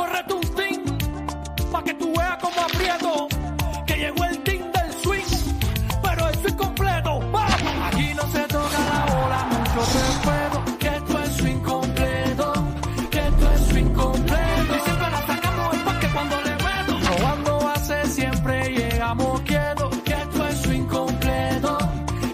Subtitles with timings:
[0.00, 0.82] Córrete un team,
[1.70, 3.28] pa' que tú veas como aprieto.
[3.86, 5.30] Que llegó el team del swing,
[6.02, 7.20] pero el swing completo.
[7.86, 10.78] Aquí no se toca la bola, mucho respeto.
[10.78, 12.52] Que esto es swing completo,
[13.10, 14.74] que esto es swing completo.
[14.74, 16.92] Y siempre la sacamos el que cuando le meto.
[17.10, 19.96] Robando base siempre llegamos quietos.
[20.06, 21.78] Que esto es swing completo,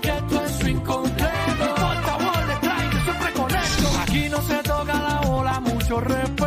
[0.03, 1.57] que esto es swing completo.
[1.59, 3.89] No importa, bola, strike, yo siempre conecto.
[4.03, 6.46] Aquí no se toca la bola, mucho respeto.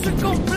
[0.00, 0.47] Esto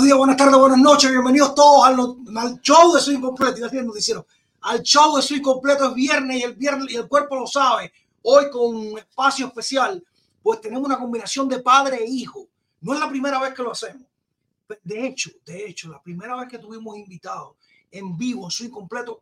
[0.00, 3.58] Buenos días, buenas tardes, buenas noches, bienvenidos todos al, al show de Swing Completo.
[3.58, 4.26] Iba a decir noticiero.
[4.62, 7.92] Al show de Swing Completo es viernes y el viernes y el cuerpo lo sabe.
[8.22, 10.02] Hoy con un espacio especial,
[10.42, 12.48] pues tenemos una combinación de padre e hijo.
[12.80, 14.06] No es la primera vez que lo hacemos.
[14.82, 17.56] De hecho, de hecho, la primera vez que tuvimos invitados
[17.90, 19.20] en vivo en Swing Completo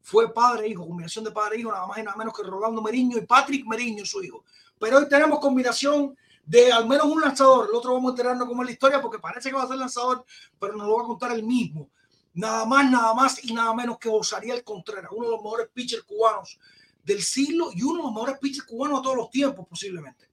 [0.00, 2.44] fue padre e hijo, combinación de padre e hijo, nada más y nada menos que
[2.44, 4.44] Rolando Meriño y Patrick Meriño, su hijo.
[4.78, 6.16] Pero hoy tenemos combinación
[6.50, 7.68] de al menos un lanzador.
[7.68, 9.76] El otro vamos a enterarnos cómo es la historia porque parece que va a ser
[9.76, 10.24] lanzador,
[10.58, 11.88] pero nos lo va a contar el mismo.
[12.34, 16.02] Nada más, nada más y nada menos que Osariel Contreras, uno de los mejores pitchers
[16.02, 16.58] cubanos
[17.04, 20.28] del siglo y uno de los mejores pitchers cubanos de todos los tiempos, posiblemente.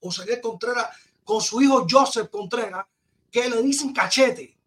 [0.00, 0.88] Osariel Contreras
[1.22, 2.84] con su hijo Joseph Contreras,
[3.30, 4.58] que le dicen cachete.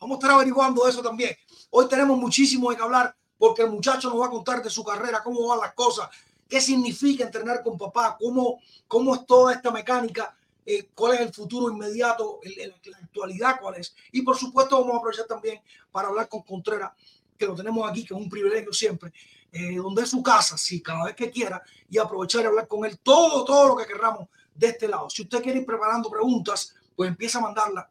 [0.00, 1.36] Vamos a estar averiguando eso también.
[1.68, 4.82] Hoy tenemos muchísimo de que hablar porque el muchacho nos va a contar de su
[4.82, 6.08] carrera, cómo van las cosas,
[6.48, 11.34] qué significa entrenar con papá, cómo, cómo es toda esta mecánica, eh, cuál es el
[11.34, 13.94] futuro inmediato, el- el- la actualidad cuál es.
[14.12, 15.60] Y por supuesto vamos a aprovechar también
[15.92, 16.92] para hablar con Contreras,
[17.36, 19.12] que lo tenemos aquí, que es un privilegio siempre,
[19.52, 22.84] eh, donde es su casa, sí, cada vez que quiera, y aprovechar y hablar con
[22.84, 25.10] él todo, todo lo que querramos de este lado.
[25.10, 27.86] Si usted quiere ir preparando preguntas, pues empieza a mandarlas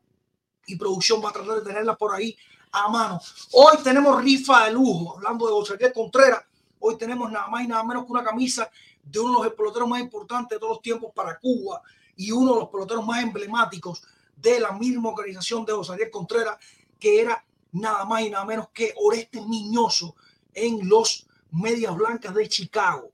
[0.66, 2.35] y producción va a tratar de tenerlas por ahí
[2.72, 3.20] a mano.
[3.52, 6.41] Hoy tenemos rifa de lujo, hablando de José Contreras.
[6.85, 8.69] Hoy tenemos nada más y nada menos que una camisa
[9.01, 11.81] de uno de los peloteros más importantes de todos los tiempos para Cuba
[12.17, 14.03] y uno de los peloteros más emblemáticos
[14.35, 16.57] de la misma organización de José Contreras,
[16.99, 17.41] que era
[17.72, 20.17] nada más y nada menos que Oreste Miñoso
[20.53, 23.09] en los Medias Blancas de Chicago.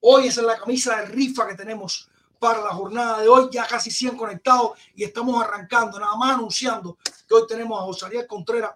[0.00, 2.10] Hoy esa es la camisa de rifa que tenemos
[2.40, 6.98] para la jornada de hoy, ya casi 100 conectados y estamos arrancando, nada más anunciando
[7.28, 8.72] que hoy tenemos a José Ariel Contreras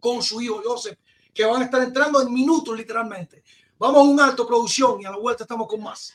[0.00, 0.98] con su hijo Joseph,
[1.34, 3.42] que van a estar entrando en minutos literalmente.
[3.78, 6.14] Vamos a un alto producción y a la vuelta estamos con más.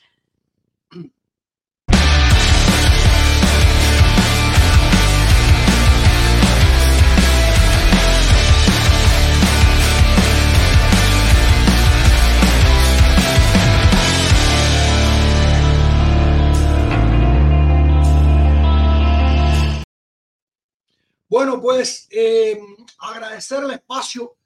[21.27, 22.59] Bueno, pues eh,
[22.97, 24.38] agradecer el espacio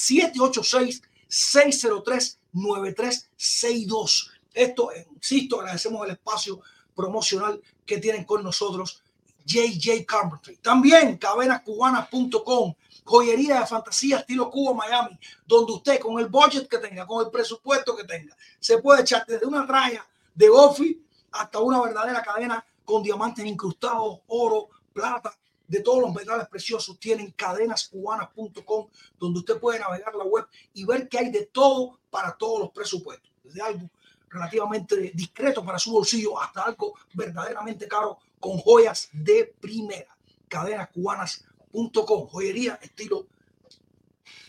[1.35, 4.31] 786-603-9362.
[4.53, 6.61] Esto, insisto, agradecemos el espacio
[6.95, 9.03] promocional que tienen con nosotros
[9.45, 10.57] JJ Carpentry.
[10.59, 17.05] También cabenascubanas.com, joyería de fantasía estilo Cuba Miami, donde usted con el budget que tenga,
[17.07, 21.83] con el presupuesto que tenga, se puede echar desde una raya de Goffy hasta una
[21.83, 26.99] verdadera cadena con diamantes incrustados, oro, plata, de todos los metales preciosos.
[26.99, 28.89] Tienen cadenascubanas.com,
[29.19, 32.71] donde usted puede navegar la web y ver que hay de todo para todos los
[32.71, 33.31] presupuestos.
[33.43, 33.91] Desde algo
[34.29, 40.17] relativamente discreto para su bolsillo hasta algo verdaderamente caro con joyas de primera.
[40.49, 43.27] Cadenascubanas.com, joyería estilo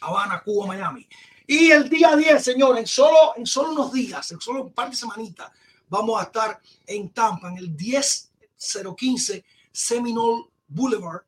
[0.01, 1.07] Habana, Cuba, Miami.
[1.47, 4.89] Y el día 10, señores, en solo, en solo unos días, en solo un par
[4.89, 5.51] de semanitas,
[5.87, 11.23] vamos a estar en Tampa, en el 10015 Seminole Boulevard,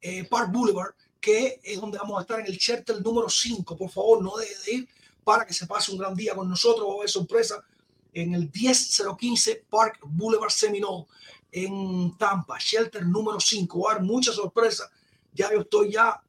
[0.00, 3.76] eh, Park Boulevard, que es donde vamos a estar en el Chertel número 5.
[3.76, 4.88] Por favor, no deje de ir
[5.24, 6.86] para que se pase un gran día con nosotros.
[6.88, 7.64] Va a haber sorpresa
[8.12, 11.06] en el 10015 Park Boulevard Seminole
[11.50, 13.80] en Tampa, Shelter número 5.
[13.80, 14.90] Va a haber muchas sorpresas.
[15.32, 16.22] Ya yo estoy ya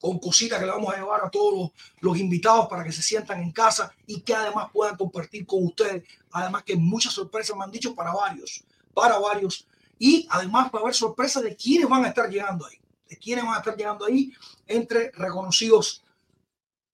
[0.00, 1.70] con cositas que le vamos a llevar a todos los,
[2.00, 6.04] los, invitados para que se sientan en casa y que además puedan compartir con ustedes.
[6.32, 8.64] Además que muchas sorpresas me han dicho para varios,
[8.94, 9.66] para varios.
[9.98, 13.44] Y además va a haber sorpresas de quiénes van a estar llegando ahí, de quiénes
[13.44, 14.32] van a estar llegando ahí
[14.66, 16.04] entre reconocidos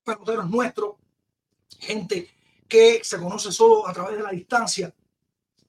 [0.02, 0.96] peloteros nuestros,
[1.78, 2.30] gente
[2.68, 4.94] que se conoce solo a través de la distancia,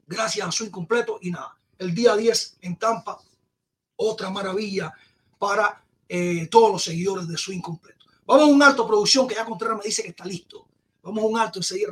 [0.07, 1.57] gracias a su incompleto y nada.
[1.77, 3.19] El día 10 en Tampa,
[3.97, 4.93] otra maravilla
[5.37, 8.05] para eh, todos los seguidores de su incompleto.
[8.25, 10.67] Vamos a un alto producción que ya Contreras me dice que está listo.
[11.03, 11.89] Vamos a un alto y seguir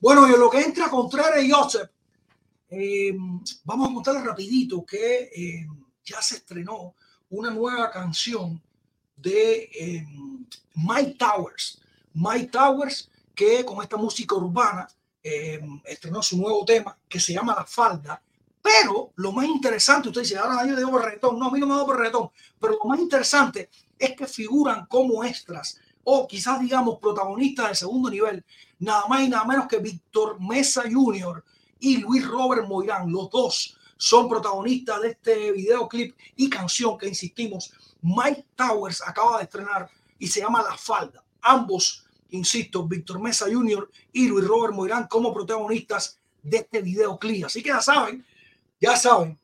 [0.00, 1.90] Bueno, y lo que entra Contreras y Joseph,
[2.70, 3.14] eh,
[3.64, 5.66] vamos a contarles rapidito que eh,
[6.02, 6.94] ya se estrenó
[7.28, 8.62] una nueva canción
[9.14, 10.06] de eh,
[10.74, 11.82] Mike Towers.
[12.14, 14.88] Mike Towers, que con esta música urbana
[15.84, 18.22] estrenó su nuevo tema que se llama La Falda.
[18.62, 21.38] Pero lo más interesante, usted dice, ahora yo por reggaetón.
[21.38, 22.30] No, a mí no me por reggaetón.
[22.58, 23.68] Pero lo más interesante
[23.98, 28.44] es que figuran como extras o quizás digamos protagonistas de segundo nivel
[28.80, 31.44] nada más y nada menos que Víctor Mesa Jr.
[31.78, 33.10] y Luis Robert Moirán.
[33.10, 37.72] Los dos son protagonistas de este videoclip y canción que insistimos.
[38.02, 39.88] Mike Towers acaba de estrenar
[40.18, 41.22] y se llama La Falda.
[41.42, 43.88] Ambos, insisto, Víctor Mesa Jr.
[44.12, 47.44] y Luis Robert Moirán como protagonistas de este videoclip.
[47.44, 48.24] Así que ya saben,
[48.80, 49.38] ya saben,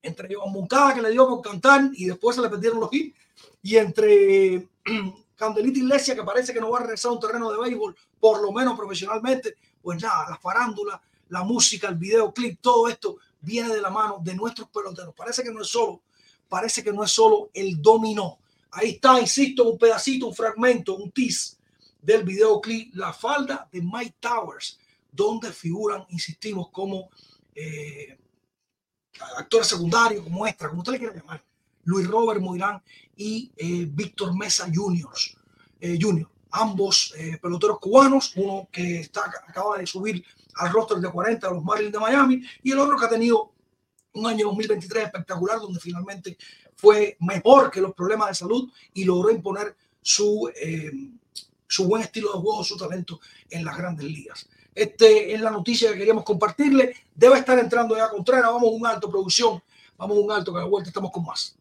[0.00, 3.16] entre Joan Moncada que le dio por cantar y después se le perdieron los hits
[3.62, 4.68] y entre
[5.36, 8.40] Candelita Iglesia, que parece que no va a regresar a un terreno de béisbol, por
[8.40, 13.80] lo menos profesionalmente, pues nada, la farándula, la música, el videoclip, todo esto viene de
[13.80, 15.12] la mano de nuestros peloteros.
[15.12, 16.02] Parece que no es solo,
[16.48, 18.38] parece que no es solo el dominó.
[18.70, 21.56] Ahí está, insisto, un pedacito, un fragmento, un tease
[22.00, 24.78] del videoclip La Falda de Mike Towers,
[25.10, 27.10] donde figuran, insistimos, como
[27.56, 28.16] eh,
[29.36, 31.44] actores secundarios, como extra, como usted le quiera llamar,
[31.82, 32.80] Luis Robert Moirán
[33.16, 35.10] y eh, Víctor Mesa Jr.
[35.80, 40.24] Eh, Junior, ambos eh, peloteros cubanos, uno que está, acaba de subir
[40.56, 43.52] al roster de 40 de los Marlins de Miami y el otro que ha tenido
[44.14, 46.36] un año 2023 espectacular donde finalmente
[46.76, 50.90] fue mejor que los problemas de salud y logró imponer su, eh,
[51.66, 54.48] su buen estilo de juego, su talento en las grandes ligas.
[54.74, 56.94] Este es la noticia que queríamos compartirle.
[57.14, 58.50] Debe estar entrando ya Contreras.
[58.50, 59.62] Vamos a un alto producción.
[59.96, 61.56] Vamos a un alto que a la vuelta estamos con más.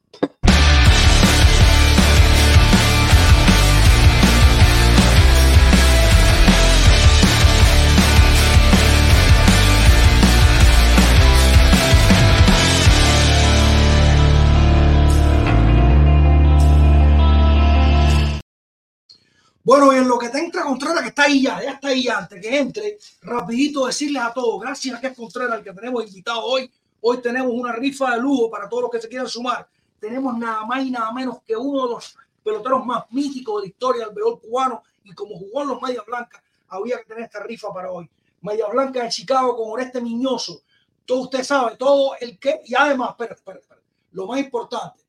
[19.63, 22.03] Bueno, y en lo que te entra Contreras, que está ahí ya, ya está ahí
[22.03, 25.71] ya, antes que entre, rapidito decirles a todos, gracias a que es Contreras el que
[25.71, 29.27] tenemos invitado hoy, hoy tenemos una rifa de lujo para todos los que se quieran
[29.27, 29.67] sumar.
[29.99, 33.69] Tenemos nada más y nada menos que uno de los peloteros más míticos de la
[33.69, 37.43] historia del béisbol cubano y como jugó en los Medias Blancas, había que tener esta
[37.43, 38.09] rifa para hoy.
[38.41, 40.63] Media Blanca de Chicago con Oreste Miñoso.
[41.05, 43.81] Todo usted sabe, todo el que, y además, espera, espera, espera,
[44.13, 45.01] lo más importante,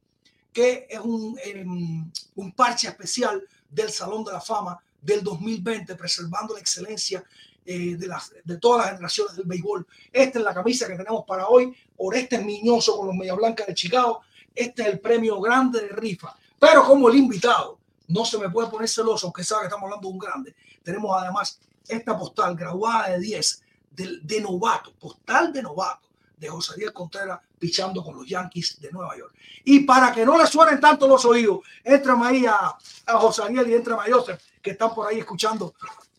[0.52, 3.42] que es un, em, un parche especial
[3.72, 7.24] del Salón de la Fama del 2020, preservando la excelencia
[7.64, 9.86] eh, de, las, de todas las generaciones del béisbol.
[10.12, 11.74] Esta es la camisa que tenemos para hoy.
[11.96, 14.20] Oreste Miñoso con los Media Blancas de Chicago.
[14.54, 16.36] Este es el premio grande de rifa.
[16.58, 20.08] Pero como el invitado no se me puede poner celoso, aunque sabe que estamos hablando
[20.08, 20.54] de un grande.
[20.82, 23.62] Tenemos además esta postal graduada de 10
[23.92, 26.11] de, de novato, postal de novato
[26.42, 29.32] de José Ariel Contreras pichando con los Yankees de Nueva York.
[29.64, 33.70] Y para que no le suenen tanto los oídos, entra ahí a, a José Ariel
[33.70, 35.74] y entra a Joseph, que están por ahí escuchando.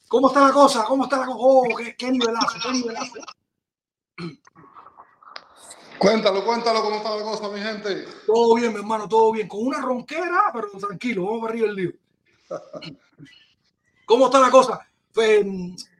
[0.07, 0.85] ¿Cómo está la cosa?
[0.85, 1.37] ¿Cómo está la cosa?
[1.41, 3.13] Oh, qué, qué nivelazo, qué nivelazo.
[5.97, 8.07] Cuéntalo, cuéntalo cómo está la cosa, mi gente.
[8.25, 9.47] Todo bien, mi hermano, todo bien.
[9.47, 11.91] Con una ronquera, pero tranquilo, vamos para arriba el lío.
[14.05, 14.87] ¿Cómo está la cosa?
[15.13, 15.45] Pues,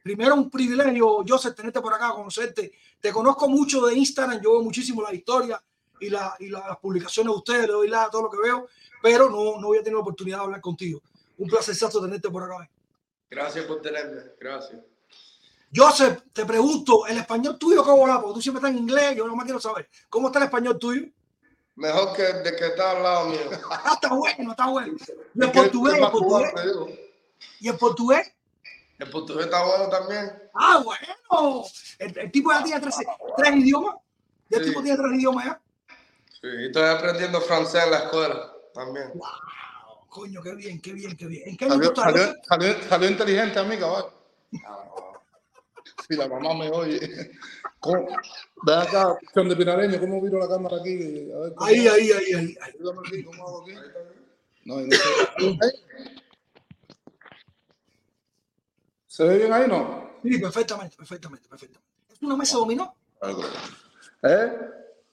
[0.04, 2.74] primero un privilegio, Joseph, tenerte por acá, conocerte.
[3.00, 5.64] Te conozco mucho de Instagram, yo veo muchísimo la historia
[6.00, 8.68] y, la, y las publicaciones de ustedes, le doy la todo lo que veo,
[9.02, 11.02] pero no, no voy a tener la oportunidad de hablar contigo.
[11.38, 12.70] Un placer tenerte por acá.
[13.30, 14.80] Gracias por tenerme, gracias.
[15.76, 18.22] Joseph, te pregunto, ¿el español tuyo cómo va?
[18.22, 19.90] Porque tú siempre estás en inglés, yo no más quiero saber.
[20.08, 21.08] ¿Cómo está el español tuyo?
[21.76, 23.40] Mejor que el de que está al lado mío.
[23.72, 24.96] Ah, está bueno, está bueno.
[25.34, 25.96] ¿Y el portugués?
[25.96, 26.54] ¿El portugués?
[27.60, 28.34] ¿Y el portugués?
[29.00, 30.32] El portugués está bueno también.
[30.54, 31.64] Ah, bueno.
[32.00, 32.96] El, el tipo ya tiene tres,
[33.38, 33.96] tres idiomas.
[34.50, 34.70] ¿Ya el Sí.
[34.70, 35.62] tipo tiene tres idiomas ya?
[36.30, 39.12] Sí, y estoy aprendiendo francés en la escuela también.
[39.16, 39.28] Wow.
[40.10, 41.50] Coño, qué bien, qué bien, qué bien.
[41.50, 43.88] ¿En qué Salió, salió, salió, salió inteligente, amiga.
[43.88, 44.06] ¿vale?
[46.08, 47.32] Si la mamá me oye.
[47.80, 48.08] ¿Cómo?
[48.66, 51.32] Ve acá, John de Pinareño, ¿cómo viro la cámara aquí?
[51.34, 52.34] A ver, ¿cómo- Ahí, ahí, ahí, ahí.
[52.36, 52.58] ahí.
[52.62, 53.74] Ayúdame aquí, ¿cómo hago aquí?
[54.66, 55.00] No, no sé.
[59.14, 60.10] ¿Se ve bien ahí, no?
[60.24, 61.88] Sí, perfectamente, perfectamente, perfectamente.
[62.12, 62.96] ¿Es una mesa dominó?
[64.24, 64.52] ¿Eh?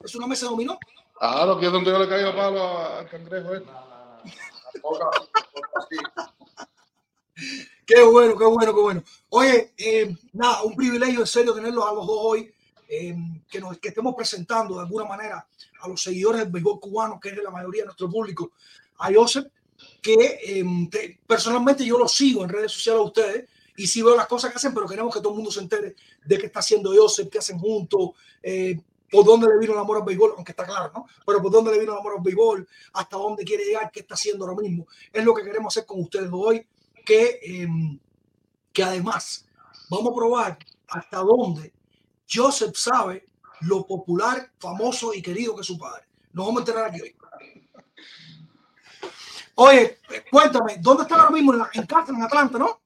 [0.03, 0.79] ¿Es una mesa dominó?
[1.19, 3.69] Claro, que es donde yo le caigo a palo al cangrejo este.
[7.85, 9.03] Qué bueno, qué bueno, qué bueno.
[9.29, 12.51] Oye, eh, nada, un privilegio en serio tenerlos a los dos hoy,
[12.89, 13.15] eh,
[13.47, 15.45] que, nos, que estemos presentando de alguna manera
[15.81, 18.53] a los seguidores del béisbol cubano, que es la mayoría de nuestro público,
[18.97, 19.45] a Joseph,
[20.01, 24.15] que eh, te- personalmente yo lo sigo en redes sociales a ustedes y sí veo
[24.15, 26.59] las cosas que hacen, pero queremos que todo el mundo se entere de qué está
[26.59, 28.11] haciendo Joseph, qué hacen juntos,
[28.43, 31.05] eh, por dónde le vino el amor al béisbol, aunque está claro, ¿no?
[31.25, 34.13] Pero por dónde le vino el amor al béisbol, hasta dónde quiere llegar, qué está
[34.13, 34.87] haciendo ahora mismo.
[35.11, 36.65] Es lo que queremos hacer con ustedes hoy
[37.05, 37.67] que, eh,
[38.71, 39.45] que además
[39.89, 41.73] vamos a probar hasta dónde
[42.31, 43.25] Joseph sabe
[43.61, 46.05] lo popular, famoso y querido que es su padre.
[46.33, 47.15] Nos vamos a enterar aquí hoy.
[49.55, 49.99] Oye,
[50.31, 51.51] cuéntame, ¿dónde está ahora mismo?
[51.53, 52.79] En, la- en casa, en Atlanta, ¿no?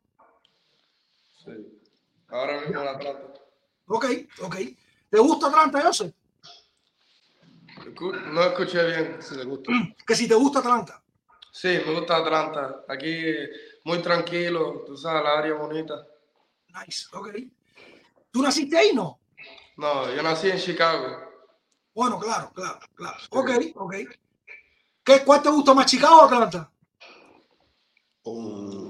[1.45, 1.81] Sí.
[2.29, 3.33] Ahora mismo en Atlanta.
[3.87, 4.05] Ok,
[4.41, 4.55] ok.
[5.09, 6.13] ¿Te gusta Atlanta, Joseph?
[8.31, 9.21] No escuché bien.
[9.21, 9.71] Si le gusta.
[10.05, 11.01] Que si te gusta Atlanta.
[11.51, 12.83] Sí, me gusta Atlanta.
[12.87, 13.23] Aquí
[13.85, 16.05] muy tranquilo, tú sabes, la área bonita.
[16.73, 17.29] Nice, ok.
[18.31, 19.19] ¿Tú naciste ahí, no?
[19.77, 21.05] No, yo nací en Chicago.
[21.93, 23.17] Bueno, claro, claro, claro.
[23.29, 23.95] Ok, ok.
[25.03, 26.69] ¿Qué, ¿Cuál te gusta más, Chicago o Atlanta?
[28.23, 28.84] Uh,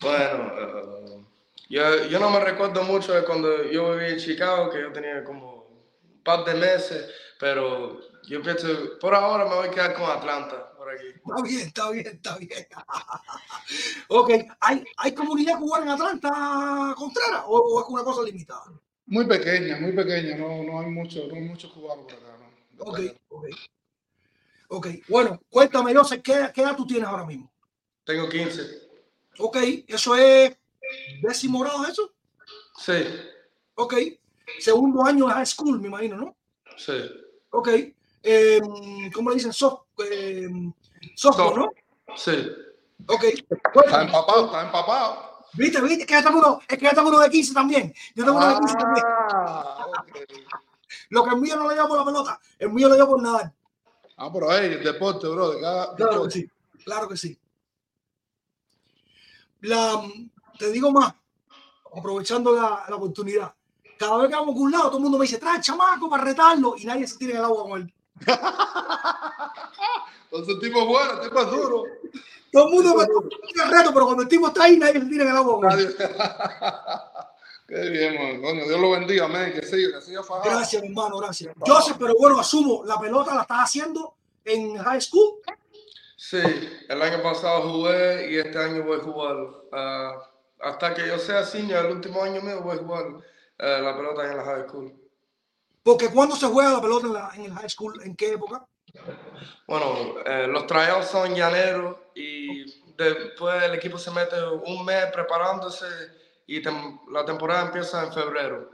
[0.00, 1.24] Bueno, eh,
[1.68, 5.24] yo, yo no me recuerdo mucho de cuando yo viví en Chicago, que yo tenía
[5.24, 5.66] como
[6.02, 10.72] un par de meses, pero yo pienso, por ahora me voy a quedar con Atlanta,
[10.76, 11.06] por aquí.
[11.08, 12.66] Está bien, está bien, está bien.
[14.08, 18.64] ok, ¿hay, ¿hay comunidad cubana en Atlanta, Contreras, o, o es una cosa limitada?
[19.06, 20.36] Muy pequeña, muy pequeña.
[20.36, 22.38] No, no hay mucho, no hay muchos cubanos por acá.
[22.38, 22.84] ¿no?
[22.84, 23.46] Ok, ok.
[24.68, 27.52] Ok, bueno, cuéntame, José, ¿qué, ¿qué edad tú tienes ahora mismo?
[28.04, 28.83] Tengo 15.
[29.38, 29.56] Ok,
[29.88, 30.56] ¿eso es
[31.22, 32.10] décimo grado, eso?
[32.78, 33.04] Sí,
[33.76, 33.94] Ok,
[34.60, 36.36] segundo año de high school, me imagino, ¿no?
[36.76, 36.92] sí.
[37.50, 37.68] Ok,
[38.22, 38.60] eh,
[39.12, 39.52] ¿cómo le dicen?
[39.52, 40.48] Soft, eh,
[41.14, 41.70] softball, ¿no?
[42.16, 42.50] Sí.
[43.06, 45.34] Ok, Está empapado, está empapado.
[45.52, 46.00] ¿Viste, viste?
[46.00, 47.94] Es que ya tengo uno, es que ya tengo uno de 15 también.
[48.14, 49.06] Yo tengo uno de 15 también.
[49.06, 50.18] Ah, ok.
[51.10, 53.22] Lo que el mío no lo llevo por la pelota, el mío lo llevo por
[53.22, 53.52] nadar.
[54.16, 55.50] Ah, pero ahí, el deporte, bro.
[55.50, 56.50] De cada Claro que sí,
[56.84, 57.38] claro que sí.
[59.64, 60.02] La,
[60.58, 61.14] te digo más,
[61.96, 63.52] aprovechando la, la oportunidad.
[63.98, 66.24] Cada vez que vamos a un lado, todo el mundo me dice, trae chamaco para
[66.24, 67.94] retarlo y nadie se tira en el agua con él.
[70.30, 71.82] Entonces, el tipo es bueno, el tipo es duro.
[72.52, 73.06] Todo el mundo me
[73.52, 75.58] tira el reto, pero cuando el tipo está ahí, nadie le tira en el agua.
[75.70, 75.94] Nadie-
[77.66, 78.56] Qué bien, man.
[78.58, 79.52] Dios lo bendiga, amén.
[79.54, 80.44] Que siga, que siga fajado.
[80.44, 81.54] Gracias, hermano, gracias.
[81.66, 85.36] Joseph, pero bueno, asumo, la pelota la estás haciendo en high school.
[86.26, 86.38] Sí,
[86.88, 89.36] el año pasado jugué y este año voy a jugar.
[89.72, 93.06] ah, hasta que yo sea senior, el último año mío voy a jugar
[93.58, 94.94] eh, la pelota en la high school.
[95.82, 98.66] Porque cuando se juega la pelota en, la- en el high school, ¿en qué época?
[99.66, 102.64] Bueno, eh, los tryouts son en enero y
[102.96, 105.84] después el equipo se mete un mes preparándose
[106.46, 108.70] y tem- la temporada empieza en febrero.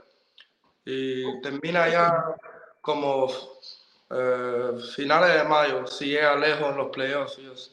[0.85, 2.33] Y termina ya
[2.79, 3.27] como
[4.13, 7.71] eh, finales de mayo, si llega lejos en los playoffs y eso.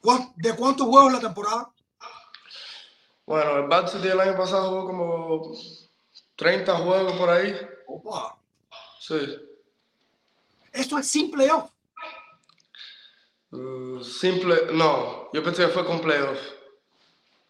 [0.00, 1.70] ¿Cuán- ¿De cuántos juegos la temporada?
[3.26, 5.56] Bueno, el Varsity el año pasado jugó como
[6.36, 7.56] 30 juegos por ahí.
[7.86, 8.38] Opa,
[9.00, 9.38] Sí.
[10.72, 11.70] Esto es sin playoff.
[13.52, 16.38] Uh, simple, no, yo pensé que fue con playoff.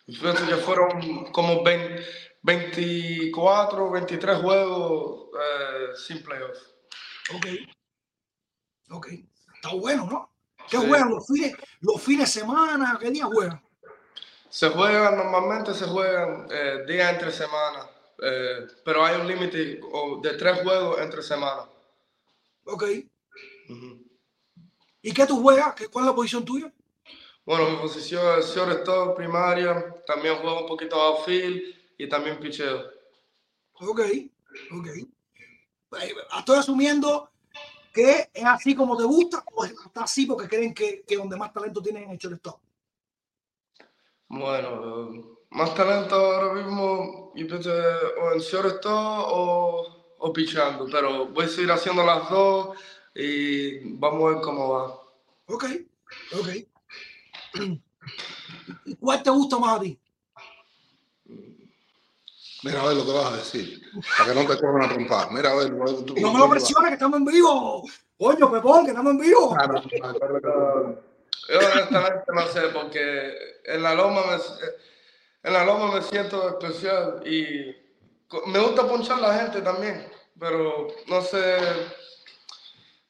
[0.06, 2.04] Yo pensé que fueron como 20
[2.42, 6.58] 24, 23 juegos eh, sin playoff.
[7.34, 7.46] Ok.
[8.94, 9.08] Ok.
[9.54, 10.30] Está bueno, ¿no?
[10.70, 10.86] ¿Qué Sí.
[10.86, 12.96] juegan los fines, los fines de semana?
[13.00, 13.62] ¿Qué día juegan?
[14.48, 17.86] Se juegan, normalmente se juegan eh, días entre semanas,
[18.22, 19.80] eh, pero hay un límite
[20.22, 21.66] de tres juegos entre semanas.
[22.64, 22.84] Ok.
[23.68, 24.04] Ujú.
[25.02, 25.74] ¿Y qué tú juegas?
[25.74, 26.72] ¿Qué- ¿Cuál es la posición tuya?
[27.44, 31.60] Bueno, mi posición es shortstop primaria, también juego un poquito outfield
[31.98, 32.84] y también picheo.
[33.74, 34.00] Ok.
[34.72, 34.86] Ok.
[36.00, 37.30] Eh, Estoy asumiendo
[37.94, 41.52] que es así como te gusta o está así porque creen que, que donde más
[41.52, 42.60] talento tienen en el shortstop.
[44.28, 51.44] Bueno, más talento ahora mismo, yo pienso o en shortstop o, o pichando, pero voy
[51.44, 52.76] a seguir haciendo las dos
[53.14, 55.00] y vamos a ver cómo va.
[55.46, 55.64] Ok.
[56.32, 56.48] Ok.
[58.86, 60.00] ¿Y cuál te gusta más a ti?
[62.64, 63.82] Mira a ver lo que vas a decir.
[64.18, 65.30] Para que no te cojan a trompar.
[65.32, 65.68] Mira a ver.
[66.06, 67.84] tú- No me lo presiones que estamos en vivo.
[68.18, 69.56] Coño, Pepón, que estamos en vivo.
[69.58, 70.94] Ah.
[71.48, 73.32] Yo honestamente no sé, porque
[73.64, 74.34] en la loma me,
[75.42, 77.76] en la loma me siento especial y
[78.46, 81.58] me gusta punchar a la gente también, pero no sé,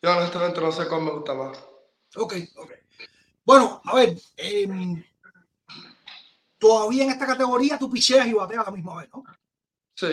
[0.03, 1.57] yo honestamente no sé cuál me gusta más.
[2.17, 2.73] Ok, ok.
[3.45, 5.05] Bueno, a ver, em,
[6.59, 9.23] todavía en esta categoría tú picheas y bateas a la misma vez, ¿no?
[9.95, 10.09] Sí,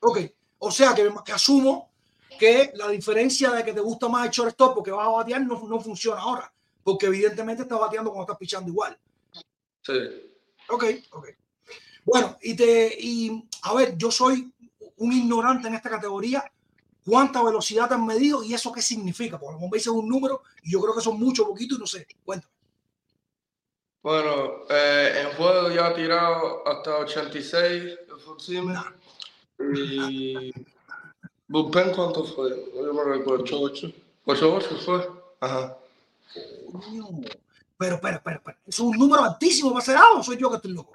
[0.00, 0.18] Ok,
[0.58, 1.90] o sea que, que asumo
[2.38, 5.66] que la diferencia de que te gusta más el shortstop porque vas a batear no,
[5.66, 6.52] no funciona ahora,
[6.84, 8.96] porque evidentemente estás bateando cuando estás pichando igual.
[9.82, 10.32] sí.
[10.68, 11.28] Ok, ok.
[12.04, 14.52] Bueno, y te, y a ver, yo soy
[14.96, 16.44] un ignorante en esta categoría.
[17.04, 19.38] ¿Cuánta velocidad te han medido y eso qué significa?
[19.38, 21.86] Porque como veis es un número y yo creo que son mucho, poquito y no
[21.86, 22.06] sé.
[22.24, 22.52] Cuéntame.
[24.02, 28.74] Bueno, eh, en juego ya he tirado hasta 86 de full seam.
[29.58, 30.52] Y
[31.48, 32.50] bullpen cuánto fue?
[32.74, 33.44] Yo me recuerdo.
[33.44, 33.92] 88.
[34.24, 35.08] 88 fue.
[35.40, 35.78] Ajá.
[36.72, 37.08] Coño.
[37.78, 38.58] Pero, espera, espera, espera.
[38.66, 40.92] ¿Es un número altísimo para ser algo o soy yo que estoy loco?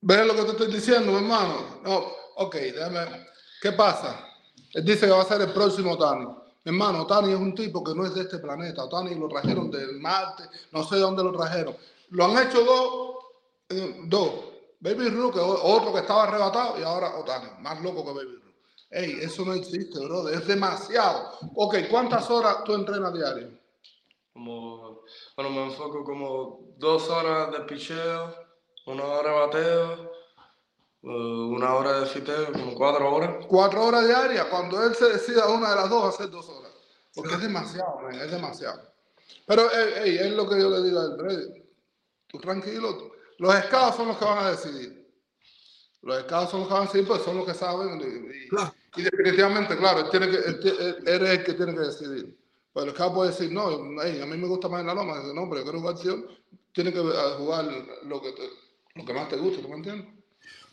[0.00, 1.80] ¿Ves lo que te estoy diciendo, mi hermano?
[1.84, 2.04] No,
[2.36, 3.26] ok, déjame.
[3.60, 4.26] ¿Qué pasa?
[4.74, 6.26] Él dice que va a ser el próximo Tani.
[6.64, 8.88] Mi hermano, Tani es un tipo que no es de este planeta.
[8.88, 11.76] Tani lo trajeron del Marte, no sé de dónde lo trajeron.
[12.10, 13.16] Lo han hecho dos,
[13.68, 14.32] eh, dos.
[14.82, 18.54] Baby Ruth, otro que estaba arrebatado, y ahora Otani, más loco que Baby Ruth.
[18.90, 21.38] Ey, eso no existe, brother, es demasiado.
[21.54, 23.60] Ok, ¿cuántas horas tú entrenas diario?
[24.32, 25.02] Como,
[25.36, 28.34] bueno, me enfoco como dos horas de picheo,
[28.86, 30.12] una hora de bateo,
[31.04, 33.46] eh, una hora de fiteo, como cuatro horas.
[33.46, 36.72] Cuatro horas diarias, cuando él se decida una de las dos, ser dos horas.
[37.14, 38.82] Porque es demasiado, man, es demasiado.
[39.46, 41.70] Pero ey, ey, es lo que yo le digo a él,
[42.26, 45.02] tú tranquilo, los scouts son los que van a decidir.
[46.02, 48.00] Los scouts son los que van a decidir, pues son los que saben.
[48.00, 48.74] Y, y- Claro.
[48.96, 52.38] y definitivamente, claro, él tiene que, él ti- él- eres el que tiene que decidir.
[52.72, 55.18] Pues el scout puede decir, no, a mí me gusta más en la loma.
[55.20, 56.26] Dice, no, pero yo quiero jugar acción.
[56.72, 57.64] Tiene que eh, jugar
[58.04, 58.50] lo que, te-
[58.94, 60.08] lo que más te guste, ¿tú me entiendes?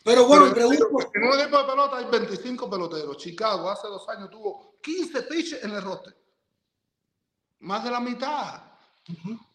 [0.03, 3.17] Pero bueno, Pero, pregunto, En un equipo de pelota hay 25 peloteros.
[3.17, 6.15] Chicago hace dos años tuvo 15 pitches en el roster.
[7.59, 8.63] Más de la mitad.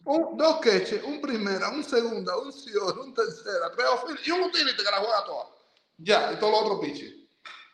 [0.03, 4.41] Un- dos queches, un primera, un segunda, un cior, un tercera, tres outfield y un
[4.41, 5.45] utility que la juega toda.
[5.97, 7.13] Ya, y todos los otros pitches.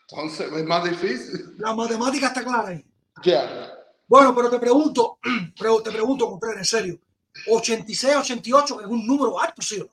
[0.10, 1.56] Entonces es más difícil.
[1.58, 2.86] la matemática está clara ahí.
[3.24, 3.74] Ya.
[4.08, 5.18] Bueno, pero te pregunto,
[5.60, 7.00] pero te pregunto, Contreras, en serio.
[7.48, 9.84] 86, 88 es un número alto, sí.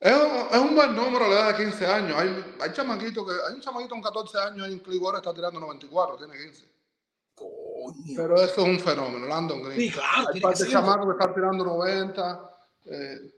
[0.00, 2.16] Es un, es un buen número a la edad de 15 años.
[2.18, 5.60] Hay, hay chamaquitos que, hay un chamaquito con 14 años ahí en Cleveland está tirando
[5.60, 6.73] 94, tiene 15.
[7.84, 8.14] Coño.
[8.16, 9.80] Pero eso es un fenómeno, Landon Green.
[9.80, 12.50] Sí, claro, Hay tiene par que de chamacos que están tirando 90.
[12.86, 13.30] eh,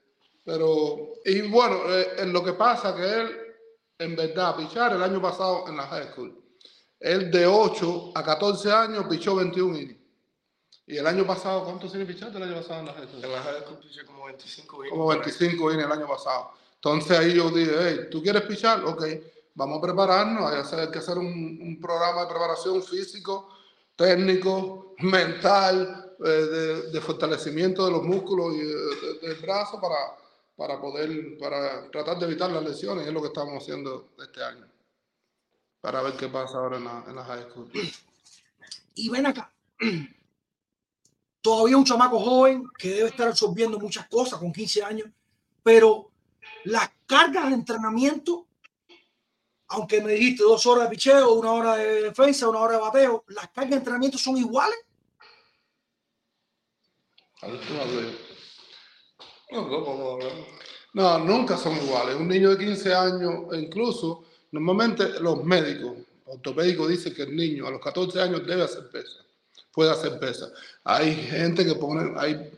[0.44, 3.36] pero, y bueno, eh, en lo que pasa que él,
[3.98, 6.40] en verdad, pichar el año pasado en la high school,
[7.00, 10.00] él de 8 a 14 años pichó 21 innings.
[10.86, 13.24] Y el año pasado, ¿cuántos innings pichaste el año pasado en la high school?
[13.24, 14.90] En la high school piché como 25 innings.
[14.92, 16.50] como 25 innings el año pasado.
[16.76, 18.84] Entonces ahí yo dije, hey, ¿tú quieres pichar?
[18.84, 19.04] Ok,
[19.54, 23.48] vamos a prepararnos, hay que hacer, hay que hacer un, un programa de preparación físico,
[23.96, 28.64] técnico, mental, eh, de, fortalecimiento de los músculos y eh,
[29.22, 29.96] de- del brazo para,
[30.56, 34.66] para poder, para tratar de evitar las lesiones, es lo que estamos haciendo este año,
[35.80, 37.46] para ver qué pasa ahora en la, en la high.
[38.94, 39.52] Y ven acá.
[41.42, 45.08] Todavía un chamaco joven que debe estar absorbiendo muchas cosas con 15 años,
[45.62, 46.10] pero
[46.64, 48.45] las cargas de entrenamiento,
[49.68, 53.24] aunque me dijiste dos horas de picheo, una hora de defensa, una hora de bateo,
[53.28, 54.78] las cargas de entrenamiento son iguales.
[57.42, 58.14] A ver, tú hablas.
[59.50, 60.32] No, ¿cómo hablar?
[60.94, 62.16] No, nunca son iguales.
[62.16, 67.66] Un niño de 15 años, e incluso, normalmente los médicos ortopédicos dicen que el niño
[67.66, 69.24] a los 14 años debe hacer pesa,
[69.72, 70.50] puede hacer pesa.
[70.84, 72.50] Hay gente que pone, hay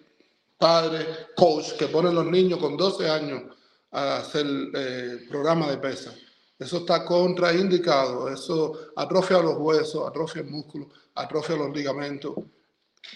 [0.56, 3.42] padres, coach, que ponen los niños con 12 años
[3.90, 6.14] a hacer eh, programa de pesa.
[6.58, 12.34] Eso está contraindicado, eso atrofia los huesos, atrofia el músculo, atrofia los ligamentos,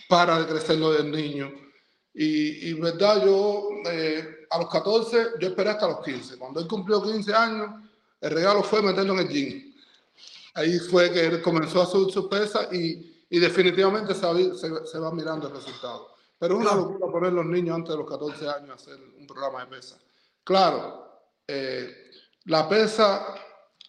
[0.09, 1.51] para de crecer lo del niño.
[2.15, 6.37] Y, y verdad, yo eh, a los 14, yo esperé hasta los 15.
[6.39, 7.69] Cuando él cumplió 15 años,
[8.21, 9.75] el regalo fue meterlo en el gym.
[10.55, 14.87] Ahí fue que él comenzó a subir su pesa y, y definitivamente se va, se-
[14.87, 16.09] se va mirando el resultado.
[16.39, 19.27] Pero es una locura poner los niños antes de los 14 años a hacer un
[19.27, 19.97] programa de pesa.
[20.45, 21.09] Claro,
[21.49, 22.02] eh,
[22.47, 23.35] la pesa,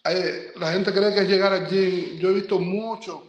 [0.04, 2.18] eh, la gente cree que es llegar al gym.
[2.18, 3.20] Yo he visto muchos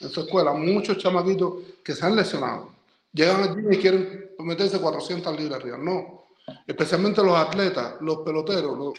[0.00, 1.54] en su escuela, muchos chamaquitos
[1.84, 2.74] que se han lesionado.
[3.12, 5.78] Llegan al gym y quieren meterse 400 libras arriba.
[5.78, 6.24] No,
[6.66, 8.94] especialmente los atletas, los peloteros.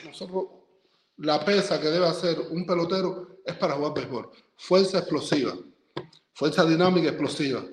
[1.17, 4.29] la pesa que debe hacer un pelotero es para jugar béisbol.
[4.57, 5.53] Fuerza explosiva,
[6.33, 7.63] fuerza dinámica explosiva.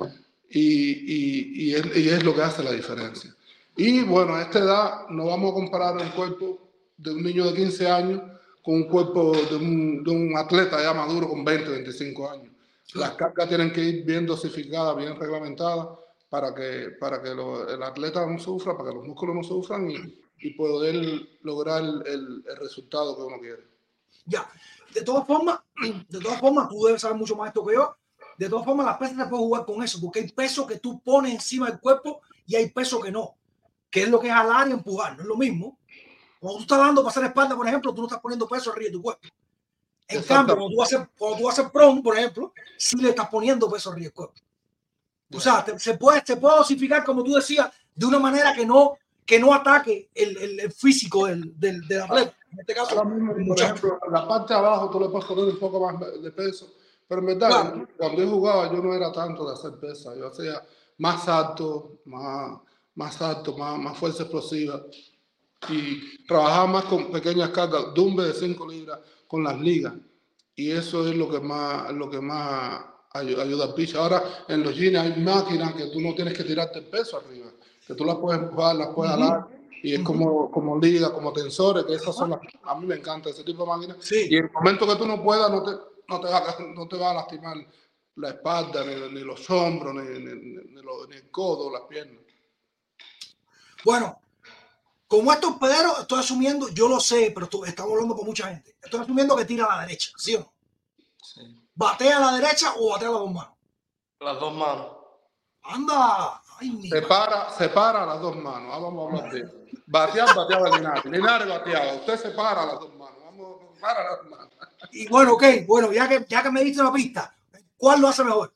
[0.50, 3.34] Y, y- y es, y es lo que hace la diferencia.
[3.76, 6.67] Y bueno, a esta edad no vamos a comparar un cuerpo
[6.98, 8.22] de un niño de 15 años
[8.62, 12.52] con un cuerpo de un, de un atleta ya maduro con 20, 25 años.
[12.94, 15.88] Las cargas tienen que ir bien dosificadas, bien reglamentadas
[16.28, 19.90] para que, para que lo- el atleta no sufra, para que los músculos no sufran
[19.90, 19.96] y,
[20.40, 20.96] y poder
[21.42, 23.62] lograr el, el resultado que uno quiere.
[24.26, 24.46] Ya.
[24.94, 25.60] De todas formas,
[26.08, 27.94] de todas formas, tú debes saber mucho más esto que yo.
[28.36, 31.00] De todas formas, las pesas te puedes jugar con eso, porque hay peso que tú
[31.00, 33.34] pones encima del cuerpo y hay peso que no.
[33.90, 35.78] Que es lo que es jalar y empujar, no es lo mismo.
[36.40, 38.86] Cuando tú estás dando para hacer espalda, por ejemplo, tú no estás poniendo peso arriba
[38.86, 39.28] de tu cuerpo.
[40.08, 43.70] En cambio, cuando tú, haces, cuando tú haces prom, por ejemplo, sí le estás poniendo
[43.70, 44.34] peso arriba del cuerpo.
[45.34, 48.64] O sea, te- se, puede, se puede dosificar, como tú decías, de una manera que
[48.64, 48.96] no,
[49.26, 52.34] que no ataque el, el- el físico del, del, del atleta.
[52.50, 53.74] En este caso, mismo, por muchacho.
[53.74, 56.72] ejemplo, en la parte de abajo tú le puedes poner un poco más de peso,
[57.06, 57.88] pero en verdad, Claro.
[57.98, 60.62] cuando yo jugaba yo no era tanto de hacer pesa, yo hacía
[60.96, 62.58] más alto, más,
[62.94, 64.82] más alto, más, más fuerza explosiva
[65.68, 69.92] y trabajaba más con pequeñas cargas, dumbe de 5 libras con las ligas
[70.54, 73.94] y eso es lo que más, lo que más ayu- ayuda al pitch.
[73.96, 77.50] Ahora en los jeans hay máquinas que tú no tienes que tirarte el peso arriba,
[77.86, 79.22] que tú las puedes empujar, las puedes Ujú.
[79.22, 79.48] jalar
[79.82, 83.30] y es como, como liga, como tensores, que esas son las, a mí me encanta
[83.30, 83.96] ese tipo de máquinas.
[84.00, 84.26] Sí.
[84.30, 85.70] Y en el momento que tú no puedas, no te,
[86.08, 87.56] no te, va, a- no te va a lastimar
[88.16, 92.22] la espalda, ni, ni los hombros, ni, ni, ni el codo, las piernas.
[93.84, 94.18] Bueno,
[95.08, 98.76] como estos pederos, estoy asumiendo, yo lo sé, pero esto- estamos hablando con mucha gente.
[98.82, 100.52] Estoy asumiendo que tira a la derecha, ¿sí o no?
[101.22, 101.40] Sí.
[101.74, 103.52] ¿Batea a la derecha o batea a las dos manos?
[104.20, 104.86] Las dos manos.
[105.62, 106.88] Anda, ay, mi.
[106.88, 108.70] Separa, separa las dos manos.
[108.74, 109.54] Ah, vamos a hablar de eso.
[109.86, 111.04] Batear, bateaba Linares.
[111.06, 111.94] Linares bateaba.
[111.94, 113.16] Usted separa las dos manos.
[113.24, 114.48] Vamos, para las dos manos.
[114.92, 117.34] Y bueno, ok, bueno, ya que, ya que me diste una pista,
[117.76, 118.52] ¿cuál lo hace mejor?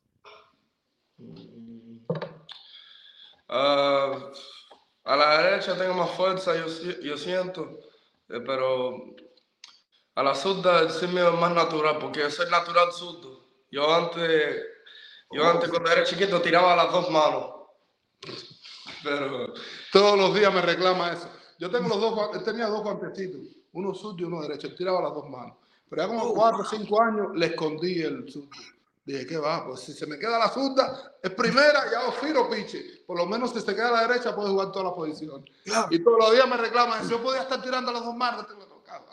[3.49, 4.13] Ah,
[5.05, 6.67] a la derecha tengo más fuerza, yo,
[7.01, 7.79] yo siento,
[8.29, 9.15] eh, pero
[10.15, 13.43] a la zurda el sí mío es más natural, porque yo soy natural zurdo.
[13.71, 14.63] Yo antes,
[15.31, 17.47] yo antes cuando era chiquito tiraba las dos manos.
[19.03, 19.53] Pero
[19.91, 21.29] Todos los días me reclama eso.
[21.59, 23.41] Yo tengo los dos, tenía dos guantecitos,
[23.73, 24.75] uno zurdo y uno derecho.
[24.75, 25.57] Tiraba las dos manos.
[25.89, 28.51] Pero ya como Oh, cuatro o cinco años le escondí el zurdo.
[29.05, 29.67] Dije, ¿qué va?
[29.67, 33.03] Pues si se me queda la zurda, es primera, ya hago firo piche.
[33.05, 35.51] Por lo menos si se queda a la derecha, puede jugar todas las posiciones.
[35.65, 35.89] Claro.
[35.91, 38.47] Y todos los días me reclama, eso, yo podía estar tirando las dos manos.
[38.47, 39.07] te lo tocaba.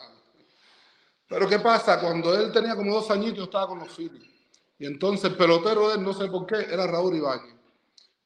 [1.26, 2.00] Pero ¿qué pasa?
[2.00, 4.30] Cuando él tenía como dos añitos, yo estaba con los Phillies.
[4.78, 7.56] Y entonces el pelotero de él, no sé por qué, era Raúl Ibáñez.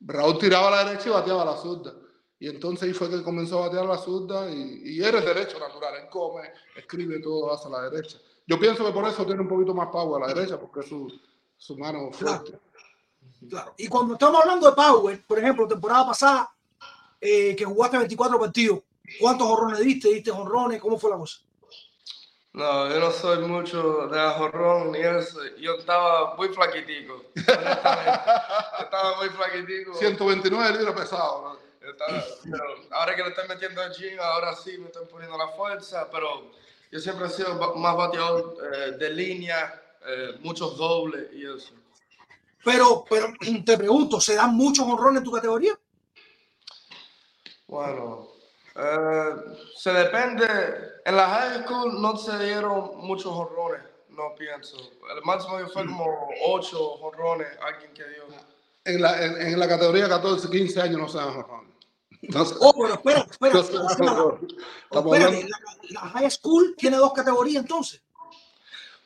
[0.01, 1.95] Raúl tiraba a la derecha y bateaba a la zurda.
[2.39, 5.59] Y entonces ahí fue que comenzó a batear a la zurda y, y eres derecho
[5.59, 5.95] natural.
[5.95, 6.43] Él come,
[6.77, 8.19] escribe todo hacia la derecha.
[8.47, 10.89] Yo pienso que por eso tiene un poquito más power a la derecha, porque es
[10.89, 11.11] su,
[11.65, 12.59] su mano fuerte.
[13.49, 13.73] Claro.
[13.79, 16.51] Y cuando estamos hablando de Power, por ejemplo, temporada pasada,
[17.19, 18.81] eh, que jugaste 24 partidos,
[19.19, 20.09] ¿cuántos honrones diste?
[20.11, 20.79] ¿Diste honrones?
[20.81, 21.39] ¿Cómo fue la cosa?
[22.53, 25.41] No, yo no soy mucho de jorrón ni eso.
[25.59, 27.23] Yo estaba muy flaquitico.
[27.35, 29.95] estaba muy flaquitico.
[29.95, 31.59] 129 libras pesado.
[31.81, 31.89] ¿no?
[31.91, 35.49] Estaba- pero ahora que le estoy metiendo al gym, ahora sí me estoy poniendo la
[35.49, 36.51] fuerza, pero
[36.93, 41.73] yo siempre he sido más bateador eh, de línea, eh, muchos dobles y eso.
[42.65, 43.29] Pero, pero
[43.67, 45.79] te pregunto, ¿se dan muchos honrones en tu categoría?
[47.67, 48.29] Bueno,
[48.77, 49.35] eh,
[49.77, 50.47] se depende.
[51.05, 54.77] En la high school no se dieron muchos honrones, no pienso.
[54.79, 58.25] El máximo que fue como 8 honrones, alguien que dio.
[58.87, 61.45] En la, en, en la categoría 14, 15 años no se dan.
[62.23, 63.55] No se- Oh, pero espera, espera.
[63.55, 63.87] no se dan
[64.91, 65.49] espérate,
[65.91, 68.03] la high school tiene dos categorías entonces.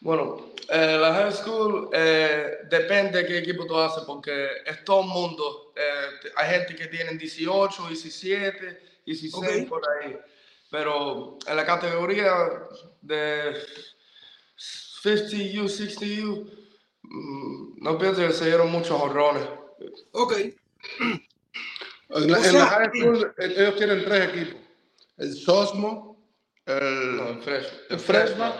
[0.00, 5.00] Bueno, eh, la high school eh, depende de qué equipo tú haces, porque es todo
[5.02, 5.72] el mundo.
[5.76, 9.68] Eh, hay gente que tienen 18, 17, 16 Ok.
[9.68, 10.16] por ahí.
[10.70, 12.32] Pero en la categoría
[13.00, 13.56] de
[15.02, 16.50] 50U, 60U,
[17.02, 19.42] mm, no pienso que se dieron muchos honrones.
[20.12, 20.32] Ok.
[22.10, 24.60] En la, O en sea- la high school eh, ellos tienen tres equipos.
[25.16, 26.24] El Sosmo,
[26.66, 27.80] el, No, el freshman.
[27.90, 28.52] el Freshman,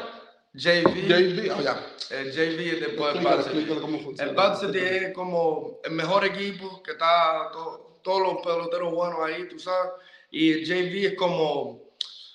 [0.54, 1.06] JV.
[1.08, 1.87] JV, oh, ya.
[2.11, 4.30] El JV es después del Explícale, cómo funciona.
[4.30, 9.46] El varsity es como el mejor equipo que está to- todos los peloteros buenos ahí,
[9.48, 9.92] tú sabes.
[10.30, 11.80] Y el JV es como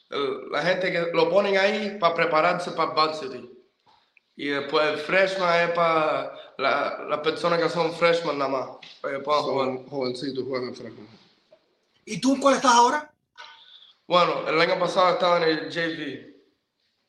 [0.09, 3.49] el- la gente que lo ponen ahí para prepararse para el varsity.
[4.35, 8.69] Y después el freshman es para las la personas que son freshman nada más,
[9.01, 9.67] para que puedan jugar.
[9.67, 11.07] Son jovencitos, juegan en Freshman.
[12.05, 13.11] ¿Y tú en cuál estás ahora?
[14.07, 16.32] Bueno, el año pasado estaba en el JV.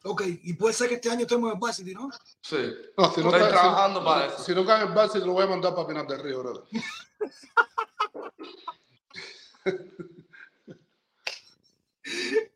[0.07, 0.23] Ok.
[0.43, 2.11] Y puede ser que este año estemos en varsity, ¿no?
[2.43, 2.57] Sí.
[2.97, 4.43] No, si no, Estoy cae- trabajando si, para eso.
[4.45, 6.64] si no cae en base, te lo voy a mandar para Pinar del Río, brother.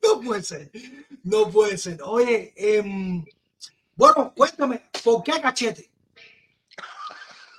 [0.02, 0.70] No puede ser.
[1.22, 2.02] No puede ser.
[2.02, 3.24] Oye, em,
[3.96, 5.90] bueno, cuéntame, ¿por qué cachete?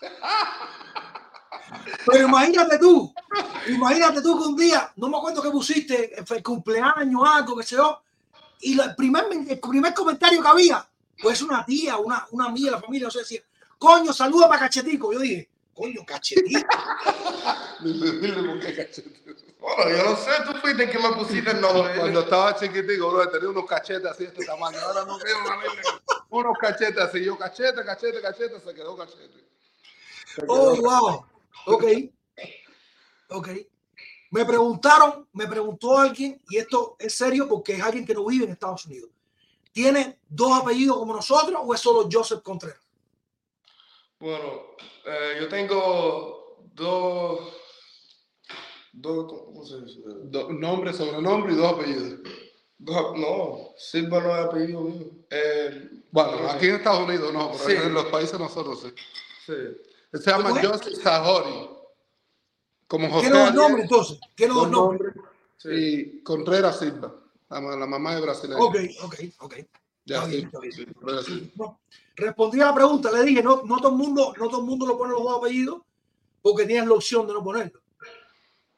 [2.06, 3.14] Pero imagínate tú,
[3.68, 7.76] imagínate tú que un día, no me acuerdo qué pusiste, fue cumpleaños, algo, que sé
[7.76, 8.02] yo,
[8.60, 10.88] y la- el primer, el primer comentario que había,
[11.22, 13.42] pues una tía, una, una amiga de la familia, no sé, decía,
[13.78, 15.12] coño, saluda para cachetico.
[15.14, 16.60] Yo dije, coño, cachetico.
[17.82, 19.20] Dile, dile por qué cachete.
[19.60, 21.96] Bueno, yo no sé, tú fuiste el que me pusiste el nombre.
[21.98, 24.78] Cuando estaba chiquitico, bro, tenía unos cachetes así de este tamaño.
[24.80, 25.82] Ahora no libre.
[26.30, 27.24] Unos cachetes así.
[27.26, 29.46] Yo, cachete, cachete, cachete, se quedó cachete.
[30.34, 31.26] Se Oh, quedó- wow.
[31.66, 31.84] Ok.
[33.30, 33.50] Ok.
[34.32, 38.46] Me preguntaron, me preguntó alguien, y esto es serio porque es alguien que no vive
[38.46, 39.10] en Estados Unidos.
[39.72, 42.80] ¿Tiene dos apellidos como nosotros o es solo Joseph Contreras?
[44.20, 44.62] Bueno,
[45.06, 47.40] eh, yo tengo dos,
[48.92, 50.00] dos, ¿cómo se dice?
[50.06, 52.20] Do- nombre, sobrenombre y dos apellidos.
[52.78, 55.08] Dos- no, Silva no es apellido mío.
[55.30, 57.88] Eh, Bueno, aquí en Estados Unidos no, pero Sí.
[57.88, 58.94] en los países nosotros sí.
[59.46, 59.54] sí.
[60.20, 60.68] Se llama ¿Cómo es?
[60.68, 61.70] Joseph Sahori.
[62.90, 64.20] Como José Ariel, nombres entonces.
[64.36, 65.16] Tiene dos dos nombres.
[65.16, 65.70] nombres, Sí.
[65.70, 67.14] Y Contreras Silva.
[67.50, 68.62] La, ma- la mamá es brasileña.
[68.62, 69.56] Ok, ok, ok.
[70.06, 71.52] Ya, sí, sí.
[71.56, 71.80] No,
[72.16, 74.86] respondí a la pregunta, le dije, no, no todo el mundo, no todo el mundo
[74.88, 75.82] lo pone los dos apellidos
[76.42, 77.80] porque tienes la opción de no ponerlo.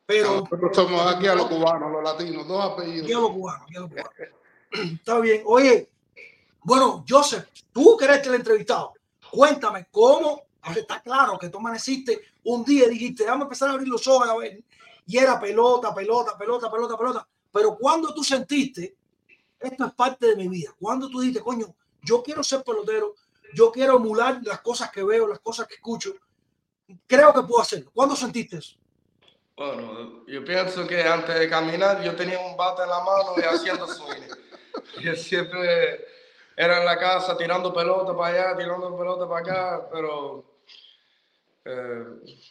[0.06, 3.04] Pero Nosotros somos aquí a los cubanos, los latinos, dos apellidos.
[3.04, 4.12] Aquí a los cubanos, aquí a los cubanos.
[5.00, 5.44] Está bien.
[5.46, 5.90] Oye,
[6.64, 8.94] bueno, Joseph, tú que eres el entrevistado,
[9.32, 10.42] cuéntame cómo,
[10.76, 14.28] está claro que tú amaneciste un día dijiste, vamos a empezar a abrir los ojos
[14.28, 14.64] a ver,
[15.06, 17.28] y era pelota, pelota, pelota, pelota, pelota.
[17.52, 18.96] Pero cuando tú sentiste,
[19.60, 21.74] esto es parte de mi vida, cuando tú dijiste, coño,
[22.04, 23.16] yo quiero ser pelotero,
[23.54, 26.14] yo quiero emular las cosas que veo, las cosas que escucho,
[27.06, 27.92] creo que puedo hacerlo.
[27.94, 28.78] ¿Cuándo sentiste eso?
[29.56, 33.42] Bueno, yo pienso que antes de caminar yo tenía un bate en la mano y
[33.42, 34.28] haciendo swing.
[35.02, 36.06] Yo siempre
[36.56, 40.51] era en la casa tirando pelota para allá, tirando pelota para acá, pero
[41.66, 42.04] eh,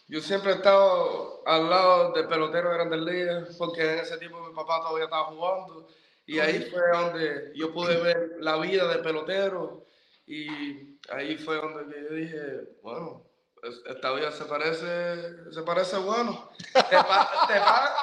[0.08, 4.40] yo siempre he estado al lado del pelotero de Grandes Ligas porque en ese tiempo
[4.46, 5.88] mi papá todavía estaba jugando
[6.26, 9.84] y ahí fue donde yo pude ver la vida del pelotero
[10.26, 13.24] y ahí fue donde yo dije, bueno,
[13.64, 16.48] es- esta vida se parece, se parece bueno.
[16.72, 17.94] Te, pa- te, pa-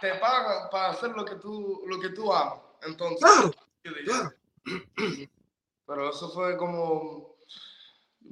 [0.00, 2.60] te pagan para hacer lo que tú, lo que tú amas.
[2.82, 3.28] Entonces,
[5.86, 7.36] pero eso fue como,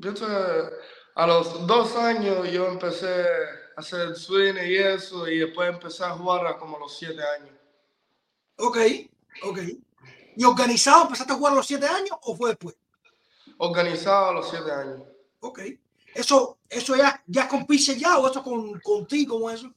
[0.01, 0.71] pienso que
[1.15, 3.25] A los dos años yo empecé
[3.77, 7.55] a hacer swing y eso, y después empecé a jugar a como los siete años.
[8.57, 8.79] Ok,
[9.43, 9.59] ok.
[10.37, 12.77] ¿Y organizado empezaste a jugar a los siete años o fue después?
[13.59, 15.03] Organizado a los siete años.
[15.41, 15.61] Ok.
[16.15, 19.35] ¿Eso, eso ya, ya con Piche ya o eso con, contigo?
[19.35, 19.73] ¿Cómo es eso?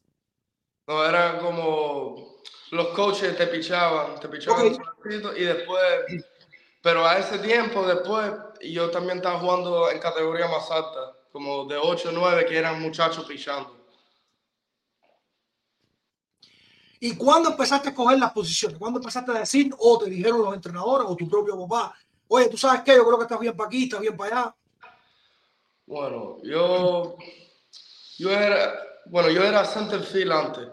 [0.87, 2.37] No, era como
[2.71, 4.79] los coaches te pichaban, te pichaban Ok.
[5.01, 5.83] solito, y después,
[6.81, 11.75] pero a ese tiempo después yo también estaba jugando en categoría más alta, como de
[11.75, 13.75] 8 o 9 que eran muchachos pichando.
[16.99, 18.77] ¿Y cuándo empezaste a escoger las posiciones?
[18.77, 21.93] ¿Cuándo empezaste a decir o te dijeron los entrenadores o tu propio papá?
[22.27, 24.55] Oye, tú sabes qué, yo creo que estás bien para aquí, estás bien para allá.
[25.87, 27.17] Bueno, yo,
[28.19, 28.73] yo era,
[29.07, 30.67] bueno, yo era center field antes.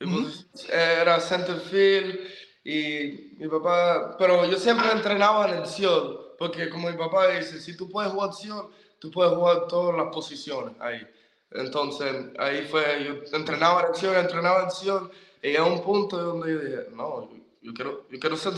[0.00, 0.28] Mi Ujú.
[0.28, 2.20] posi- Era center field
[2.62, 7.58] y mi papá, pero yo siempre entrenaba en el cielo, porque como mi papá dice,
[7.58, 8.70] si tú puedes jugar cielo,
[9.04, 11.06] tú puedes jugar todas las posiciones ahí.
[11.50, 15.10] Entonces, ahí fue, yo entrenaba en el cielo, entrenaba en cielo,
[15.42, 18.54] y a un punto donde yo dije, no, yo, yo quiero, yo quiero ser.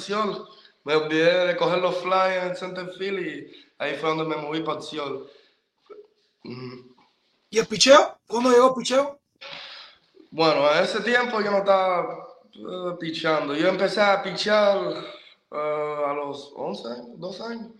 [0.85, 4.61] Me olvidé de coger los flyers en center field y ahí fue donde me moví
[4.61, 5.27] para el cielo.
[6.45, 6.95] Ujú.
[7.51, 8.19] ¿Y el picheo?
[8.29, 9.19] ¿Cuándo llegó el picheo?
[10.31, 13.53] Bueno, a ese tiempo yo no estaba eh, pichando.
[13.57, 14.79] Yo empecé a pichar
[15.51, 17.73] eh, a los 11 años, 12 años.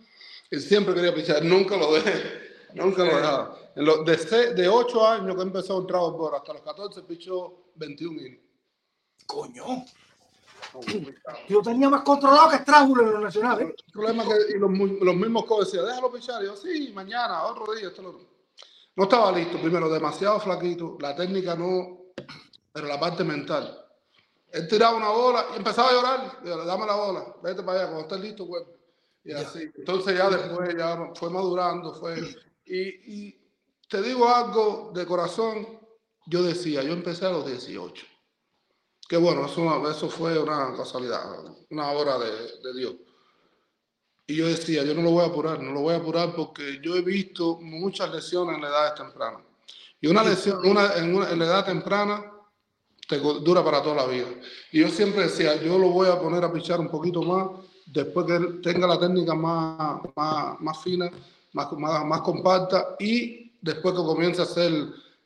[0.51, 3.15] Y siempre quería pichar, nunca lo dejé, nunca lo Sí.
[3.17, 3.57] dejaba.
[3.75, 7.65] En los, de, de 8 años que empezó el trabajo por hasta los 14 pichó
[7.75, 8.41] 21 innings.
[9.25, 9.83] Coño,
[11.47, 13.67] yo tenía más controlado que Strasbourg en los nacionales.
[13.85, 16.43] El problema es que y los, los mismos coaches decían, déjalo pichar.
[16.43, 17.87] Y yo, sí, mañana, otro día.
[17.89, 18.27] Esto, lo otro".
[18.95, 20.97] No estaba listo, primero, demasiado flaquito.
[20.99, 21.99] La técnica no,
[22.73, 23.85] pero la parte mental.
[24.51, 26.39] Él tiraba una bola y empezaba a llorar.
[26.43, 28.71] Yo, dame la bola, vete para allá, cuando estés listo, vuelve.
[29.23, 29.39] Y Ya.
[29.41, 29.69] así.
[29.75, 32.15] Entonces ya después ya fue madurando, fue.
[32.67, 33.35] Y, y
[33.89, 35.79] te digo algo de corazón,
[36.25, 38.05] yo decía, yo empecé a los 18.
[39.07, 41.23] Que bueno, eso, eso fue una casualidad,
[41.69, 42.29] una obra de,
[42.61, 42.95] de Dios.
[44.29, 46.81] Y yo decía, yo no lo voy a apurar, no lo voy a apurar porque
[46.83, 49.39] yo he visto muchas lesiones en la edad temprana.
[50.01, 52.29] Y una lesión una, en, una- en la edad temprana
[53.07, 54.27] te dura para toda la vida.
[54.73, 57.47] Y yo siempre decía, yo lo voy a poner a pichar un poquito más,
[57.85, 61.09] después que él tenga la técnica más, más, más fina,
[61.57, 64.71] más, más, más compacta, y después que comience a hacer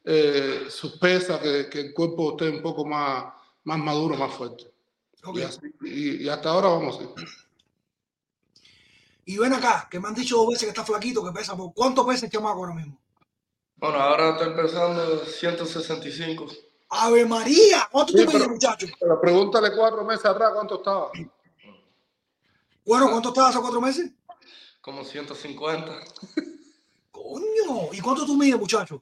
[0.06, 3.26] eh, sus pesas, que, que el cuerpo esté un poco más,
[3.66, 4.72] más maduro, más fuerte.
[5.36, 7.08] Y, así- y- y hasta ahora vamos así.
[9.26, 11.56] Y ven acá, que me han dicho dos veces que está flaquito, que pesa.
[11.56, 12.98] ¿por ¿Cuánto pesa el chamaco ahora mismo?
[13.78, 16.48] Bueno, ahora estoy empezando 165.
[16.90, 17.88] ¡Ave María!
[17.92, 18.88] ¿Cuánto Sí, mides, pero- muchacho?
[19.00, 21.12] Pero pregúntale cuatro meses atrás cuánto estaba.
[22.86, 24.12] Bueno, ¿cuánto estabas hace cuatro meses?
[24.82, 26.00] Como 150.
[27.12, 29.02] Coño, ¿y cuánto tú mides, muchacho?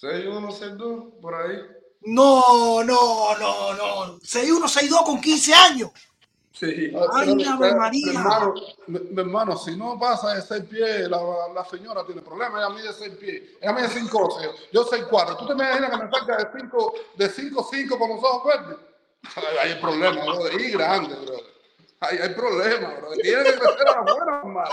[0.00, 1.58] 61, 62, por ahí.
[2.06, 4.18] No, no, no, no.
[4.20, 5.90] 6'1, 6'2 con 15 años.
[6.52, 6.66] Sí.
[7.12, 8.06] Ay, Pero, Ave pero, María.
[8.06, 8.54] Mi hermano,
[8.86, 11.18] mi, mi hermano, si no pasa de seis pies, la,
[11.52, 12.62] la señora tiene problemas.
[12.62, 13.42] Ella mide seis pies.
[13.60, 14.38] Ella mide cinco,
[14.72, 15.36] yo soy cuatro.
[15.36, 18.76] ¿Tú te imaginas que me salga de cinco, de cinco, cinco con los ojos verdes?
[19.34, 20.58] Hay, hay problema, bro.
[20.58, 21.53] Y grande, bro.
[22.08, 23.10] Hay, hay problema, bro.
[23.12, 24.70] Tiene que crecer a la buena, hermano.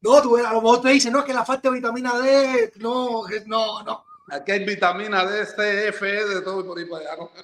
[0.00, 2.72] No, tú, a lo mejor te dicen, no, es que la falta de vitamina D,
[2.76, 4.04] no, que- no, no.
[4.30, 7.16] Aquí hay vitamina D, C, F, E, de todo y por ahí para allá.
[7.22, 7.30] ¿no?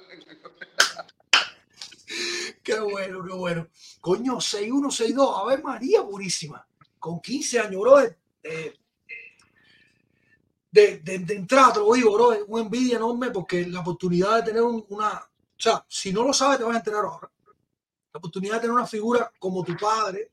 [2.63, 3.69] Qué bueno, qué bueno.
[4.01, 6.67] Coño, 6'1, 6'2, a ver, María purísima.
[6.99, 8.01] Con 15 años, bro.
[8.01, 8.17] eh,
[10.71, 14.37] de, de, de entrada, te lo digo, bro, es una envidia enorme porque la oportunidad
[14.37, 15.13] de tener un- una.
[15.19, 17.31] O sea, si no lo sabes, te vas a enterar ahora.
[18.15, 20.31] La oportunidad de tener una figura como tu padre,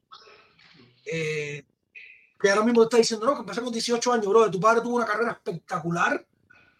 [1.03, 1.65] eh,
[2.39, 4.51] que ahora mismo te está diciendo, no, que empecé con 18 años, bro.
[4.51, 6.23] Tu padre tuvo una carrera espectacular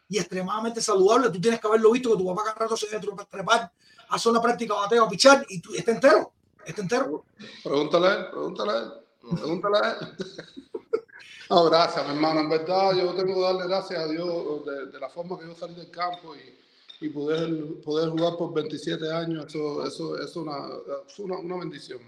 [0.08, 1.32] y extremadamente saludable.
[1.32, 3.72] Tú tienes que haberlo visto que tu papá cada rato se debe trepar,
[4.10, 6.34] hacer una práctica bateo, a pichar y tú, está entero.
[6.64, 7.26] Está entero.
[7.64, 8.92] Pregúntale él, pregúntale a él.
[9.22, 10.18] Pregúntale a él.
[11.50, 12.42] No, gracias, mi hermano.
[12.42, 15.56] En verdad, yo tengo que darle gracias a Dios de, de la forma que yo
[15.56, 16.61] salí del campo y,
[17.02, 19.46] y poder, poder jugar por 27 años.
[19.48, 20.68] Eso, eso, eso es una,
[21.08, 22.00] es una, una bendición.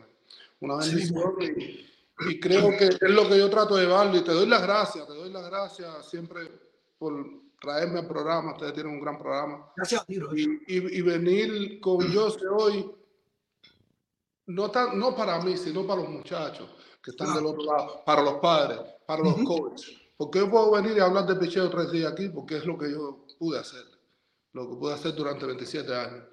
[0.61, 1.33] Una bendición.
[1.41, 4.15] y, y creo que es lo que yo trato de llevarlo.
[4.17, 6.49] Y te doy las gracias, te doy las gracias siempre
[6.97, 7.13] por
[7.59, 8.53] traerme al programa.
[8.53, 10.35] Ustedes tienen un gran programa Gracias a ti, bro.
[10.37, 12.91] y, y- y venir con Jose hoy,
[14.47, 16.69] no, tan, no para mí, sino para los muchachos
[17.01, 19.43] que están del otro lado, para los padres, para los Ujú.
[19.45, 19.97] coaches.
[20.17, 22.91] Porque yo puedo venir y hablar de picheo tres días aquí, porque es lo que
[22.91, 23.83] yo pude hacer,
[24.53, 26.23] lo que pude hacer durante 27 años.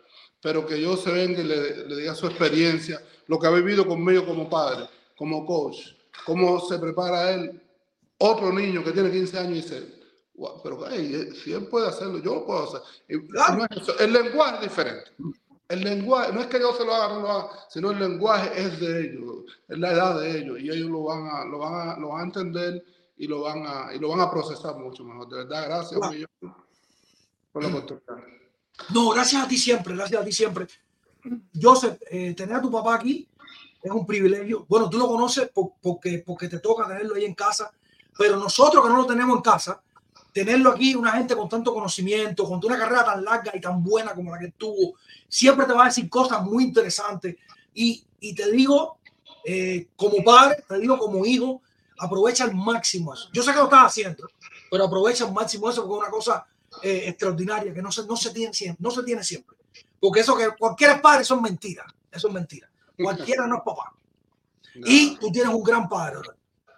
[0.41, 3.87] Pero que yo se venga y le, le diga su experiencia, lo que ha vivido
[3.87, 5.79] conmigo como padre, como coach,
[6.25, 7.61] cómo se prepara él
[8.19, 9.95] otro niño que tiene 15 años y dice,
[10.35, 12.83] "Guau, pero hey, eh, si él puede hacerlo, yo lo puedo hacer.
[13.57, 14.01] No es.
[14.01, 15.11] El lenguaje es diferente.
[15.69, 18.51] El lenguaje, no es que yo se lo haga, no lo haga, sino el lenguaje
[18.61, 21.91] es de ellos, es la edad de ellos, y ellos lo van a, lo van
[21.91, 22.85] a, lo van a entender
[23.17, 25.29] y lo van a, y lo van a procesar mucho mejor.
[25.29, 26.60] De verdad, gracias Claro.
[27.53, 28.25] Por la oportunidad.
[28.95, 30.67] No, gracias a ti siempre, gracias a ti siempre.
[31.61, 33.29] Joseph, eh, tener a tu papá aquí
[33.83, 34.65] es un privilegio.
[34.69, 37.71] Bueno, tú lo conoces por- porque, porque te toca tenerlo ahí en casa,
[38.17, 39.83] pero nosotros que no lo tenemos en casa,
[40.33, 44.15] tenerlo aquí, una gente con tanto conocimiento, con una carrera tan larga y tan buena
[44.15, 44.95] como la que tuvo,
[45.29, 47.37] siempre te va a decir cosas muy interesantes.
[47.75, 48.99] Y, y te digo,
[49.45, 51.63] eh, como padre, te digo como hijo,
[51.99, 53.29] aprovecha al máximo eso.
[53.33, 54.27] Yo sé que lo estás haciendo,
[54.71, 56.47] pero aprovecha al máximo eso porque es una cosa
[56.83, 59.57] eh, extraordinaria que no se, no, se tiene siempre, no se tiene siempre.
[59.99, 61.87] Porque eso que cualquiera padre son mentiras.
[62.11, 62.71] Eso es mentira.
[62.97, 63.93] Cualquiera no es papá.
[64.75, 66.19] Y tú tienes un gran padre.
[66.19, 66.33] bro.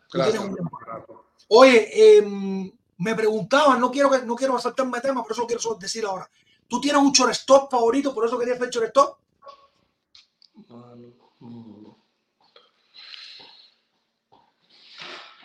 [0.08, 0.32] Tú Gracias.
[0.40, 1.04] tienes un gran padre.
[1.48, 5.74] Oye, em, me preguntaban, no quiero, que- no quiero saltarme de tema, por eso quiero
[5.74, 6.28] decir ahora.
[6.68, 8.14] ¿Tú tienes un shortstop favorito?
[8.14, 9.18] Por eso querías hacer shortstop.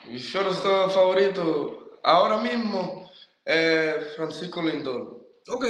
[0.05, 3.06] Mi shortstop favorito ahora mismo
[3.47, 5.25] es Francisco Lindor.
[5.47, 5.65] Ok.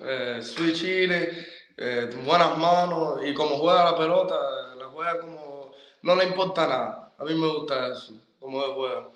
[0.00, 4.36] Eh, sweet chile, eh, buenas manos y como juega la pelota,
[4.76, 5.72] la juega como
[6.02, 7.12] no le importa nada.
[7.18, 9.08] A mí me gusta eso, como él juega.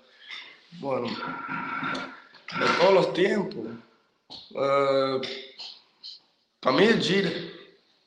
[0.79, 3.65] Bueno, de todos los tiempos.
[4.55, 5.21] eh,
[6.59, 7.51] para mí es Chile.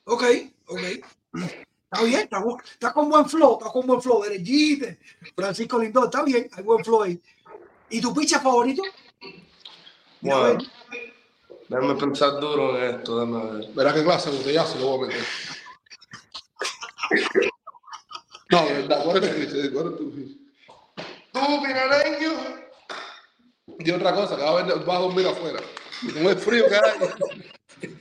[0.04, 0.22] Ok,
[0.66, 0.80] ok.
[1.90, 4.24] Está bien, está, está con buen flow, está con buen flow.
[4.24, 4.98] Eres Jeter,
[5.34, 7.20] Francisco Lindor, está bien, hay buen flow ahí.
[7.90, 8.82] ¿Y tu pitcher favorito?
[10.20, 10.58] Bueno,
[11.68, 13.72] déjame pensar duro en esto, déjame ver.
[13.74, 15.26] Verá qué clase de botellazo lo voy a meter.
[18.50, 19.72] No, de verdad, ¿cuál es tu ficha?
[19.72, 20.34] ¿Cuál es tu ficha?
[21.32, 22.32] ¿Tú, pinareño?
[23.78, 25.60] Y otra cosa, cada vez vas a dormir afuera.
[26.12, 27.92] Con el frío que hay.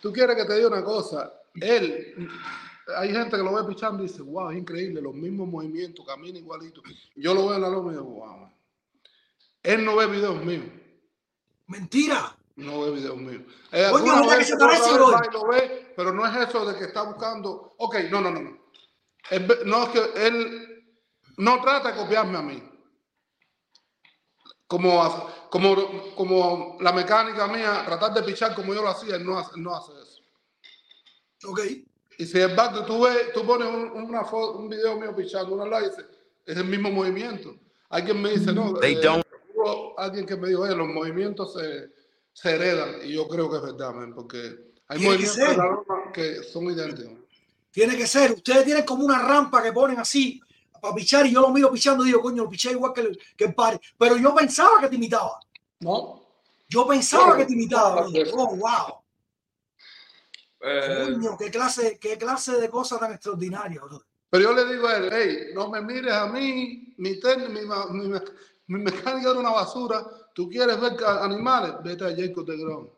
[0.00, 1.32] Tú quieres que te diga una cosa.
[1.54, 2.28] Él,
[2.96, 6.38] hay gente que lo ve pichando y dice, wow, es increíble, los mismos movimientos, camina
[6.38, 6.82] igualito.
[7.16, 8.50] Yo lo veo en la loma y digo, wow.
[9.62, 10.66] Él no ve videos míos.
[11.66, 12.36] Mentira.
[12.56, 13.42] No ve videos míos.
[13.72, 15.10] Eh, alguna mira que se parece, bro.
[15.32, 17.74] lo ve, pero no es eso de que está buscando.
[17.78, 18.40] Ok, no, no, no.
[18.40, 18.58] no.
[19.30, 20.94] Él no es que él
[21.36, 22.62] no trata de copiarme a mí.
[24.66, 29.38] Como, como, como la mecánica mía, tratar de pichar como yo lo hacía, él no
[29.38, 30.20] hace, él no hace eso.
[31.48, 31.60] Ok.
[32.18, 35.54] Y si es que tú, ves, tú pones un, una foto, un video mío pichando,
[35.54, 35.94] una live,
[36.44, 37.56] es el mismo movimiento.
[37.88, 39.26] Alguien me dice, no, They eh, don't.
[39.60, 41.90] Hubo alguien que me dijo, oye, los movimientos se,
[42.32, 42.96] se heredan.
[43.04, 45.36] Y yo creo que es verdad, man, porque hay que movimientos
[46.12, 47.12] que son idénticos.
[47.70, 48.32] Tiene que ser.
[48.32, 50.40] Ustedes tienen como una rampa que ponen así
[50.80, 53.18] para pichar y yo lo miro pichando y digo, coño, lo piché igual que el,
[53.36, 53.80] que el padre.
[53.98, 55.38] Pero yo pensaba que te imitaba.
[55.80, 56.20] ¿No?
[56.68, 57.38] Yo pensaba Claro.
[57.38, 58.06] que te imitaba.
[58.34, 58.96] Oh, wow.
[60.62, 63.80] Eh, Coño, qué clase, qué clase de cosa tan extraordinaria.
[63.80, 64.06] brother.
[64.28, 67.62] Pero yo le digo a él, hey, no me mires a mí, mi, técnica, mi,
[67.62, 68.08] ma- mi,
[68.70, 70.06] mi mecánica era una basura.
[70.32, 71.72] ¿Tú quieres ver animales?
[71.82, 72.88] Vete a Jacob de Grom,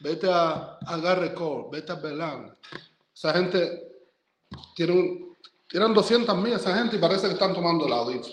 [0.00, 1.32] vete a, a Gary
[1.70, 2.52] vete a Belán.
[3.14, 3.88] Esa gente
[4.74, 5.36] tiene un,
[5.68, 8.28] tienen 200 millas esa gente y parece que están tomando el audito.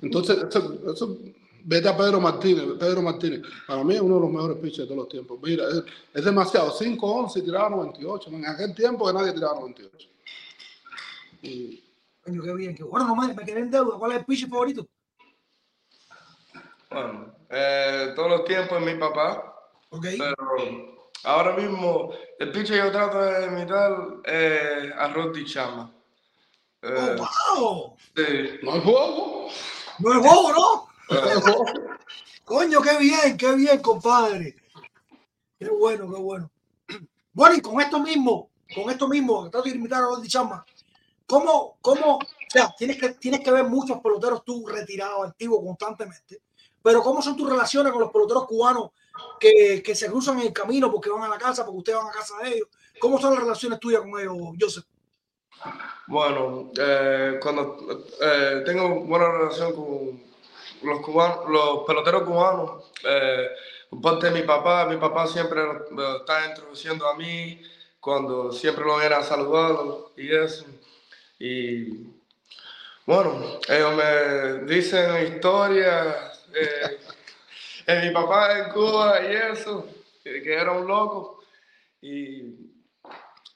[0.00, 0.38] Entonces,
[0.94, 1.18] eso,
[1.64, 2.64] vete a Pedro Martínez.
[2.78, 5.40] Pedro Martínez, para mí es uno de los mejores pitchers de todos los tiempos.
[5.42, 5.64] Mira,
[6.14, 6.70] es, demasiado.
[6.70, 8.30] 5-11 y tiraba 98.
[8.30, 10.08] En aquel tiempo que nadie tiraba 98.
[11.42, 11.82] Y,
[12.24, 12.76] Coño, qué bien.
[12.76, 13.98] Qué bueno, no me, me quedé en deuda.
[13.98, 14.86] ¿Cuál es el pitcher favorito?
[16.90, 19.54] Bueno, eh, todos los tiempos es mi papá,
[19.90, 20.06] Ok.
[20.18, 20.34] pero
[21.24, 23.92] ahora mismo el pitcher que yo trato de imitar
[24.24, 25.92] es a Roddy Chama.
[26.82, 27.16] Eh,
[27.56, 27.96] Oh, wow.
[28.16, 29.48] sí, no hay juego.
[29.98, 30.88] No es bobo, ¿no?
[32.44, 34.54] Coño, qué bien, qué bien, compadre.
[35.58, 36.50] Qué bueno, qué bueno.
[37.32, 40.64] Bueno, y con esto mismo, con esto mismo, trato de imitar a Goldie Chama.
[41.26, 46.40] ¿Cómo, cómo, o sea, tienes que, tienes que ver muchos peloteros tú retirados, activos constantemente,
[46.88, 48.92] pero cómo son tus relaciones con los peloteros cubanos
[49.38, 52.08] que, que se cruzan en el camino porque van a la casa, porque ustedes van
[52.08, 52.68] a casa de ellos?
[52.98, 54.86] ¿Cómo son las relaciones tuyas con ellos, Joseph?
[56.06, 60.22] Bueno, eh, cuando eh, tengo buena relación con
[60.82, 63.48] los cubanos, los peloteros cubanos, eh,
[63.90, 65.60] por parte de mi papá, mi papá siempre
[65.90, 67.60] me está introduciendo a mí,
[68.00, 69.76] cuando siempre lo viene a saludar
[70.16, 70.64] y eso.
[71.38, 72.06] Y
[73.04, 76.98] bueno, ellos me dicen historias eh,
[77.86, 79.86] de mi papá en Cuba y eso,
[80.22, 81.42] que, era un loco.
[82.00, 82.72] Y,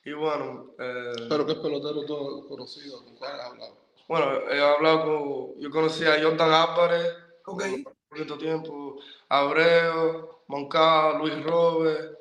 [0.04, 3.76] y bueno, eh, Pero qué pelotero todo conocido, con cuál has hablado.
[4.08, 7.06] bueno, he hablado con, yo conocí a Jordan Álvarez,
[7.44, 7.62] Ok.
[7.64, 8.98] un poquito tiempo,
[9.28, 12.18] Abreu, Moncada, Luis Robert,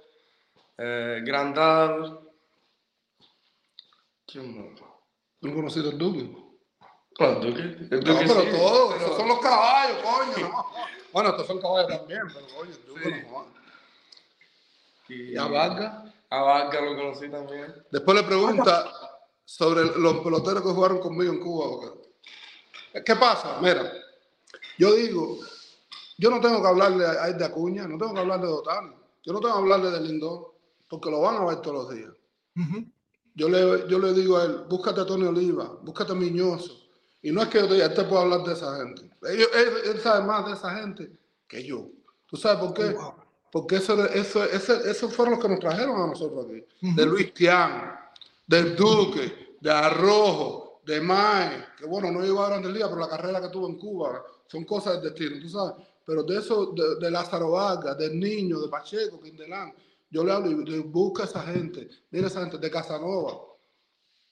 [0.77, 2.19] eh, Grandal.
[4.25, 4.81] ¿Quién más?
[5.41, 6.40] ¿No conocido el Duque?
[7.21, 7.61] Bueno, Duque.
[7.61, 10.49] El No, pero sí, todos, pero- esos son los caballos, coño.
[10.49, 10.65] ¿no?
[11.13, 13.09] Bueno, estos son caballos también, pero coño, el Duque Sí.
[13.23, 13.47] no jodas.
[15.09, 16.13] Y ¿Y a Vargas?
[16.29, 17.75] A Vargas lo conocí también.
[17.91, 18.91] Después le pregunta
[19.45, 21.91] sobre los peloteros que jugaron conmigo en Cuba.
[23.05, 23.57] ¿Qué pasa?
[23.61, 23.91] Mira,
[24.77, 25.37] yo digo,
[26.17, 28.95] yo no tengo que hablarle a Ed de Acuña, no tengo que hablarle de Otani,
[29.23, 30.45] yo no tengo que hablarle de Lindón,
[30.87, 32.11] porque lo van a ver todos los días.
[33.35, 36.80] Yo le, yo le digo a él, búscate a Tony Oliva, búscate a Miñoso.
[37.23, 39.03] Y no es que yo te diga, este puede hablar de esa gente.
[39.29, 41.11] Ellos- él, él sabe más de esa gente
[41.47, 41.87] que yo.
[42.25, 42.89] ¿Tú sabes por qué?
[42.93, 43.13] Wow.
[43.51, 46.63] Porque eso, eso, ese- esos fueron los que nos trajeron a nosotros aquí.
[46.95, 47.93] De Luis Tian,
[48.47, 53.09] del Duque, de Arrojo, de Mae, que bueno, no llegó a Grandes Ligas, pero la
[53.09, 55.75] carrera que tuvo en Cuba son cosas del destino, tú sabes.
[56.05, 59.73] Pero de eso, de, de Lázaro Vargas, del Niño, de Pacheco, Quindelán,
[60.09, 63.37] yo le hablo y le busco a esa gente, mira esa gente, de Casanova.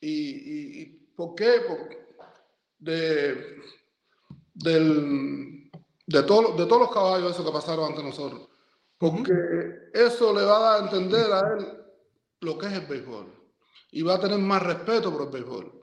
[0.02, 0.86] ¿Y, y, y
[1.16, 1.62] por qué?
[1.68, 1.99] Porque
[2.80, 3.62] de,
[4.54, 5.72] del,
[6.08, 8.48] de, todo- de todos los caballos esos que pasaron ante nosotros.
[8.98, 9.32] Porque
[9.94, 11.68] eso le va a dar a entender a él
[12.42, 13.34] lo que es el béisbol.
[13.92, 15.82] Y va a tener más respeto por el béisbol.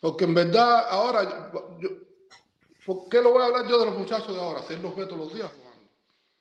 [0.00, 1.88] Porque en verdad, ahora, yo,
[2.86, 4.62] ¿por qué lo voy a hablar yo de los muchachos de ahora?
[4.62, 5.88] Si él los ve todos los días jugando.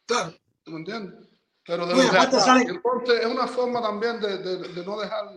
[0.07, 0.33] Claro.
[0.63, 1.27] ¿Tú me entiendes?
[1.65, 2.61] Pero de Oye, los de acá.
[2.61, 5.31] Entonces, es una forma también de, de- de no dejar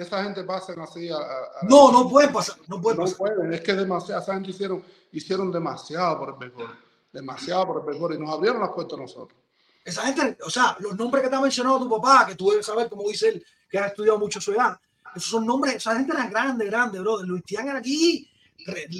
[0.00, 2.56] que esa gente pase así a, a- a- No, no puede pasar.
[2.68, 3.18] No puede no pasar.
[3.18, 4.82] pueden, es que demasiado, esa gente hicieron,
[5.12, 6.78] hicieron demasiado por el béisbol,
[7.12, 9.38] demasiado por el béisbol y nos abrieron las puertas a nosotros.
[9.84, 12.64] Esa gente, o sea, los nombres que te ha mencionado tu papá, que tú debes
[12.66, 14.78] saber, como dice él, que ha estudiado mucho su edad,
[15.14, 17.22] esos son nombres, esa gente era grande, grande, bro.
[17.22, 18.30] Luis Tian era aquí,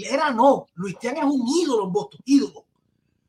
[0.05, 0.67] era no.
[0.75, 2.65] Luis Tian es un ídolo en Boston, ídolo.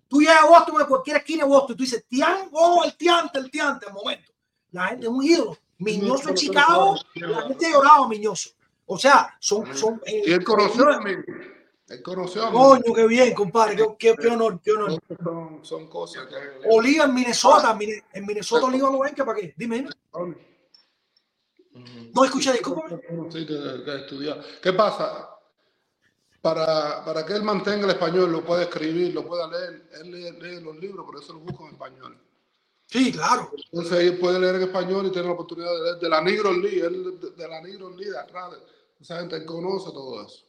[0.08, 2.98] Tú llegas a Boston, de cualquier esquina de Boston, y tú dices, Tian, oh, el
[2.98, 4.32] Tiante, el Tiante, al momento.
[4.72, 5.58] La gente es un ídolo.
[5.82, 8.50] Miñoso en Chicago, la gente lloraba Miñoso.
[8.86, 10.02] O sea, son, son.
[10.06, 11.12] eh, Y él conoció a mí,
[11.88, 12.58] él conoció a mí.
[12.58, 15.02] Coño, qué bien, compadre, qué, qué- qué honor, qué honor.
[15.24, 16.36] Son, son cosas que...
[16.70, 17.78] Oliva en Minnesota,
[18.14, 19.88] en Minnesota Oliva lo ven, que para qué, dime.
[22.14, 23.00] No escuché, discúlpame.
[23.30, 24.42] Sí, estudiar.
[24.62, 25.30] ¿Qué pasa?
[26.42, 30.32] Para, para que él mantenga el español, lo puede escribir, lo pueda leer, él lee,
[30.42, 32.18] lee los libros, por eso los busca en español.
[32.92, 33.50] Sí, claro.
[33.72, 36.52] Entonces él puede leer en español y tiene la oportunidad de leer de la Negro
[36.52, 38.52] Lee, él de, de la Negro Lee de atrás,
[39.00, 40.44] esa gente conoce todo eso.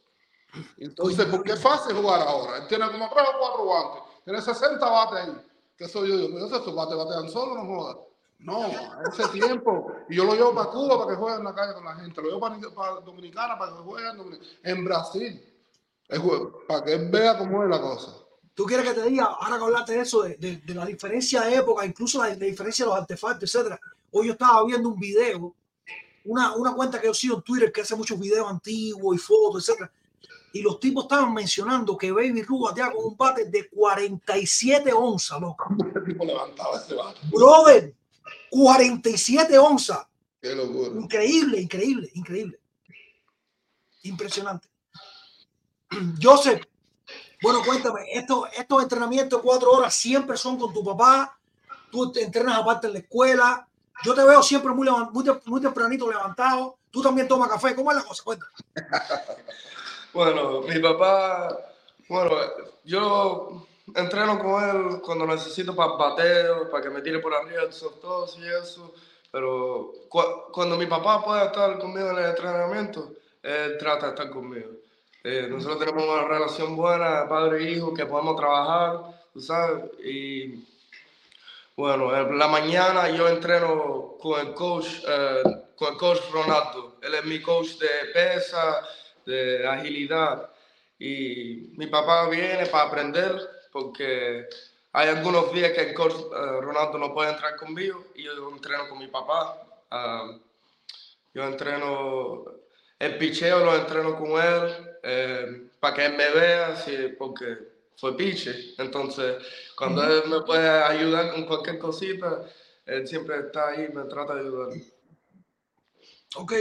[0.77, 4.89] Entonces, porque es fácil jugar ahora, él tiene como tres o cuatro guantes, tiene 60
[4.89, 7.97] bates ahí, que soy yo, digo, "Pero esos bates batean solo, no jodas.
[8.39, 8.67] No,
[9.07, 11.85] ese tiempo, y yo lo llevo para Cuba para que juegue en la calle con
[11.85, 15.53] la gente, lo llevo para, Dominicana para que juegue en, en Brasil,
[16.67, 18.22] para que él vea cómo es la cosa.
[18.55, 21.41] Tú quieres que te diga, ahora que hablaste de eso, de, de- de la diferencia
[21.41, 23.79] de época, incluso la, la diferencia de los artefactos, etcétera.
[24.11, 25.55] Hoy yo estaba viendo un video,
[26.25, 29.67] una, una cuenta que yo sigo en Twitter que hace muchos videos antiguos y fotos,
[29.67, 29.91] etcétera.
[30.53, 35.41] Y los tipos estaban mencionando que Baby Ruth batea con un bate de 47 onzas,
[35.41, 35.65] loco.
[35.89, 37.19] Ese tipo levantaba ese bate.
[37.31, 37.95] Brother,
[38.51, 40.05] 47 onzas.
[40.39, 40.89] Qué locura.
[41.01, 42.59] Increíble, increíble, increíble.
[44.03, 44.67] Impresionante.
[46.21, 46.61] Joseph,
[47.43, 51.37] bueno, cuéntame, estos, estos entrenamientos de cuatro horas siempre son con tu papá,
[51.91, 53.67] tú te entrenas aparte en la escuela,
[54.03, 57.97] yo te veo siempre muy, muy, muy tempranito levantado, tú también tomas café, ¿cómo es
[57.97, 58.23] la cosa?
[58.23, 58.51] Cuéntame.
[60.13, 61.57] Bueno, mi papá,
[62.07, 62.35] bueno,
[62.83, 63.65] yo
[63.95, 68.37] entreno con él cuando necesito para bateo, para que me tire por arriba del todos
[68.37, 68.93] y eso,
[69.31, 74.29] pero cu- cuando mi papá puede estar conmigo en el entrenamiento, él trata de estar
[74.29, 74.69] conmigo.
[75.25, 80.65] Eh, nosotros tenemos una relación buena, padre e hijo, que podemos trabajar, tú sabes, y
[81.77, 85.43] bueno, en la mañana yo entreno con el coach, eh,
[85.77, 86.97] con el coach Ronaldo.
[87.01, 88.85] Él es mi coach de pesa,
[89.25, 90.49] de agilidad.
[90.99, 93.31] Y mi papá viene para aprender
[93.71, 94.47] porque
[94.91, 98.89] hay algunos días que el coach eh, Ronaldo no puede entrar conmigo y yo entreno
[98.89, 99.57] con mi papá.
[99.89, 100.37] Ah,
[101.33, 102.45] yo entreno,
[102.99, 107.57] el picheo lo entreno con él eh, para que él me vea, sí, porque
[107.97, 108.73] fue piche.
[108.77, 109.35] Entonces,
[109.75, 112.43] cuando él me puede ayudar con cualquier cosita,
[112.85, 114.69] él siempre está ahí y me trata de ayudar.
[116.35, 116.53] Ok.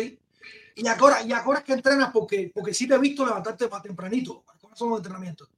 [0.75, 4.43] Y ahora, y ahora que entrenas porque, porque sí te he visto levantarte más tempranito.
[4.61, 5.49] ¿Cómo son los entrenamientos?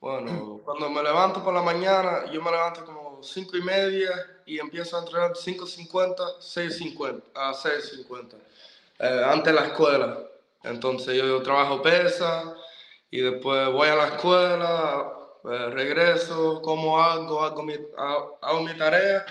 [0.00, 4.10] Bueno, cuando me levanto por la mañana, yo me levanto como 5 y media
[4.46, 8.34] y empiezo a entrenar 5.50, 6.50, a 6.50,
[8.98, 10.31] eh, antes de la escuela.
[10.64, 12.54] Entonces yo trabajo pesa
[13.10, 15.12] y después voy a la escuela,
[15.44, 19.24] eh, regreso, como algo, hago mi, hago, hago mi tarea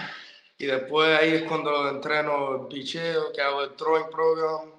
[0.57, 4.71] y después ahí es cuando entreno el picheo, que hago el throwing program,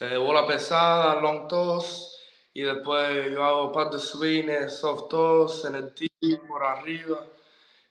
[0.00, 2.12] eh, bola pesada, long toss
[2.54, 6.10] y después yo hago un par de swings, soft toss, en el tee,
[6.48, 7.26] por arriba.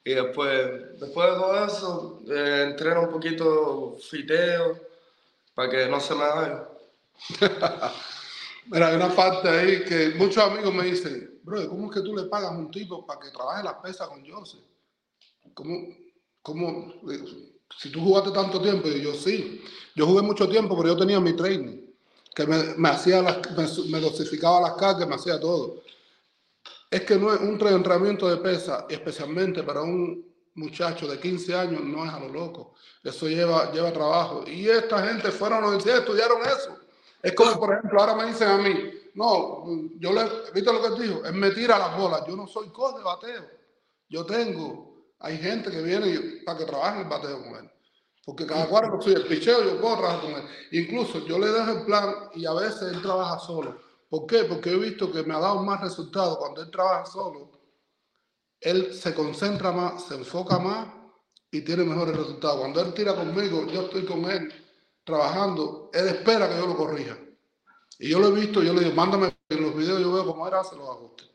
[0.04, 4.78] Y después, después de todo eso, eh, entreno un poquito fiteo
[5.56, 6.71] para que no se me haga.
[8.68, 12.16] Mira, hay una parte ahí que muchos amigos me dicen, bro, ¿cómo es que tú
[12.16, 14.62] le pagas a un tipo para que trabaje las pesas con Joseph?
[15.54, 15.88] ¿Cómo,
[16.42, 16.94] cómo,
[17.78, 18.88] si tú jugaste tanto tiempo?
[18.88, 19.62] Y yo sí,
[19.96, 21.82] yo jugué mucho tiempo, pero yo tenía mi training,
[22.34, 23.40] que me, hacía las,
[23.90, 25.82] me dosificaba las cargas, me hacía todo.
[26.90, 31.84] Es que no es un entrenamiento de pesa, especialmente para un muchacho de 15 años,
[31.84, 32.74] no es a lo loco.
[33.04, 34.44] Eso lleva, lleva trabajo.
[34.48, 36.81] Y esta gente fueron a la universidad, estudiaron eso.
[37.24, 38.74] Es como, por ejemplo, ahora me dicen a mí,
[39.14, 39.66] no,
[40.00, 41.26] yo le, ¿viste lo que él dijo?
[41.26, 42.24] Él me tira las bolas.
[42.28, 43.46] Yo no soy coach de bateo.
[44.10, 47.72] Yo tengo, hay gente que viene para que trabaje el bateo con él.
[48.26, 50.44] Porque cada cual soy el picheo, yo puedo trabajar con él.
[50.72, 53.80] Incluso yo le dejo el plan y a veces él trabaja solo.
[54.10, 54.44] ¿Por qué?
[54.44, 57.52] Porque he visto que me ha dado más resultados cuando él trabaja solo.
[58.60, 60.88] Él se concentra más, se enfoca más
[61.50, 62.60] y tiene mejores resultados.
[62.60, 64.54] Cuando él tira conmigo, yo estoy con él
[65.04, 67.18] trabajando, él espera que yo lo corrija.
[68.00, 70.48] Y yo lo he visto, yo le digo, mándame en los videos, yo veo cómo
[70.48, 71.30] él hace los ajustes.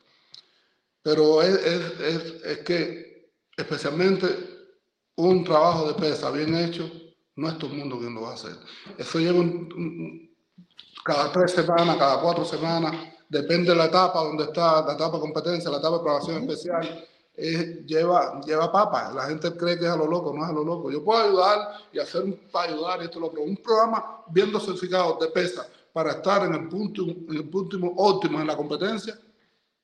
[1.03, 4.27] Pero es, es, es, que, especialmente,
[5.17, 6.91] un trabajo de pesa bien hecho,
[7.37, 8.57] no es todo el mundo quien lo va a hacer.
[8.99, 9.45] Eso lleva
[11.05, 12.93] cada tres semanas, cada cuatro semanas,
[13.29, 17.09] depende de la etapa donde está, la etapa de competencia, la etapa de programación especial,
[17.37, 19.15] lleva, lleva papas.
[19.15, 20.91] La gente cree que es a lo loco, no es a lo loco.
[20.91, 23.43] Yo puedo ayudar y hacer un, para ayudar esto lo otro.
[23.43, 28.41] Un programa bien dosificado de pesa para estar en el punto, en el punto óptimo
[28.41, 29.19] en la competencia,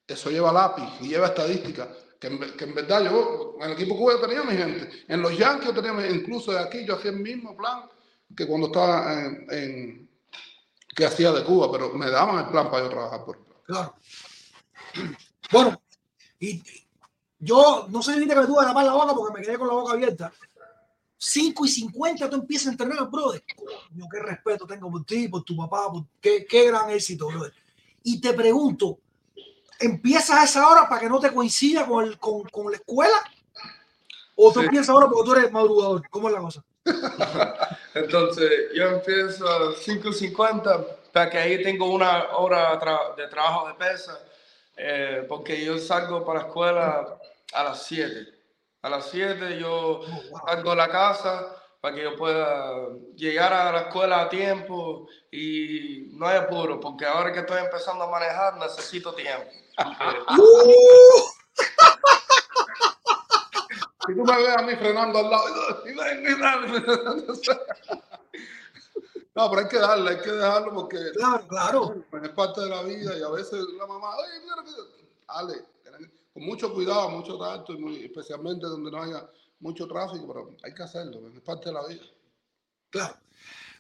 [0.06, 1.88] eso lleva lápiz y lleva estadística.
[2.18, 5.04] Que en, verdad yo, en el equipo Cuba yo tenía mi gente.
[5.08, 7.82] En los Yankees yo tenía, incluso de aquí, yo hacía el mismo plan
[8.36, 9.12] que cuando estaba
[9.50, 10.08] en,
[10.94, 13.94] que hacía de Cuba, pero me daban el plan para yo trabajar por Claro.
[15.50, 15.82] Bueno,
[17.44, 19.66] yo no sé ni que me tuve que tapar la boca porque me quedé con
[19.66, 20.32] la boca abierta.
[21.18, 23.42] 5 y 50 tú empiezas a entrenar, brother.
[23.56, 27.52] Coño, qué respeto tengo por ti, por tu papá, por qué, qué gran éxito, brother.
[28.04, 28.98] Y te pregunto,
[29.80, 33.16] ¿empiezas a esa hora para que no te coincida con, el, con, con la escuela?
[34.36, 34.66] ¿O tú sí.
[34.66, 36.08] empiezas ahora porque tú eres madrugador?
[36.10, 36.64] ¿Cómo es la cosa?
[37.94, 42.78] Entonces, yo empiezo a 5.50 para que ahí tengo una hora
[43.16, 44.18] de trabajo de pesa,
[44.76, 47.18] eh, porque yo salgo para la escuela
[47.52, 48.26] a las 7.
[48.82, 50.00] A las 7 yo
[50.46, 56.10] salgo de la casa para que yo pueda llegar a la escuela a tiempo y
[56.12, 59.50] no hay apuro, porque ahora que estoy empezando a manejar necesito tiempo.
[64.06, 65.44] Si tú me ves a mí frenando al lado,
[69.34, 71.94] no, pero hay que darle, hay que dejarlo porque claro, claro.
[72.20, 74.56] es parte de la vida y a veces la mamá, oye, mira,
[75.28, 75.64] dale,
[76.32, 79.28] con mucho cuidado, mucho tacto, y muy, especialmente donde no haya
[79.60, 82.02] mucho tráfico, pero hay que hacerlo, es parte de la vida.
[82.90, 83.16] Claro.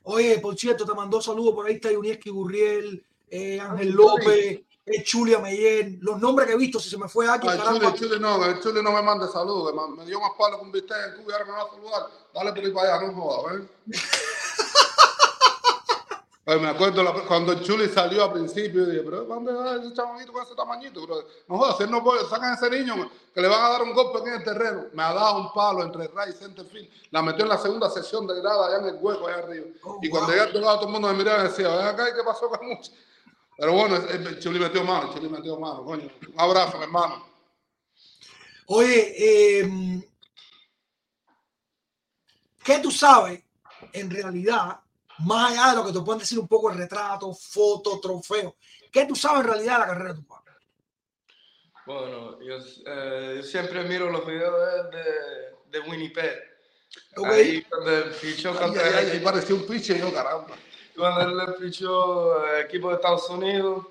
[0.04, 5.04] Oye, por cierto, te mandó saludos por ahí está Yunieski Gurriel, eh, Ángel López, es
[5.04, 7.46] Chulia Meyer, los nombres que he visto, si se me fue aquí.
[7.46, 10.58] El Chuli, Chuli no, el Chuli no me mande saludos, me, me, dio más palo
[10.58, 12.10] con bistec en Cuba y ahora me va a saludar.
[12.34, 14.00] Dale por ahí para allá, no jodas, ¿ves?
[16.44, 20.32] Pues me acuerdo la, cuando Chuli salió al principio, dije, pero ¿dónde va ese chavalito
[20.32, 21.02] con ese tamañito?
[21.02, 21.24] Bro?
[21.46, 23.94] No jodas, él no puede, sacan a ese niño que le van a dar un
[23.94, 24.86] golpe en el terreno.
[24.92, 26.88] Me ha dado un palo entre Ray y Centerfield.
[27.12, 29.66] La metió en la segunda sesión de grada allá en el hueco, allá arriba.
[29.84, 30.36] Oh, y cuando wow.
[30.36, 32.48] llegué a lado, todo el mundo me miraba y decía, ven acá, ¿y qué pasó
[32.48, 32.90] con mucho?
[33.56, 36.10] Pero bueno, el Chuli metió mano, el Chuli metió mano, coño.
[36.34, 37.24] Un abrazo, hermano.
[38.66, 40.10] Oye, eh,
[42.64, 43.44] ¿qué tú sabes
[43.92, 44.80] en realidad,
[45.24, 48.56] más allá de lo que te pueden decir un poco el retrato, foto, trofeo?
[48.90, 50.52] ¿Qué tú sabes en realidad de la carrera de tu padre?
[51.86, 52.56] Bueno, yo,
[52.86, 56.40] eh, yo siempre miro los videos de, de Winnipeg.
[57.16, 57.32] Okay.
[57.32, 60.56] Ahí cuando fichó contra Ahí, ahí, ahí pareció un piche yo, caramba
[60.96, 63.86] cuando él le fichó el equipo de Estados Unidos.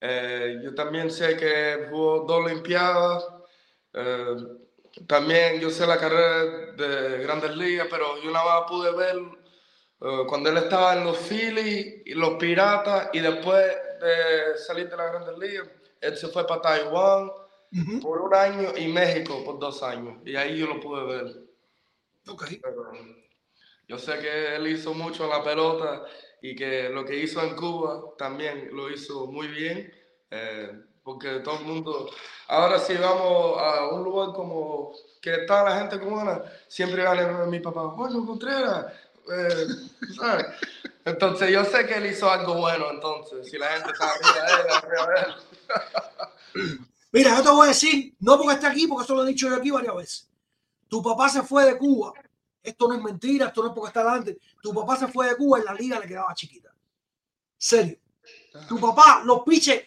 [0.00, 3.24] Eh, yo también sé que jugó dos Olimpiadas.
[3.92, 4.36] Eh,
[5.06, 9.16] también yo sé la carrera de Grandes Ligas, pero yo nada más pude ver
[10.02, 13.64] uh, cuando él estaba en los Phillies y los Piratas y después
[14.00, 15.68] de salir de la Grandes Ligas,
[16.00, 17.32] él se fue para Taiwán uh
[17.70, 18.02] -huh.
[18.02, 20.18] por un año y México por dos años.
[20.24, 21.26] Y ahí yo lo pude ver.
[22.28, 22.58] Okay.
[22.58, 22.92] Pero,
[23.88, 26.04] yo sé que él hizo mucho en la pelota
[26.40, 29.92] y que lo que hizo en Cuba también lo hizo muy bien,
[30.30, 30.72] eh,
[31.02, 32.10] porque todo el mundo,
[32.48, 37.46] ahora si vamos a un lugar como que está la gente cubana, siempre van a
[37.46, 38.86] mi papá, bueno, Contreras,
[39.30, 39.66] eh.
[41.04, 45.24] Entonces yo sé que él hizo algo bueno, entonces, si la gente está arriba de
[45.24, 45.34] él,
[46.54, 46.80] él.
[47.12, 49.48] Mira, yo te voy a decir, no porque esté aquí, porque eso lo he dicho
[49.48, 50.28] yo aquí varias veces.
[50.88, 52.12] Tu papá se fue de Cuba.
[52.62, 54.38] Esto no es mentira, esto no es porque está adelante.
[54.62, 56.72] Tu papá se fue de Cuba y la liga le quedaba chiquita.
[57.58, 57.98] Serio.
[58.68, 59.82] Tu papá, los piches,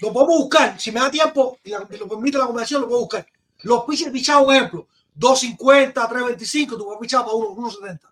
[0.00, 0.78] lo podemos buscar.
[0.78, 3.26] Si me da tiempo y la- lo permite la conversación, lo puedo buscar.
[3.62, 8.11] Los piches pichaban, un ejemplo, 250, 325, tu papá pichaba para 1, 170.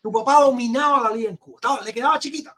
[0.00, 1.56] Tu papá dominaba la liga en Cuba.
[1.56, 2.54] Estaba- le quedaba chiquita.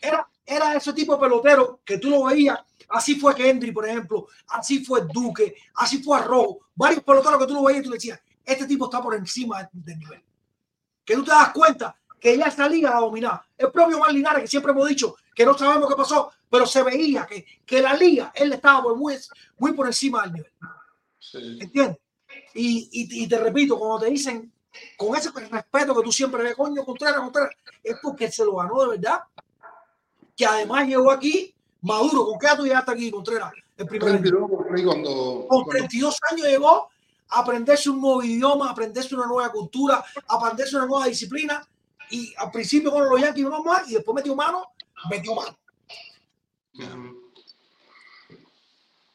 [0.00, 2.58] Era, era ese tipo de pelotero que tú lo veías.
[2.88, 4.28] Así fue Kendry, por ejemplo.
[4.48, 5.54] Así fue Duque.
[5.74, 6.60] Así fue Arrojo.
[6.74, 9.68] Varios peloteros que tú lo veías y tú le decías, este tipo está por encima
[9.72, 10.22] del nivel.
[11.04, 13.46] Que tú te das cuenta que ya esta liga la dominaba.
[13.56, 16.82] El propio Mar Linares, que siempre hemos dicho que no sabemos qué pasó, pero se
[16.82, 19.14] veía que, que la liga, él estaba por muy,
[19.58, 20.52] muy por encima del nivel.
[21.18, 21.58] Sí.
[21.60, 21.98] ¿Entiendes?
[22.54, 24.50] Y, y, y te repito, cuando te dicen
[24.96, 27.50] con ese respeto que tú siempre ves, coño, Contreras, Contreras,
[27.82, 29.20] es porque se lo ganó de verdad.
[30.36, 32.26] Que además llegó aquí maduro.
[32.26, 33.52] ¿Con qué edad tú llegaste aquí, Contreras?
[33.76, 34.20] El primer año?
[34.20, 36.88] 32 cumplí cuando, Con cuando 32 años llegó
[37.30, 41.66] a aprenderse un nuevo idioma, a aprenderse una nueva cultura, a aprenderse una nueva disciplina.
[42.10, 44.72] Y al principio con los Yankees no más y después metió mano,
[45.10, 45.58] metió mano.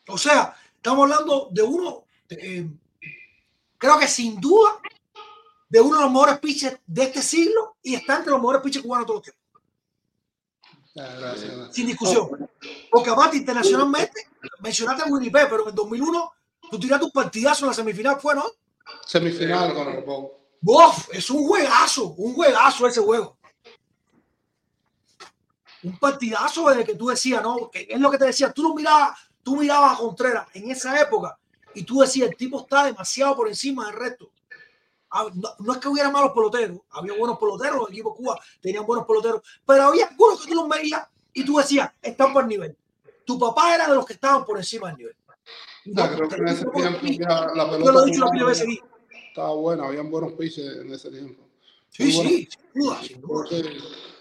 [0.07, 2.69] O sea, estamos hablando de uno, eh,
[3.77, 4.79] creo que sin duda,
[5.73, 8.85] de uno de los mejores pitchers de este siglo y está entre los mejores pitchers
[8.85, 9.43] cubanos todos los tiempos,
[10.95, 11.73] Ah, gracias.
[11.73, 12.47] sin discusión.
[12.91, 14.27] Porque aparte, internacionalmente,
[14.59, 16.31] mencionaste a Winnipeg, pero en 2001
[16.69, 18.45] tú tiraste un partidazo en la semifinal, fue, ¿no?
[19.07, 20.03] Semifinal con el.
[20.61, 21.09] ¡Bof!
[21.11, 23.35] Es un juegazo, un juegazo ese juego.
[25.81, 27.71] Un partidazo de que tú decías, ¿no?
[27.71, 31.01] Que es lo que te decía, tú lo mirabas, tú mirabas a Contreras en esa
[31.01, 31.35] época
[31.73, 34.29] y tú decías, el tipo está demasiado por encima del resto.
[35.13, 38.85] Ah, No, no es que hubiera malos peloteros, había buenos peloteros, los equipos Cuba tenían
[38.85, 42.75] buenos peloteros, pero había algunos que tú los veías y tú decías, están por nivel.
[43.25, 45.15] Tu papá era de los que estaban por encima del nivel.
[45.97, 48.49] Ah, creo que en ese tiempo ya la Yo lo pelota he dicho la primera
[48.49, 48.65] vez
[49.33, 51.43] estaba buena, habían buenos pitches en ese tiempo.
[51.89, 53.45] Sí, sí, sin duda, sin duda.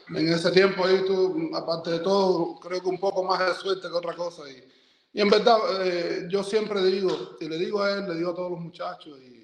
[0.08, 3.88] En ese tiempo ahí tú, aparte de todo, creo que un poco más de suerte
[3.88, 4.42] que otra cosa.
[4.50, 4.64] Y,
[5.12, 8.34] y en verdad, eh, yo siempre digo, y le digo a él, le digo a
[8.34, 9.41] todos los muchachos, y,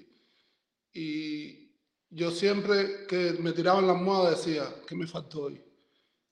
[0.93, 1.71] y
[2.09, 5.61] yo siempre que me tiraban la almohada decía, ¿qué me faltó hoy?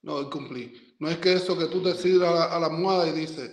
[0.03, 0.95] No, hoy cumplí.
[0.99, 3.51] No es que eso que tú te sirves a, la- almohada y dices,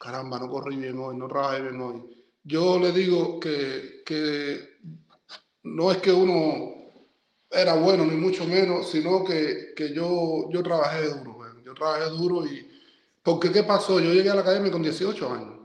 [0.00, 2.02] caramba, no corrí bien hoy, no trabajé bien hoy.
[2.44, 4.78] Yo le digo que, que
[5.64, 6.74] no es que uno
[7.50, 12.44] era bueno, ni mucho menos, sino que, que yo, yo trabajé duro, yo trabajé duro
[12.46, 12.68] y...
[13.22, 14.00] Porque ¿qué pasó?
[14.00, 15.63] Yo llegué a la academia con 18 años.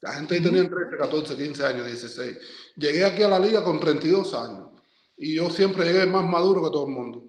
[0.00, 2.38] La gente ahí tenía 13, 14, 15 años, 16.
[2.76, 4.68] Llegué aquí a la liga con 32 años.
[5.16, 7.24] Y yo siempre llegué más maduro que todo el mundo.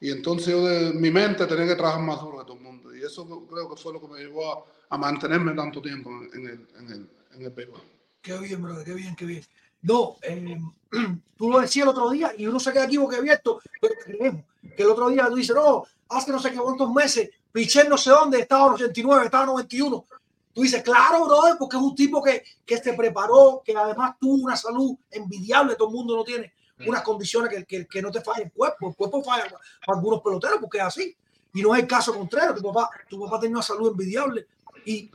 [0.00, 2.94] Y entonces yo de mi mente tenía que trabajar más duro que todo el mundo.
[2.94, 6.46] Y eso creo que fue lo que me llevó a, a mantenerme tanto tiempo en
[6.46, 7.80] el, en el, en el béisbol.
[8.20, 9.44] Qué bien, brother, qué bien, qué bien.
[9.82, 10.58] No, eh,
[11.36, 14.44] tú lo decías el otro día y uno se queda aquí abierto, pero creemos
[14.76, 17.96] que el otro día tú dices, no, hace no sé qué cuántos meses, Piché no
[17.96, 20.06] sé dónde, estaba en 89, estaba en 91.
[20.54, 24.44] Tú dices, claro, brother, porque es un tipo que, que se preparó, que además tuvo
[24.44, 26.52] una salud envidiable, todo el mundo no tiene
[26.86, 30.20] unas condiciones que, que, que no te falla el cuerpo, el cuerpo falla para, algunos
[30.22, 31.16] peloteros porque es así.
[31.52, 34.46] Y no es el caso contrario, tu papá, tu papá tenía una salud envidiable
[34.84, 35.10] y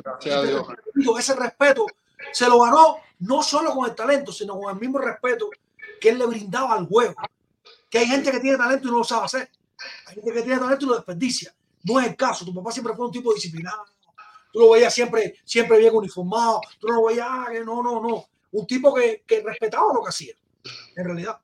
[0.95, 1.19] Dios.
[1.19, 1.85] ese respeto
[2.31, 5.49] se lo ganó no solo con el talento, sino con el mismo respeto
[5.99, 7.15] que él le brindaba al juego.
[7.89, 9.49] Que hay gente que tiene talento y no lo sabe hacer.
[10.07, 11.53] Hay gente que tiene talento y lo desperdicia.
[11.83, 12.45] No es el caso.
[12.45, 13.85] Tu papá siempre fue un tipo disciplinado.
[14.52, 16.62] Tú lo veías siempre, siempre bien uniformado.
[16.80, 18.26] Tú no lo veías, ah, que no, no, no.
[18.52, 20.34] Un tipo que, que respetaba lo que hacía.
[20.95, 21.39] En realidad.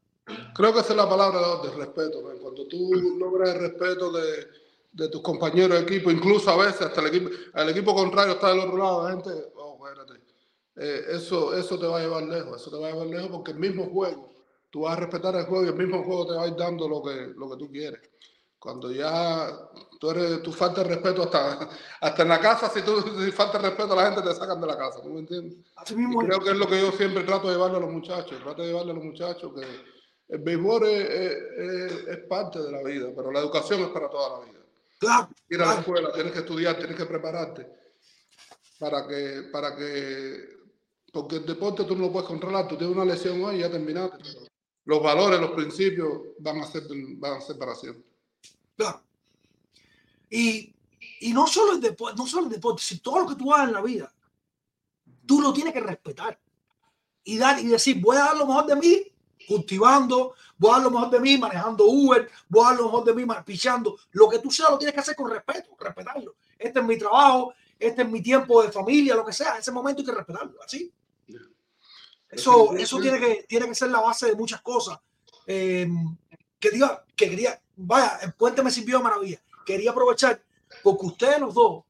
[0.56, 2.22] Creo que esa es la palabra del respeto.
[2.22, 2.38] ¿no?
[2.40, 4.48] Cuando tú logras el respeto de,
[4.96, 8.50] de tus compañeros de equipo, incluso a veces hasta el equipo, el equipo contrario está
[8.50, 10.22] del otro lado, la gente, oh, espérate.
[10.78, 13.52] Eh, eso, eso te va a llevar lejos, eso te va a llevar lejos porque
[13.52, 14.30] el mismo juego,
[14.70, 16.88] tú vas a respetar el juego y el mismo juego te va a ir dando
[16.88, 18.00] lo que, lo que tú quieres.
[18.66, 19.56] Cuando ya
[20.00, 21.70] tú, eres, tú faltas respeto hasta,
[22.02, 24.66] hasta en la casa, si tú si falta respeto a la gente te sacan de
[24.66, 25.60] la casa, ¿no me entiendes?
[25.76, 28.42] Así mismo creo que es lo que yo siempre trato de llevarle a los muchachos.
[28.44, 29.68] Trato de llevarle a los muchachos que
[30.30, 34.10] el béisbol es, es- es- es parte de la vida, pero la educación es para
[34.10, 34.60] toda la vida.
[34.98, 37.70] Claro, Ir a la escuela, tienes que estudiar, tienes que prepararte
[38.80, 40.58] para que, para que,
[41.14, 43.70] porque el deporte tú no lo puedes controlar, tú tienes una lesión hoy y ya
[43.70, 44.18] terminaste.
[44.86, 46.10] Los valores, los principios
[46.40, 46.82] van a ser,
[47.18, 48.15] van a ser para siempre.
[48.76, 49.04] Claro.
[50.30, 50.74] Y,
[51.22, 53.68] y no solo el deporte, no solo el deporte, sino todo lo que tú hagas
[53.68, 54.14] en la vida,
[55.26, 56.40] tú lo tienes que respetar
[57.24, 59.12] y dar y decir, voy a dar lo mejor de mí
[59.48, 63.04] cultivando, voy a dar lo mejor de mí manejando Uber, voy a dar lo mejor
[63.06, 63.98] de mí pichando.
[64.12, 66.36] Lo que tú seas lo tienes que hacer con respeto, respetarlo.
[66.58, 69.58] Este es mi trabajo, este es mi tiempo de familia, lo que sea.
[69.58, 70.92] Ese momento hay que respetarlo, así.
[72.30, 75.00] Eso, eso tiene que, tiene que ser la base de muchas cosas.
[75.48, 75.88] Eh,
[76.60, 79.42] que diga, que quería, vaya, el puente me sirvió de maravilla.
[79.66, 80.42] Quería aprovechar
[80.84, 81.84] porque ustedes los dos,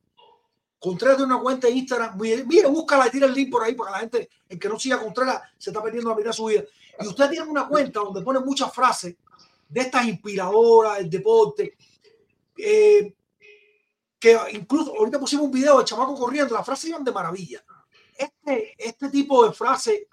[0.77, 3.89] Contreras de una cuenta de Instagram, mire, búscala y tira el link por ahí para
[3.89, 6.63] la gente, el que no siga Contreras se está perdiendo la vida su vida.
[6.99, 9.15] Y usted tiene una cuenta donde pone muchas frases
[9.67, 11.75] de estas inspiradoras del deporte.
[12.55, 13.15] Eh,
[14.19, 17.65] que incluso ahorita pusimos un video de chamaco corriendo, las frases iban de maravilla.
[18.15, 20.05] Este, este tipo de frases,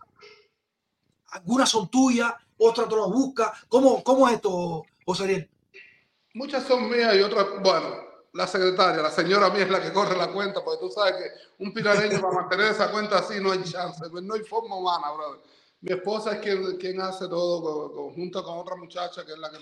[1.33, 3.51] algunas son tuyas, otras tú las buscas.
[3.69, 5.52] ¿Cómo, cómo es esto, José Ariel?
[6.35, 10.17] Muchas son mías y otras, bueno, la secretaria, la señora mía es la que corre
[10.17, 13.63] la cuenta, porque tú sabes que un pirareño para mantener esa cuenta así no hay
[13.65, 15.41] chance, pues no hay forma humana, brother.
[15.83, 19.59] Mi esposa es quien, quien hace todo, junto con otra muchacha que es la que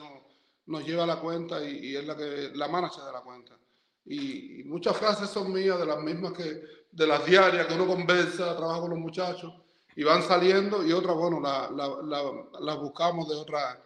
[0.66, 3.56] nos, lleva la cuenta y, es la que la manager de la cuenta.
[4.04, 6.62] Y, muchas frases son mías, de las mismas que
[6.92, 9.52] de las diarias que uno conversa, trabaja con los muchachos
[9.96, 13.82] y van saliendo y otras, bueno, las la, buscamos de otra,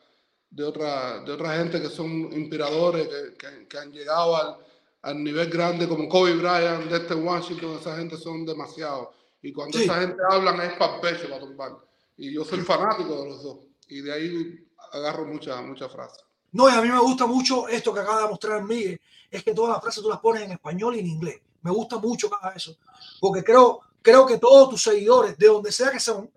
[0.54, 4.56] de, otra, de otra gente que son inspiradores, que, que, han llegado al,
[5.02, 9.08] al, nivel grande como Kobe Bryant, de este Washington, esa gente son demasiados.
[9.42, 11.72] Y cuando esa gente hablan es para pecho, para tumbar.
[12.16, 13.58] Y yo soy fanático de los dos.
[13.88, 16.24] Y de ahí agarro muchas muchas frases.
[16.52, 19.52] No, y a mí me gusta mucho esto que acaba de mostrar Miguel, es que
[19.52, 21.40] todas las frases tú las pones en español y en inglés.
[21.62, 22.76] Me gusta mucho cada eso,
[23.20, 26.30] porque creo, creo que todos tus seguidores, de donde sea que son,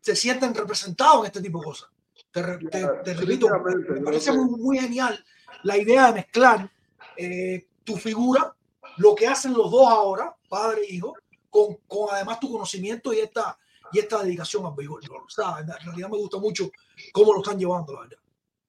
[0.00, 1.88] se sienten representados en este tipo de cosas.
[2.30, 5.24] Te, repito, me parece muy, genial
[5.62, 6.70] la idea de mezclar
[7.16, 8.54] eh, tu figura,
[8.98, 11.14] lo que hacen los dos ahora, padre e hijo,
[11.50, 13.58] con, con además tu conocimiento y esta,
[13.92, 15.02] y esta dedicación al béisbol.
[15.04, 16.70] O sea, en realidad me gusta mucho
[17.12, 18.18] cómo lo están llevando, la verdad.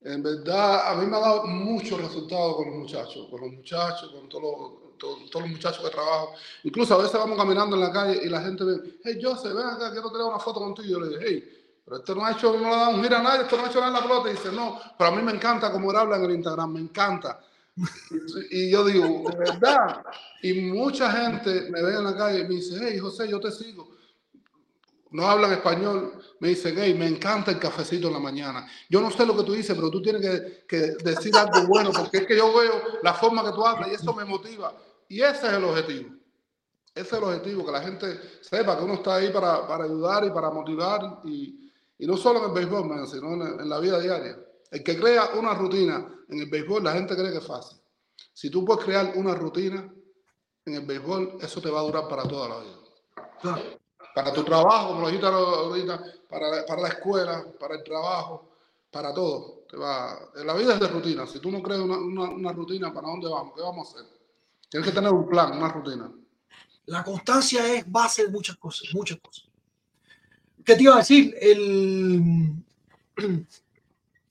[0.02, 4.10] En verdad, a mí me ha dado muchos resultados con los muchachos, con los muchachos,
[4.14, 6.34] con todos los, todos, los muchachos que trabajo.
[6.64, 9.68] Incluso a veces vamos caminando en la calle y la gente ve, hey, Joseph, ven
[9.68, 10.88] acá, quiero tener una foto contigo.
[10.88, 11.59] Yo le digo, hey,
[11.90, 13.68] pero esto no ha hecho, no le da un gira a nadie, esto no ha
[13.68, 14.30] hecho nada en la pelota.
[14.30, 16.80] Y dice, no, pero a mí me encanta cómo él habla en el Instagram, me
[16.80, 17.40] encanta.
[18.52, 20.04] y yo digo, de verdad.
[20.44, 23.52] Y mucha gente me ve en la calle y me dice, hey, José, yo te
[23.52, 24.00] sigo
[25.12, 28.68] no hablan español, me dice, gay, me encanta el cafecito en la mañana.
[28.90, 30.22] Yo no sé lo que tú dices, pero tú tienes
[30.68, 33.96] que, decir algo bueno, porque es que yo veo la forma que tú hablas y
[33.96, 34.74] eso me motiva.
[35.08, 36.16] Y ese es el objetivo.
[36.94, 40.30] Ese es el objetivo, que la gente sepa que uno está ahí para, ayudar y
[40.30, 41.59] para motivar, y,
[42.06, 44.40] no solo en el béisbol, sino en, la vida diaria.
[44.72, 47.80] El que crea una rutina en el béisbol, la gente cree que es fácil.
[48.34, 49.92] Si tú puedes crear una rutina
[50.66, 53.80] en el béisbol, eso te va a durar para toda la vida
[54.14, 58.50] para tu trabajo, como lo dijiste ahorita, para, para la escuela, para el trabajo,
[58.92, 59.64] para todo.
[59.70, 61.28] Te va, la vida es de rutina.
[61.28, 63.54] Si tú no crees una, una, rutina, ¿para dónde vamos?
[63.56, 64.10] ¿Qué vamos a hacer?
[64.70, 66.12] Tienes que tener un plan, una rutina.
[66.86, 69.46] La constancia es base de muchas cosas, muchas cosas.
[70.66, 71.36] ¿Qué te iba a decir?
[71.40, 72.54] El,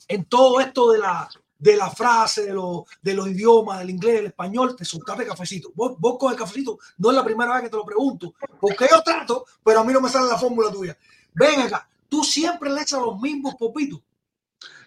[0.08, 4.26] en todo esto de la, de la frase, de, de los idiomas, del inglés, del
[4.26, 5.70] español, te soltaste cafecito.
[5.74, 8.86] Vos, vos con el cafecito, no es la primera vez que te lo pregunto, porque
[8.90, 10.96] yo trato, pero a mí no me sale la fórmula tuya.
[11.34, 14.00] Ven acá, tú siempre le echas los mismos popitos.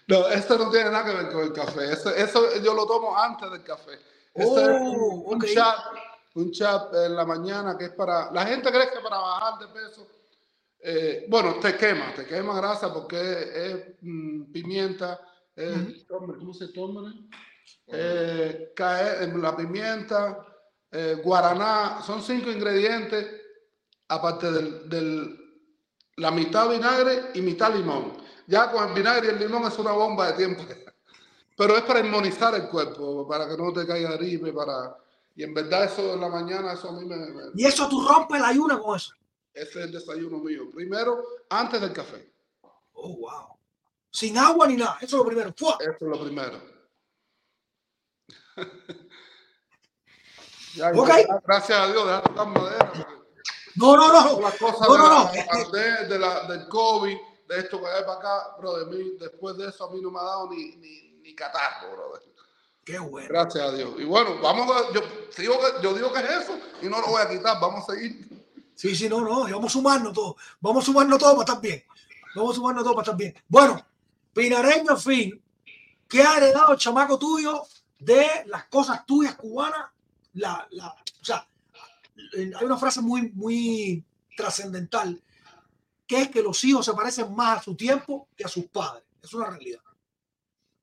[0.08, 1.92] No, esto no tiene nada que ver con el café.
[1.92, 3.92] Eso, yo lo tomo antes del café.
[4.34, 5.76] Esto es oh, un, chat,
[6.34, 8.30] un chat en la mañana que es para.
[8.32, 10.06] La gente cree que para bajar de peso.
[10.84, 15.20] Eh, bueno, te quema, te quema grasa porque es, mm, pimienta
[15.56, 17.12] eh, ¿cómo se toma?
[17.86, 20.46] Eh, la pimienta,
[20.90, 23.26] eh, guaraná, son cinco ingredientes,
[24.08, 25.38] aparte del, del,
[26.16, 28.14] la mitad vinagre y mitad limón.
[28.46, 30.62] Ya con el vinagre y el limón es una bomba de tiempo.
[31.56, 34.96] Pero es para inmunizar el cuerpo, para que no te caiga gripe, para...
[35.34, 37.16] Y en verdad eso en la mañana, eso a mí me...
[37.54, 39.14] ¿Y eso tú rompes el ayuno con eso?
[39.54, 40.70] Ese es el desayuno mío.
[40.70, 42.32] Primero, antes del café.
[42.92, 43.52] Oh, wow
[44.12, 44.98] sin agua ni nada.
[45.00, 45.48] Eso es lo primero.
[45.48, 46.62] Eso es lo primero.
[51.44, 52.92] Gracias a Dios, dejar tocar madera.
[53.74, 54.40] No, no, no.
[54.40, 55.30] Las cosas no, no,
[55.72, 57.16] de, la, del COVID,
[57.48, 60.10] de esto que hay para acá, bro, de mí, después de eso a mí no
[60.10, 62.22] me ha dado ni, ni, ni catarro, brother.
[62.84, 63.28] Qué bueno.
[63.28, 63.94] Gracias a Dios.
[63.98, 65.00] Y bueno, vamos a, yo,
[65.36, 67.94] digo que, yo digo que es eso y no lo voy a quitar, vamos a
[67.94, 68.31] seguir.
[68.74, 70.36] Sí, sí, no, no, vamos a sumarnos todo.
[70.60, 71.84] Vamos a sumarnos todo para estar bien.
[72.34, 73.34] Vamos a sumarnos todo para estar bien.
[73.48, 73.84] Bueno,
[74.32, 75.42] Pinareño, fin,
[76.08, 77.62] ¿qué ha heredado el chamaco tuyo
[78.04, 79.90] de las cosas tuyas cubanas.
[80.34, 81.46] La, la, o sea,
[82.34, 84.04] hay una frase muy, muy
[84.36, 85.22] trascendental
[86.06, 89.04] que es que los hijos se parecen más a su tiempo que a sus padres.
[89.22, 89.80] Es una realidad.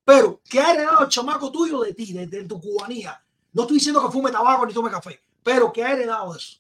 [0.06, 3.22] Pero, ¿qué ha heredado el chamaco tuyo de ti, de, de tu cubanía?
[3.54, 6.59] No estoy diciendo que fume tabaco ni tome café, pero ¿qué ha heredado eso?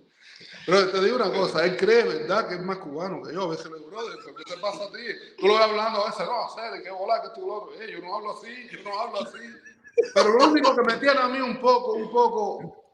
[0.67, 2.47] Pero te digo una cosa, él cree, ¿verdad?
[2.47, 3.45] Que es más cubano que yo.
[3.45, 5.03] A veces le digo, brother, ¿qué te pasa a ti?
[5.39, 8.01] Tú lo ves hablando a veces, no, sé, qué bola que tú lo eh, Yo
[8.01, 9.39] no hablo así, yo no hablo así.
[10.15, 12.85] Pero lo único que me tiene a mí un poco, un poco,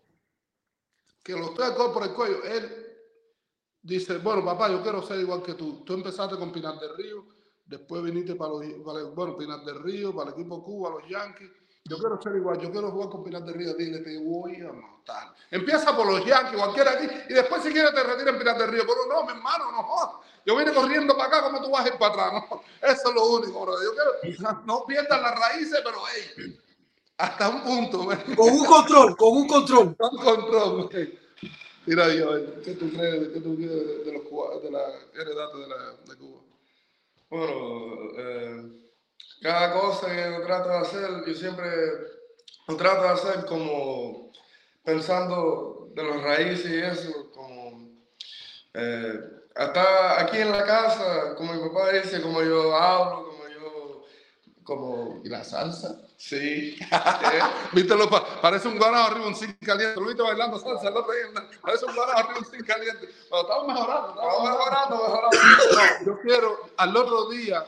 [1.22, 2.97] que lo estoy al por el cuello, él
[3.82, 5.82] dice, bueno, papá, yo quiero ser igual que tú.
[5.84, 7.26] Tú empezaste con Pinar del Río,
[7.66, 11.51] después viniste para los, para, bueno, Pinar del Río, para el equipo Cuba, los Yankees
[11.87, 13.74] yo quiero ser igual, yo quiero jugar con Pinar de Río.
[13.74, 15.35] Dile, te voy a matar.
[15.51, 18.66] Empieza por los Yankees, cualquiera aquí, y después si quieres te retira en Pinar de
[18.68, 18.85] Río.
[18.87, 21.99] Pero no, mi hermano, no Yo vine corriendo para acá, como tú vas a ir
[21.99, 22.32] para atrás?
[22.51, 23.74] No, eso es lo único, bro.
[23.82, 26.59] Yo quiero, no pierdas las raíces, pero hey,
[27.18, 27.99] hasta un punto.
[28.35, 29.97] Con un control, con un control.
[29.99, 30.91] Con control.
[31.85, 35.68] Mira, yo, ¿qué tú crees, qué tú crees de, los cubanos, de la heredad de,
[35.68, 36.41] la, de Cuba?
[37.28, 38.84] Bueno, eh
[39.45, 41.68] cada cosa que yo trato de hacer, yo siempre
[42.66, 44.32] lo trato de hacer como
[44.82, 47.90] pensando de las raíces y eso, como
[48.72, 49.20] eh,
[49.55, 54.03] hasta aquí en la casa, como mi papá dice, como yo hablo, como yo,
[54.62, 55.20] como...
[55.22, 56.01] ¿Y la salsa?
[56.16, 56.78] Sí.
[57.72, 57.95] ¿Viste?
[57.97, 58.09] Lo,
[58.40, 60.01] parece un guanajo arriba, un sin caliente.
[60.01, 61.26] Lo viste bailando salsa el otro día.
[61.61, 63.09] Parece un guanajo arriba, un sin caliente.
[63.28, 64.09] Pero estamos mejorando.
[64.09, 65.38] Estamos mejorando, mejorando.
[65.72, 67.64] No, yo quiero, al otro día,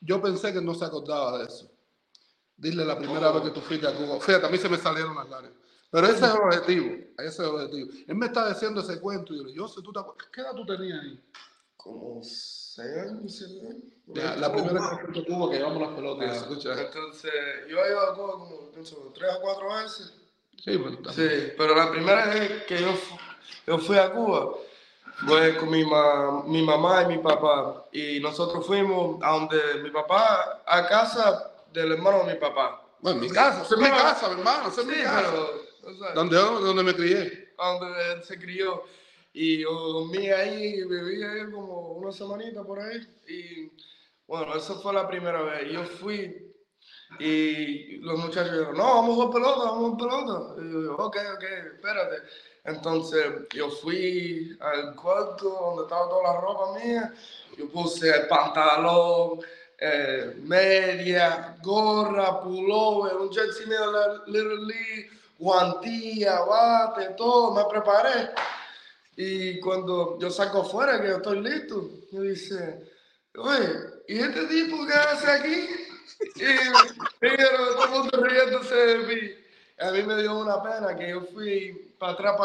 [0.00, 1.70] yo pensé que no se acordaba de eso.
[2.56, 4.20] Dile la primera vez que tú fuiste a Cuba.
[4.20, 5.58] Fíjate, a mí se me salieron las lágrimas.
[5.90, 6.94] Pero ese es el objetivo.
[7.18, 7.90] Ese es el objetivo.
[8.06, 10.00] Él me está diciendo ese cuento y yo le digo, yo sé, tú te
[10.32, 11.20] ¿qué edad tú tenías ahí?
[11.76, 13.82] Como seis años, siete años.
[14.06, 16.30] Ya, la primera vez que fuiste a Cuba que llevamos las pelotas.
[16.30, 16.80] Ah, escucha.
[16.80, 17.32] Entonces,
[17.68, 20.12] yo he ido a Cuba como pienso, tres o cuatro veces.
[20.62, 22.92] Sí, pero, sí, pero la primera vez que yo,
[23.66, 24.54] yo fui a Cuba,
[25.26, 27.86] fue con mi, ma, mi mamá y mi papá.
[27.92, 32.82] Y nosotros fuimos a donde mi papá, a casa del hermano de mi papá.
[33.00, 35.32] Bueno, mi casa, es mi casa, mi hermano, es mi casa.
[36.14, 37.54] ¿Dónde, ¿Dónde me crié?
[37.56, 38.84] Donde él se crió.
[39.32, 43.00] Y yo dormí ahí, viví ahí como una semanita por ahí.
[43.28, 43.72] Y
[44.26, 45.70] bueno, eso fue la primera vez.
[45.70, 46.50] Yo fui
[47.18, 50.62] y los muchachos dijeron, no, vamos a jugar pelota, vamos a jugar pelota.
[50.62, 51.44] Y yo, ok, ok,
[51.74, 52.16] espérate.
[52.64, 57.14] Entonces yo fui al cuarto donde estaba toda la ropa mía,
[57.56, 59.40] yo puse el pantalón,
[59.78, 68.30] eh, media, gorra, pullover, un jersey medio Little League, bate, todo, me preparé.
[69.16, 72.90] Y cuando yo saco fuera, que yo estoy listo, me dice,
[73.36, 73.68] oye,
[74.08, 75.68] ¿y este tipo qué hace aquí?
[76.36, 79.34] Y, y todo el mundo riéndose de mí.
[79.78, 82.36] A mí me dio una pena que yo fui para atrás,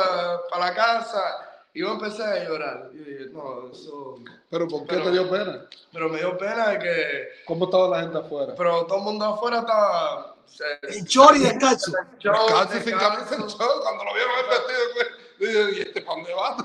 [0.49, 2.89] para, la casa, y yo empecé a llorar.
[2.93, 4.19] Y dije, no, eso...
[4.49, 5.65] ¿Pero por qué te dio pena?
[5.93, 7.29] Pero me dio pena que...
[7.45, 8.53] ¿Cómo estaba la gente afuera?
[8.55, 10.35] Pero todo el mundo afuera estaba...
[10.83, 11.93] En chor y descalzo.
[12.21, 13.81] Descalzo sin camisa en chor.
[13.81, 16.57] Cuando lo vieron el vestido, dije, ¿y este para dónde va?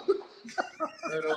[1.11, 1.37] Pero,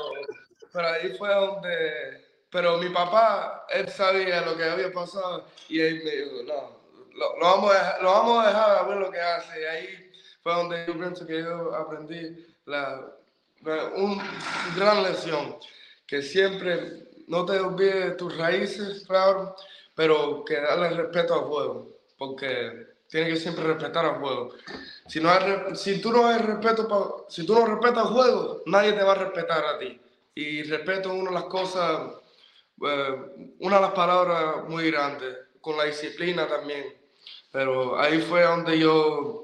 [0.71, 2.23] pero ahí fue donde...
[2.49, 6.77] Pero mi papá, él sabía lo que había pasado y él me dijo, no,
[7.13, 9.61] lo, lo, vamos, a dejar, lo vamos a dejar a ver lo que hace.
[9.61, 10.02] Y ahí
[10.43, 13.15] fue donde yo pienso que yo aprendí la,
[13.95, 14.23] una
[14.75, 15.55] gran lección,
[16.05, 19.55] que siempre no te olvides tus raíces, claro,
[19.95, 24.49] pero que darle respeto al juego, porque tienes que siempre respetar al juego.
[25.07, 28.91] Si, no hay, si, tú no hay respeto, si tú no respetas el juego, nadie
[28.91, 29.99] te va a respetar a ti.
[30.35, 32.11] Y respeto es una de las cosas,
[32.85, 36.97] eh, una de las palabras muy grandes, con la disciplina también.
[37.51, 39.43] Pero ahí fue donde yo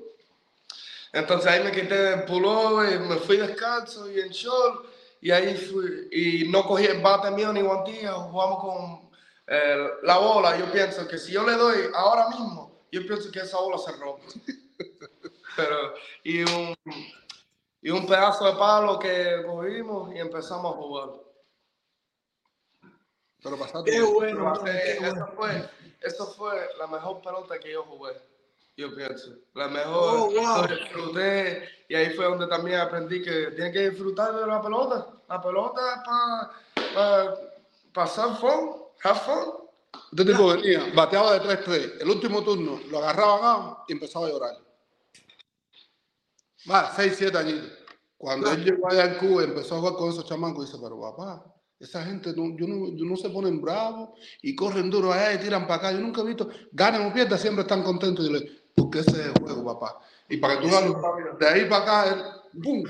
[1.11, 4.85] entonces ahí me quité el pullover, me fui descalzo y en short,
[5.21, 9.09] y ahí fui, y no cogí el bate mío ni guantilla, jugamos con
[9.47, 10.57] eh, la bola.
[10.57, 13.91] Yo pienso que si yo le doy ahora mismo, yo pienso que esa bola se
[13.93, 14.25] rompe.
[15.55, 15.93] Pero,
[16.23, 16.75] y un,
[17.81, 21.09] y un pedazo de palo que cogimos y empezamos a jugar.
[23.41, 23.91] Pero pasaste.
[23.91, 24.53] Qué bueno.
[25.35, 25.69] fue,
[26.01, 28.28] eso fue la mejor pelota que yo jugué
[28.79, 29.35] yo pienso.
[29.53, 34.47] La mejor, oh, disfruté y ahí fue donde también aprendí que tiene que disfrutar de
[34.47, 35.07] la pelota.
[35.27, 35.81] La pelota
[36.75, 37.35] es para
[37.93, 39.53] pasar fun, have fun.
[40.11, 42.01] Este tipo venía, bateaba de 3-3.
[42.01, 44.57] El último turno lo agarraban a y empezaba a llorar.
[46.69, 47.71] Va, 6, 7 añitos.
[48.17, 50.99] Cuando él llegó allá en Cuba y empezó a jugar con esos chamancos, dice, pero
[50.99, 51.43] papá,
[51.79, 54.09] Esa gente no, yo no, yo no se ponen bravos
[54.41, 55.91] y corren duro allá y tiran para acá.
[55.91, 58.25] Yo nunca he visto, ganen o pierdan, siempre están contentos.
[58.25, 59.99] Y yo le porque ese juego, papá.
[60.27, 62.83] Y para que tú veas, de ahí para acá, él, ¡pum!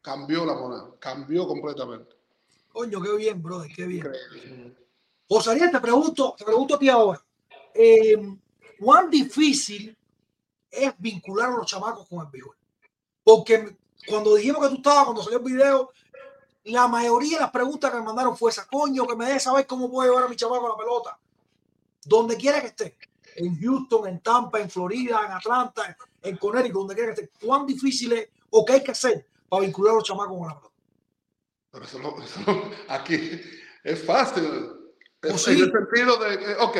[0.00, 2.16] cambió la moneda, cambió completamente.
[2.72, 4.10] Coño, qué bien, brother, qué bien.
[5.48, 7.24] Ariel, te pregunto, te pregunto a ti ahora,
[7.72, 8.36] eh,
[8.78, 9.96] ¿cuán difícil
[10.70, 12.56] es vincular a los chamacos con el béisbol?
[13.24, 13.76] Porque
[14.06, 15.90] cuando dijimos que tú estabas, cuando salió el video,
[16.64, 19.66] la mayoría de las preguntas que me mandaron fue esa, coño, que me deje saber
[19.66, 21.18] cómo puedo llevar a mi chamaco a la pelota.
[22.04, 22.96] Donde quiera que esté,
[23.36, 27.66] en Houston, en Tampa, en Florida, en Atlanta, en Connecticut, donde quiera que esté, ¿cuán
[27.66, 30.74] difícil es o qué hay que hacer para vincular a los chamacos con la pelota?
[31.70, 33.40] Pero eso no, eso no- aquí
[33.84, 34.44] es fácil.
[35.22, 35.52] En sí.
[35.52, 36.76] el sentido de ok,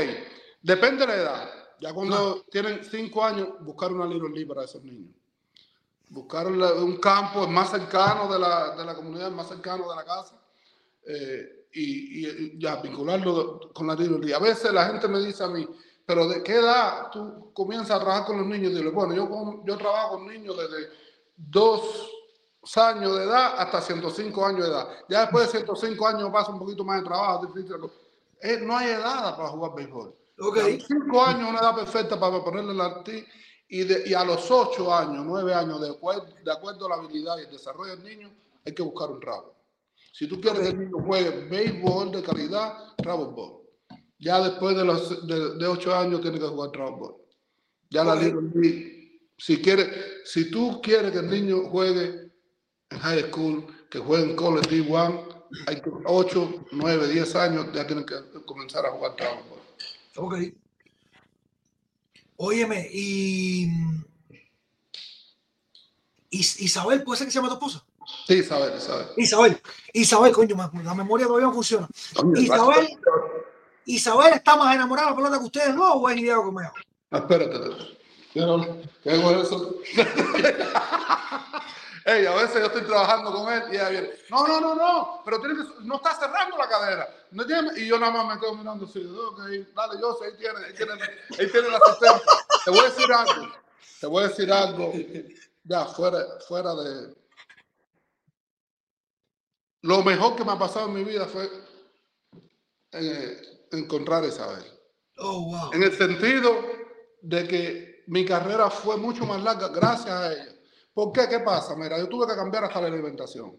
[0.63, 1.51] depende de la edad.
[1.81, 5.11] Ya cuando tienen cinco años, buscar una Little League para esos niños.
[6.09, 10.41] Buscar un campo más cercano de la, de la comunidad, más cercano de la casa.
[11.07, 14.35] eh, y, y ya vincularlo con la League.
[14.35, 15.67] A veces la gente me dice a mí,
[16.15, 18.73] pero ¿de qué edad tú comienzas a trabajar con los niños?
[18.73, 20.91] Y digo, bueno, yo, yo trabajo con niños desde
[21.37, 22.11] dos
[22.77, 24.89] años de edad hasta 105 años de edad.
[25.09, 27.77] Ya después de 105 años pasa un poquito más de trabajo, difícil.
[28.43, 30.15] Eh, no hay edad para jugar béisbol.
[30.39, 30.59] Ok.
[30.59, 33.25] A los 5 años es una edad perfecta para ponerle la arti
[33.69, 36.95] y, de- y a los 8 años, 9 años, de acuerdo, de acuerdo a la
[36.97, 38.31] habilidad y el desarrollo del niño,
[38.67, 39.55] hay que buscar un rabo.
[40.13, 43.62] Si tú quieres que el niño juegue béisbol de calidad, rabo ball.
[44.23, 47.17] Ya después de los de, de 8 años tiene que jugar ball.
[47.91, 48.15] Ya la.
[48.15, 52.31] Little League, si quiere, si tú quieres que el niño juegue
[52.91, 57.85] en high school, que juegue en college D1, hay que 8, 9, 10 años ya
[57.85, 58.15] tienen que
[58.47, 59.59] comenzar a jugar ball.
[60.17, 60.35] Ok.
[62.37, 63.73] Óyeme, y.
[66.31, 67.85] Is- Isabel, ¿puede ser que se llame tu esposa?
[68.29, 69.07] Sí, Isabel, Isabel.
[69.17, 69.61] Isabel,
[69.93, 71.89] Isabel, coño, la memoria todavía no funciona.
[72.37, 72.89] Isabel,
[73.87, 75.93] Isabel está más enamorada de la pelota que ustedes, ¿no?
[75.95, 76.73] ¿O es idea hago?
[77.11, 77.59] Ah, Espérate,
[78.35, 79.77] yo no, ¿qué hago eso?
[82.05, 85.23] Ey, a veces yo estoy trabajando con él y ella viene, no, no, no, no,
[85.25, 87.09] pero tiene que, no está cerrando la cadera.
[87.31, 89.39] No tiene- y yo nada más me quedo mirando así, ok,
[89.73, 92.25] dale, yo sé, ahí tiene, ahí tiene, ahí tiene la asistente.
[92.65, 93.53] Te voy a decir algo,
[94.01, 94.93] te voy a decir algo,
[95.65, 96.19] ya, fuera,
[96.49, 97.15] fuera de...
[99.83, 101.49] Lo mejor que me ha pasado en mi vida fue
[102.93, 104.65] eh, encontrar a Isabel.
[105.19, 105.73] Oh, wow.
[105.73, 106.55] En el sentido
[107.21, 110.49] de que mi carrera fue mucho más larga gracias a ella.
[110.93, 111.29] ¿Por qué?
[111.29, 111.75] ¿Qué pasa?
[111.77, 113.59] Mira, yo tuve que cambiar hasta la alimentación.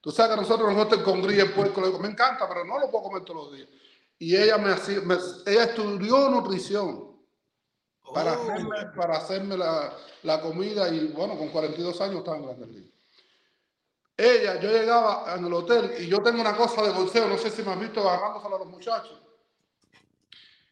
[0.00, 2.90] Tú sabes que nosotros nos gusta el congrí, el puerco, me encanta, pero no lo
[2.90, 3.68] puedo comer todos los días.
[4.18, 7.10] Y ella me hacía, me- ella estudió nutrición
[8.14, 8.42] para Oh.
[8.42, 9.94] hacerme, para hacerme la,
[10.24, 12.90] la comida y bueno, con 42 años estaba en Grandes Ligas.
[14.16, 17.50] Ella, yo llegaba en el hotel y yo tengo una cosa de bolseo, no sé
[17.50, 19.18] si me has visto agarrándosela a los muchachos.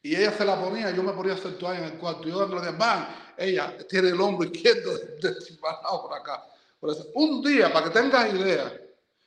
[0.02, 2.28] Y ella se la ponía, yo me ponía a en el cuarto.
[2.28, 6.44] Yo dándole de van, ella tiene el hombro izquierdo deschimbalado por acá.
[6.80, 8.72] Por eso, un día, para que tengas idea,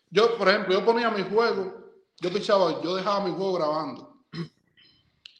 [0.09, 1.73] yo, por ejemplo, yo ponía mi juego,
[2.19, 4.11] yo pichaba, yo dejaba mi juego grabando.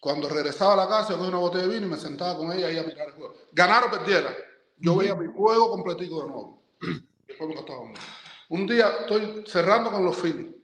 [0.02, 2.52] Cuando regresaba a la casa, yo cogía una botella de vino y me sentaba con
[2.52, 3.36] ella y a mirar el juego.
[3.52, 4.36] Ganar o perdiera,
[4.78, 6.64] yo veía mi juego completico de nuevo.
[7.28, 8.02] Después me costaba mucho.
[8.50, 10.61] Un día estoy cerrando con los Phillies.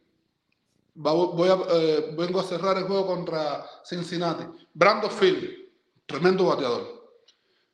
[0.99, 4.45] Voy a, eh, vengo a cerrar el juego contra Cincinnati.
[4.73, 5.53] Brando Phillips,
[6.07, 7.19] tremendo bateador.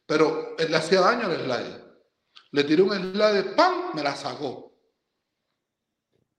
[0.05, 1.83] Pero él le hacía daño al slider.
[2.51, 3.93] Le tiré un slider, ¡pam!
[3.93, 4.73] Me la sacó.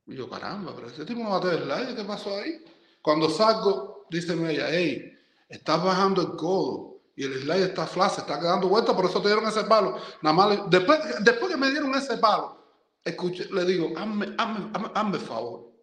[0.06, 2.62] Y yo, caramba, pero ese tipo no batea el slider, ¿qué pasó ahí?
[3.01, 5.11] Cuando salgo, dice ella, hey,
[5.48, 9.23] estás bajando el codo y el slider está flat, se está quedando vuelta, por eso
[9.23, 9.97] te dieron ese palo.
[10.20, 12.62] Nada más, después, después que me dieron ese palo,
[13.02, 15.73] escuché, le digo, hazme, hazme, hazme, hazme favor.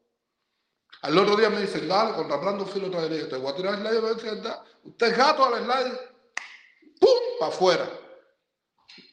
[1.01, 3.80] Al otro día me dicen, dale, contra Brandon Phil otra digo, te voy a tirar
[3.80, 4.63] el a ver si es verdad.
[4.84, 6.15] Usted es gato al slider.
[6.99, 7.09] ¡Pum!
[7.39, 7.91] Para afuera.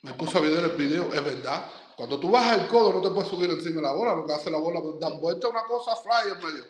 [0.02, 1.70] Me puso a ver el video, es verdad.
[1.96, 4.14] Cuando tú bajas el codo, no te puedes subir encima de la bola.
[4.14, 6.64] Lo que hace la bola dar vuelta una cosa fly en medio.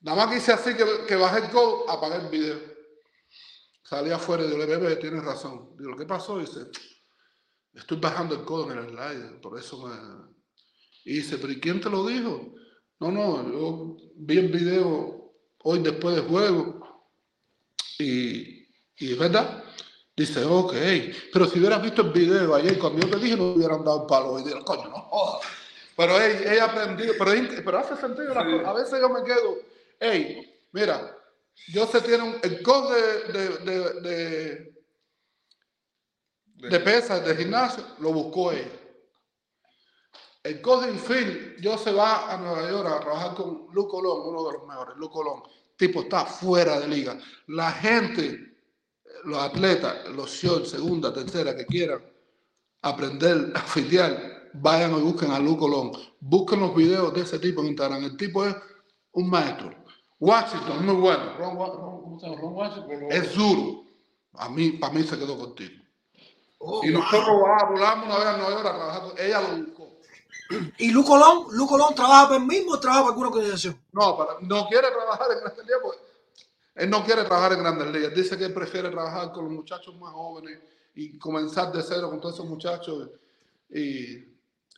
[0.00, 2.72] Nada más que hice así que, que bajé el codo, apagué el video.
[3.84, 5.76] Salí afuera y digo, bebé, tienes razón.
[5.76, 6.38] Digo, ¿qué pasó?
[6.38, 6.66] dice,
[7.74, 9.94] estoy bajando el codo en el slider, por eso me...
[11.04, 12.54] Y dice, ¿pero y quién te lo dijo?
[13.02, 15.32] No, no, yo vi el video
[15.64, 16.78] hoy después del juego
[17.98, 19.64] y, y es verdad.
[20.16, 20.72] Dice, ok,
[21.32, 24.06] pero si hubieras visto el video ayer, cuando yo te dije, no hubieran dado el
[24.06, 24.38] palo.
[24.38, 25.46] Y digo, coño, no jodas.
[25.96, 27.32] Pero hey, ella aprendido, pero,
[27.64, 28.34] pero hace sentido.
[28.34, 28.70] la cosa.
[28.70, 29.56] A veces yo me quedo,
[29.98, 31.16] hey, mira,
[31.72, 34.74] yo se tiene un, el coach de, de, de, de,
[36.68, 38.70] de pesas, de gimnasio, lo buscó ella.
[40.42, 44.44] El Golden Field, yo se va a Nueva York a trabajar con Luke Colón, uno
[44.44, 45.42] de los mejores, Luke Colón.
[45.76, 47.16] Tipo está fuera de liga.
[47.46, 48.56] La gente,
[49.24, 52.02] los atletas, los shorts, segunda, tercera, que quieran
[52.82, 55.92] aprender a filiar, vayan y busquen a Luke Colón.
[56.20, 58.02] Busquen los videos de ese tipo en Instagram.
[58.02, 58.54] El tipo es
[59.12, 59.70] un maestro.
[60.18, 61.36] Washington, muy bueno.
[61.38, 62.40] Ron, ¿Cómo se llama?
[62.40, 63.02] Ron Washington.
[63.10, 63.84] Es duro.
[64.34, 65.82] A mí, para mí se quedó contigo.
[66.58, 67.00] Oh, Y wow.
[67.00, 69.71] nosotros vamos, volamos una vez a Nueva York a trabajar con ella lo.
[70.78, 73.80] Y Lu Colón, Lu Colón trabaja para él mismo o trabaja para alguna organización.
[73.92, 76.12] No, para, no quiere trabajar en Grandes Ligas porque
[76.74, 78.14] él no quiere trabajar en Grandes Ligas.
[78.14, 80.58] Dice que él prefiere trabajar con los muchachos más jóvenes
[80.94, 83.10] y comenzar de cero con todos esos muchachos.
[83.68, 84.16] Y,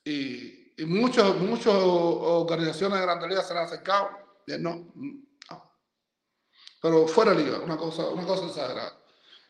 [0.05, 4.09] y, y muchas muchas organizaciones de Grandes Ligas se le han acercado.
[4.47, 5.25] Y él no, no.
[6.83, 8.93] Pero fuera de liga, una cosa, una cosa exagerada.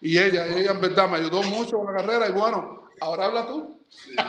[0.00, 3.46] Y ella, ella en verdad me ayudó mucho con la carrera y bueno, ahora habla
[3.46, 3.84] tú.
[4.14, 4.24] Pero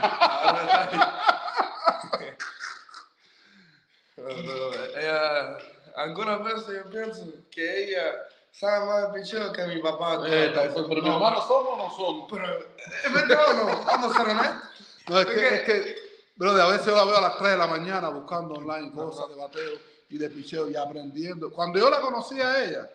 [4.29, 5.57] ella,
[5.95, 10.23] algunas veces yo pienso que ella sabe más de picheo que mi papá.
[10.27, 12.31] Eh, pero mi hermano somos o no somos.
[12.31, 12.59] Pero,
[13.05, 13.85] ¿es verdad o no?
[13.85, 14.69] Vamos a ser honestos.
[15.07, 15.95] No, es que, es que,
[16.35, 19.29] brother, a veces yo la veo a las 3 de la mañana buscando online cosas
[19.29, 19.79] de bateo
[20.09, 21.51] y de picheo y aprendiendo.
[21.51, 22.89] Cuando yo la conocí a ella,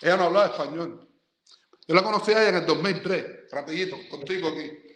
[0.00, 1.08] ella no hablaba español.
[1.86, 4.91] Yo la conocí a ella en el 2003, rapidito, contigo aquí.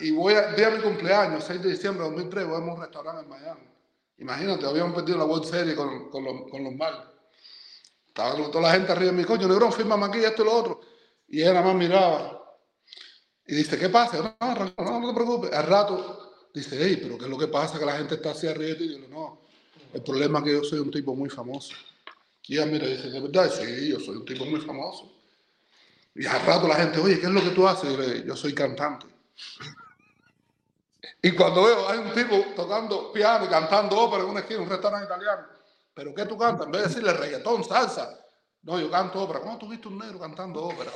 [0.00, 2.80] Y voy a, día de mi cumpleaños, 6 de diciembre de 2003, voy a un
[2.80, 3.68] restaurante en Miami.
[4.18, 6.78] Imagínate, habíamos perdido la World Series con, con los, con.
[8.06, 10.80] Estaba toda la gente arriba de mi coño, negrón, fírmame aquí, esto y lo otro.
[11.28, 12.36] Y ella nada más miraba.
[13.46, 14.36] Y dice, ¿qué pasa?
[14.40, 15.52] No, no, no, te preocupes.
[15.52, 17.78] Al rato dice, hey, pero ¿qué es lo que pasa?
[17.78, 18.84] Que la gente está así arriba de ti.
[18.84, 19.40] Y yo digo, no,
[19.92, 21.74] el problema es que yo soy un tipo muy famoso.
[22.48, 23.52] Y ella mira dice, ¿de verdad?
[23.52, 25.12] Sí, yo soy un tipo muy famoso.
[26.14, 27.90] Y al rato la gente, oye, ¿qué es lo que tú haces?
[27.90, 29.06] Yo le yo soy cantante.
[31.26, 34.70] Y cuando veo, hay un tipo tocando piano y cantando ópera en una esquina, un
[34.70, 35.42] restaurante italiano.
[35.92, 36.66] ¿Pero qué tú cantas?
[36.66, 38.16] En vez de decirle reggaetón, salsa.
[38.62, 39.40] No, yo canto ópera.
[39.40, 40.92] ¿Cómo tú viste un negro cantando ópera?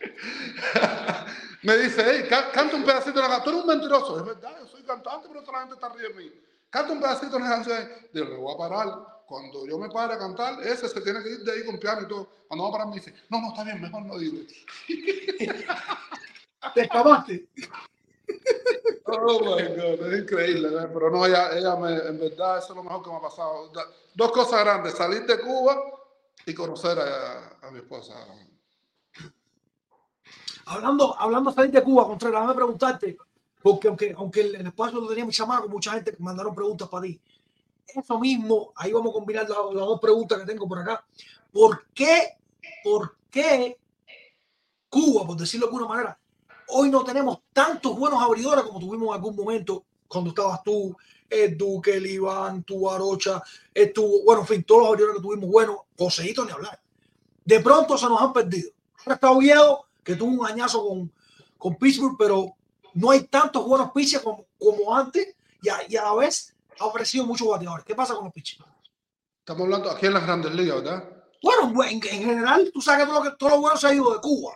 [1.62, 3.44] Me dice, hey, ca- canta un pedacito de la canción.
[3.44, 4.18] Tú eres un mentiroso.
[4.18, 6.32] Es verdad, yo soy cantante, pero la gente está arriba de mí.
[6.68, 7.88] Canta un pedacito de la canción.
[8.12, 8.88] Digo, le voy a parar.
[9.28, 12.02] Cuando yo me pare a cantar, ese se tiene que ir de ahí con piano
[12.02, 12.28] y todo.
[12.48, 14.38] Cuando va a parar, me dice, no, no, está bien, mejor no digo.
[16.74, 17.46] Te escapaste.
[19.10, 22.84] Oh my God, es increíble, pero no, ella, ella me, en verdad, eso es lo
[22.84, 23.72] mejor que me ha pasado.
[24.14, 25.76] Dos cosas grandes, salir de Cuba
[26.44, 28.14] y conocer a, mi esposa.
[30.66, 33.16] Hablando, hablando salir de Cuba, Contreras, déjame preguntarte,
[33.62, 37.18] porque aunque, aunque el, espacio lo teníamos chamaco, mucha gente mandaron preguntas para ti.
[37.86, 41.02] Eso mismo, ahí vamos a combinar las, las dos preguntas que tengo por acá.
[41.50, 42.36] ¿Por qué,
[42.84, 43.78] por qué
[44.90, 46.17] Cuba, por decirlo de alguna manera,
[46.68, 50.96] hoy no tenemos tantos buenos abridores como tuvimos en algún momento cuando estabas tú,
[51.28, 53.42] el Duque, el Iván, tu Arocha,
[53.74, 56.80] estuvo, bueno, en fin, todos los abridores que tuvimos buenos, Joseito ni hablar.
[57.44, 58.70] De pronto se nos han perdido.
[59.00, 61.12] Ahora está Oviedo, que tuvo un añazo con,
[61.58, 62.54] con Pittsburgh, pero
[62.94, 66.86] no hay tantos buenos pitchers como, como antes y a, y a la vez ha
[66.86, 67.84] ofrecido muchos bateadores.
[67.84, 68.64] ¿Qué pasa con los pitchers?
[69.40, 71.04] Estamos hablando aquí en las grandes ligas, ¿verdad?
[71.42, 73.94] Bueno, en, en general, tú sabes que todo lo, que todo lo bueno se ha
[73.94, 74.54] ido de Cuba.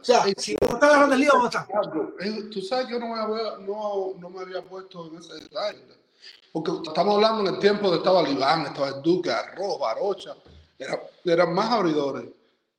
[0.00, 1.66] O sea, si no está ligas, ¿dónde está?
[1.74, 5.16] Algo, eh, Tú sabes que yo no me, había, no, no me había puesto en
[5.18, 5.84] ese detalle.
[6.52, 10.36] Porque estamos hablando en el tiempo de estaba el Iván, estaba el Duque, Arroz, Barocha,
[10.78, 12.24] era- eran más abridores.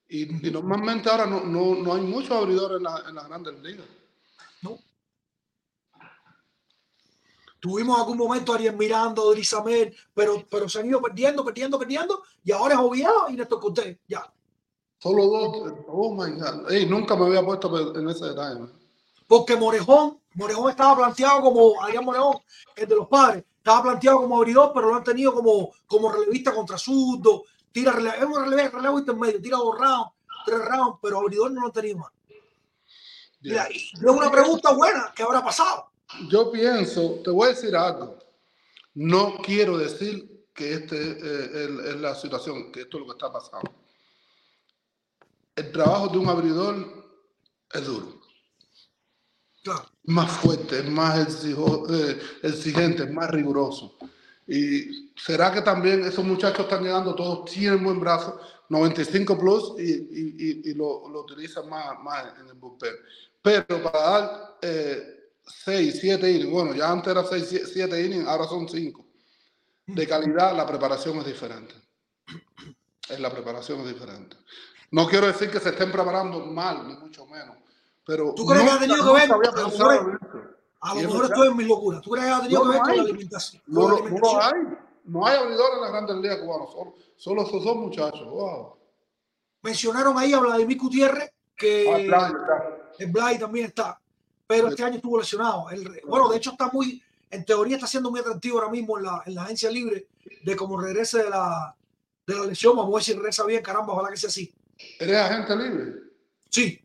[0.07, 3.59] Y, y normalmente ahora no, no, no hay muchos abridores en, la- en las grandes
[3.59, 3.85] ligas.
[7.61, 12.23] Tuvimos algún momento a Ariel Miranda, Drizamel, pero, pero se han ido perdiendo, perdiendo, perdiendo,
[12.41, 13.97] y ahora es Oviedo y Néstor Cortés.
[14.07, 14.31] Ya.
[14.99, 15.73] Solo dos.
[15.87, 16.71] Oh my God.
[16.71, 18.59] Ey, nunca me había puesto en ese detalle.
[18.59, 18.79] man.
[19.27, 22.37] Porque Morejón, Morejón estaba planteado como Adrián Morejón,
[22.75, 26.53] el de los padres, estaba planteado como abridor, pero lo han tenido como, como relevista
[26.53, 30.11] contra zurdo, tira relevo, es un relevo, relevo intermedio, tira dos rounds,
[30.45, 32.11] tres rounds, pero abridor no lo han tenido más.
[33.41, 35.91] Mira, y es una pregunta buena, ¿qué habrá pasado?
[36.27, 38.17] Yo pienso, te voy a decir algo.
[38.95, 43.78] No quiero decir que esta es la situación, que esto es lo que está pasando.
[45.59, 46.75] El trabajo de un abridor
[47.73, 48.19] es duro.
[49.61, 49.85] Claro.
[50.05, 53.97] más fuerte, es más exijo- eh, exigente, es más riguroso.
[54.47, 59.91] Y será que también esos muchachos están llegando, todos tienen buen brazo, 95 plus y,
[59.91, 62.95] y- y- y lo, lo utilizan más, más en el bullpen.
[63.41, 64.57] Pero para dar
[65.45, 69.05] 6, 7 innings, bueno, ya antes era 6, 7 innings, ahora son 5.
[69.85, 71.75] De calidad, la preparación es diferente.
[73.09, 74.37] Es la preparación es diferente.
[74.91, 77.57] No quiero decir que se estén preparando mal, ni mucho menos.
[78.05, 80.19] Pero ¿Tú crees que ha tenido que ver, a lo mejor.
[80.81, 81.31] A lo es mejor verdad.
[81.37, 82.01] estoy en mis locuras.
[82.01, 83.63] ¿Tú crees que ha tenido No, que ver con la alimentación?
[83.67, 84.41] No, la alimentación?
[84.41, 84.77] hay.
[85.05, 86.69] No hay abridores en las grandes ligas cubanas.
[86.71, 88.25] Solo, solo esos dos muchachos.
[88.29, 88.75] Wow.
[89.61, 92.31] Mencionaron ahí a Vladimir Gutiérrez, que Ah,
[92.97, 93.99] el Blay también está,
[94.47, 95.69] pero este año estuvo lesionado.
[95.69, 99.03] El- bueno, de hecho está muy, en teoría está siendo muy atractivo ahora mismo en
[99.05, 100.07] la, en la agencia libre
[100.43, 101.75] de cómo regrese de la,
[102.25, 102.75] de la lesión.
[102.77, 104.53] Vamos a ver si regresa bien, caramba, ojalá que sea así.
[104.99, 105.93] ¿Eres agente libre?
[106.49, 106.81] Sí,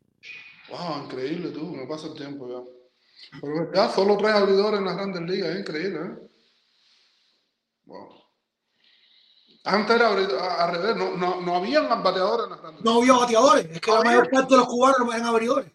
[0.69, 1.67] Wow, increíble tú.
[1.67, 3.39] Me pasa el tiempo ya.
[3.41, 5.51] Pero ya solo tres abridores en las grandes ligas.
[5.51, 6.29] Es increíble, ¿eh?
[7.87, 8.09] Wow.
[9.65, 10.97] Antes era al revés.
[10.97, 14.31] No, no, no habían bateadores en las grandes no había bateadores, es que la mayor
[14.31, 15.73] parte de los cubanos no eran abridores.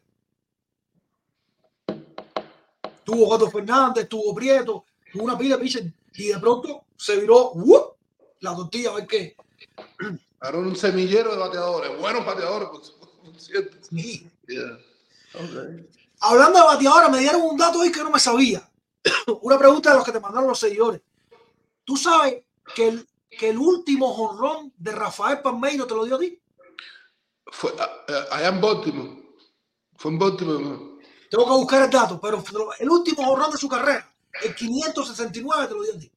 [3.04, 7.52] Tuvo Gato Fernández, tuvo Prieto, tuvo una pila de pitchers, y de pronto se viró
[7.54, 7.96] ¡wup!
[8.41, 9.36] la tortilla, a ver qué.
[10.41, 11.98] Era un semillero de bateadores.
[11.99, 13.78] Buenos bateadores, por cierto.
[13.90, 14.30] Sí.
[14.48, 14.80] Yeah.
[15.34, 15.90] Okay.
[16.22, 18.70] Hablando de bateadores, me dieron un dato hoy que no me sabía.
[19.41, 21.02] Una pregunta de los que te mandaron los seguidores.
[21.84, 22.44] ¿Tú sabes
[22.76, 26.40] que el, que el último jonrón de Rafael Palmeiro te lo dio a ti?
[27.52, 27.84] Fue a-
[28.14, 29.24] a- allá en Baltimore.
[29.98, 30.64] Fue en Baltimore.
[30.64, 30.99] ¿no?
[31.30, 32.44] Tengo que buscar el dato, pero
[32.80, 34.11] el último jonrón de su carrera,
[34.44, 36.11] el 569, te lo dio a ti.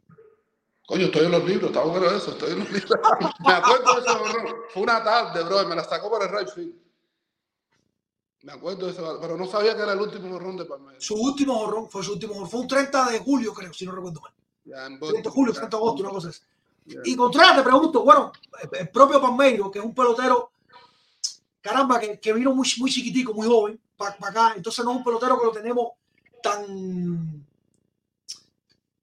[0.92, 2.90] Coño, estoy en los libros, está bueno eso, estoy en los libros.
[3.46, 4.66] me acuerdo de ese horror.
[4.74, 6.74] Fue una tarde, bro, y me la sacó por el right field.
[8.42, 11.02] Me acuerdo de ese, pero no sabía que era el último horrón de Palmeiras.
[11.02, 12.50] Su último jonrón fue su último jonrón.
[12.50, 14.34] Fue un 30 de julio, creo, si no recuerdo mal.
[14.66, 16.40] Ya en 30 de julio, 30 de agosto, una cosa así.
[16.84, 17.00] Ya.
[17.04, 18.30] Y Contreras, te pregunto, bueno,
[18.62, 20.52] el- el propio Palmeiro, que es un pelotero,
[21.62, 25.04] caramba, que, que vino muy, muy chiquitico, muy joven, para acá, entonces no es un
[25.04, 25.92] pelotero que lo tenemos
[26.42, 27.46] tan,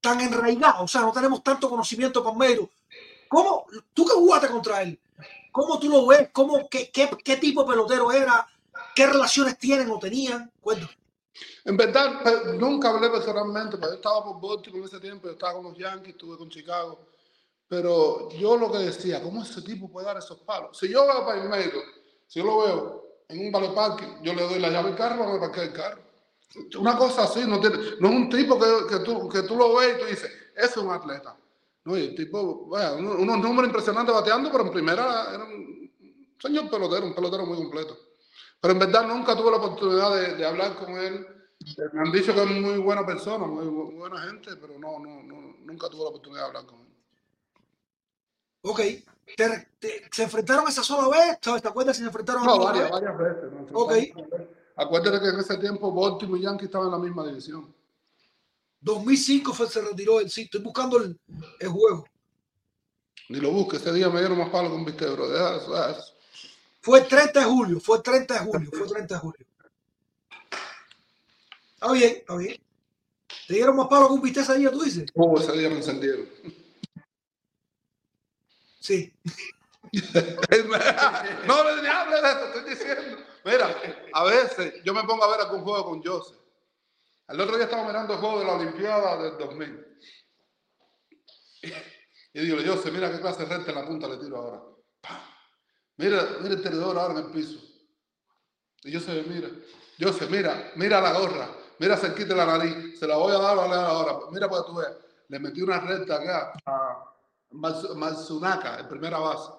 [0.00, 2.70] tan enraigado, o sea, no tenemos tanto conocimiento de Palmeiro.
[3.28, 4.98] ¿Cómo, tú que jugaste contra él,
[5.52, 6.30] cómo tú lo ves?
[6.32, 8.46] ¿Cómo, qué, qué, qué tipo de pelotero era?
[8.94, 10.50] ¿Qué relaciones tienen o tenían?
[10.60, 10.92] Cuéntame.
[11.64, 15.32] En verdad, pe- nunca hablé personalmente, pero yo estaba por Baltimore en ese tiempo, yo
[15.34, 17.06] estaba con los Yankees, estuve con Chicago.
[17.68, 20.76] Pero yo lo que decía, ¿cómo ese tipo puede dar esos palos?
[20.76, 21.78] Si yo veo a Palmeiro,
[22.26, 25.32] si yo lo veo en un vale parque, yo le doy la llave del carro,
[25.32, 26.02] me parqueo el carro.
[26.78, 29.76] Una cosa así, no, tiene, no es un tipo que, que, tú, que tú lo
[29.76, 31.36] ves y tú dices, es un atleta.
[31.84, 35.90] No, y el tipo, bueno, unos, números impresionantes bateando, pero en primera era un
[36.38, 37.96] señor pelotero, un pelotero muy completo.
[38.60, 41.26] Pero en verdad nunca tuve la oportunidad de, de hablar con él.
[41.92, 45.22] Me han dicho que es muy buena persona, muy, bu- buena gente, pero no, no,
[45.22, 46.86] no, nunca tuve la oportunidad de hablar con él.
[48.62, 48.80] Ok,
[49.36, 51.40] ¿Te, te- se enfrentaron esa sola vez?
[51.40, 52.92] ¿Te acuerdas si se enfrentaron No, varias, vez?
[52.92, 53.50] varias veces.
[53.72, 53.92] Ok.
[53.92, 54.48] enfrentamos.
[54.80, 57.70] Acuérdate que en ese tiempo Baltimore y Yankee estaban en la misma división.
[58.80, 60.42] 2005 fue, se retiró el sí.
[60.42, 61.20] Estoy buscando el,
[61.58, 62.06] el juego.
[63.28, 65.28] Ni lo busques, ese día me dieron más palo que un bistec, bro.
[65.28, 66.14] Deja eso, deja eso.
[66.80, 69.46] Fue el 30 de julio, fue el 30 de julio, fue el 30 de julio.
[71.74, 72.60] Está bien, está bien.
[73.48, 75.10] ¿Te dieron más palo que un bistec ese día, tú dices?
[75.14, 76.26] Oh, ese día me encendieron.
[78.80, 79.12] Sí.
[79.92, 83.29] no le ni hable de esto, estoy diciendo.
[83.44, 83.74] Mira,
[84.12, 86.38] a veces yo me pongo a ver algún juego con Joseph.
[87.28, 89.86] El otro día estaba mirando el juego de la Olimpiada del 2000.
[92.32, 94.62] Y digo, Joseph, mira qué clase de recta en la punta le tiro ahora.
[95.00, 95.20] ¡Pam!
[95.96, 97.58] Mira, mira el tenedor ahora en el piso.
[98.82, 99.48] Y Joseph, mira,
[99.98, 101.48] Joseph, mira, mira la gorra,
[101.78, 104.18] mira cerquita la nariz, se la voy a dar a leer ahora.
[104.30, 104.96] Mira para que tú veas.
[105.28, 107.04] Le metí una recta acá a
[107.50, 109.50] Matsu- Matsunaka, en primera base.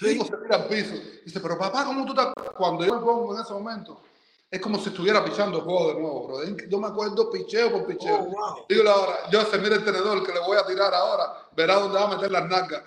[0.00, 0.94] Digo, se mira al piso.
[1.24, 2.32] Dice, pero papá, ¿cómo tú estás?
[2.56, 4.02] Cuando yo me pongo en ese momento,
[4.50, 6.44] es como si estuviera pichando el juego de nuevo, bro.
[6.68, 8.16] Yo me acuerdo picheo por picheo.
[8.16, 8.66] Oh, wow.
[8.68, 11.98] Dígole ahora, yo se mira el tenedor que le voy a tirar ahora, verá dónde
[11.98, 12.82] va a meter las nalgas.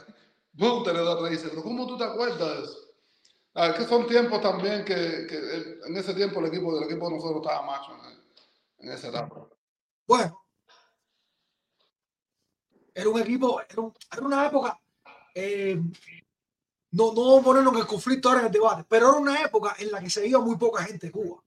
[0.60, 2.77] Un tenedor le dice, pero ¿cómo tú te acuerdas de eso?
[3.56, 4.95] Ah, que son tiempos también que,
[5.27, 8.91] que el- en ese tiempo el equipo del equipo de nosotros estaba macho en, en
[8.94, 9.48] esa etapa.
[10.07, 10.40] Bueno.
[12.95, 14.80] Era un equipo, era, un- era una época,
[15.34, 15.80] eh,
[16.93, 19.41] no, no vamos a ponernos en el conflicto ahora en el debate, pero era una
[19.41, 21.41] época en la que se iba muy poca gente de Cuba.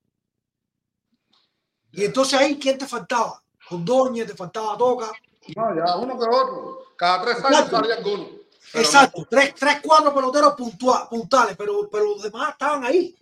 [1.92, 3.42] Y entonces ahí, ¿quién te faltaba?
[3.70, 5.10] Ordóñez, te faltaba Toca.
[5.56, 6.78] No, ya uno que otro.
[6.96, 7.76] Cada tres años Exacto.
[7.76, 8.28] salía alguno.
[8.74, 13.16] Exacto, tres, tres, cuatro peloteros puntua- puntales, pero, pero los demás estaban ahí.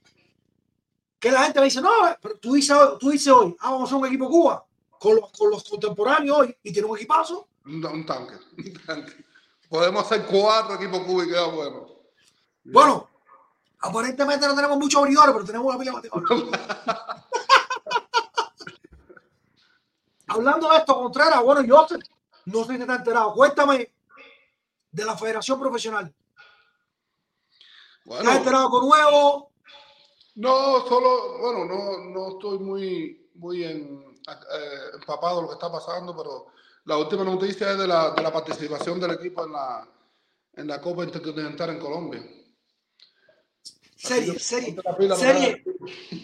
[1.20, 3.82] Que la gente me dice, no, eh, pero tú dices, tú dices hoy, ah, vamos
[3.82, 4.64] a hacer un equipo Cuba
[4.98, 7.48] con los, con los contemporáneos hoy y tiene un equipazo.
[7.66, 9.12] Un, un tanque, un tanque.
[9.68, 11.86] Podemos hacer cuatro equipos cubos y queda bueno.
[12.65, 13.09] Bueno,
[13.81, 16.61] aparentemente no tenemos muchos abridores, pero tenemos una pila de bateadores.
[20.27, 21.86] Hablando de esto, Contreras, bueno, yo
[22.47, 23.35] no sé si te has enterado.
[23.35, 23.93] Cuéntame
[24.91, 26.12] de la Federación Profesional.
[28.05, 29.51] ¿Te has Bueno, enterado con nuevo?
[30.36, 35.70] no, solo, bueno, no, no estoy muy, muy en, eh, empapado de lo que está
[35.70, 36.47] pasando, pero
[36.86, 39.86] la última noticia es de la, de la participación del equipo en la,
[40.55, 42.23] en la Copa Intercontinental en Colombia.
[44.05, 44.76] Serie, serie,
[45.16, 45.64] serie,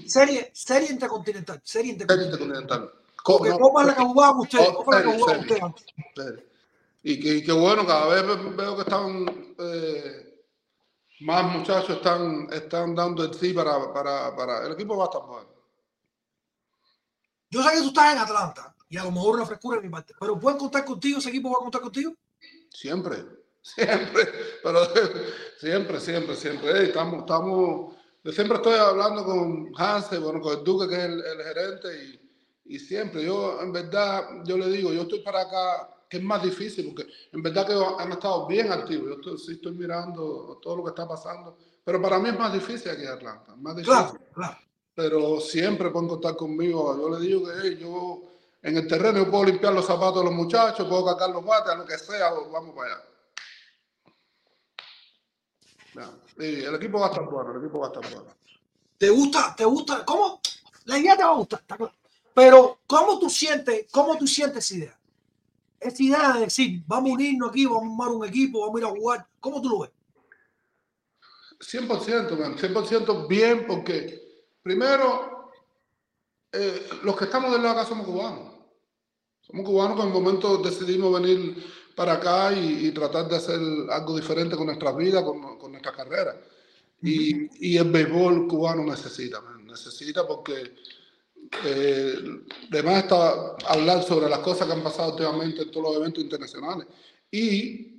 [0.06, 2.92] serie, serie intercontinental, serie intercontinental.
[3.24, 4.68] Porque no, ¿cómo es la que jugaban ustedes?
[4.68, 5.86] Oh, ¿Cómo es la que jugaban ustedes antes?
[7.02, 10.44] Y que, bueno, cada vez ve- veo que están eh,
[11.20, 14.66] más muchachos están, están dando el sí para, para, para.
[14.66, 15.48] El equipo va a estar bueno.
[17.50, 19.88] Yo sé que tú estás en Atlanta y a lo mejor una frescura de mi
[19.88, 21.18] parte, pero ¿pueden contar contigo?
[21.18, 22.12] ¿Ese equipo va a contar contigo?
[22.70, 23.24] Siempre,
[23.62, 24.28] siempre,
[24.62, 24.80] pero
[25.58, 26.84] siempre, siempre, siempre.
[26.84, 31.24] Estamos, estamos, yo siempre estoy hablando con Hanse, bueno, con el Duque, que es el,
[31.24, 35.94] el gerente, y, y siempre, yo en verdad, yo le digo, yo estoy para acá,
[36.08, 39.52] que es más difícil, porque en verdad que han estado bien activos, yo estoy, sí
[39.52, 43.08] estoy mirando todo lo que está pasando, pero para mí es más difícil aquí en
[43.08, 43.96] Atlanta, más difícil.
[43.96, 44.58] Claro, claro.
[44.94, 46.96] pero siempre pueden contar conmigo.
[46.98, 48.22] Yo le digo que hey, yo
[48.62, 51.76] en el terreno yo puedo limpiar los zapatos de los muchachos, puedo cargar los bates,
[51.76, 53.04] lo que sea, vamos para allá.
[55.92, 58.34] Sí, el equipo va a estar bueno, el equipo va a estar bueno.
[58.98, 59.54] ¿Te gusta?
[59.56, 60.04] ¿Te gusta?
[60.04, 60.40] ¿Cómo?
[60.84, 61.94] La idea te va a gustar, está claro.
[62.34, 64.98] Pero ¿cómo tú sientes, cómo tú sientes esa idea?
[65.80, 68.78] Esa idea de decir, vamos a unirnos aquí, vamos a armar un equipo, vamos a
[68.78, 69.26] ir a jugar.
[69.40, 69.90] ¿Cómo tú lo ves?
[71.60, 75.50] 100%, man, 100% bien, porque primero,
[76.52, 78.54] eh, los que estamos del lado acá somos cubanos.
[79.40, 81.64] Somos cubanos que en el momento decidimos venir
[81.94, 83.58] para acá y, y tratar de hacer
[83.90, 86.40] algo diferente con nuestras vidas, con, con nuestra carrera.
[87.02, 90.74] Y, y el béisbol cubano necesita, man, necesita porque
[91.64, 92.14] eh,
[92.70, 96.86] además está hablar sobre las cosas que han pasado últimamente en todos los eventos internacionales.
[97.30, 97.96] Y,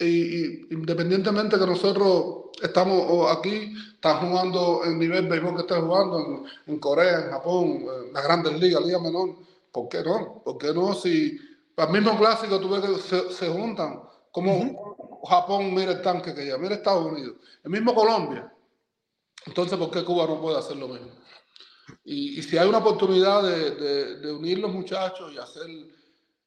[0.00, 6.80] independientemente que nosotros estamos aquí, están jugando el nivel béisbol que están jugando en, en
[6.80, 9.36] Corea, en Japón, en las grandes ligas, Liga Menor,
[9.72, 10.42] ¿por qué no?
[10.44, 10.94] ¿Por qué no?
[10.94, 11.38] Si
[11.76, 16.46] al mismo clásico tú ves que se, se juntan, como Japón mira el tanque que
[16.46, 18.52] ya, mira Estados Unidos, el mismo Colombia.
[19.46, 21.08] Entonces, ¿por qué Cuba no puede hacer lo mismo?
[22.04, 25.66] Y, y si hay una oportunidad de, de- de unir los muchachos y hacer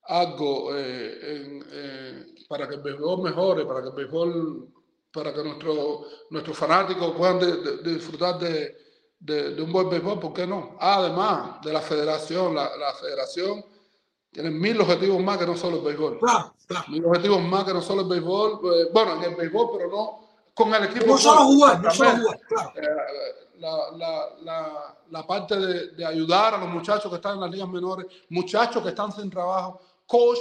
[0.03, 4.67] algo eh, en, eh, para que el béisbol mejore, para que el béisbol,
[5.11, 10.75] para que nuestro- nuestros fanáticos puedan de- disfrutar de un buen béisbol, ¿por qué no?
[10.79, 13.63] Además de la federación, la, la federación
[14.37, 16.19] tiene mil objetivos más que no solo el béisbol.
[16.19, 16.85] Claro, claro.
[16.89, 20.19] Mil objetivos más que no solo el béisbol, eh, bueno, en el béisbol, pero no
[20.53, 21.07] con el equipo.
[21.07, 22.71] No solo jugar, no solo jugar, claro.
[22.75, 27.41] eh, la, la, la, la parte de, de ayudar a los muchachos que están en
[27.41, 30.37] las ligas menores, muchachos que están sin trabajo, coach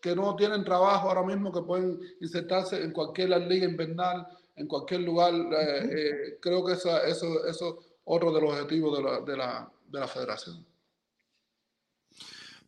[0.00, 4.26] que no tienen trabajo ahora mismo, que pueden insertarse en cualquier liga invernal,
[4.56, 5.34] en cualquier lugar.
[5.34, 9.36] eh, eh, creo que esa, eso, eso es otro de los objetivos de la, de
[9.36, 10.64] la, de la federación.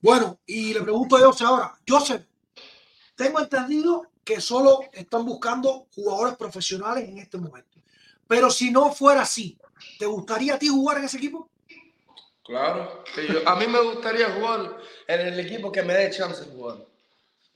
[0.00, 2.22] Bueno, y le pregunto a Joseph ahora, Joseph,
[3.14, 7.78] tengo entendido que solo están buscando jugadores profesionales en este momento.
[8.26, 9.56] Pero si no fuera así,
[9.98, 11.48] ¿te gustaría a ti jugar en ese equipo?
[12.44, 13.02] Claro.
[13.44, 14.76] a mí me gustaría jugar
[15.08, 16.76] en el equipo que me dé chance de jugar.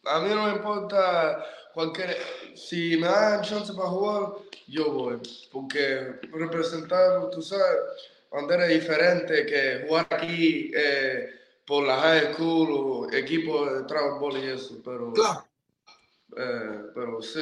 [0.05, 1.45] A mí no me importa
[1.75, 2.17] cualquier...
[2.55, 4.33] Si me dan chance para jugar,
[4.67, 5.21] yo voy.
[5.53, 7.79] Porque representar, tú sabes,
[8.31, 14.37] bandera diferente que jugar aquí eh, por la high school o equipo de travel ball
[14.39, 14.81] y eso.
[14.85, 15.45] Pero, Claro.
[16.37, 17.41] eh, pero sí,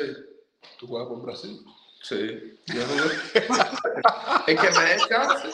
[0.79, 1.65] Tú juegas con Brasil.
[2.03, 2.59] sí.
[2.67, 3.15] Yo jugué.
[4.47, 5.49] es que me dé chance.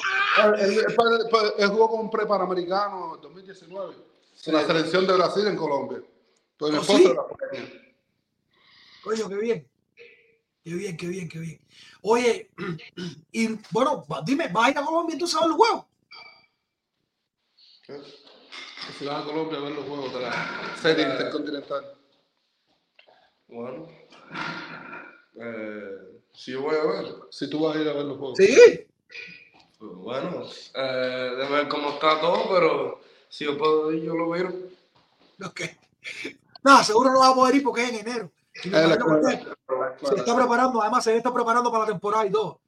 [1.59, 3.95] Él, jugó con un preparamericano en 2019,
[4.35, 4.51] Sí.
[4.51, 6.03] en la selección de Brasil en Colombia.
[6.57, 7.05] Pues mi ¿Oh, sí?
[7.05, 7.71] era pequeña.
[9.03, 9.69] Coño, qué bien.
[10.65, 11.61] Qué bien, qué bien, qué bien.
[12.03, 12.51] Oye,
[13.33, 15.85] y bueno, dime, ¿vas a ir a Colombia entonces a ver los juegos?
[18.99, 21.85] Si vas a Colombia a ver los juegos de la serie intercontinental.
[23.49, 23.87] Bueno,
[25.37, 27.15] eh, si yo voy a ver.
[27.31, 28.39] Si tú vas a ir a ver los juegos.
[28.39, 28.87] Sí.
[29.79, 30.45] Pues bueno,
[30.75, 34.49] eh, de ver cómo está todo, pero si yo puedo ir, yo lo veo.
[35.45, 35.61] Ok.
[36.63, 38.31] No, seguro no va a poder ir porque es en enero.
[38.65, 42.61] Eh, la- la- se está preparando, además se está preparando para la temporada y todo.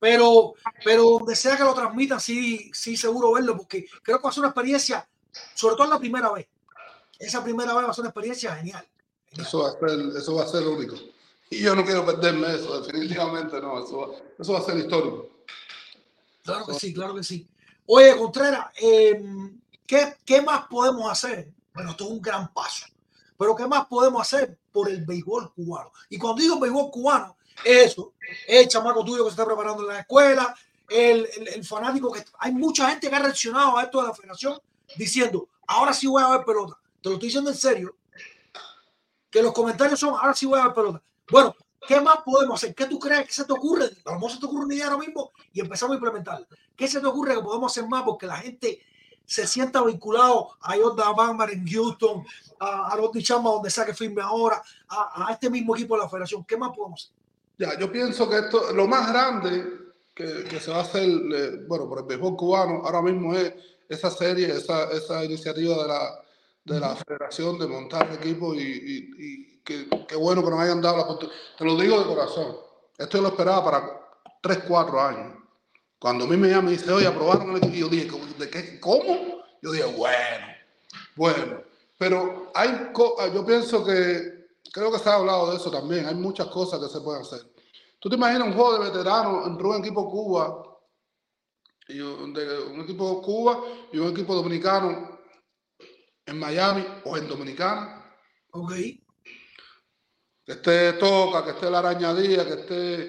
[0.00, 4.30] Pero, pero donde sea que lo transmitan, sí, sí seguro verlo, porque creo que va
[4.30, 5.06] a ser una experiencia,
[5.54, 6.48] sobre todo la primera vez.
[7.18, 8.88] Esa primera vez va a ser una experiencia genial.
[9.30, 10.96] Eso va, a ser, eso va a ser único.
[11.50, 13.84] Y yo no quiero perderme eso, definitivamente no.
[13.84, 15.28] Eso va, eso va a ser histórico.
[16.42, 17.46] Claro que sí, claro que sí.
[17.86, 19.22] Oye, Contreras, eh,
[19.86, 21.52] ¿qué, ¿qué más podemos hacer?
[21.74, 22.86] Bueno, esto es un gran paso.
[23.36, 25.92] Pero ¿qué más podemos hacer por el béisbol cubano?
[26.08, 28.12] Y cuando digo béisbol cubano, eso,
[28.46, 30.54] el chamaco tuyo que se está preparando en la escuela,
[30.88, 32.24] el, el- fanático que...
[32.38, 34.58] Hay mucha gente que ha reaccionado a esto de la federación
[34.96, 36.76] diciendo, ahora sí voy a ver pelota.
[37.00, 37.96] Te lo estoy diciendo en serio.
[39.30, 41.02] Que los comentarios son, ahora sí voy a ver pelota.
[41.30, 41.54] Bueno,
[41.86, 42.74] ¿qué más podemos hacer?
[42.74, 43.84] ¿Qué tú crees que se te ocurre?
[44.04, 46.46] A lo mejor se te ocurre una idea ahora mismo y empezamos a implementarla.
[46.74, 48.02] ¿Qué se te ocurre que podemos hacer más?
[48.02, 48.82] Porque la gente
[49.24, 52.26] se sienta vinculado a Jordan Bamber en Houston,
[52.58, 56.02] a, a Rodney Chamba donde sea que firme ahora, a, a este mismo equipo de
[56.02, 56.44] la federación.
[56.44, 57.19] ¿Qué más podemos hacer?
[57.60, 59.62] Ya, yo pienso que esto, lo más grande
[60.14, 63.52] que, que se va a hacer, eh, bueno, por el béisbol cubano, ahora mismo es
[63.86, 66.24] esa serie, esa, esa iniciativa de la,
[66.64, 70.80] de la federación de montar equipos y, y, y que, qué bueno que nos hayan
[70.80, 71.36] dado la oportunidad.
[71.58, 72.56] Te lo digo de corazón,
[72.96, 74.00] esto yo lo esperaba para
[74.40, 75.34] 3, 4 años.
[75.98, 78.48] Cuando a mí me llama y dice, oye, aprobaron el equipo, yo dije, ¿cómo- ¿de
[78.48, 78.80] qué?
[78.80, 79.42] ¿Cómo?
[79.60, 80.46] Yo dije, bueno,
[81.14, 81.60] bueno.
[81.98, 82.90] Pero hay,
[83.34, 84.39] yo pienso que,
[84.72, 87.40] creo que se ha hablado de eso también, hay muchas cosas que se pueden hacer.
[87.98, 90.62] ¿Tú te imaginas un juego de veteranos entre un equipo Cuba
[91.88, 93.60] y un, de- un equipo Cuba
[93.92, 95.18] y un equipo dominicano
[96.26, 98.14] en Miami o en Dominicana?
[98.52, 98.72] Ok.
[100.44, 103.02] Que esté Toca, que esté La Arañadía, que esté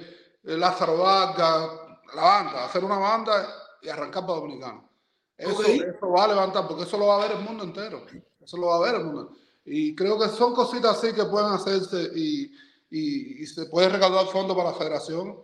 [0.43, 1.69] eh, Lázaro Vargas,
[2.13, 3.47] la banda, hacer una banda
[3.81, 4.89] y arrancar para Dominicano.
[5.37, 8.05] Eso, eso va a levantar, porque eso lo va a ver el mundo entero.
[8.39, 9.31] Eso lo va a ver el mundo.
[9.65, 12.51] Y creo que son cositas así que pueden hacerse y,
[12.89, 15.37] y- y se puede recaudar fondos para la federación.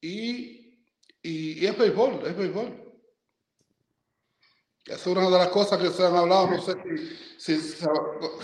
[0.00, 0.86] Y,
[1.22, 2.86] y, y es béisbol, es béisbol.
[4.86, 7.56] Es una de las cosas que se han hablado, no sé si...
[7.56, 7.76] si, si-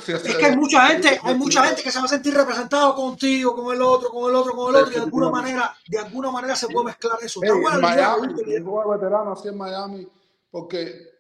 [0.05, 2.95] si- Es que hay mucha gente, hay mucha gente que se va a sentir representado
[2.95, 5.99] contigo, con el otro, con el otro, con el otro, y de alguna manera, de
[5.99, 7.43] alguna manera se puede mezclar eso.
[7.43, 8.35] Ey, Está buena en la idea, Miami,
[8.65, 10.09] juego de veterano así en Miami,
[10.51, 11.16] porque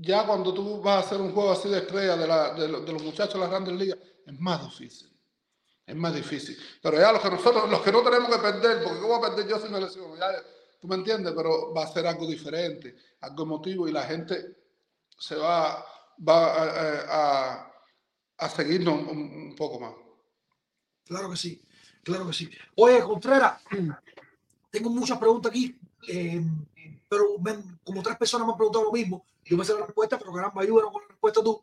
[0.00, 2.92] ya cuando tú vas a hacer un juego así de estrella de, la- de de
[2.92, 5.08] los muchachos de las grandes ligas, es más difícil.
[5.86, 6.56] Es más difícil.
[6.82, 9.34] Pero ya los que nosotros, los que no tenemos que perder, porque ¿cómo voy a
[9.34, 10.16] perder yo si me lesiono?
[10.16, 10.26] Ya,
[10.80, 14.56] tú me entiendes, pero va a ser algo diferente, algo emotivo y la gente
[15.18, 15.84] se va,
[16.28, 17.72] va a, a- a-
[18.38, 19.94] a seguirnos un, un poco más.
[21.04, 21.62] Claro que sí,
[22.02, 22.50] claro que sí.
[22.76, 23.62] Oye, Contreras,
[24.70, 26.42] tengo muchas preguntas aquí, eh,
[27.08, 29.24] pero ven, como tres personas me han preguntado lo mismo.
[29.44, 31.62] Yo me sé la respuesta, pero caramba, ayúdanos con la respuesta tú.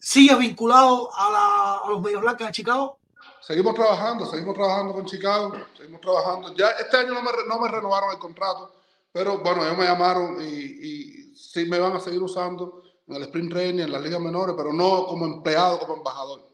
[0.00, 2.98] ¿Sigues vinculado a, la- a los Medias Blancas de Chicago?
[3.40, 6.54] Seguimos trabajando, seguimos trabajando con Chicago, seguimos trabajando.
[6.54, 8.72] Ya este año no me, no me renovaron el contrato,
[9.12, 13.22] pero bueno, ellos me llamaron y, y sí me van a seguir usando en el
[13.24, 16.48] Sprint Training, en las ligas menores, pero no como empleado, como embajador.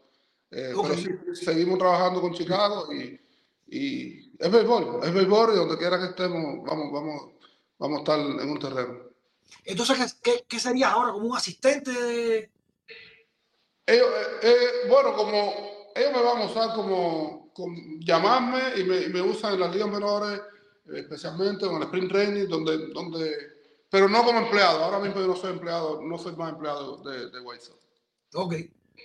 [0.51, 0.89] Eh, Ok.
[0.89, 3.21] Pero sí, seguimos trabajando con Chicago y,
[3.67, 7.23] y es béisbol, es béisbol y donde quiera que estemos, vamos, vamos,
[7.79, 8.99] vamos a estar en un terreno.
[9.65, 11.13] Entonces, ¿qué, qué, serías ahora?
[11.13, 11.91] ¿Como un asistente?
[11.91, 12.51] de-
[13.87, 19.03] Ellos, eh, eh, bueno, como ellos me van a usar como, como llamarme y me,
[19.03, 20.41] y me usan en las ligas menores,
[20.95, 23.35] especialmente en el sprint training, donde, donde,
[23.91, 24.85] pero no como empleado.
[24.85, 27.79] Ahora mismo yo no soy empleado, no soy más empleado de, de White Sox.
[28.35, 28.55] Ok.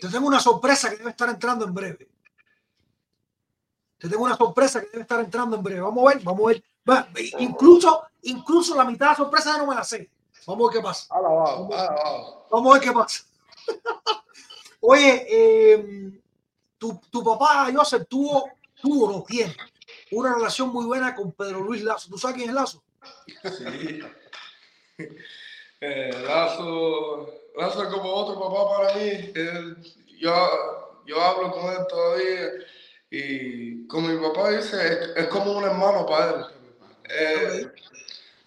[0.02, 2.10] Te tengo una sorpresa que debe estar entrando en breve.
[3.98, 5.80] Te tengo una sorpresa que debe estar entrando en breve.
[5.82, 6.64] Vamos a ver, vamos a ver.
[6.90, 7.08] Va,
[7.40, 10.10] incluso, incluso la mitad de la sorpresa no me la sé.
[10.46, 11.16] Vamos a ver qué pasa.
[11.16, 12.46] Alabado, alabado.
[12.52, 13.24] Vamos a ver qué pasa.
[14.82, 16.12] Oye, eh,
[16.78, 18.50] tu, tu papá, Joseph, tuvo,
[18.82, 19.56] tuvo, no tiene,
[20.12, 22.10] una relación muy buena con Pedro Luis Lazo.
[22.10, 22.84] ¿Tú sabes quién es Lazo?
[23.44, 24.00] Sí.
[25.86, 29.10] Eh, Lazo, Lazo es como otro papá para mí.
[29.36, 29.76] Él-
[30.18, 30.34] yo,
[31.06, 32.50] yo hablo con él todavía
[33.10, 36.46] y como mi papá dice, es, es como un hermano para él.
[37.10, 37.72] Eh,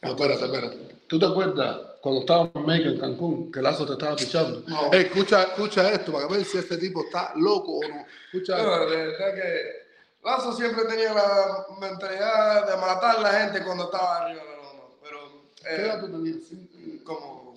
[0.07, 0.97] No, espérate, espérate.
[1.07, 4.63] ¿Tú te acuerdas cuando estábamos en México, en Cancún, que Lazo te estaba pichando?
[4.67, 4.93] No.
[4.93, 8.07] Escucha, escucha esto para ver si este tipo está loco o no.
[8.33, 9.87] Escucha no, verdad que
[10.25, 14.57] Lazo siempre tenía la mentalidad de matar a la gente cuando estaba arriba de la
[14.57, 14.83] loma.
[15.03, 15.19] Pero
[15.63, 16.37] ¿Qué edad eh, tú tenías?
[16.49, 17.57] Cinco- como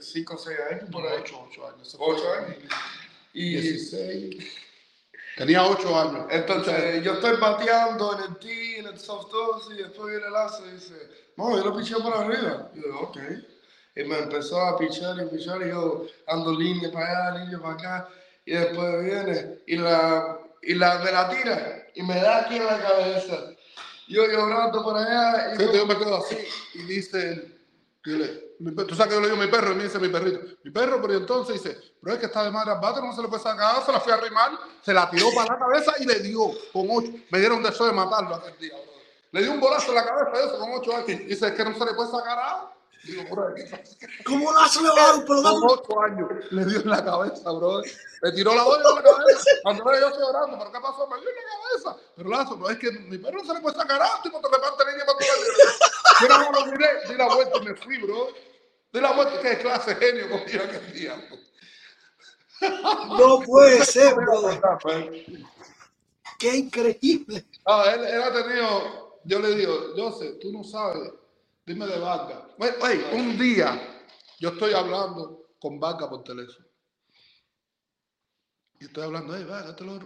[0.00, 0.90] 5 o 6 años
[1.72, 1.96] años.
[1.98, 2.56] Ocho años.
[3.32, 4.67] Y 16.
[5.38, 6.26] Tenía 8 años.
[6.30, 10.66] Entonces, yo estoy bateando en el tee, en el soft toss, y después viene Lazo
[10.66, 10.94] y dice,
[11.36, 12.70] no, yo lo piché por arriba.
[12.74, 13.18] Y yo digo, ok.
[13.94, 17.74] Y me empezó a pichar y pichar, y yo ando línea para allá, línea para
[17.74, 18.08] acá,
[18.44, 22.66] y después viene, y la, y la, me la tira, y me da aquí en
[22.66, 23.50] la cabeza.
[24.08, 26.38] Yo llorando por allá, y yo me quedo así
[26.74, 27.58] y dice
[28.04, 30.70] dile, tú sabes que yo le digo mi perro y me dice mi perrito, mi
[30.70, 33.42] perro, pero entonces dice, pero es que está de madre al no se le puede
[33.42, 34.52] sacar, se la fui a arrimar,
[34.82, 37.92] se la tiró para la cabeza y le dio con ocho, me dieron deseo de
[37.92, 39.02] matarlo aquel día, brother.
[39.32, 41.78] le dio un bolazo en la cabeza eso con ocho años, dice, es que no
[41.78, 42.38] se le puede sacar
[43.04, 43.54] Digo, bro.
[44.24, 47.50] ¿Cómo Lazo le va a dar un Con ocho años le dio en la cabeza,
[47.52, 47.80] bro.
[47.80, 49.50] Le tiró la doña en la cabeza.
[49.62, 51.06] Cuando yo estoy llorando, ¿pero qué pasó?
[51.06, 52.08] Me dio en la cabeza.
[52.16, 54.48] Pero Lazo, no es que mi perro no se le puede sacar a tipo te
[54.48, 57.98] reparte línea para el Yo nada más lo miré, di la vuelta y me fui,
[57.98, 58.28] bro.
[58.92, 61.28] Di la pues, qué clase de genio cogió aquel día.
[63.18, 64.60] No puede ser, brother.
[66.38, 67.46] Qué increíble.
[67.66, 71.12] Ah, él, él ha tenido, yo le digo, Joseph, tú no sabes,
[71.66, 72.42] dime de Vargas.
[72.58, 74.04] Oye, oye, un día
[74.38, 76.66] yo estoy hablando con Vargas por teléfono.
[78.80, 79.98] Y estoy hablando, hey, Vargas, te lo...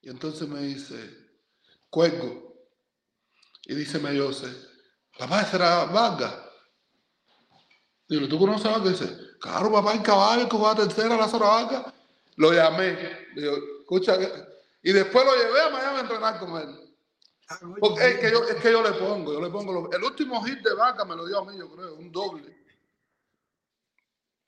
[0.00, 0.96] Y entonces me dice,
[1.90, 2.66] cuelgo.
[3.66, 4.56] Y dice me Joseph,
[5.18, 6.43] papá, ese era Vargas.
[8.14, 9.00] Digo, ¿tú conoces a Vargas?
[9.00, 11.92] Dice, claro, papá, en caballo, que va a tercera la zona Vargas.
[12.36, 12.96] Lo llamé.
[13.34, 14.16] Digo, escucha,
[14.82, 16.84] y después lo llevé a Miami a entrenar con él.
[17.80, 19.90] Porque es que yo, es que yo le pongo, yo le pongo.
[19.92, 22.54] el último hit de vaca me lo dio a mí, yo creo, un doble.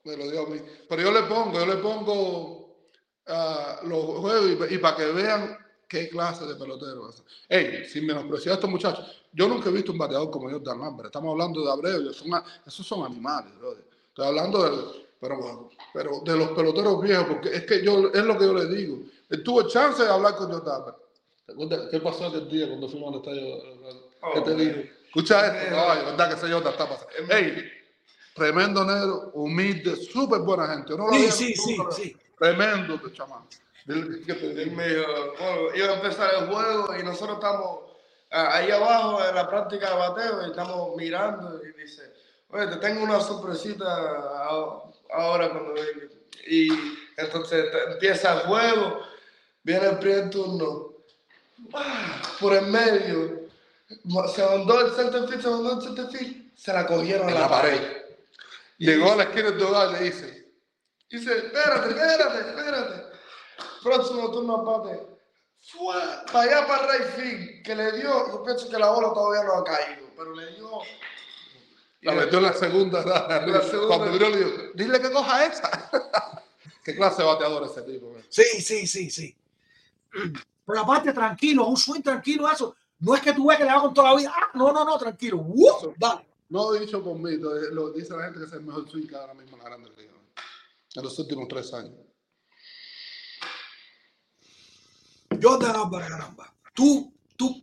[0.05, 0.61] Me lo dio a mí.
[0.89, 2.91] Pero yo le pongo, yo le pongo
[3.27, 7.23] ah, los juegos y, para que vean qué clase de pelotero es.
[7.49, 11.07] Ey, sin menospreciar a estos muchachos, yo nunca he visto un bateador como Jordan Lambert.
[11.07, 12.31] Estamos hablando de Abreu, ellos son,
[12.67, 13.85] esos son animales, brother.
[14.09, 18.39] Estoy hablando del- pero, pero de los peloteros viejos, porque es que yo, es lo
[18.39, 18.99] que yo le digo.
[19.31, 20.97] Él tuvo chance de hablar con Jordan Lambert.
[21.47, 23.63] ¿Te acuerdas qué pasó aquel día cuando fuimos al estadio?
[24.35, 24.83] ¿Qué te Oh, digo?
[25.07, 27.13] Escucha esto, caballo, ¿verdad que ese Jordan está pasando?
[27.31, 27.65] Ey,
[28.35, 30.91] tremendo negro, humilde, súper buena gente.
[30.91, 32.17] Yo no lo Sí, sí, sí, sí.
[32.39, 33.45] Tremendo, este chamán.
[33.89, 35.07] Él me dijo,
[35.39, 37.81] bueno, iba a empezar el juego y nosotros estamos
[38.33, 42.13] ah, ahí abajo en la práctica de bateo y estamos mirando y dice,
[42.49, 43.87] oye, te tengo una sorpresita
[45.13, 46.07] ahora cuando venga.
[46.49, 46.69] Y
[47.17, 49.03] entonces empieza el juego,
[49.63, 50.93] viene el primer turno,
[51.75, 52.23] ¡ah!
[52.41, 53.49] por el medio,
[54.35, 57.41] se mandó el center field, se mandó el center field, se la cogieron En a
[57.41, 57.81] la pared.
[58.79, 60.47] Llegó a la esquina del hogar y le dice,
[61.09, 63.06] Dice, espérate, espérate, espérate.
[63.83, 65.17] Próximo turno aparte.
[65.59, 65.95] Fue
[66.33, 69.55] para allá para Ray Field, que le dio, yo pienso que la bola todavía no
[69.55, 70.71] ha caído, pero le dio.
[72.03, 73.05] la metió en la segunda.
[73.05, 73.97] La segunda.
[73.97, 75.91] Cuando miró le dijo, dile que coja esa.
[76.85, 78.13] ¿Qué clase de bateador es ese tipo?
[78.13, 78.25] man?
[78.29, 79.37] Sí, sí, sí, sí.
[80.65, 82.77] Pero aparte, tranquilo, un swing tranquilo, eso.
[83.01, 84.33] No es que tú ves que le va con toda la vida.
[84.35, 85.39] Ah, no, no, no, tranquilo.
[85.39, 85.93] ¡Uh!
[85.97, 86.25] Dale.
[86.49, 89.17] No dicho por mí, lo, lo dice la gente que es el mejor swing que
[89.17, 90.13] ahora mismo en la Grande Liga.
[90.95, 92.06] En los últimos tres años.
[95.43, 96.53] Jordan Álvarez, caramba.
[96.75, 97.63] Tú, tú,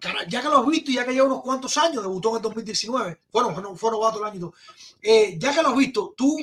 [0.00, 2.36] cara- ya que lo has visto y ya que lleva unos cuantos años, debutó en
[2.36, 4.54] el 2019, bueno, no fue novato el año y todo.
[5.02, 6.36] Eh, ya que lo has visto, tú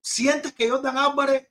[0.00, 1.46] sientes que Jordan Álvarez,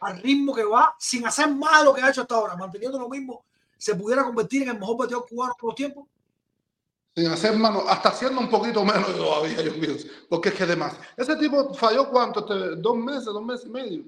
[0.00, 2.98] al ritmo que va, sin hacer más de lo que ha hecho hasta ahora, manteniendo
[2.98, 3.44] lo mismo,
[3.78, 6.06] se pudiera convertir en el mejor bateador cubano todos los tiempos.
[7.16, 10.08] Sin hacer mano, hasta haciendo un poquito menos todavía, yo pienso.
[10.28, 14.04] Porque es que además, ese tipo falló cuánto, Este, dos meses, dos meses y medio.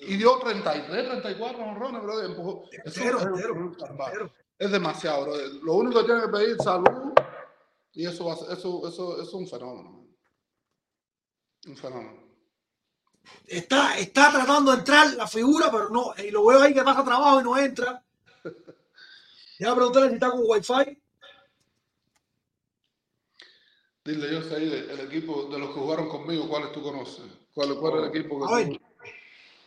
[0.00, 2.22] Y dio 33, 34 honrones, bro.
[2.22, 2.64] Empujó.
[2.72, 3.54] Eso Entero, es- entero,
[3.88, 4.32] entero.
[4.58, 5.36] Es demasiado, bro.
[5.62, 7.12] Lo único que tiene que pedir es salud.
[7.92, 9.90] Y eso, va eso, eso, eso es un fenómeno.
[9.90, 10.06] man.
[11.66, 12.20] Un fenómeno.
[13.46, 17.04] Está, está tratando de entrar la figura, pero no, y lo veo ahí que pasa
[17.04, 18.02] trabajo y no entra.
[19.58, 20.98] Ya preguntarle si está con wifi.
[24.04, 27.24] Dile yo sé el, el equipo de los que jugaron conmigo, ¿cuáles tú conoces?
[27.54, 28.80] ¿Cuál, cuál es el equipo que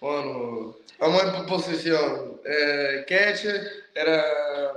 [0.03, 2.41] Vamos a posición.
[2.43, 3.61] Eh, Queche
[3.95, 4.25] era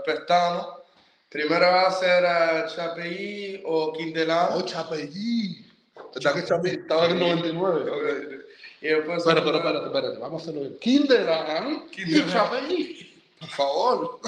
[0.05, 0.85] Pestano.
[1.29, 4.51] Primera base era Chapellí o Quindelán.
[4.53, 5.67] Oh, Chapellí.
[6.15, 7.91] ¿Verdad que Chapellí estaba en el 99?
[7.91, 8.45] Ok.
[8.83, 10.19] Y después Espera, espera, espérate, espérate.
[10.19, 10.79] Vamos a hacerlo bien.
[10.79, 12.31] Kinderán y.
[12.31, 13.23] Chapellí.
[13.41, 14.21] Por favor.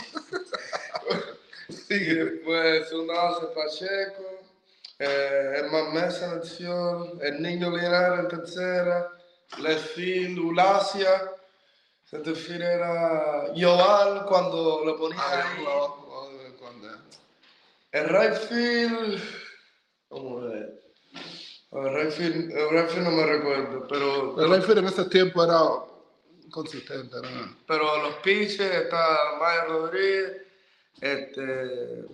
[1.68, 2.24] Sigue.
[2.24, 4.40] después segunda base Pacheco.
[4.98, 7.20] Eh, Herman Mesa en acción.
[7.22, 9.12] El Niño Linares en tercera.
[9.56, 11.32] Left field, Ulacia.
[12.04, 15.64] Center field era Yoval cuando lo ponía Ah, ahí.
[17.92, 19.20] El right field.
[20.10, 20.82] Vamos a ver.
[21.72, 25.44] El right field, el right field no me recuerdo, pero, El Rayfield en ese tiempo
[25.44, 25.60] era
[26.50, 27.16] consistente.
[27.20, 27.56] ¿no?
[27.66, 30.32] pero los pitches está Maya Rodríguez,
[31.00, 32.06] este,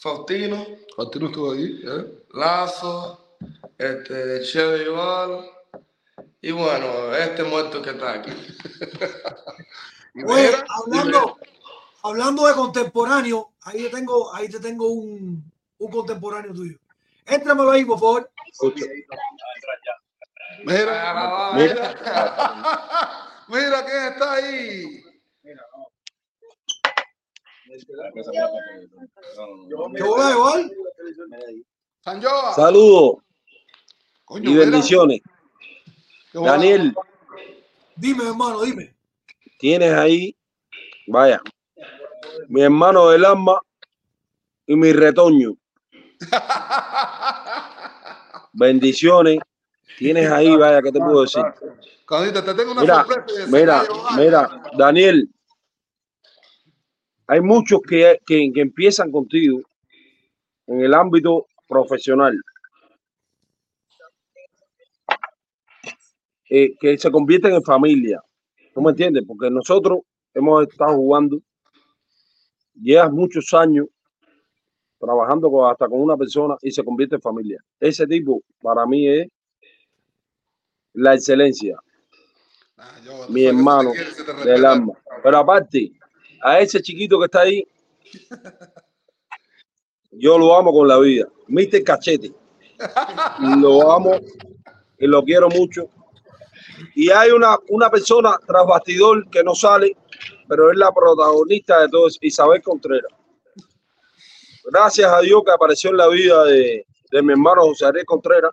[0.00, 0.66] Faustino,
[0.96, 1.82] Fantino estuvo ahí.
[1.86, 2.24] ¿eh?
[2.32, 3.36] Lazo,
[3.76, 5.50] este, Chevy Val
[6.40, 8.30] y bueno, este muerto que está aquí.
[10.26, 11.38] Oye, mira, hablando,
[12.02, 16.78] hablando de contemporáneo, ahí te tengo, ahí te tengo un, un contemporáneo tuyo.
[17.26, 18.30] Éntramelo ahí, por favor.
[20.64, 21.94] Mira, Ah, mira.
[23.48, 25.04] Mira quién está ahí.
[32.54, 33.18] Saludos
[34.30, 35.20] y mira, bendiciones.
[36.32, 36.94] Daniel,
[37.96, 38.94] Dime, hermano, dime.
[39.58, 40.36] tienes ahí,
[41.08, 41.40] vaya,
[42.48, 43.60] mi hermano del alma
[44.66, 45.54] y mi retoño.
[48.52, 49.38] Bendiciones
[49.98, 51.42] tienes ahí, vaya, ¿qué te puedo decir?
[52.04, 53.46] Condita, te tengo una Mira, sorpresa.
[53.48, 53.82] mira,
[54.16, 55.28] mira, Daniel,
[57.26, 59.60] hay muchos que, que, que empiezan contigo
[60.68, 62.40] en el ámbito profesional,
[66.50, 68.22] eh, que se convierten en familia.
[68.74, 69.24] ¿Tú me entiendes?
[69.26, 70.00] Porque nosotros
[70.34, 71.40] hemos estado jugando,
[72.74, 73.86] llevas muchos años
[74.98, 77.62] trabajando con- hasta con una persona y se convierte en familia.
[77.80, 79.28] Ese tipo para mí es
[80.94, 81.78] la excelencia
[82.80, 84.92] Ah, yo, mi hermano quiere y se te del alma.
[85.22, 85.90] Pero aparte,
[86.42, 87.66] a ese chiquito que está ahí,
[90.12, 91.28] yo lo amo con la vida.
[91.48, 91.82] Mr.
[91.84, 92.32] Cachete.
[93.60, 94.12] Lo amo
[94.98, 95.88] y lo quiero mucho.
[96.94, 99.96] Y hay una, una persona tras bastidor que no sale,
[100.48, 103.12] pero es la protagonista de todo eso, Isabel Contreras.
[104.64, 108.50] Gracias a Dios que apareció en la vida de, de mi hermano José Ariel Contreras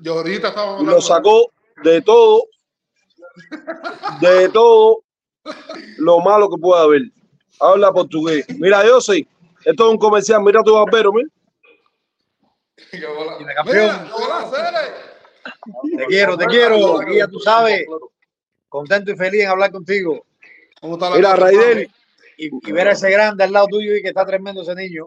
[0.00, 1.52] Yo ahorita estaba y lo sacó
[1.84, 2.44] de todo,
[4.20, 5.02] de todo
[5.98, 7.02] lo malo que pueda haber.
[7.60, 8.46] Habla portugués.
[8.58, 9.26] Mira, yo sé,
[9.64, 10.42] esto es un comercial.
[10.42, 11.28] Mira tu barbero, mira.
[13.64, 14.08] Mira.
[15.96, 17.00] Te quiero, te quiero.
[17.00, 17.86] Aquí ya tú sabes.
[18.68, 20.24] Contento y feliz en hablar contigo.
[20.80, 21.90] ¿Cómo está la Mira, Raidel.
[22.38, 25.06] Y, y ver a ese grande al lado tuyo y que está tremendo ese niño.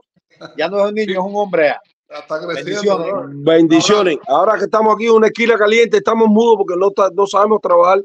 [0.57, 1.68] Ya no es un niño, es un hombre.
[1.68, 1.73] ya.
[1.73, 1.95] mano?
[2.10, 2.98] Está creciendo.
[2.98, 3.44] Bendiciones.
[3.44, 4.18] Bendiciones.
[4.27, 6.76] Ahora que estamos aquí en una esquina caliente, estamos mudos porque
[7.14, 8.02] no, sabemos trabajar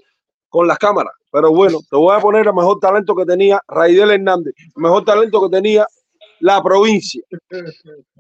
[0.48, 1.12] con las cámaras.
[1.30, 5.04] Pero bueno, te voy a poner el mejor talento que tenía Raidel Hernández, el mejor
[5.04, 5.86] talento que tenía
[6.40, 7.22] la provincia.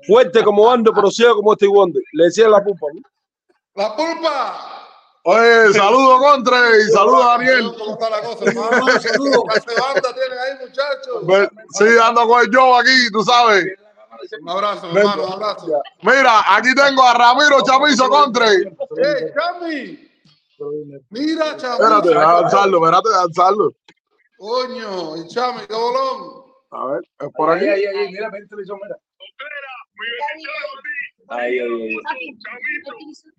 [0.06, 2.02] Fuerte como ando, pero ciego como este Wonder.
[2.12, 2.86] Le decía la pupa.
[2.94, 3.00] ¿no?
[3.74, 4.76] La pulpa.
[5.24, 7.72] Oye, saludo Contre y saludo a Daniel.
[7.78, 9.42] ¿Cómo está la cosa, Hermano, saludos.
[9.66, 11.26] ¿Qué banda tienen ahí, muchachos?
[11.26, 13.66] Ve- Sí, ando con el Joe aquí, tú sabes.
[14.42, 15.82] Un abrazo, hermano, un abrazo.
[16.02, 18.46] Mira, aquí tengo a Ramiro Chamizo Contre.
[18.48, 20.10] ¡Eh, Chami!
[21.10, 21.74] Mira, Chami.
[21.74, 23.72] Espérate, déjame alzarlo, espérate, alzarlo.
[24.38, 26.44] Coño, y Chami, qué bolón.
[26.72, 27.50] A ver, es por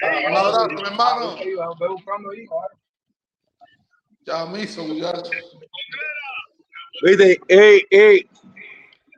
[0.01, 1.35] Un abrazo, mi hermano.
[4.25, 5.29] Chamizo, muchachos.
[7.03, 8.29] Viste, ey, ey,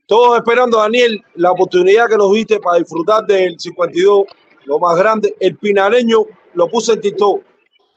[0.08, 4.26] todos esperando, Daniel, la oportunidad que nos diste para disfrutar del 52,
[4.66, 5.36] lo más grande.
[5.40, 7.44] El pinareño lo puse en TikTok.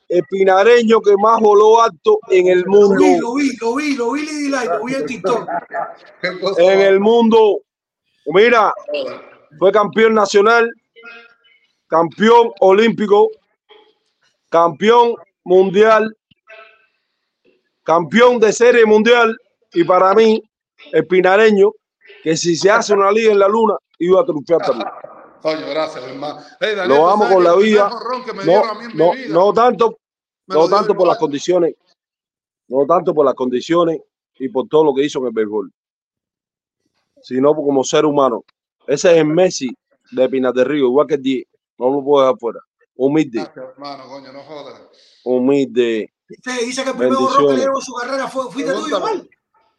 [0.08, 2.96] El pinareño que más voló alto en el Lo mundo.
[2.98, 5.48] vi, lo vi, lo vi, lo vi, lo vi en TikTok.
[6.58, 7.60] En el mundo.
[8.26, 8.72] Mira,
[9.58, 10.70] fue campeón nacional,
[11.86, 13.28] campeón olímpico,
[14.48, 15.14] campeón
[15.44, 16.16] mundial,
[17.82, 19.36] campeón de serie mundial.
[19.72, 20.42] Y para mí,
[20.92, 21.72] el pinareño,
[22.22, 24.88] que si se hace una liga en la luna, iba a triunfar también.
[25.42, 26.40] Coño, gracias, hermano.
[26.60, 27.90] Hey, Daniel, Lo amo sabes con la vida.
[28.44, 28.62] No,
[28.94, 29.98] no, vida, no tanto,
[30.46, 31.74] me no tanto por las condiciones,
[32.68, 34.00] no tanto por las condiciones
[34.38, 35.72] y por todo lo que hizo en el béisbol,
[37.22, 38.44] sino como ser humano.
[38.86, 39.68] Ese es el Messi
[40.12, 41.46] de Pinas de Río, igual que el 10,
[41.78, 42.60] no lo puedo dejar fuera.
[42.94, 44.80] Humilde, Gracias, hermano, coño, no jodas.
[45.24, 48.72] humilde, Usted dice que el primer horror que le dieron en su carrera fue, fuiste
[48.72, 49.28] tú igual.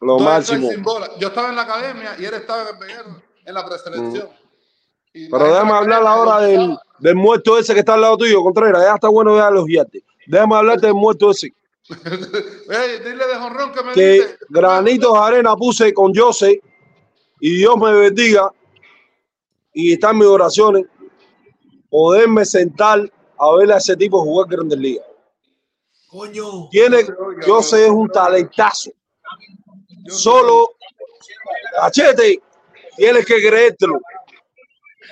[0.00, 0.70] lo máximo.
[1.18, 4.28] Yo estaba en la academia y él estaba en el peguero, en la preselección.
[5.14, 8.82] La Pero déjame hablar ahora del, del muerto ese que está al lado tuyo, Contreras.
[8.82, 10.02] Ya está bueno ya elogiarte.
[10.26, 11.52] Déjame hablarte del muerto ese.
[11.88, 14.38] Ey, dile de jonrón que me que diste.
[14.50, 16.60] granitos de arena puse con Jose
[17.40, 18.50] y Dios me bendiga
[19.80, 20.86] y están mis oraciones
[21.88, 23.00] poderme sentar
[23.38, 25.06] a ver a ese tipo jugar Grandes Ligas.
[26.08, 26.68] Coño.
[26.68, 27.06] Tiene,
[27.46, 28.90] Jose es un talentazo.
[30.08, 30.70] Solo,
[31.80, 32.42] cachete,
[32.96, 34.00] tienes que creértelo.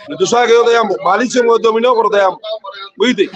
[0.09, 0.97] Y tú sabes que yo te amo.
[1.05, 2.41] Malísimo el dominó, pero te amo.
[2.97, 3.31] ¿Viste?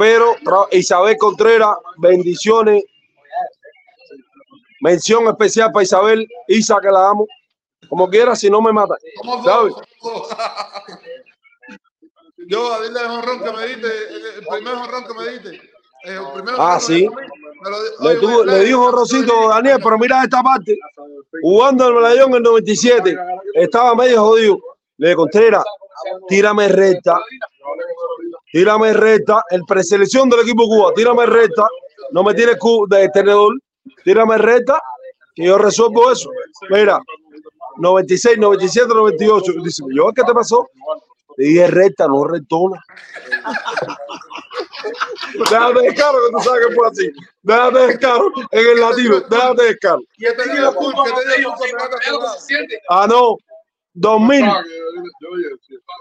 [0.00, 0.36] Pero
[0.72, 2.82] Isabel Contreras, bendiciones.
[4.80, 7.28] Mención especial para Isabel, Isa, que la amo.
[7.90, 8.94] Como quiera, si no me mata.
[9.44, 9.74] ¿Sabes?
[12.48, 15.48] Yo, dile de jonrón que me diste, el el primer jonrón que me diste.
[15.56, 17.04] eh, el primer Ah, sí.
[17.04, 17.10] lo
[17.70, 20.78] Le, Oye, tuvo- a le dio un horrorcito Daniel, pero mira esta parte.
[21.42, 23.16] Jugando el medallón en el 97,
[23.54, 24.58] estaba medio jodido.
[24.96, 25.64] Le Contreras,
[26.28, 27.20] tírame recta.
[28.52, 29.42] Tírame recta.
[29.50, 31.66] El preselección del equipo Cuba, tírame recta.
[32.12, 33.54] No me tires cu- de tenedor.
[34.04, 34.80] Tírame recta,
[35.34, 36.30] que yo resuelvo eso.
[36.70, 36.98] Mira,
[37.80, 39.52] 96, 97, 98.
[39.64, 40.68] Dice, yo, ¿qué te pasó?
[41.36, 42.82] Le dije recta, no rectona.
[45.50, 47.10] Déjate de caro, que tú sabes que fue así.
[47.42, 49.20] Déjate de caro en el latino.
[49.20, 50.00] Déjate de caro.
[50.16, 51.04] ¿Qué te dio el pulpo?
[51.04, 52.26] ¿Qué te dio el pulpo?
[52.88, 53.36] Ah, no.
[53.94, 54.44] 2000.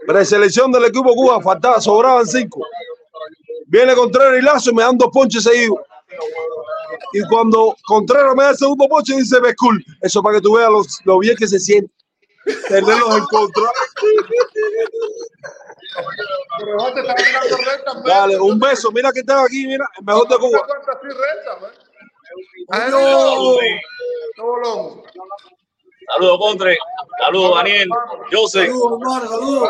[0.08, 2.66] Preselección del equipo Cuba, faltaba, sobraban cinco.
[3.66, 5.80] Viene Contreras y Lazo y me dan dos ponches seguidos.
[7.14, 9.84] Y cuando Contreras me da el segundo ponche, dice Bescul.
[10.02, 11.92] Eso para que tú veas los- lo bien que se siente.
[12.68, 13.64] Tenerlos en contra.
[18.06, 18.92] Dale, un beso.
[18.92, 20.62] Mira que están aquí, mira, el mejor de Cuba.
[26.14, 26.78] Saludos, Contre.
[27.24, 27.90] Saludos, Daniel.
[28.32, 28.66] José.
[28.68, 29.70] Saludos, hermano, saludos.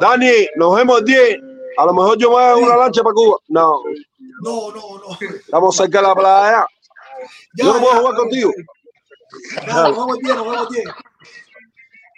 [0.00, 1.38] Dani, nos vemos el 10.
[1.78, 3.38] A lo mejor yo me voy a una lancha para Cuba.
[3.48, 3.82] No,
[4.42, 5.18] No, no, no.
[5.20, 6.66] estamos cerca de la playa.
[7.54, 8.52] Ya, Yo no puedo ya, jugar contigo.
[9.66, 10.84] Ya, nos vemos bien, nos vemos bien.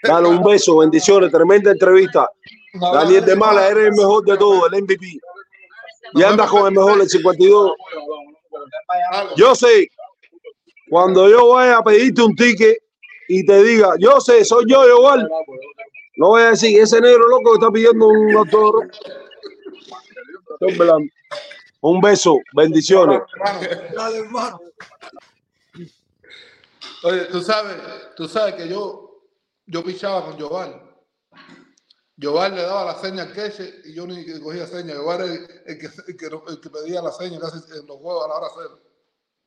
[0.03, 2.31] Dale un beso, bendiciones, tremenda entrevista.
[2.75, 5.19] Daniel de Mala, eres el mejor de todo, el MVP.
[6.15, 7.73] Y anda con el mejor, el 52.
[9.37, 9.89] Yo sé,
[10.89, 12.79] cuando yo vaya a pedirte un ticket
[13.29, 15.29] y te diga, yo sé, soy yo, igual.
[16.17, 18.31] No voy a decir, ese negro loco que está pidiendo un.
[20.61, 21.11] Estoy velando.
[21.83, 23.21] Un beso, bendiciones.
[23.95, 24.61] Dale, hermano.
[27.03, 27.77] Oye, tú sabes,
[28.17, 29.23] tú sabes que yo,
[29.67, 30.83] yo pichaba con Joval.
[32.21, 34.95] Joval le daba la seña al queche y yo ni cogía seña.
[34.97, 37.97] Joval era el, el que, el, que, el que pedía la seña casi en los
[37.97, 38.81] juegos a la hora cero.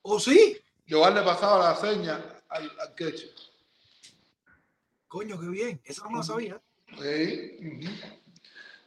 [0.02, 0.58] ¿O sí?
[0.90, 3.30] Joval le pasaba la seña al, al queche.
[5.08, 5.82] Coño, qué bien.
[5.86, 6.60] Eso no lo sabía.
[7.00, 7.60] Sí.
[7.60, 7.92] ujú.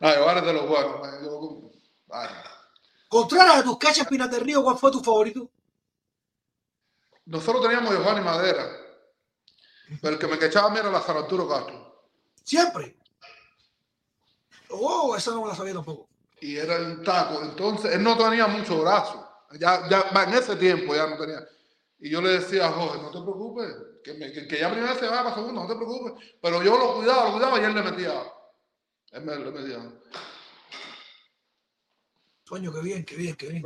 [0.01, 1.23] No, Joval es de los buenos.
[1.23, 1.70] Yo-
[2.10, 2.28] ay.
[3.09, 5.51] Contreras de tus catches Pinas del Río, ¿cuál fue tu favorito?
[7.27, 8.65] Nosotros teníamos a Giovanni Madera,
[10.01, 12.09] pero el que me quechaba a mí era la San Arturo Castro.
[12.45, 12.97] Siempre.
[14.70, 16.09] Oh, esa no me la sabía tampoco.
[16.41, 17.43] y era un taco.
[17.43, 19.28] Entonces, él no tenía mucho brazo.
[19.59, 21.41] Ya, ya, en ese tiempo ya no tenía.
[21.99, 23.74] Y yo le decía a Jorge, no te preocupes,
[24.05, 26.12] que, me- que, que ya primero se va para segundo, no te preocupes.
[26.43, 28.23] Pero yo lo cuidaba, lo cuidaba y él le metía.
[29.12, 29.78] Él me le metía.
[32.48, 33.64] Coño, qué bien, qué bien, qué bien.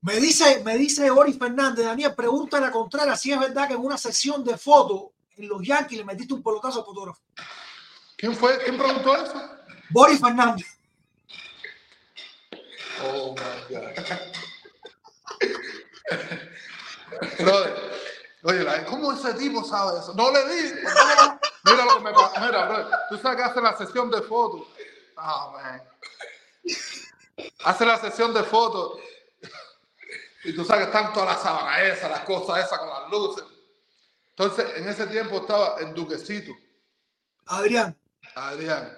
[0.00, 3.80] Me dice, me dice Ori Fernández, Daniel, pregúntale a Contreras si es verdad que en
[3.80, 7.20] una sesión de fotos en los Yankees le metiste un pelotazo al fotógrafo.
[8.16, 8.58] ¿Quién fue?
[8.64, 9.40] ¿Quién preguntó eso?
[9.90, 10.66] Boris Fernández.
[13.04, 13.82] Oh my God.
[17.38, 17.74] Brother,
[18.42, 20.14] oye, ¿cómo ese tipo sabe eso?
[20.14, 20.72] No le di.
[21.64, 22.40] mira lo que me pasa.
[22.40, 24.66] Mira, brother, tú sabes que hace la sesión de fotos.
[25.16, 25.82] Ah, man.
[27.64, 28.98] Hace la sesión de fotos.
[30.44, 33.44] Y tú sabes que están todas las sábanas esas, las cosas esas con las luces.
[34.30, 36.52] Entonces, en ese tiempo estaba el duquecito,
[37.46, 37.96] Adrián.
[38.34, 38.96] Adrián.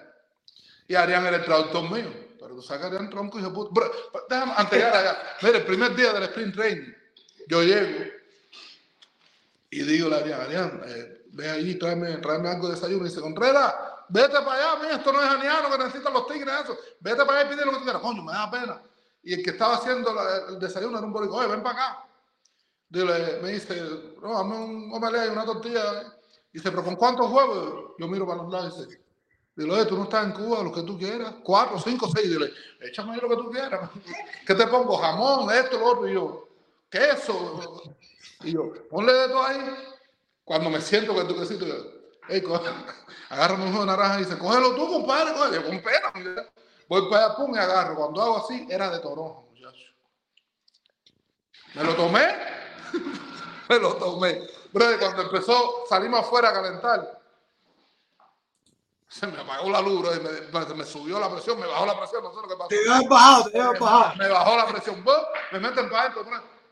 [0.87, 2.11] Y Adrián era el traductor mío.
[2.39, 3.71] Pero tú sabes que Adrián tronco y se puto.
[3.71, 3.91] Bro,
[4.29, 5.17] déjame, llegar allá.
[5.41, 6.93] Mira, el primer día del sprint training,
[7.47, 8.05] yo llego
[9.69, 13.05] y digo a Adrián, Adrián, eh, ve ahí, tráeme, tráeme algo de desayuno.
[13.05, 13.73] Y dice, Contreras,
[14.09, 16.77] vete para allá, mira, esto no es aniano que necesitan los tigres, eso.
[16.99, 18.01] Vete para allá y pide lo que tú quieras.
[18.01, 18.81] Coño, me da pena.
[19.23, 20.11] Y el que estaba haciendo
[20.49, 21.39] el desayuno era un boricua.
[21.39, 22.05] Oye, ven para acá.
[22.89, 23.75] Dile, me dice,
[24.21, 26.13] no, dame un omelette y una tortilla.
[26.51, 27.93] Dice, pero ¿con cuántos huevos?
[27.99, 29.01] Yo miro para los lados y dice,
[29.55, 31.35] dile, oye, tú no estás en Cuba, lo que tú quieras.
[31.43, 32.29] Cuatro, cinco, seis.
[32.29, 33.89] Dile, échame ahí lo que tú quieras.
[34.47, 34.97] ¿Qué te pongo?
[34.97, 36.07] Jamón, esto, lo otro.
[36.07, 36.49] Y yo,
[36.89, 37.83] queso.
[38.41, 39.59] Y yo, ponle de todo ahí.
[40.43, 41.98] Cuando me siento con el duquecito, yo,
[42.29, 42.41] hey,
[43.53, 45.55] un jugo de naranja y dice, cógelo tú, compadre, coge.
[45.55, 46.11] Yo, con pena.
[46.15, 46.49] mira.
[46.87, 47.95] Voy para allá, pum, y agarro.
[47.95, 49.77] Cuando hago así, era de toronja, muchacho.
[51.75, 52.27] Me lo tomé,
[53.69, 54.41] me lo tomé.
[54.71, 57.19] Brother, cuando empezó, salimos afuera a calentar.
[59.07, 61.97] Se me apagó la luz, brother, me, me- me subió la presión, me bajó la
[61.97, 62.67] presión, no sé lo que pasó.
[62.67, 64.15] Te bajado, te haber bajado.
[64.17, 65.15] Me bajó la presión, ¡bum!
[65.51, 66.25] me meten para adentro.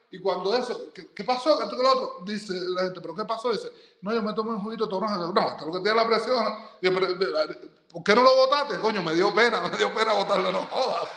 [0.09, 1.57] Y cuando eso, ¿qué, qué pasó?
[1.59, 2.25] ¿Qué lo otro?
[2.25, 3.51] Dice la gente, ¿pero qué pasó?
[3.51, 3.69] Dice,
[4.01, 5.17] no, yo me tomé un juguito de toronja.
[5.17, 6.45] No, hasta lo que tiene la presión.
[6.81, 7.07] pero,
[7.91, 8.79] ¿por qué no lo votaste?
[8.79, 11.09] Coño, me dio pena, me dio pena votarlo, no jodas.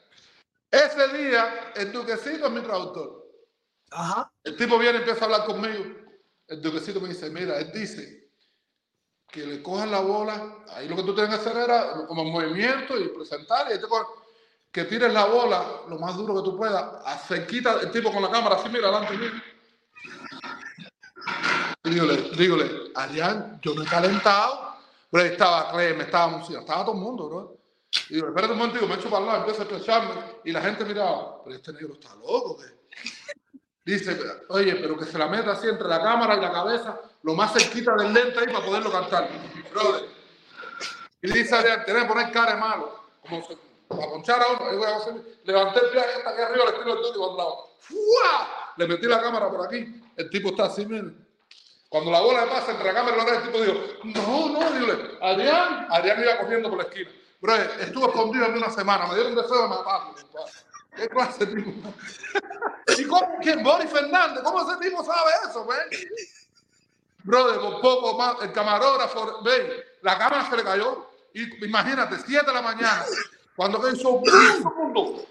[0.70, 3.24] Ese día, el duquecito es mi traductor.
[3.92, 4.30] Ajá.
[4.42, 5.84] El tipo viene y empieza a hablar conmigo.
[6.48, 8.28] El duquecito me dice, mira, él dice
[9.28, 12.98] que le cojan la bola, ahí lo que tú tienes que hacer era como movimiento
[12.98, 14.06] y presentar, y ahí te cogen-
[14.76, 18.22] que tires la bola lo más duro que tú puedas, a cerquita el tipo con
[18.22, 19.30] la cámara así, mira, delante mío.
[21.82, 24.76] Y dígole, dígole, Adrián, yo no he calentado,
[25.10, 27.56] pero ahí estaba Clem, estaba música, estaba todo el mundo, bro.
[28.10, 30.12] Y digo, espérate un momento, me echo para lado, empiezo a estrecharme,
[30.44, 33.10] y la gente miraba, pero este negro está loco, ¿qué?
[33.82, 34.20] Dice,
[34.50, 37.54] oye, pero que se la meta así entre la cámara y la cabeza, lo más
[37.54, 39.26] cerquita del lente ahí para poderlo cantar.
[39.72, 40.04] Brother.
[41.22, 43.00] Y dice, Adrián, tenés que poner cara de malo,
[43.88, 44.84] para ponchar a uno.
[44.84, 45.14] A
[45.44, 47.70] levanté el pie hasta aquí arriba, le estilo el tuyo un lado.
[47.78, 48.72] ¡Fua!
[48.76, 50.02] Le metí la cámara por aquí.
[50.16, 51.26] El tipo está así, miren.
[51.88, 54.70] Cuando la bola pasa entre la cámara y la oreja, el tipo dijo, no, no,
[54.72, 57.10] dile, Adrián, Adrián iba corriendo por la esquina.
[57.40, 60.14] Bro, estuvo escondido en una semana, me dieron deseo de matarlo.
[60.14, 60.52] compadre.
[60.96, 61.70] ¿Qué clase de tipo?
[62.98, 63.38] ¿Y cómo?
[63.42, 63.62] ¿Quién?
[63.62, 64.42] Boris Fernández.
[64.42, 65.78] ¿Cómo ese tipo sabe eso, güey?
[67.22, 71.10] Brother, por poco más, el camarógrafo, ve, la cámara se le cayó.
[71.34, 73.04] Y imagínate, 7 de la mañana,
[73.56, 74.24] cuando hizo un
[74.76, 75.26] mundo.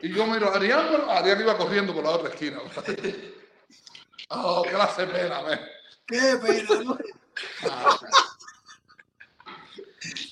[0.00, 2.58] Y yo miro, Adrián, pero Adrián iba corriendo por la otra esquina.
[4.28, 5.58] Oh, clase pena, ve.
[6.06, 6.98] Qué pena, ¿no?
[7.70, 7.98] Ah,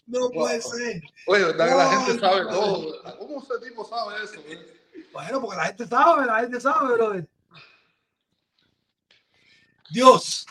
[0.07, 1.03] No puede ser.
[1.27, 3.19] Oye, ¿verdad que la gente sabe todo?
[3.19, 4.43] ¿Cómo ese tipo sabe eso?
[5.13, 7.29] Bueno, porque la gente sabe, la gente sabe, brother.
[9.91, 10.47] Dios.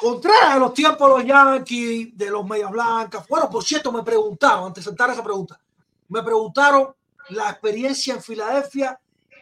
[0.00, 3.28] Contrario a los tiempos de los Yankees, de los Medias Blancas.
[3.28, 5.60] Bueno, por cierto, me preguntaron, antes de sentar esa pregunta,
[6.08, 6.94] me preguntaron
[7.28, 8.98] la experiencia en Filadelfia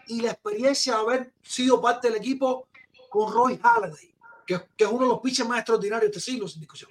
[0.08, 2.66] y la experiencia de haber sido parte del equipo
[3.08, 4.12] con Roy Halladay,
[4.44, 6.90] que, que es uno de los pitchers más extraordinarios de este siglo, sin discusión.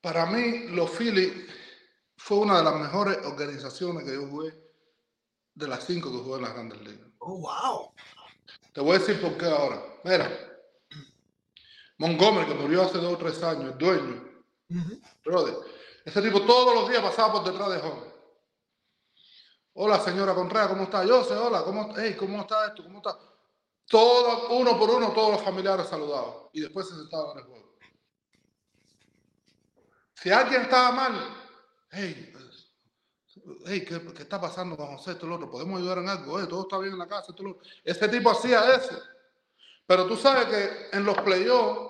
[0.00, 1.46] Para mí, los Phillies
[2.16, 4.54] fue una de las mejores organizaciones que yo jugué,
[5.54, 7.08] de las cinco que jugué en las grandes ligas.
[7.18, 7.92] Oh, wow.
[8.72, 9.82] Te voy a decir por qué ahora.
[10.04, 10.47] Mira,
[11.98, 14.44] Montgomery, que murió hace dos o tres años, el dueño,
[15.24, 15.56] brother,
[16.04, 18.06] ese tipo todos los días pasaba por detrás de home.
[19.74, 21.04] Hola, señora Contreras, ¿cómo está?
[21.04, 22.82] Yo sé, hola, ¿cómo, hey, ¿cómo está esto?
[22.82, 23.18] ¿Cómo está?
[23.86, 27.78] Todo, uno por uno, todos los familiares saludaban y después se sentaban en el juego.
[30.14, 31.14] Si alguien estaba mal,
[31.90, 32.32] hey,
[33.66, 35.12] hey, ¿qué, qué está pasando con José?
[35.12, 36.46] Esto lo otro, ¿podemos ayudar en algo?
[36.46, 37.62] Todo está bien en la casa, esto lo otro.
[37.84, 39.00] Ese tipo hacía eso.
[39.88, 41.80] Pero tú sabes que en los playoffs,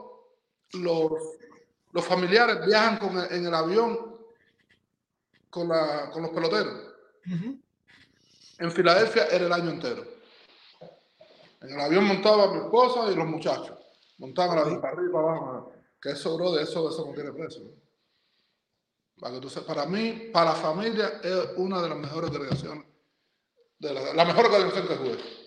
[0.74, 1.10] los,
[1.90, 4.16] los familiares viajan con en el avión
[5.50, 6.94] con, la, con los peloteros.
[8.58, 10.04] En Filadelfia era el año entero.
[11.60, 13.76] En el avión montaba mi esposa y los muchachos.
[14.18, 15.72] Montaban avión para arriba y para abajo.
[16.00, 17.64] Que eso, bro, de eso, eso no tiene precio.
[17.64, 17.70] ¿no?
[19.18, 22.86] Para, que tú sepas, para mí, para la familia, es una de las mejores delegaciones.
[23.80, 25.37] De la, la mejor delegación que jugué.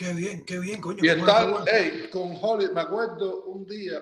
[0.00, 1.04] Qué bien, qué bien, coño.
[1.04, 1.62] Y bueno.
[1.70, 4.00] hey, con Holly, me acuerdo un día,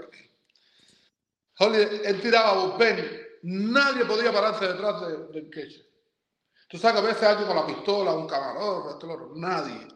[1.58, 5.84] Holly, él tiraba bullpen, nadie podía pararse detrás de- del catcher.
[6.68, 9.88] Tú sabes que a veces alguien con la pistola, un camarógrafo, esto, otro, nadie.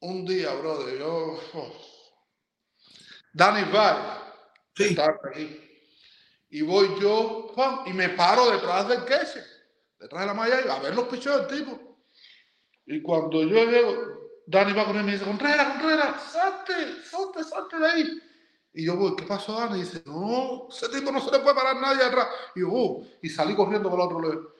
[0.00, 1.72] Un día, brother, yo, oh.
[3.32, 4.08] Danny Valle,
[4.76, 4.84] Sí.
[4.88, 5.58] estaba aquí,
[6.50, 9.46] y voy yo, pam, y me paro detrás del catcher,
[9.98, 11.96] detrás de la malla, a ver los pichos del tipo.
[12.84, 14.19] Y cuando yo llego,
[14.50, 18.22] Dani va con él y me dice, Contreras, Contreras, salte, salte, salte de ahí.
[18.72, 19.78] Y yo voy, ¿qué pasó, Dani?
[19.78, 22.26] Y dice, no, ese tipo no se le puede parar nadie atrás.
[22.56, 24.54] Y yo, "Oh", y salí corriendo por el otro lado.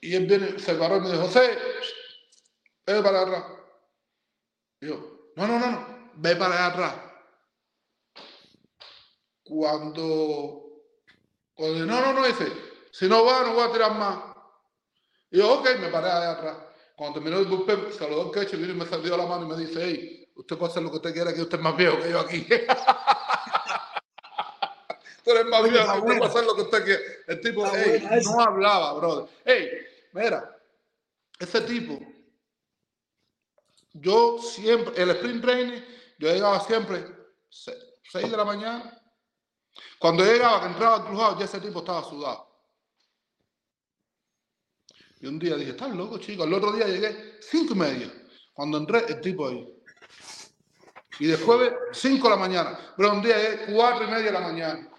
[0.00, 1.58] Y él viene, se paró y me dijo, José,
[2.86, 3.44] ve para atrás.
[4.80, 6.94] Y yo, no, no, no, no, ve para atrás.
[9.42, 10.82] Cuando,
[11.54, 12.46] cuando no, no, no, dice,
[12.92, 14.18] si no va, no voy a tirar más.
[15.32, 16.56] Y yo, ok, me paré allá atrás.
[16.96, 19.80] Cuando terminó el bullpen, al catcher, vino y me salió la mano y me dice,
[19.82, 22.20] hey, usted puede hacer lo que usted quiera, que usted es más viejo que yo
[22.20, 22.46] aquí.
[25.24, 27.00] Tú eres más viejo, usted puede hacer lo que usted quiera.
[27.28, 29.28] El tipo, hey, no hablaba, brother.
[29.44, 29.70] Hey,
[30.12, 30.56] mira,
[31.38, 31.98] ese tipo,
[33.92, 35.80] yo siempre, el sprint training,
[36.18, 37.04] yo llegaba siempre
[37.50, 38.98] 6 de la mañana.
[39.98, 42.51] Cuando llegaba, que entraba al cruzado, ya ese tipo estaba sudado.
[45.22, 46.42] Y un día dije, estás loco, chico.
[46.42, 48.12] El otro día llegué cinco y media.
[48.52, 49.72] Cuando entré, el tipo ahí.
[51.20, 52.78] Y después de cinco de la mañana.
[52.96, 54.90] Pero un día llegué cuatro y media de la mañana.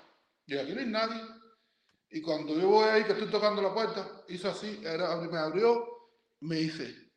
[0.45, 1.21] Y aquí no hay nadie.
[2.09, 5.85] Y cuando yo voy ahí, que estoy tocando la puerta, hizo así, era- me abrió,
[6.39, 7.11] me dice,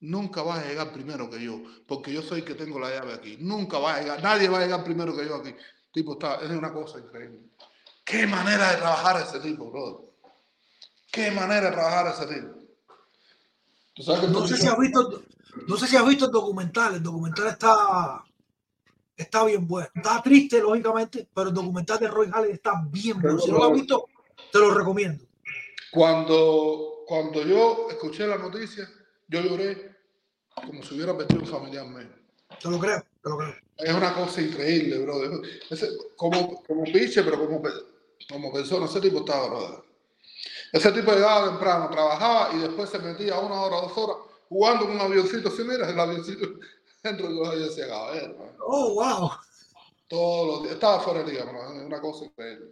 [0.00, 3.14] nunca vas a llegar primero que yo, porque yo soy el que tengo la llave
[3.14, 3.38] aquí.
[3.40, 5.54] Nunca vas a llegar, nadie va a llegar primero que yo aquí.
[5.92, 7.40] Tipo, está, es una cosa increíble.
[8.04, 10.09] Qué manera de trabajar ese tipo, brother.
[11.12, 12.54] Qué manera de trabajar ese tipo.
[13.94, 15.22] Tú sabes que No sé si has visto,
[15.66, 16.94] no sé si has visto el documental.
[16.94, 18.22] El documental está,
[19.16, 19.88] está bien bueno.
[19.94, 23.38] Está triste, lógicamente, pero el documental de Roy Halladay está bien bueno.
[23.38, 24.04] Si no lo has visto,
[24.52, 25.24] te lo recomiendo.
[25.90, 28.88] Cuando, cuando yo escuché la noticia,
[29.28, 29.96] yo lloré
[30.54, 32.08] como si hubiera perdido un familiar mío.
[32.60, 33.54] Te lo creo, te lo creo.
[33.76, 35.30] Es una cosa increíble, brother.
[35.70, 37.62] Ese- como, como piche, pero como,
[38.28, 39.89] como persona, ese tipo estaba, brother.
[40.72, 44.16] Ese tipo llegaba temprano, trabajaba y después se metía una hora, dos horas
[44.48, 45.48] jugando con un avioncito.
[45.48, 46.46] así, mira, el avioncito
[47.02, 48.12] dentro de los días se acaba.
[48.60, 49.30] Oh, wow.
[50.08, 50.74] Todos los días.
[50.74, 51.44] Estaba fuera de liga.
[51.44, 52.66] Es una cosa increíble.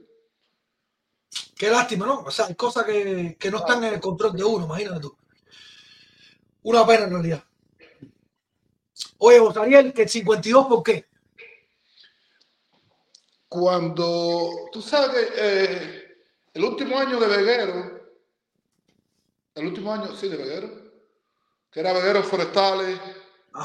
[1.57, 2.21] Qué lástima, ¿no?
[2.21, 5.17] O sea, hay cosas que, que no están en el control de uno, imagínate tú.
[6.63, 7.45] Una pena en realidad.
[9.19, 11.07] Oye, José Ariel, que el 52, ¿por qué?
[13.49, 16.08] Cuando tú sabes que eh,
[16.59, 18.01] el último año de Veguero,
[19.55, 20.69] el último año, sí, de Veguero,
[21.71, 22.99] que era Veguero Forestales.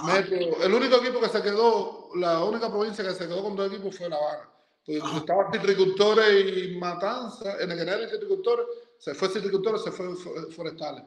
[0.05, 3.71] Metro, el único equipo que se quedó, la única provincia que se quedó con dos
[3.71, 4.49] equipos fue La Habana.
[4.85, 8.65] Estaban citricultores y Matanza, en el que era citricultores,
[8.97, 11.03] se fue citricultores, se fue fo- Forestales.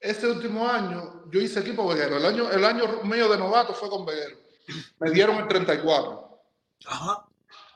[0.00, 2.16] Ese último año yo hice equipo Veguero.
[2.16, 4.36] El año, el año mío de novato fue con Veguero.
[4.98, 6.38] Me dieron el 34.
[6.86, 7.24] Ajá.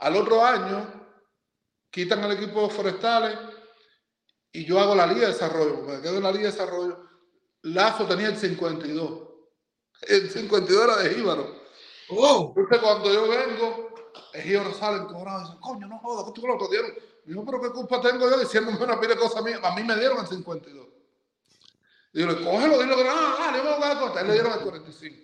[0.01, 1.04] Al otro año
[1.95, 3.39] quitan el equipo de forestales
[4.51, 5.83] y yo hago la liga de desarrollo.
[5.83, 7.09] Me quedo en la liga de desarrollo.
[7.63, 9.23] Lazo tenía el 52.
[10.03, 11.63] El 52 era de Jíbaro.
[12.09, 13.95] Oh, Entonces cuando yo vengo,
[14.43, 16.93] Jíbaro sale encobrado y dice, coño, no jodas, que tú lo dieron.
[17.25, 19.61] Digo, pero qué culpa tengo yo diciéndome una pila de cosas mías.
[19.63, 20.89] A mí me dieron el 52.
[22.13, 25.17] Digo, cógelo, dile que no, ah, dale, vamos a jugar Él le dieron el 45.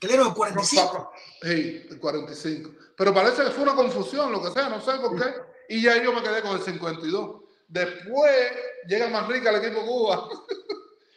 [0.00, 1.12] que le dieron el 45.
[1.42, 2.81] Sí, el 45.
[2.96, 5.34] Pero parece que fue una confusión, lo que sea, no sé por qué.
[5.68, 7.42] Y ya yo me quedé con el 52.
[7.68, 8.52] Después
[8.86, 10.28] llega más rica el equipo Cuba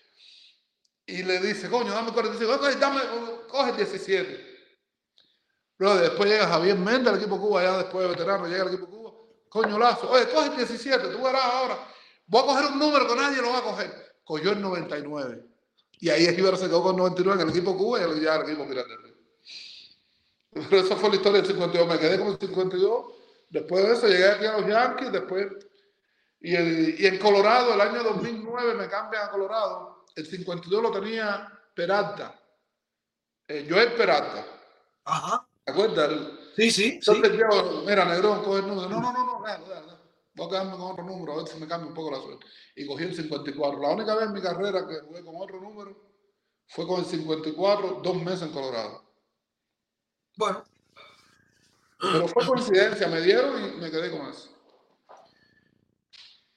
[1.05, 2.53] y le dice, coño, dame 45.
[2.53, 3.01] Ok, dame,
[3.49, 4.55] coge el 17.
[5.77, 8.87] Pero después llega Javier Méndez al equipo Cuba, ya después de veterano, llega al equipo
[8.87, 9.11] Cuba.
[9.49, 11.77] Coño, Lazo, oye, coge el 17, tú verás ahora.
[12.27, 14.15] Voy a coger un número que nadie lo va a coger.
[14.23, 15.45] Cogió el 99.
[15.99, 18.65] Y ahí Esquivel se quedó con 99 en el equipo Cuba y ya el equipo
[18.65, 18.95] Miranda.
[20.69, 21.87] Pero esa fue la historia del 52.
[21.87, 23.05] Me quedé con el 52.
[23.49, 25.11] Después de eso llegué aquí a los Yankees.
[25.11, 25.47] Después,
[26.39, 30.05] y, el- y en Colorado, el año 2009 me cambian a Colorado.
[30.15, 32.39] El 52 lo tenía Peralta.
[33.47, 34.45] Eh, Joel Peralta.
[35.03, 35.47] Ajá.
[35.63, 36.09] ¿Te acuerdas?
[36.55, 36.99] Sí, sí, sí.
[37.11, 38.89] entonces yo, mira, Negrón, coge el número.
[38.89, 40.05] No, no, no, no, déjalo, déjalo, déjalo.
[40.35, 42.45] Voy a quedarme con otro número, a ver si me cambia un poco la suerte.
[42.75, 43.79] Y cogí el 54.
[43.81, 45.95] La única vez en mi carrera que jugué con otro número
[46.67, 49.04] fue con el 54, dos meses en Colorado.
[50.35, 50.63] Bueno,
[51.99, 54.49] Pero fue coincidencia, me dieron y me quedé con eso.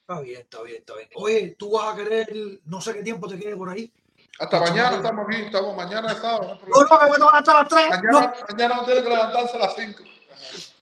[0.01, 1.09] está bien, está bien, está bien.
[1.17, 2.29] Oye, tú vas a querer,
[2.65, 3.93] no sé qué tiempo te quede por ahí.
[4.41, 6.59] Hasta mañana estamos aquí, estamos mañana sábado.
[6.67, 7.91] no No, no, me voy a levantar a las 3.
[7.91, 10.03] No, Mañana, mañana no tiene que levantarse a las 5.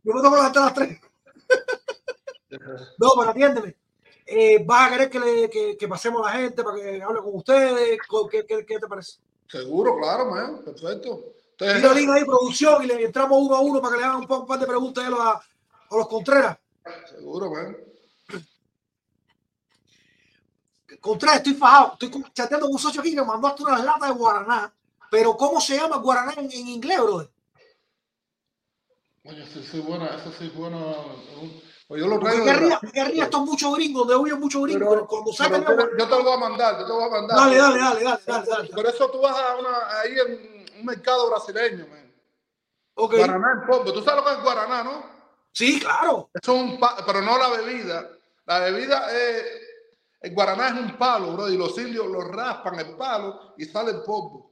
[0.04, 1.00] yo me tengo que levantar a las 3.
[2.98, 3.76] No, pero atiéndeme.
[4.24, 7.20] Eh, ¿Vas a querer que, le, que, que pasemos a la gente para que hable
[7.20, 7.98] con ustedes?
[8.06, 9.18] ¿Con- ¿Qué, qué, qué te parece?
[9.48, 11.32] Seguro, claro, man, perfecto.
[11.58, 14.26] Ustedes- Tira link ahí, producción, y le entramos uno a uno para que le hagan
[14.28, 15.40] un, par de preguntas a, los- a
[15.90, 16.58] los Contreras.
[17.08, 17.76] seguro, man.
[21.00, 21.92] Contreras, estoy fajado.
[21.94, 24.72] Estoy chateando con un socio aquí que me mandó hasta unas latas de Guaraná.
[25.10, 27.30] Pero ¿cómo se llama Guaraná en, en inglés, brother?
[29.24, 30.94] Oye, eso sí, buena, eso sí, bueno.
[31.88, 32.44] Pues yo lo Porque traigo.
[32.44, 34.08] ¿Qué de ría, Brasil, qué ría estos muchos gringos?
[34.08, 34.88] De huyen muchos gringos.
[34.88, 35.64] Pero, cuando sacan
[35.98, 37.36] yo te lo voy a mandar, yo te voy a mandar.
[37.38, 38.68] Dale, dale, dale, dale, dale, dale.
[38.70, 42.12] Por eso tú vas a una, ahí en un mercado brasileño, man.
[42.94, 43.14] Ok.
[43.16, 43.92] Guaraná en polvo.
[43.92, 45.04] Tú sabes lo que es guaraná, ¿no?
[45.52, 46.30] Sí, claro.
[46.34, 48.08] Eso es un pero no la bebida.
[48.46, 49.44] La bebida es.
[50.20, 53.90] El guaraná es un palo, bro, y los indios lo raspan el palo y sale
[53.92, 54.50] el polvo.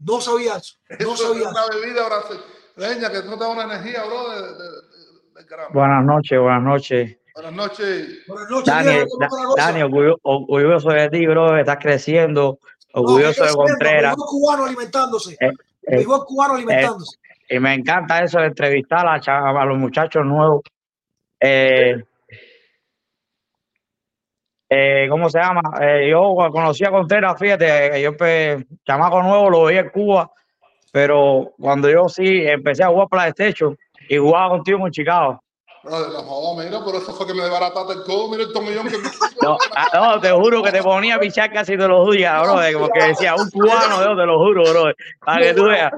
[0.00, 0.76] No sabía eso.
[1.00, 1.80] No Eso sabía es una eso.
[1.80, 5.66] bebida brasileña que no te da una energía, bro, de, de, de-.
[5.72, 7.16] Buenas noches, buenas noches.
[7.34, 8.26] Buenas noches.
[8.26, 9.62] Buenas noches, Dani, Diego, ¿cómo Da- está la cosa?
[9.66, 14.16] Dani, orgullo- orgulloso de ti, bro, estás creciendo, No, orgulloso que de Contreras.
[14.16, 15.36] Cubano alimentándose.
[15.40, 15.52] Eh,
[15.82, 17.18] eh, cubano alimentándose.
[17.48, 20.62] Y me encanta eso de entrevistar a, los muchachos nuevos.
[21.40, 22.00] Eh,
[24.72, 25.62] eh, ¿Cómo se llama?
[25.80, 30.30] Eh, yo conocí a Contreras, fíjate, yo, pues, chamaco nuevo, lo veía en Cuba,
[30.92, 33.76] pero cuando yo sí empecé a jugar PlayStation
[34.08, 35.42] y jugaba contigo en Chicago.
[35.82, 38.28] Brother, no jodas, mira, por eso fue que me desbarataste el codo.
[38.28, 39.08] Mira el tomillón que me
[39.42, 42.60] No, ah, no, te juro que te ponía a pichar casi todos los días, bro,
[42.78, 44.92] porque decía un cubano, yo te lo juro, bro,
[45.24, 45.90] para que tú veas.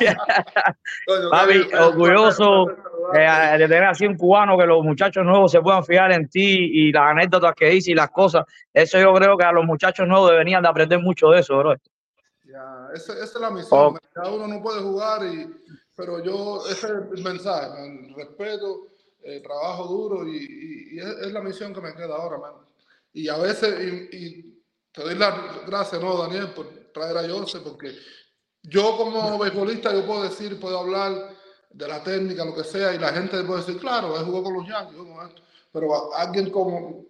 [1.30, 2.70] Papi, orgulloso
[3.14, 6.70] eh, de tener así un cubano que los muchachos nuevos se puedan fijar en ti
[6.72, 8.46] y las anécdotas que dice y las cosas.
[8.72, 11.74] Eso yo creo que a los muchachos nuevos deberían de aprender mucho de eso, bro.
[12.44, 13.68] Ya, esa, esa es la misión.
[13.78, 13.98] Oh.
[14.14, 15.50] Cada uno no puede jugar, y,
[15.94, 18.14] pero yo, ese es el mensaje, man.
[18.16, 18.86] respeto,
[19.24, 22.52] eh, trabajo duro y, es, la misión que me queda ahora, man.
[23.12, 27.94] Y a veces, y, te doy las gracias, ¿no, Daniel, por traer a Joseph, porque
[28.62, 31.34] yo como beisbolista, yo puedo decir, puedo hablar
[31.70, 34.54] de la técnica, lo que sea, y la gente puede decir, claro, él jugó con
[34.54, 34.98] los Yankees,
[35.72, 37.06] pero alguien como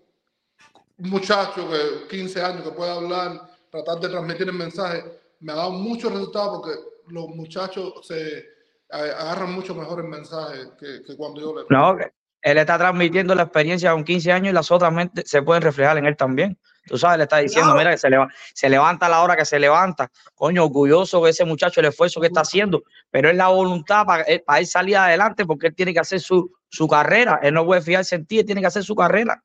[0.98, 5.05] un muchacho que 15 años que puede hablar, tratar de transmitir el mensaje,
[5.40, 6.78] me ha dado muchos resultados porque
[7.09, 8.52] los muchachos se
[8.93, 11.97] agarran mucho mejor el mensaje que, que cuando yo le No,
[12.43, 15.97] él está transmitiendo la experiencia con 15 años y las otras mentes se pueden reflejar
[15.98, 16.59] en él también.
[16.86, 17.78] Tú sabes, le está diciendo, Claro.
[17.78, 20.10] mira, que se, leva- se levanta a la hora que se levanta.
[20.35, 24.24] Coño, orgulloso de ese muchacho, el esfuerzo que está haciendo, pero es la voluntad para,
[24.24, 27.39] él- para él salir adelante porque él tiene que hacer su, su carrera.
[27.40, 29.40] Él no puede fijarse en ti, él tiene que hacer su carrera.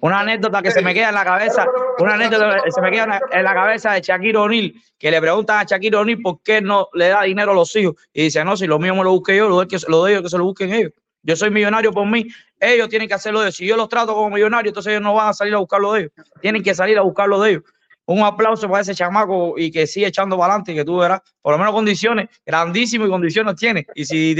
[0.00, 1.66] Una anécdota que se me queda en la cabeza,
[1.98, 5.58] una anécdota que se me queda en la, cabeza de Shaquille O'Neal, que le preguntan
[5.58, 7.96] a Shaquille O'Neal por qué no le da dinero a los hijos.
[8.12, 10.12] Y dice, no, si lo mío me lo busqué yo, lo de, que, lo de
[10.12, 10.92] ellos que se lo busquen ellos.
[11.22, 12.26] Yo soy millonario por mí,
[12.60, 13.56] ellos tienen que hacerlo de ellos.
[13.56, 16.00] Si yo los trato como millonarios, entonces ellos no van a salir a buscarlo de
[16.00, 16.12] ellos.
[16.40, 17.62] Tienen que salir a buscarlo de ellos.
[18.06, 21.20] Un aplauso para ese chamaco y que sigue echando para adelante y que tú verás,
[21.42, 23.86] por lo menos condiciones, grandísimas condiciones tiene.
[23.94, 24.34] Y si,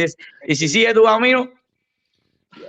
[0.47, 1.51] y si sigue tu camino,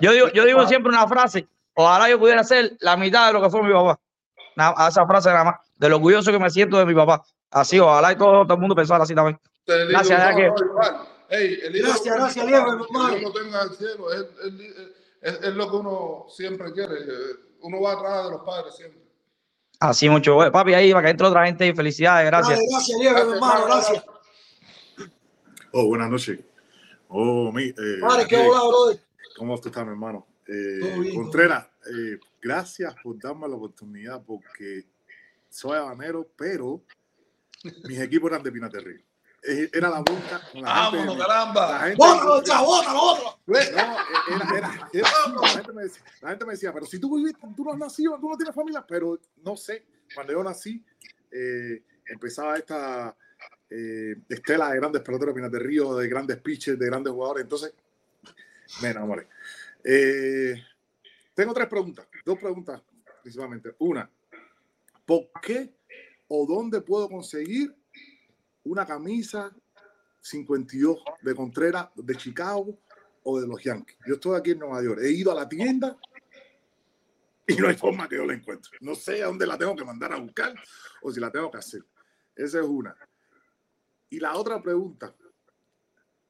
[0.02, 1.48] yo digo, yo digo siempre una frase,
[1.82, 4.00] ojalá yo pudiera ser la mitad de lo que fue mi papá.
[4.56, 7.24] Nada- a esa frase nada más, de lo orgulloso que me siento de mi papá.
[7.52, 9.40] Así, ojalá y todo, todo el mundo pensara así también.
[9.66, 10.40] Te digo, Gracias, no,
[11.30, 14.12] el Gracias, gracias, Diego, tenga cielo.
[14.12, 16.96] Es, es- es- es lo que uno siempre quiere.
[16.96, 19.02] eh, Uno va atrás de los padres siempre.
[19.82, 22.58] Así mucho, bueno, papi, ahí para que entre otra gente y felicidades, gracias.
[22.70, 24.04] Gracias, Diego, mi hermano, gracias.
[25.74, 26.40] Oh, buenas noches.
[27.10, 29.00] Oh, mi, eh, Padre, qué hola, brother.
[29.38, 30.26] ¿Cómo tú estás, mi hermano?
[30.52, 34.84] Eh, Contreras, eh, gracias por darme la oportunidad porque
[35.48, 36.82] soy habanero, pero
[37.88, 39.04] mis equipos eran de Pinaterrí.
[39.44, 40.98] Eh, Era la boca con la gente.
[40.98, 41.72] ¡Vámonos, caramba!
[41.72, 42.36] la gente- Bótalo,
[42.66, 43.40] bótalo, bótalo.
[43.46, 43.96] No, era,
[44.58, 45.10] era, era
[45.42, 47.78] la, gente me decía, la gente me decía, pero si tú viviste, tú no has
[47.78, 50.84] nacido, tú no tienes familia, pero no sé, cuando yo nací,
[51.32, 53.16] eh, empezaba esta
[53.70, 57.44] eh, estela de grandes peloteros de Pinas de Río, de grandes pitchers, de grandes jugadores,
[57.44, 57.74] entonces
[58.82, 59.28] me enamoré.
[59.84, 60.56] Eh,
[61.34, 62.82] tengo tres preguntas, dos preguntas
[63.22, 63.76] principalmente.
[63.80, 64.10] Una,
[65.06, 65.74] ¿por qué
[66.28, 67.76] o dónde puedo conseguir
[68.64, 69.54] una camisa
[70.22, 72.78] 52 de Contreras de Chicago
[73.24, 73.98] o de los Yankees.
[74.06, 75.00] Yo estoy aquí en Nueva York.
[75.02, 75.98] He ido a la tienda
[77.48, 78.78] y no hay forma que yo la encuentre.
[78.82, 80.54] No sé a dónde la tengo que mandar a buscar
[81.02, 81.84] o si la tengo que hacer.
[82.36, 82.96] Esa es una.
[84.10, 85.16] Y la otra pregunta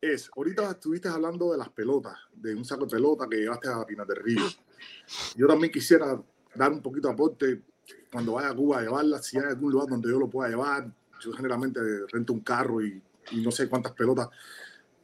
[0.01, 3.85] es, ahorita estuviste hablando de las pelotas, de un saco de pelota que llevaste a
[3.85, 4.43] Pinas del Río.
[5.35, 6.21] Yo también quisiera
[6.55, 7.61] dar un poquito de aporte
[8.11, 10.91] cuando vaya a Cuba a llevarla, si hay algún lugar donde yo lo pueda llevar.
[11.19, 11.79] Yo generalmente
[12.11, 13.01] rento un carro y,
[13.31, 14.29] y no sé cuántas pelotas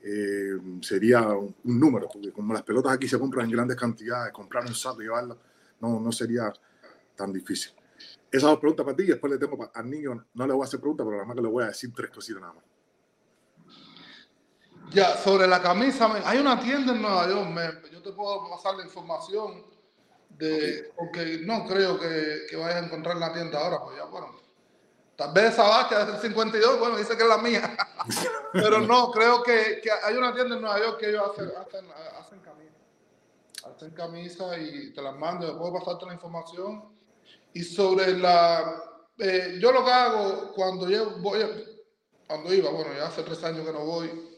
[0.01, 4.63] eh, sería un, número, porque como las pelotas aquí se compran en grandes cantidades, comprar
[4.65, 5.35] un saco y llevarla
[5.81, 6.53] no, no sería
[7.15, 7.73] tan difícil.
[8.31, 10.65] Esas dos preguntas para ti y después le tengo al niño, no le voy a
[10.65, 12.63] hacer preguntas, pero nada más que le voy a decir tres cositas nada más.
[14.91, 18.83] Ya, sobre la camisa, hay una tienda en Nueva York, yo te puedo pasar la
[18.83, 19.65] información
[20.29, 24.05] de, porque no creo que, que vayas a encontrar en la tienda ahora, pues ya,
[24.05, 24.35] bueno,
[25.15, 27.75] tal vez esa es del 52, bueno, dice que es la mía,
[28.53, 31.85] pero no, creo que, que hay una tienda en Nueva York que ellos hacen, hacen,
[32.19, 32.75] hacen camisa,
[33.65, 36.95] hacen camisa y te las mando, yo puedo pasarte la información,
[37.53, 38.83] y sobre la,
[39.17, 41.39] eh, yo lo que hago cuando yo voy,
[42.27, 44.34] cuando iba, bueno, ya hace tres años que no voy,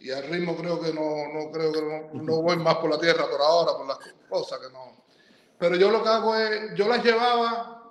[0.00, 1.02] y al ritmo creo que no,
[1.32, 3.98] no creo que no, no voy más por la tierra por ahora, por las
[4.28, 5.04] cosas que no.
[5.58, 7.82] Pero yo lo que hago es, yo las llevaba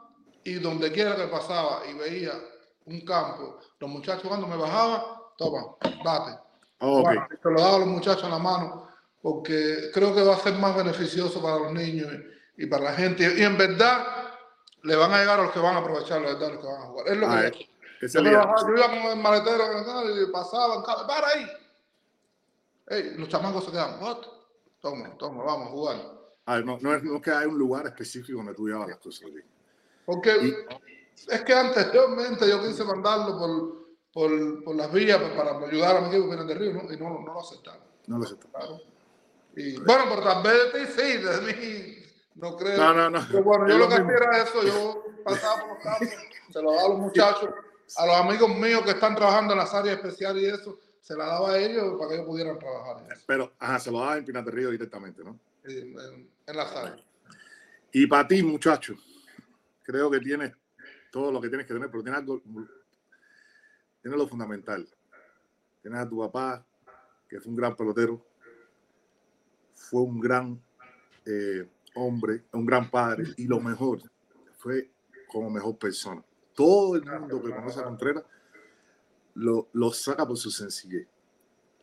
[0.43, 2.31] y donde quiera que pasaba y veía
[2.85, 6.39] un campo, los muchachos cuando me bajaba, toma, date.
[6.79, 7.03] Ok.
[7.03, 8.87] Bueno, se lo daba a los muchachos en la mano,
[9.21, 12.07] porque creo que va a ser más beneficioso para los niños
[12.57, 13.33] y, y para la gente.
[13.37, 14.05] Y en verdad,
[14.83, 17.07] le van a llegar a los que van a aprovechar, los que van a jugar.
[17.09, 17.69] Es lo Ah, que
[18.05, 21.45] esa yo, yo iba con el maletero y pasaban, cada- para ahí.
[22.87, 24.19] Ey, los chamacos se quedan, what?
[24.79, 26.17] Toma, toma, vamos a jugar.
[26.45, 28.99] Ah, no, no es, no es que hay un lugar específico donde tú llevas las
[28.99, 29.29] cosas.
[29.29, 29.39] ok.
[30.05, 30.65] Porque
[31.27, 36.15] es que anteriormente yo quise mandarlo por, por, por las vías para ayudar a mi
[36.15, 36.93] equipo de Río ¿no?
[36.93, 37.81] y no, no lo aceptaron.
[38.07, 38.25] No lo.
[38.25, 38.79] Claro.
[39.57, 41.97] Y, bueno, pero tal vez de ti sí, de mí
[42.35, 42.77] no creo.
[42.77, 43.27] No, no, no.
[43.29, 46.09] Pero bueno, Es yo lo lo que hacía era eso, yo pasaba por los campos,
[46.53, 47.49] se lo daba a los muchachos,
[47.97, 51.25] a los amigos míos que están trabajando en las áreas especiales y eso, se la
[51.25, 54.25] daba a ellos para que ellos pudieran trabajar eso, Pero, ajá, se lo daba en
[54.25, 55.39] Pinas de Río directamente, ¿no?
[55.63, 56.99] en, en- en las áreas.
[57.93, 58.93] Y para ti, muchacho,
[59.83, 60.51] creo que tienes
[61.09, 62.41] todo lo que tienes que tener, pero tienes algo,
[64.01, 64.85] tienes lo fundamental.
[65.81, 66.65] Tienes a tu papá,
[67.29, 68.25] que fue un gran pelotero,
[69.73, 70.61] fue un gran
[71.25, 74.01] eh, hombre, un gran padre, y lo mejor,
[74.57, 74.91] fue
[75.29, 76.21] como mejor persona.
[76.53, 78.23] Todo el mundo que conoce a Contreras
[79.37, 81.07] lo, lo saca por su sencillez.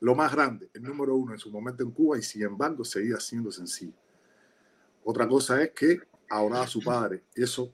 [0.00, 3.18] Lo más grande, el número uno en su momento en Cuba, y sin embargo seguía
[3.20, 3.94] siendo sencillo.
[5.04, 7.72] Otra cosa es que ahora su padre, eso,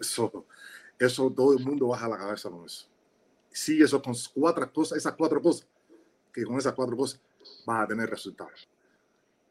[0.00, 0.46] eso,
[0.98, 2.86] eso todo el mundo baja la cabeza con eso.
[3.50, 5.66] Sigue eso con cuatro cosas, esas cuatro cosas,
[6.32, 7.20] que con esas cuatro cosas
[7.66, 8.68] vas a tener resultados.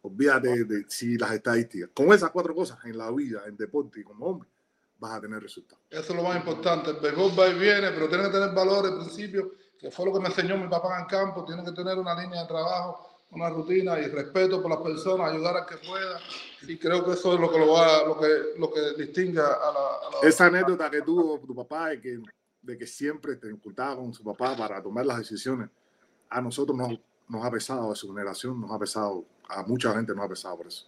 [0.02, 1.90] olvídate de si las estadísticas.
[1.94, 4.50] Con esas cuatro cosas en la vida, en deporte y como hombre,
[5.00, 5.84] vas a tener resultados.
[5.90, 6.92] Eso es lo más importante.
[6.92, 9.48] El béisbol va y viene, pero tiene que tener valores, principios,
[9.80, 11.46] que fue lo que me enseñó mi papá en el campo.
[11.46, 15.56] Tiene que tener una línea de trabajo, una rutina y respeto por las personas, ayudar
[15.58, 16.20] a que pueda.
[16.68, 18.28] Y creo que eso es lo que lo va, lo que,
[18.58, 22.20] lo que distingue a la, a la- Esa anécdota que tuvo tu papá de que,
[22.62, 25.70] de que siempre te incultaba con su papá para tomar las decisiones,
[26.30, 27.00] a nosotros nos,
[27.30, 30.58] nos ha pesado, a su generación nos ha pesado, a mucha gente nos ha pesado
[30.58, 30.86] por eso.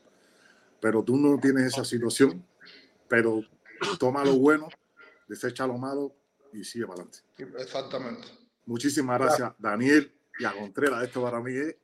[0.81, 2.43] Pero tú no tienes esa situación,
[3.07, 3.41] pero
[3.99, 4.69] toma lo bueno,
[5.27, 6.13] desecha lo malo
[6.53, 7.19] y sigue para adelante.
[7.61, 8.27] Exactamente.
[8.65, 11.03] Muchísimas gracias, Daniel y a Contreras.
[11.03, 11.75] Esto para mí es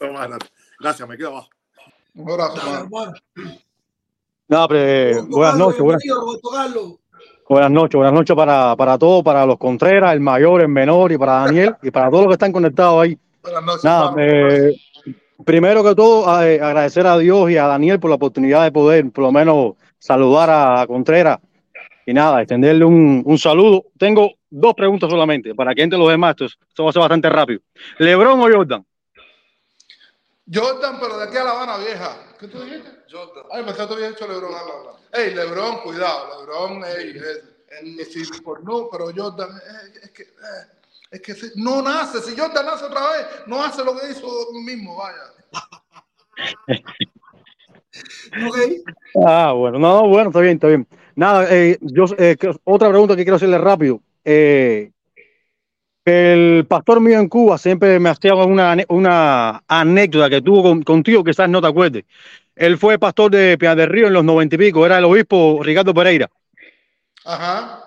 [0.00, 0.46] lo más grande.
[0.78, 1.50] Gracias, me quedo abajo.
[2.14, 2.88] Un abrazo.
[4.48, 6.02] No, pero, eh, buenas noches, buenas,
[7.70, 11.44] noches, buenas noches para, para todos, para los Contreras, el mayor, el menor y para
[11.44, 13.18] Daniel y para todos los que están conectados ahí.
[13.42, 14.76] Buenas noches, Nada, eh,
[15.46, 19.10] primero que todo, eh, agradecer a Dios y a Daniel por la oportunidad de poder,
[19.10, 21.38] por lo menos, saludar a Contreras
[22.04, 23.84] y nada, extenderle un, un saludo.
[23.96, 26.32] Tengo dos preguntas solamente para que entre los demás.
[26.32, 27.60] Esto, esto va a ser bastante rápido.
[27.98, 28.84] ¿Lebron o Jordan?
[30.52, 32.16] Jordan, pero de aquí a La Habana Vieja.
[32.38, 32.90] ¿Qué tú dijiste?
[33.10, 33.44] Jordan.
[33.52, 34.52] Ay, pensé que había hecho Lebron.
[35.12, 36.40] Ey, Lebron, cuidado.
[36.40, 40.66] Lebron, ey, es, es, es- por no, pero Jordan, eh, es que, eh,
[41.12, 42.20] es que si- no nace.
[42.22, 44.26] Si Jordan nace otra vez, no hace lo que hizo
[44.64, 45.32] mismo, vaya.
[49.24, 50.86] Ah, bueno, no, no, bueno, está bien, está bien.
[51.14, 54.00] Nada, eh, yo, eh, otra pregunta que quiero hacerle rápido.
[54.24, 54.90] Eh,
[56.04, 61.22] el pastor mío en Cuba siempre me hacía una, una anécdota que tuvo con- contigo,
[61.22, 62.04] quizás no te acuerdes.
[62.56, 65.60] Él fue pastor de Piedad del Río en los noventa y pico, era el obispo
[65.62, 66.28] Ricardo Pereira.
[67.24, 67.78] Ajá.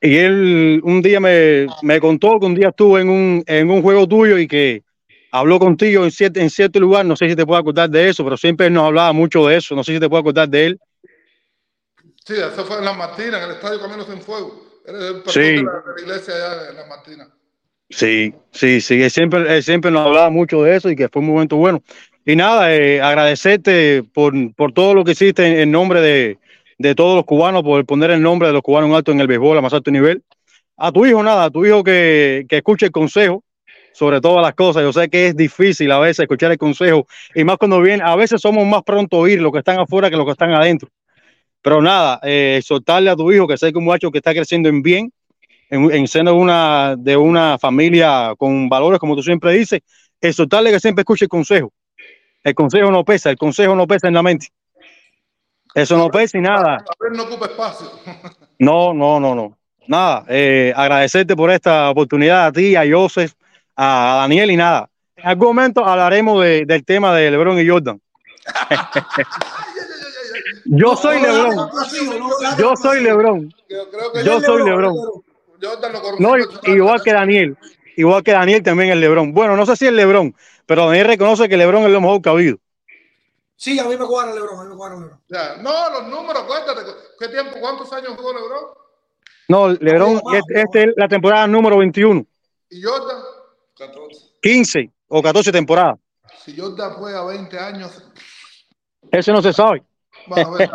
[0.00, 3.82] Y él un día me, me contó que un día estuvo en un, en un
[3.82, 4.82] juego tuyo y que
[5.30, 7.04] habló contigo en cierto, en cierto lugar.
[7.04, 9.74] No sé si te puedo acordar de eso, pero siempre nos hablaba mucho de eso.
[9.74, 10.80] No sé si te puedo acordar de él.
[12.24, 14.62] Sí, eso fue en Las Martinas, en el estadio Caminos en Fuego.
[14.86, 15.40] El pastor Sí.
[15.40, 17.28] de, la, de la iglesia allá en Las Martinas.
[17.88, 21.22] Sí, sí, sí, él siempre, él siempre nos hablaba mucho de eso y que fue
[21.22, 21.82] un momento bueno.
[22.24, 26.38] Y nada, eh, agradecerte por, por todo lo que hiciste en, en nombre de,
[26.78, 29.28] de todos los cubanos, por poner el nombre de los cubanos en alto en el
[29.28, 30.24] béisbol a más alto nivel.
[30.76, 33.44] A tu hijo, nada, a tu hijo que, que escuche el consejo
[33.96, 34.82] sobre todas las cosas.
[34.82, 38.14] Yo sé que es difícil a veces escuchar el consejo y más cuando viene, a
[38.14, 40.90] veces somos más pronto a oír los que están afuera que los que están adentro.
[41.62, 44.68] Pero nada, eh, soltarle a tu hijo que sé que un muchacho que está creciendo
[44.68, 45.10] en bien,
[45.70, 49.80] en, en seno de una, de una familia con valores, como tú siempre dices,
[50.20, 51.72] exhortarle que siempre escuche el consejo.
[52.44, 54.48] El consejo no pesa, el consejo no pesa en la mente.
[55.74, 56.84] Eso no pesa y nada.
[57.12, 57.90] No ocupa espacio.
[58.58, 59.56] No, no, no, no.
[59.88, 60.24] Nada.
[60.28, 63.32] eh, agradecerte por esta oportunidad a ti, a Joseph,
[63.76, 64.88] a Daniel y nada.
[65.16, 68.00] En algún momento hablaremos de- del tema de LeBron y Jordan.
[70.66, 71.70] Yo soy LeBron.
[72.58, 73.54] Yo soy LeBron.
[74.24, 74.94] Yo soy LeBron.
[76.18, 76.34] No,
[76.64, 77.56] igual que Daniel.
[77.96, 79.32] Igual que Daniel también es LeBron.
[79.32, 80.34] Bueno, no sé si es LeBron,
[80.66, 82.58] pero Daniel reconoce que LeBron es lo mejor que ha habido.
[83.58, 85.20] Sí, a mí me cuadra Lebron, a mí me cuadra Lebron.
[85.28, 86.90] Ya, No, los números, acuérdate.
[87.18, 88.64] ¿Qué tiempo, cuántos años jugó LeBron?
[89.48, 92.26] No, LeBron, este, este es la temporada número 21,
[92.68, 93.16] ¿Y Jordan?
[93.76, 94.26] 14.
[94.42, 95.98] 15 o 14 temporadas.
[96.44, 98.02] Si Jordan juega 20 años,
[99.10, 99.82] Eso no se sabe.
[100.26, 100.70] bueno.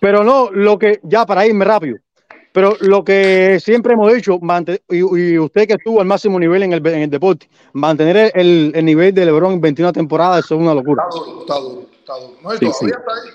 [0.00, 1.98] Pero no, lo que, ya para irme rápido,
[2.52, 4.38] pero lo que siempre hemos dicho,
[4.88, 8.84] y, usted que estuvo al máximo nivel en el, en el deporte, mantener el, el
[8.84, 11.04] nivel de LeBron en 21 temporadas, eso es una locura.
[11.08, 12.36] Está duro, está duro, está duro.
[12.42, 12.86] No, y Sí, sí.
[12.86, 13.30] está ahí.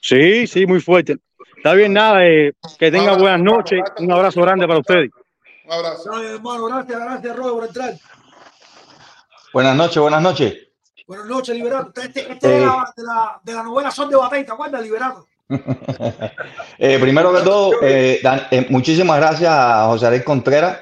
[0.00, 1.16] Sí, sí, muy fuerte.
[1.56, 5.10] Está bien, nada, eh, que tengan buenas noches, un abrazo grande para ustedes.
[5.66, 6.10] Un abrazo.
[6.10, 7.94] Dale, hermano, gracias, gracias, Robert, por entrar.
[9.52, 10.54] Buenas noches, buenas noches.
[11.06, 12.00] Buenas noches, Liberato.
[12.00, 14.82] Este, este es de, la, de, la, de la novela Son de Batey, ¿te acuerdas,
[14.82, 15.26] Liberato?
[16.78, 20.78] Eh, primero que todo, eh, Dan- eh, muchísimas gracias a José Ariel Contreras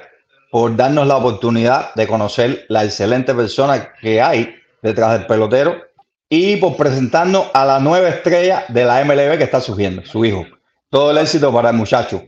[0.51, 5.81] por darnos la oportunidad de conocer la excelente persona que hay detrás del pelotero
[6.27, 10.45] y por presentarnos a la nueva estrella de la MLB que está surgiendo, su hijo.
[10.89, 12.23] Todo el éxito para el muchacho.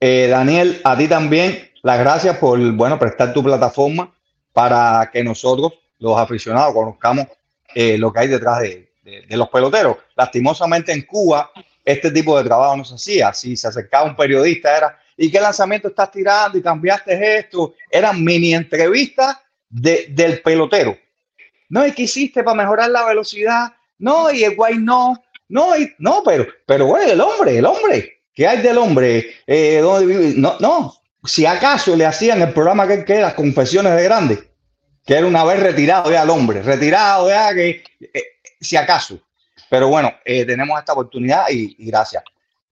[0.00, 4.12] Eh, Daniel, a ti también las gracias por bueno, prestar tu plataforma
[4.54, 7.26] para que nosotros, los aficionados, conozcamos
[7.74, 8.88] eh, lo que hay detrás de,
[9.28, 9.98] los peloteros.
[10.16, 11.50] Lastimosamente en Cuba
[11.84, 13.34] este tipo de trabajo no se hacía.
[13.34, 16.56] Si se acercaba un periodista era, ¿y qué lanzamiento estás tirando?
[16.56, 17.74] Y cambiaste esto.
[17.90, 19.36] Eran mini entrevistas
[19.68, 20.96] de- del pelotero.
[21.68, 23.74] No, ¿y qué hiciste para mejorar la velocidad?
[23.98, 25.22] No, y el guay no.
[25.50, 28.22] No, y, no, pero, pero bueno, el hombre, el hombre.
[28.32, 29.34] ¿Qué hay del hombre?
[29.46, 30.32] Eh, ¿dónde vive?
[30.38, 30.94] No, no.
[31.24, 34.50] Si acaso le hacían el programa que que las confesiones de grande.
[35.06, 38.22] que era una vez retirado ya el hombre, retirado ya que eh,
[38.60, 39.18] si acaso.
[39.68, 42.22] Pero bueno, eh, tenemos esta oportunidad y, y gracias.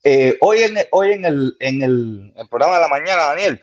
[0.04, 3.60] Eh, hoy en, hoy en, el, en el, el programa de la mañana, Daniel,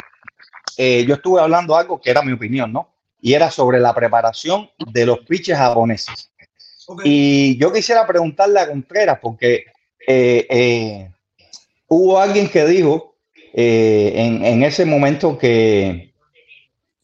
[0.77, 2.89] yo estuve hablando algo que era mi opinión, ¿no?
[3.19, 6.31] Y era sobre la preparación de los pitches japoneses.
[7.03, 9.65] Y yo quisiera preguntarle a Contreras, porque
[11.87, 13.08] hubo alguien que dijo
[13.53, 16.13] eh, en, ese momento que,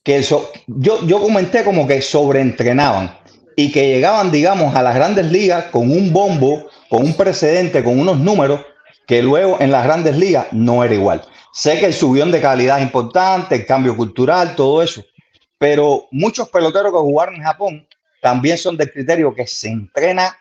[0.04, 3.18] que eso, yo, yo comenté como que sobreentrenaban
[3.56, 8.00] y que llegaban, digamos, a las grandes ligas con un bombo, con un precedente, con
[8.00, 8.62] unos números
[9.08, 11.22] que luego en las grandes ligas no era igual.
[11.54, 15.04] Sé que el subión de calidad es importante, el cambio cultural, todo eso,
[15.58, 17.88] pero muchos peloteros que jugaron en Japón
[18.22, 20.38] también son del criterio que se entrena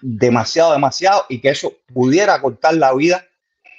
[0.00, 3.24] demasiado, demasiado y que eso pudiera cortar la vida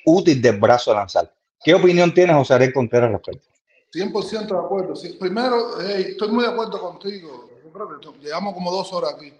[0.05, 1.31] útil del brazo de lanzar.
[1.63, 3.47] ¿Qué opinión tienes, José Ariel Contreras, al respecto?
[3.91, 4.95] 100% de acuerdo.
[4.95, 7.49] Sí, primero, hey, estoy muy de acuerdo contigo.
[7.63, 9.33] Yo creo que to- llevamos como dos horas aquí.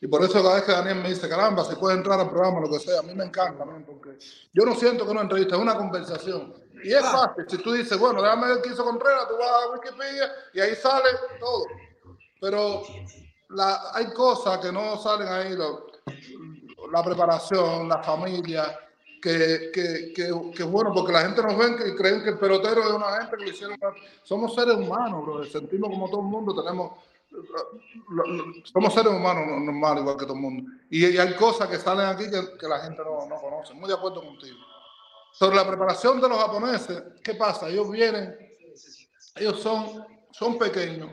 [0.00, 2.60] Y por eso cada vez que Daniel me dice, caramba, si puede entrar al programa,
[2.60, 4.16] lo que sea, a mí me encanta, man, porque
[4.52, 6.54] yo no siento que una entrevista, es una conversación.
[6.84, 9.70] Y es fácil, si tú dices, bueno, déjame ver qué hizo Contreras, tú vas a
[9.72, 11.08] Wikipedia y ahí sale
[11.40, 11.64] todo.
[12.40, 12.82] Pero
[13.50, 15.86] la, hay cosas que no salen ahí, lo-
[16.92, 18.78] la preparación, la familia,
[19.20, 22.82] que, que, que, que bueno, porque la gente nos ven que creen que el pelotero
[22.82, 23.78] es una gente que le hicieron.
[24.22, 26.92] Somos seres humanos, bro, sentimos como todo el mundo, tenemos.
[28.10, 30.70] lo- lo- Somos seres humanos no- normales, igual que todo el mundo.
[30.90, 33.74] Y, y hay cosas que salen aquí que, la gente no, no conoce.
[33.74, 34.56] Muy de acuerdo contigo.
[35.32, 37.68] Sobre la preparación de los japoneses, ¿qué pasa?
[37.68, 38.34] Ellos vienen,
[39.36, 41.10] ellos son, son pequeños,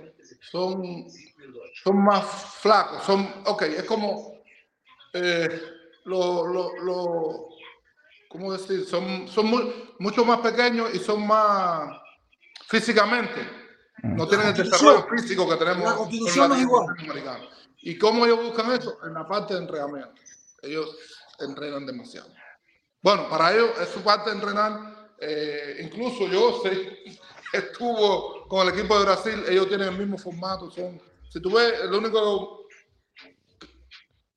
[0.52, 1.06] son,
[1.84, 2.26] son más
[2.60, 4.34] flacos, son, ok, es como
[5.14, 5.62] eh,
[6.06, 7.48] lo, lo, lo-
[8.30, 8.86] ¿cómo decir?
[8.86, 11.90] Son, son muy- mucho más pequeños y son más
[12.68, 13.48] físicamente.
[14.04, 16.88] No tienen el desarrollo físico que tenemos La constitución no igual.
[16.88, 17.50] latinoamericanos.
[17.82, 18.98] ¿Y cómo ellos buscan eso?
[19.06, 20.22] En la parte de entrenamiento.
[20.62, 20.96] Ellos
[21.40, 22.30] entrenan demasiado.
[23.02, 24.96] Bueno, para ellos es su parte de entrenar.
[25.20, 27.04] eh, incluso yo sé,
[27.54, 30.70] estuvo con el equipo de Brasil, ellos tienen el mismo formato.
[30.72, 31.00] Son,
[31.30, 32.68] si tú ves, el único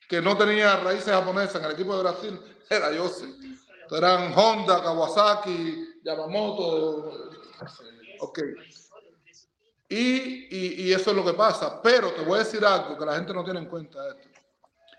[0.09, 2.41] que no tenía raíces japonesas en el equipo de Brasil
[2.71, 3.38] era Yossi.
[3.91, 7.31] Eran Honda, Kawasaki, Yamamoto.
[8.21, 8.39] Ok.
[9.89, 11.81] Y, y, y eso es lo que pasa.
[11.83, 14.29] Pero te voy a decir algo que la gente no tiene en cuenta esto.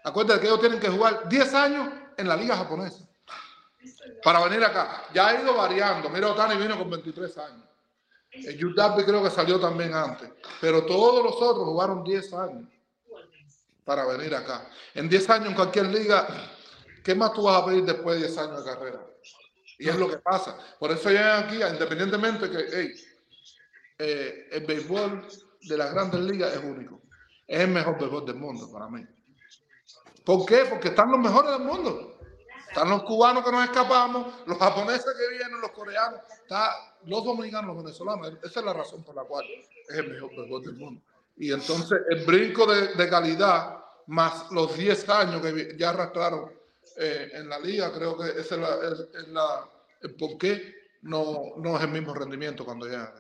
[0.04, 3.06] Acuérdate que ellos tienen que jugar 10 años en la liga japonesa
[4.24, 5.04] para venir acá.
[5.14, 6.10] Ya ha ido variando.
[6.10, 7.66] Mira, Otani vino con 23 años.
[8.32, 10.30] El Yu Darvish creo que salió también antes.
[10.62, 12.68] Pero todos los otros jugaron 10 años
[13.84, 14.70] para venir acá.
[14.94, 16.28] En 10 años en cualquier liga,
[17.10, 19.04] ¿qué más tú vas a pedir después de 10 años de carrera?
[19.80, 20.56] Y es lo que pasa.
[20.78, 22.94] Por eso llegan aquí, independientemente que
[23.98, 25.28] eh, el béisbol
[25.60, 27.02] de las grandes ligas es único.
[27.48, 29.04] Es el mejor béisbol del mundo para mí.
[30.24, 30.66] ¿Por qué?
[30.70, 32.20] Porque están los mejores del mundo.
[32.68, 36.76] Están los cubanos que nos escapamos, los japoneses que vienen, los coreanos, está,
[37.06, 38.34] los dominicanos, los venezolanos.
[38.44, 39.46] Esa es la razón por la cual
[39.90, 41.02] es el mejor béisbol del mundo.
[41.38, 46.59] Y entonces el brinco de, calidad, más los 10 años que ya arrastraron
[46.98, 49.66] eh, en la liga, creo que ese es, la, es- es la-
[50.02, 53.12] el por qué no, no es el mismo rendimiento cuando llegan.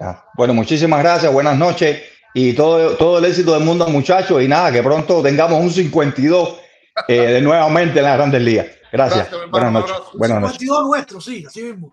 [0.00, 2.02] Ah, Bueno, muchísimas gracias, buenas noches
[2.34, 4.42] y todo, todo el éxito del mundo, muchachos.
[4.42, 6.58] Y nada, que pronto tengamos un 52
[7.08, 8.66] eh, de nuevamente en las grandes ligas.
[8.92, 9.30] Gracias.
[9.30, 9.96] Gracias, buenas un noches.
[10.14, 10.58] Buenas noches.
[10.58, 11.92] 52 nuestro, sí, así mismo.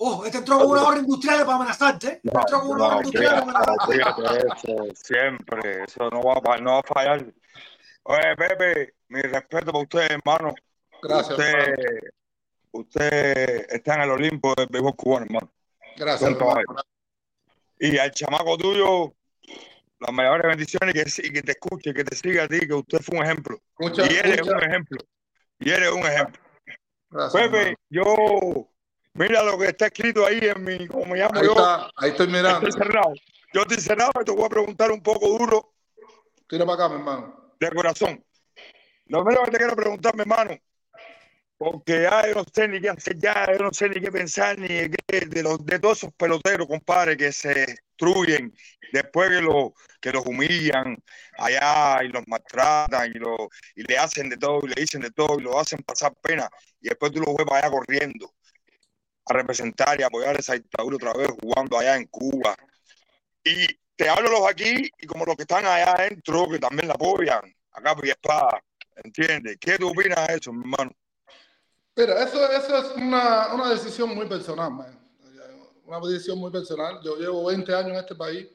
[0.00, 2.20] Ojo, este entró con una orden industrial para amenazarte.
[2.22, 4.46] Este entró con una orden No, industrial para amenazarte.
[4.70, 7.26] eso, siempre, eso no va, a fa- no va a fallar.
[8.04, 10.54] Oye, Pepe, mi respeto para usted, hermano.
[11.02, 11.74] Gracias, Usted,
[12.72, 15.52] usted está en el Olimpo del béisbol cubano, hermano.
[15.96, 16.30] Gracias.
[17.80, 19.14] Y al chamaco tuyo,
[20.00, 22.74] las mayores bendiciones y que, y que te escuche, que te siga a ti, que
[22.74, 23.58] usted fue un ejemplo.
[23.78, 24.98] Muchas- y eres muchas- un ejemplo.
[25.60, 26.40] Y eres un ejemplo.
[27.10, 27.76] Gracias, Pepe, hermano.
[27.90, 28.68] yo,
[29.18, 31.50] mira lo que está escrito ahí en mi, como me llamo Ahí yo.
[31.52, 32.66] está, ahí estoy mirando.
[32.68, 33.12] Estoy cerrado.
[33.52, 35.74] Yo estoy cerrado y te voy a preguntar un poco duro.
[36.48, 37.54] Tira para acá, mi hermano.
[37.58, 38.24] De corazón.
[39.06, 40.56] Lo primero que te quiero preguntar, mi hermano,
[41.56, 44.58] porque ya yo no sé ni qué hacer, ya yo no sé ni qué pensar,
[44.58, 48.54] ni de, qué- de, los, de todos esos peloteros, compadre, que se destruyen
[48.92, 50.96] después que, lo, que los humillan
[51.36, 55.10] allá y los maltratan y, lo, y le hacen de todo y le dicen de
[55.10, 56.48] todo y lo hacen pasar pena
[56.80, 58.34] y después tú los ves para allá corriendo
[59.28, 62.56] a representar y apoyar esa dictadura otra vez jugando allá en Cuba.
[63.44, 66.94] Y te hablo los aquí y como los que están allá adentro que también la
[66.94, 67.40] apoyan,
[67.72, 68.62] acá por espada,
[68.96, 69.56] ¿entiendes?
[69.60, 70.92] ¿Qué tú opinas de eso, mi hermano?
[71.96, 74.98] Mira, eso, eso es una, una decisión muy personal, man.
[75.84, 77.00] una decisión muy personal.
[77.02, 78.46] Yo llevo 20 años en este país.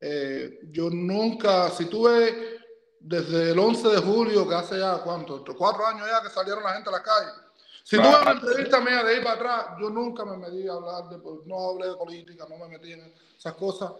[0.00, 2.60] Eh, yo nunca, si tuve
[3.00, 5.44] desde el 11 de julio, que hace ya, ¿cuánto?
[5.56, 7.45] Cuatro años ya que salieron la gente a la calle.
[7.86, 11.08] Si tuve una entrevista mía de ir para atrás, yo nunca me metí a hablar
[11.08, 13.92] de, no hablé de política, no me metí en esas cosas.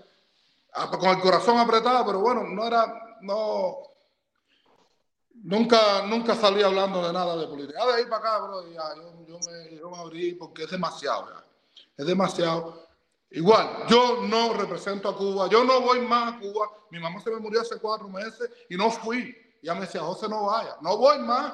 [0.73, 3.79] Ah, Con el corazón apretado, pero bueno, no era, no,
[5.45, 7.79] Nunca, nunca salí hablando de nada de política.
[7.81, 10.71] Ah, de ahí para acá, bro, ya, yo, yo me, yo me abrí porque es
[10.73, 11.45] demasiado, ya.
[11.97, 12.89] Es demasiado.
[13.31, 16.71] Igual, yo no represento a Cuba, yo no voy más a Cuba.
[16.91, 19.33] Mi mamá se me murió hace cuatro meses y no fui.
[19.63, 20.77] Ya me decía, José, no vaya.
[20.81, 21.53] No voy más.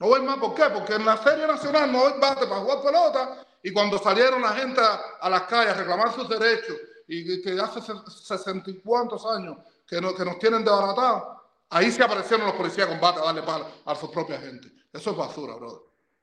[0.00, 0.64] No voy más, ¿por qué?
[0.72, 3.46] Porque en la Serie Nacional no hay bate para jugar pelota.
[3.62, 7.80] Y cuando salieron la gente a, las calles a reclamar sus derechos, y que, hace
[8.08, 11.40] sesenta y cuantos años que, no, que nos tienen desbaratados,
[11.72, 14.68] Ahí se aparecieron los policías de combate a darle palo a su propia gente.
[14.92, 15.82] Eso es basura, brother.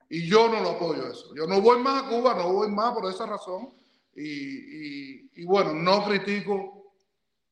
[0.10, 1.34] Y yo no lo apoyo eso.
[1.34, 3.74] Yo no voy más a Cuba, no voy más por esa razón.
[4.14, 6.91] Y, bueno, no critico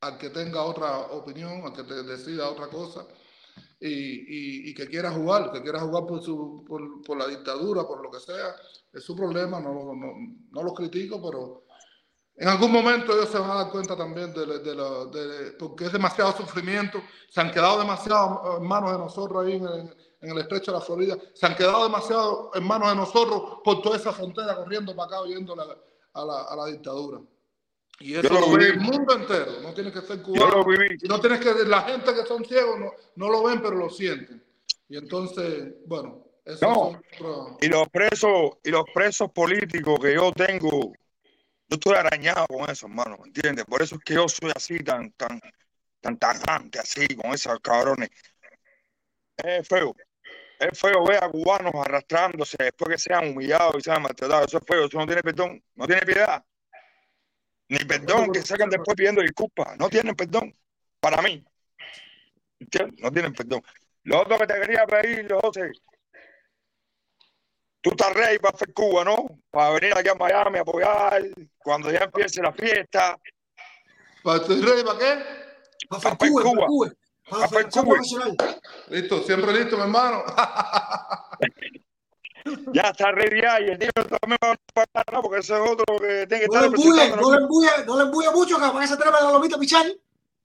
[0.01, 3.05] al que tenga otra opinión, al que decida otra cosa
[3.79, 8.19] y, que quiera jugar, que quiera jugar por, su, por, la dictadura, por lo que
[8.19, 8.55] sea.
[8.91, 10.13] Es su problema, no, no,
[10.51, 11.65] no lo critico, pero
[12.37, 15.91] en algún momento ellos se van a dar cuenta también de, de, de, porque es
[15.91, 17.01] demasiado sufrimiento.
[17.29, 20.79] Se han quedado demasiado en manos de nosotros ahí en el, en el, estrecho de
[20.79, 21.17] la Florida.
[21.33, 25.21] Se han quedado demasiado en manos de nosotros por toda esa frontera corriendo para acá
[25.21, 27.21] oyendo a, la, a la dictadura.
[27.99, 29.61] Y eso lo, ve el mundo entero.
[29.61, 30.65] No tienes que ser cubano.
[31.01, 33.89] Y no tienes que la gente que son ciegos no, no lo ven pero lo
[33.89, 34.43] sienten.
[34.89, 37.01] Y entonces, bueno, eso no.
[37.13, 37.57] Otro...
[37.61, 40.93] Y los presos y los presos políticos que yo tengo
[41.67, 43.65] yo estoy arañado con eso, hermano, ¿me entiendes?
[43.65, 45.41] Por eso es que yo soy así, tan, tan,
[45.99, 48.09] tan tajante, así, con esos cabrones.
[49.37, 49.95] Es feo.
[50.59, 54.47] Es feo ver a cubanos arrastrándose después que sean humillados y sean maltratados.
[54.47, 56.43] Eso es feo, eso no tiene perdón, no tiene piedad.
[57.67, 59.77] Ni perdón que sacan después pidiendo disculpas.
[59.77, 60.55] No tienen perdón.
[60.99, 61.43] Para mí.
[62.59, 62.99] ¿Entiendes?
[63.01, 63.61] No tienen perdón.
[64.03, 65.71] Lo otro que te quería pedir, José,
[67.81, 69.39] tú estás rey para hacer Cuba, ¿no?
[69.49, 71.23] Para venir aquí a Miami a apoyar
[71.57, 73.17] cuando ya empiece la fiesta.
[74.23, 75.23] ¿Para ser rey para qué?
[75.89, 76.43] Para hacer Cuba.
[76.43, 76.65] Cuba.
[76.67, 76.91] Cuba.
[77.27, 77.97] Para hacer Cuba.
[78.89, 80.23] Listo, siempre listo, mi hermano.
[82.73, 85.21] ya está ya y el tío también va a pagar, ¿no?
[85.21, 87.97] Porque ese es otro que tiene que no estar le embuye, no, le embuye, no
[87.97, 89.85] le embuye mucho, que para se trae la lomita pichar.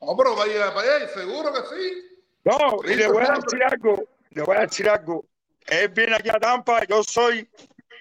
[0.00, 2.18] No, pero vaya para allá, seguro que sí.
[2.44, 5.24] No, y le voy a decir algo, le voy a decir algo
[5.70, 7.48] él viene aquí a Tampa, yo soy,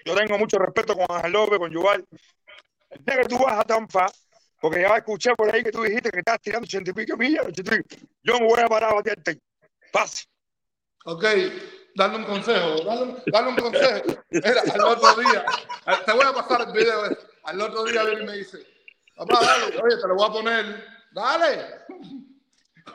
[0.04, 2.04] yo tengo mucho respeto con Ángel López, con Yuval.
[2.90, 4.06] El día que tú vas a Tampa,
[4.60, 7.46] porque ya escuché por ahí que tú dijiste que estás tirando ochenta y pico millas,
[8.22, 9.38] yo me voy a parar a baterte.
[9.92, 10.26] Fácil.
[11.04, 11.24] Ok,
[12.00, 14.02] dale un consejo, dale, dale un consejo.
[14.30, 15.44] Mira, al otro día,
[16.06, 17.02] te voy a pasar el video.
[17.44, 18.66] Al otro día viene me dice,
[19.16, 21.84] papá, dale, oye, te lo voy a poner, dale.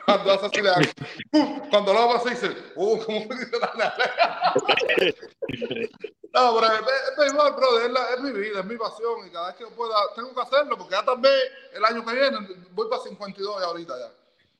[0.04, 0.70] Cuando hace así de
[1.70, 3.58] Cuando lo hago así dice, uh, ¿cómo dice
[6.32, 9.46] No, pero es, igual, bro, es, la, es, mi vida, es mi pasión y cada
[9.48, 11.34] vez que pueda, tengo que hacerlo porque ya también
[11.72, 12.38] el año que viene
[12.72, 14.12] voy para 52 ya ahorita ya.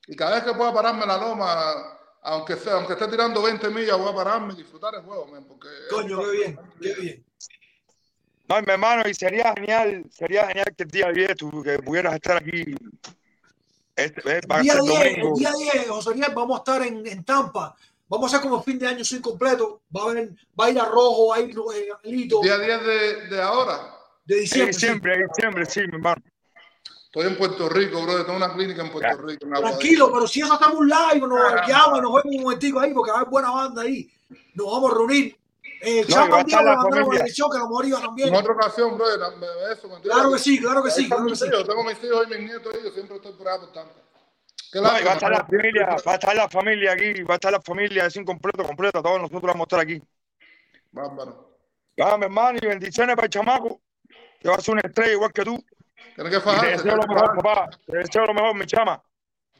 [0.06, 1.95] Y cada vez que pueda pararme la loma,
[2.26, 5.44] aunque sea, aunque esté tirando 20 millas, voy a pararme y disfrutar el juego, man,
[5.44, 5.68] porque...
[5.88, 7.26] Coño, qué bien, qué bien.
[8.48, 12.14] No, mi hermano, y sería genial, sería genial que el día 10 tú que pudieras
[12.14, 12.74] estar aquí
[13.94, 17.24] este, eh, el día 10, el día 10, José Ariel, vamos a estar en, en,
[17.24, 17.74] Tampa.
[18.08, 19.82] Vamos a hacer como fin de año sin completo.
[19.96, 22.40] Va a, haber, va a ir a rojo, va a ir eh, Lito.
[22.42, 23.96] Día 10 de, de ahora.
[24.24, 24.66] De diciembre.
[24.66, 25.22] De diciembre, sí.
[25.28, 26.22] diciembre, sí, mi hermano.
[27.16, 28.26] Estoy en Puerto Rico, bro.
[28.26, 29.46] Tengo una clínica en Puerto Rico.
[29.48, 33.16] Tranquilo, pero si eso estamos live, nos llama, nos vemos un momentico ahí porque va
[33.16, 34.10] a haber buena banda ahí.
[34.52, 35.34] Nos vamos a reunir.
[35.80, 37.10] Eh, no, Chapa familia.
[37.10, 38.28] Dirección, que nos moría también.
[38.28, 39.06] En otra ocasión, bro.
[39.72, 41.08] Eso, claro que sí, claro que sí.
[41.08, 41.46] Claro que sí.
[41.50, 42.80] Yo tengo mis hijos y mis nietos ahí.
[42.84, 43.86] Yo siempre estoy por ahí por.
[44.74, 47.52] No, va a estar la familia, va a estar la familia aquí, va a estar
[47.52, 50.02] la familia sin completo, completo, todos nosotros vamos a estar aquí.
[50.92, 51.56] Bárbaro.
[51.98, 53.80] Va, mi hermano, y bendiciones para el chamaco,
[54.38, 55.64] que va a ser una estrella igual que tú.
[56.16, 56.66] Tienes que fajarse.
[56.66, 57.68] Te deseo lo mejor, papá.
[57.86, 59.02] Te deseo lo mejor, mi chama.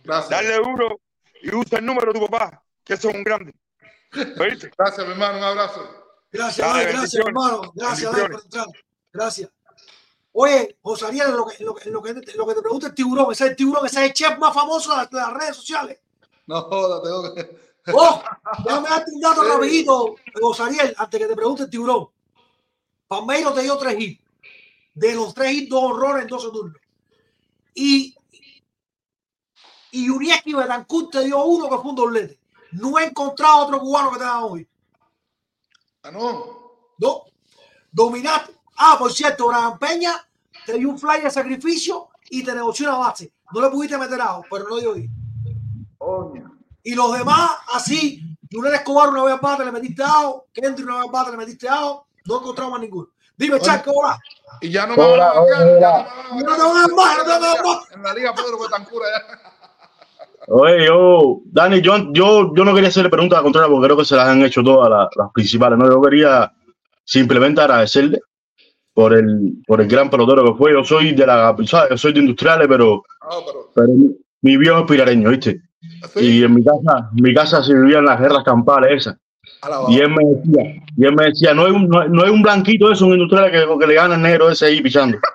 [0.02, 0.30] Gracias.
[0.30, 1.00] Dale duro
[1.42, 3.54] y usa el número de tu papá, que eso es un grande.
[4.40, 4.70] ¿Oíste?
[4.76, 5.86] Gracias, mi hermano, un abrazo.
[6.32, 7.72] Gracias, Dale, gracias, hermano.
[7.74, 8.66] Gracias, Dale, por entrar.
[9.12, 9.50] Gracias.
[10.32, 13.32] Oye, José Ariel, lo que, lo, que, lo, que, lo que te pregunta el tiburón,
[13.32, 15.56] ese es el tiburón, ese es el chef más famoso de las, de las redes
[15.56, 16.00] sociales.
[16.46, 17.66] No joda, tengo que.
[17.92, 18.22] Oh,
[18.64, 19.48] déjame darte un dato sí.
[19.48, 22.08] rapidito, José Ariel, antes que te pregunte el tiburón.
[23.06, 24.25] Palmeiro te dio tres hits.
[24.96, 26.80] De los tres hits, dos horrores en 12 turnos.
[27.74, 28.16] Y,
[29.92, 32.40] y Uriesky Betancourt te dio uno que fue un doblete.
[32.72, 34.68] No he encontrado otro cubano que te haga hoy.
[36.02, 36.56] Ah, no.
[36.98, 37.24] No.
[37.92, 38.54] Dominaste.
[38.78, 40.26] Ah, por cierto, Abraham Peña
[40.64, 43.32] te dio un fly de sacrificio y te negoció una base.
[43.52, 45.10] No le pudiste meter ajo, pero no dio bien.
[46.82, 51.10] Y los demás, así, Junior Escobar una vez bate le metiste ajo, Kendry una vez
[51.10, 53.08] bate le metiste ajo, no encontramos más ninguno.
[53.36, 54.18] Dime, Chaco, ahora.
[54.60, 56.80] Y ya no me van a no van
[57.62, 57.80] no.
[57.94, 59.52] En la liga Pedro Betancura ya.
[60.48, 64.04] Oye, yo, Dani, yo, yo, yo no quería hacerle preguntas a Contreras porque creo que
[64.04, 65.88] se las han hecho todas las, las principales, ¿no?
[65.88, 66.52] Yo quería
[67.04, 68.20] simplemente agradecerle
[68.94, 70.72] por el, por el gran pelotero que fue.
[70.72, 71.90] Yo soy de la, ¿sabes?
[71.90, 73.02] Yo soy de industriales, pero,
[73.74, 75.60] pero mi, mi viejo es pirareño, ¿viste?
[76.16, 79.16] Y en mi casa, mi casa se vivían las guerras campales esas.
[79.90, 82.30] Y él me decía, y él me decía, no hay un, no, hay- no hay
[82.30, 85.18] un blanquito eso, un industrial que, que le gana el negro ese ahí pichando.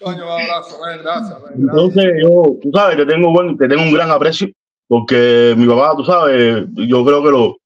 [0.00, 1.38] Coño, abrazo, gracias.
[1.56, 4.48] Entonces, yo, tú sabes, te tengo, buen, te tengo un gran aprecio,
[4.86, 7.56] porque mi papá, tú sabes, yo creo que, lo,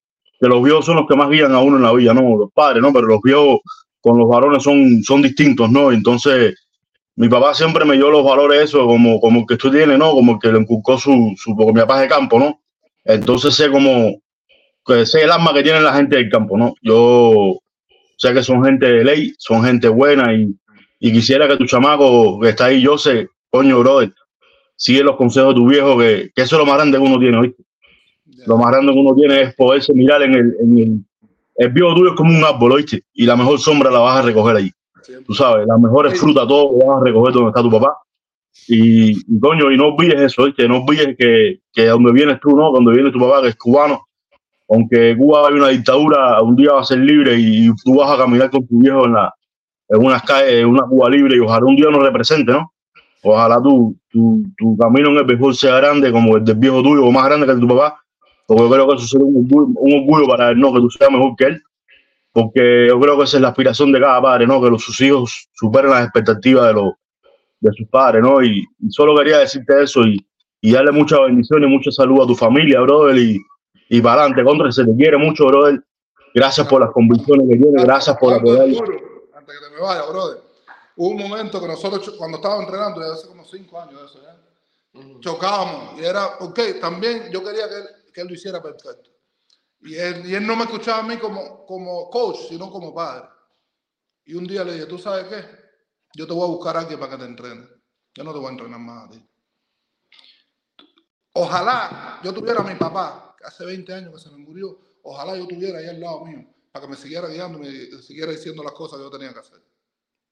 [0.40, 2.52] que los viejos son los que más guían a uno en la vida, no los
[2.52, 2.92] padres, ¿no?
[2.92, 3.60] Pero los viejos
[4.00, 5.90] con los varones son, son distintos, ¿no?
[5.90, 6.54] Entonces,
[7.16, 10.12] mi papá siempre me dio los valores, eso, como, como el que tú tienes, ¿no?
[10.12, 12.60] Como el que le inculcó su, su, mi papá es de campo, ¿no?
[13.04, 14.12] Entonces sé como,
[14.88, 16.74] que sé el alma que tiene la gente del campo, ¿no?
[16.82, 17.58] Yo
[18.16, 20.54] sé que son gente de ley, son gente buena y,
[20.98, 24.12] y quisiera que tu chamaco que está ahí, yo sé, coño, brother,
[24.76, 27.18] sigue los consejos de tu viejo, que, que eso es lo más grande que uno
[27.18, 27.62] tiene, ¿oíste?
[28.46, 31.04] Lo más grande que uno tiene es poderse mirar en el, en el,
[31.56, 33.02] el viejo tuyo es como un árbol, ¿oíste?
[33.12, 34.70] Y la mejor sombra la vas a recoger ahí.
[35.26, 37.96] Tú sabes, las mejores frutas, todo lo vas a recoger donde está tu papá.
[38.66, 40.68] Y, y, coño, y no olvides eso, ¿oíste?
[40.68, 42.70] No olvides que, que donde vienes tú, ¿no?
[42.70, 44.07] Donde viene tu papá, que es cubano,
[44.68, 48.18] aunque Cuba hay una dictadura, un día va a ser libre y tú vas a
[48.18, 49.32] caminar con tu viejo en, la,
[49.88, 52.72] en unas calles, en una Cuba libre y ojalá un día nos represente, ¿no?
[53.22, 57.04] Ojalá tu, tu, tu camino en el béisbol sea grande como el del viejo tuyo
[57.04, 58.00] o más grande que el de tu papá,
[58.46, 60.72] porque yo creo que eso sería un orgullo, un orgullo para él, ¿no?
[60.72, 61.62] Que tú seas mejor que él,
[62.32, 64.60] porque yo creo que esa es la aspiración de cada padre, ¿no?
[64.60, 66.92] Que los, sus hijos superen las expectativas de, los,
[67.60, 68.42] de sus padres, ¿no?
[68.42, 70.24] Y, y solo quería decirte eso y,
[70.60, 73.40] y darle muchas bendiciones, mucha salud a tu familia, brother, y,
[73.88, 75.82] y para adelante, contra, se te quiere mucho, brother.
[76.34, 78.64] Gracias por las convicciones que tienes, gracias por apoyar.
[78.64, 80.42] Antes que te me vaya, brother.
[80.96, 84.20] Hubo un momento que nosotros, cuando estábamos entrenando, ya hace como cinco años de eso,
[84.22, 84.36] ya,
[85.20, 86.00] chocábamos.
[86.00, 89.10] Y era, ok, también yo quería que él, que él lo hiciera perfecto.
[89.80, 93.28] Y él, y él no me escuchaba a mí como, como coach, sino como padre.
[94.24, 95.44] Y un día le dije, ¿tú sabes qué?
[96.14, 97.66] Yo te voy a buscar a alguien para que te entrene.
[98.14, 99.24] Yo no te voy a entrenar más a ti.
[101.34, 105.46] Ojalá yo tuviera a mi papá, hace 20 años que se me murió, ojalá yo
[105.46, 108.72] tuviera ahí al lado mío, para que me siguiera guiando y me siguiera diciendo las
[108.72, 109.62] cosas que yo tenía que hacer.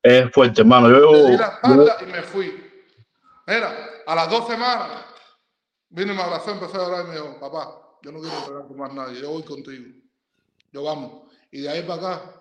[0.02, 0.88] Es fuerte, hermano.
[0.90, 2.72] Yo, di la yo- y me fui.
[3.46, 5.04] Mira, a las dos semanas
[5.88, 8.66] vino y me abrazó, empezó a llorar y me dijo, papá, yo no quiero entrenar
[8.66, 9.84] con más nadie, yo voy contigo.
[10.72, 11.32] Yo vamos.
[11.50, 12.32] Y de ahí para acá.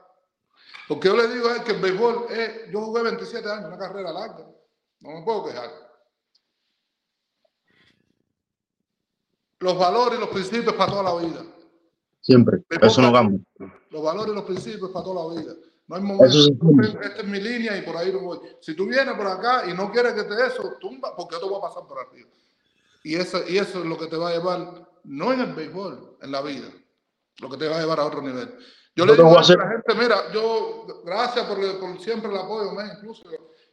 [0.88, 3.78] Porque yo le digo a él que el béisbol es, yo jugué 27 años, una
[3.78, 4.46] carrera larga.
[5.00, 5.70] No me puedo quejar.
[9.60, 11.44] Los valores y los principios para toda la vida.
[12.22, 13.40] siempre, eso no cambia.
[13.90, 15.54] Los valores y los principios para toda la vida.
[15.88, 16.32] No hay momento.
[16.32, 16.58] Sí.
[17.04, 18.40] Esta es mi línea y por ahí no voy.
[18.60, 21.58] Si tú vienes por acá y no quieres que te eso, tumba, porque te voy
[21.60, 22.30] a pasar por arriba.
[23.04, 26.18] Y eso, y eso es lo que te va a llevar, no en el béisbol,
[26.22, 26.68] en la vida,
[27.40, 28.58] lo que te va a llevar a otro nivel.
[28.96, 32.38] Yo le digo a a hacer- la gente, mira, yo, gracias por, por siempre el
[32.38, 33.24] apoyo, man, incluso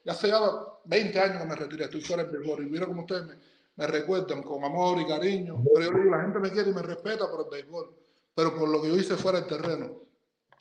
[0.05, 0.39] ya hace ya
[0.85, 3.35] 20 años que me retiré, estoy fuera del béisbol y mira cómo ustedes me,
[3.77, 5.63] me recuerdan con amor y cariño.
[5.75, 7.91] Pero yo digo, la gente me quiere y me respeta por el béisbol,
[8.35, 9.91] pero por lo que yo hice fuera del terreno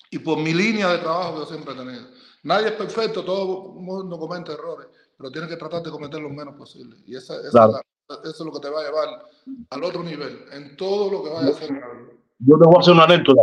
[0.10, 2.04] y por mi línea de trabajo que yo siempre he tenido.
[2.44, 6.30] Nadie es perfecto, todo el mundo comete errores, pero tienes que tratar de cometer lo
[6.30, 6.98] menos posible.
[7.06, 7.72] Y esa, esa Claro.
[7.74, 9.08] la- eso es lo que te va a llevar
[9.70, 11.70] al otro nivel, en todo lo que vayas a hacer.
[12.40, 13.42] Yo te voy a hacer una anécdota.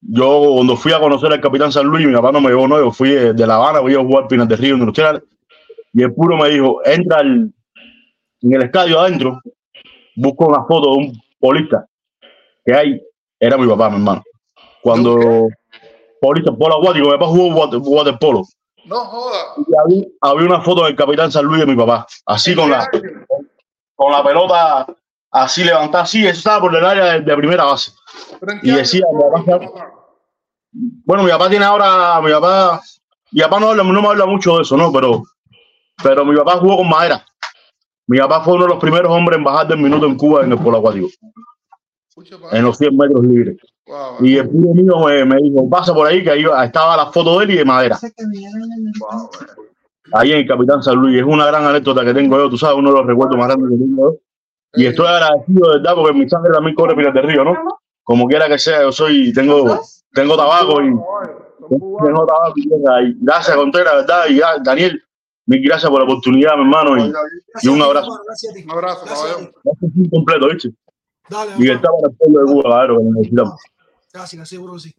[0.00, 2.78] Yo cuando fui a conocer al capitán San Luis, mi papá no me llevó, no,
[2.78, 5.22] yo fui de, de La Habana, voy a jugar Pinas de Río Industrial,
[5.92, 7.52] y el puro me dijo, entra al-
[8.42, 9.40] en el estadio adentro,
[10.16, 11.86] busca una foto de un polista
[12.64, 13.02] que hay,
[13.40, 14.22] era mi papá, mi hermano.
[14.82, 15.48] Cuando
[16.20, 18.42] polista, polo acuático, mi papá jugó water- waterpolo.
[18.84, 19.38] No joda.
[19.66, 22.88] Y había, había una foto del capitán San Luis de mi papá, así con la,
[23.94, 24.86] con la pelota
[25.30, 27.92] así levantada, así, eso estaba por el área de, de primera base.
[28.62, 29.60] Y decía, mi papá,
[30.72, 32.80] bueno, mi papá tiene ahora, mi papá,
[33.32, 34.90] mi papá no, habla- no me habla mucho de eso, ¿no?
[34.92, 35.22] Pero,
[36.02, 37.24] pero mi papá jugó con madera.
[38.08, 40.52] Mi papá fue uno de los primeros hombres en bajar del minuto en Cuba en
[40.52, 41.08] el polo acuático,
[42.52, 43.56] en los 100 metros libres.
[44.20, 47.38] Y el tío mío me, me dijo, pasa por ahí, que ahí estaba la foto
[47.38, 47.98] de él y de madera.
[50.12, 51.18] Ahí en el Capitán San Luis.
[51.18, 53.70] Es una gran anécdota que tengo yo, tú sabes, uno de los recuerdos más grandes
[53.70, 54.18] que tengo yo.
[54.74, 57.54] Y estoy agradecido, de verdad, porque mi sangre también corre Pinas del Río, ¿no?
[58.04, 59.80] Como quiera que sea, yo soy, tengo,
[60.12, 63.14] tengo tabaco y, no estaba pidiendo ahí.
[63.20, 64.24] Gracias, Contreras, ¿verdad?
[64.28, 65.02] Y ya, Daniel,
[65.48, 66.96] mil gracias por la oportunidad, mi hermano.
[66.98, 67.12] Y,
[67.62, 68.20] y un abrazo.
[68.26, 68.64] Gracias a ti.
[68.64, 69.52] Un abrazo, caballero.
[69.64, 70.70] Gracias completo, ¿viste?
[71.28, 73.60] Dale, Libertad para el pueblo de Cuba, claro, que necesitamos.
[74.12, 74.94] Gracias, seguro que sí.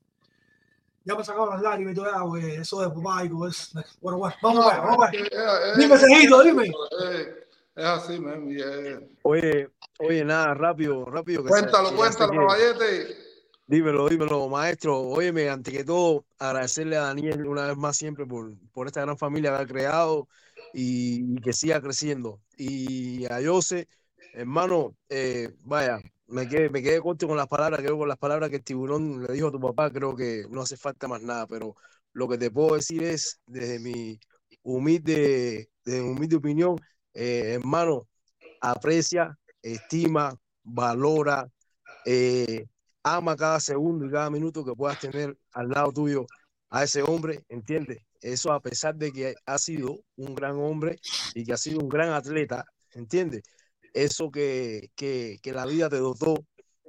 [1.05, 2.55] Ya me sacaron las lágrimas y todo eso, güey.
[2.55, 3.79] Eso de papá y todo eso.
[4.01, 5.77] Bueno, bueno, vamos a ver, vamos a ver.
[5.77, 6.67] Dime, Cejito, dime.
[6.67, 7.45] Eh,
[7.75, 9.69] Es así, eh, Oye,
[9.99, 11.43] oye, nada, rápido, rápido.
[11.43, 13.28] que Cuéntalo, cuéntalo, caballete.
[13.69, 14.99] Dímelo, dímelo, maestro.
[14.99, 19.15] Óyeme, ante que todo, agradecerle a Daniel una vez más siempre por, por esta gran
[19.15, 20.27] familia que ha creado
[20.73, 22.41] y, que siga creciendo.
[22.57, 23.87] Y a Jose,
[24.33, 28.49] hermano, eh, vaya, me quedé, me quedé corto con las palabras, creo con las palabras
[28.49, 31.45] que el tiburón le dijo a tu papá, creo que no hace falta más nada,
[31.45, 31.75] pero
[32.13, 34.19] lo que te puedo decir es, desde mi
[34.63, 36.75] humilde, desde mi humilde opinión,
[37.13, 38.07] eh, hermano,
[38.61, 41.47] aprecia, estima, valora,
[42.05, 42.65] eh,
[43.15, 46.25] ama cada segundo y cada minuto que puedas tener al lado tuyo
[46.69, 47.99] a ese hombre, ¿entiendes?
[48.21, 50.99] Eso a pesar de que ha sido un gran hombre
[51.33, 53.43] y que ha sido un gran atleta, ¿entiendes?
[53.93, 56.35] Eso que, que, que la vida te dotó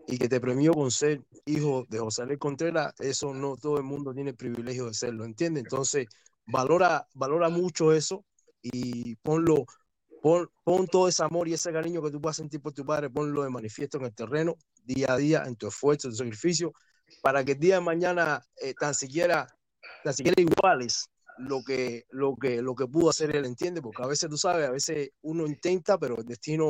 [0.06, 3.84] y que te premió con ser hijo de José Luis Contreras, eso no todo el
[3.84, 5.62] mundo tiene el privilegio de serlo, ¿entiendes?
[5.64, 6.06] Entonces,
[6.46, 8.24] valora, valora mucho eso
[8.62, 9.64] y ponlo,
[10.22, 13.10] pon, pon todo ese amor y ese cariño que tú puedas sentir por tu padre,
[13.10, 16.72] ponlo de manifiesto en el terreno, día a día, en tu esfuerzo, en tu sacrificio,
[17.22, 19.46] para que el día de mañana eh, tan siquiera,
[20.04, 21.08] tan siquiera iguales
[21.38, 23.80] lo que, lo que, lo que pudo hacer él, ¿entiende?
[23.82, 26.68] Porque a veces tú sabes, a veces uno intenta, pero el destino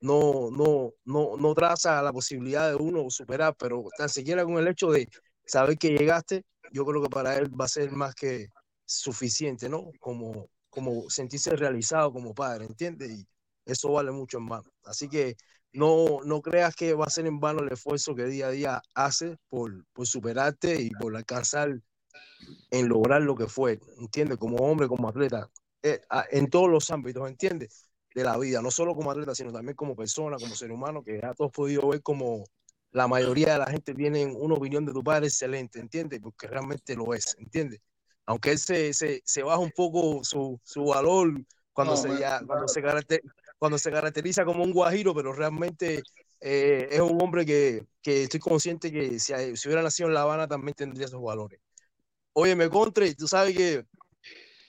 [0.00, 4.68] no, no, no, no traza la posibilidad de uno superar, pero tan siquiera con el
[4.68, 5.08] hecho de
[5.44, 8.48] saber que llegaste, yo creo que para él va a ser más que
[8.84, 9.90] suficiente, ¿no?
[10.00, 13.10] Como, como sentirse realizado como padre, ¿entiendes?
[13.10, 13.28] Y
[13.66, 14.64] eso vale mucho, hermano.
[14.84, 15.36] Así que
[15.72, 18.82] no, no creas que va a ser en vano el esfuerzo que día a día
[18.94, 21.78] hace por, por superarte y por alcanzar
[22.70, 24.38] en lograr lo que fue, ¿entiendes?
[24.38, 25.50] Como hombre, como atleta,
[25.82, 27.90] eh, en todos los ámbitos, ¿entiendes?
[28.14, 31.20] De la vida, no solo como atleta, sino también como persona, como ser humano, que
[31.20, 32.44] ya todos podido ver como
[32.92, 36.18] la mayoría de la gente tiene una opinión de tu padre excelente, ¿entiendes?
[36.20, 37.80] Porque realmente lo es, ¿entiendes?
[38.32, 41.34] Aunque él se, se, se baja un poco su, su valor
[41.74, 42.82] cuando, No, se, ya, cuando, se
[43.58, 46.02] cuando se caracteriza como un guajiro, pero realmente
[46.40, 50.22] eh, es un hombre que, que estoy consciente que si, si hubiera nacido en La
[50.22, 51.60] Habana también tendría esos valores.
[52.32, 53.84] Oye, me contre, tú sabes que,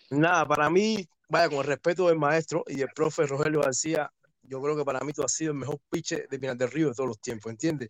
[0.10, 4.12] nada, para mí, vaya, con el respeto del maestro y del profe Rogelio García,
[4.42, 6.90] yo creo que para mí tú has sido el mejor pitcher de Pinar del Río
[6.90, 7.88] de todos los tiempos, ¿entiendes?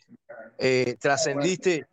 [0.59, 1.87] Eh, trascendiste,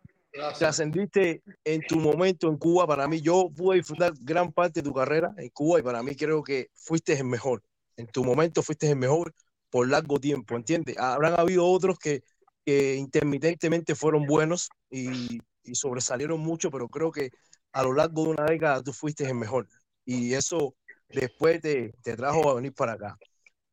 [0.57, 4.93] trascendiste en tu momento en Cuba, para mí, yo pude disfrutar gran parte de tu
[4.93, 7.63] carrera en Cuba y para mí creo que fuiste el mejor.
[7.97, 9.33] En tu momento fuiste el mejor
[9.69, 10.97] por largo tiempo, ¿entiendes?
[10.97, 12.23] Habrán habido otros que,
[12.65, 17.29] que intermitentemente fueron buenos y, y sobresalieron mucho, pero creo que
[17.73, 19.67] a lo largo de una década tú fuiste el mejor.
[20.05, 20.75] Y eso
[21.09, 23.17] después te, te trajo a venir para acá.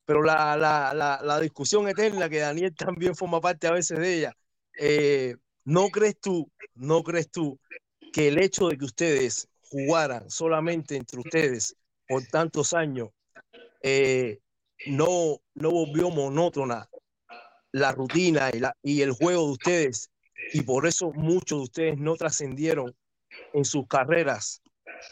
[0.04, 4.14] Pero la, la, la, la discusión eterna, que Daniel también forma parte a veces de
[4.18, 4.32] ella,
[4.78, 5.36] eh,
[5.68, 7.60] ¿no crees tú, no crees tú
[8.14, 11.76] que el hecho de que ustedes jugaran solamente entre ustedes
[12.08, 13.10] por tantos años
[13.82, 14.38] eh,
[14.86, 16.88] no, no volvió monótona
[17.72, 20.10] la rutina y, la, y el juego de ustedes
[20.54, 22.96] y por eso muchos de ustedes no trascendieron
[23.52, 24.62] en sus carreras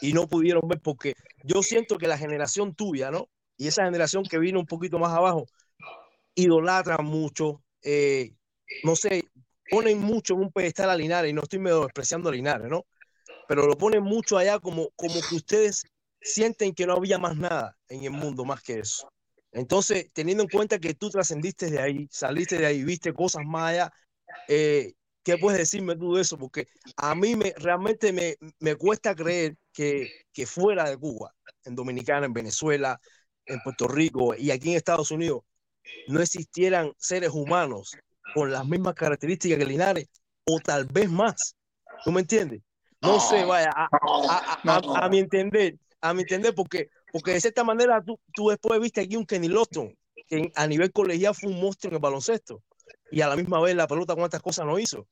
[0.01, 1.13] y no pudieron ver porque
[1.43, 3.29] yo siento que la generación tuya, ¿no?
[3.57, 5.45] Y esa generación que vino un poquito más abajo,
[6.33, 8.33] idolatran mucho, eh,
[8.83, 9.23] no sé,
[9.69, 12.85] ponen mucho en un pedestal a Linares y no estoy menospreciando a Linares, ¿no?
[13.47, 15.83] Pero lo ponen mucho allá como, como que ustedes
[16.21, 19.09] sienten que no había más nada en el mundo más que eso.
[19.51, 23.71] Entonces, teniendo en cuenta que tú trascendiste de ahí, saliste de ahí, viste cosas más
[23.71, 23.93] allá,
[24.47, 26.37] eh, ¿qué puedes decirme tú de eso?
[26.37, 31.75] Porque a mí me, realmente me, me cuesta creer que, que fuera de Cuba, en
[31.75, 32.99] Dominicana, en Venezuela,
[33.45, 35.41] en Puerto Rico y aquí en Estados Unidos,
[36.07, 37.97] no existieran seres humanos
[38.33, 40.07] con las mismas características que Linares,
[40.45, 41.55] o tal vez más.
[42.03, 42.61] ¿Tú me entiendes?
[43.01, 43.89] No sé, vaya, a, a-
[44.29, 48.49] a- a- a mi entender, a mi entender, porque, porque de cierta manera tú, tú
[48.49, 49.95] después viste aquí un Kenny Lofton,
[50.27, 52.63] que en- a nivel colegial fue un monstruo en el baloncesto,
[53.11, 55.07] y a la misma vez la pelota cuántas cosas no hizo,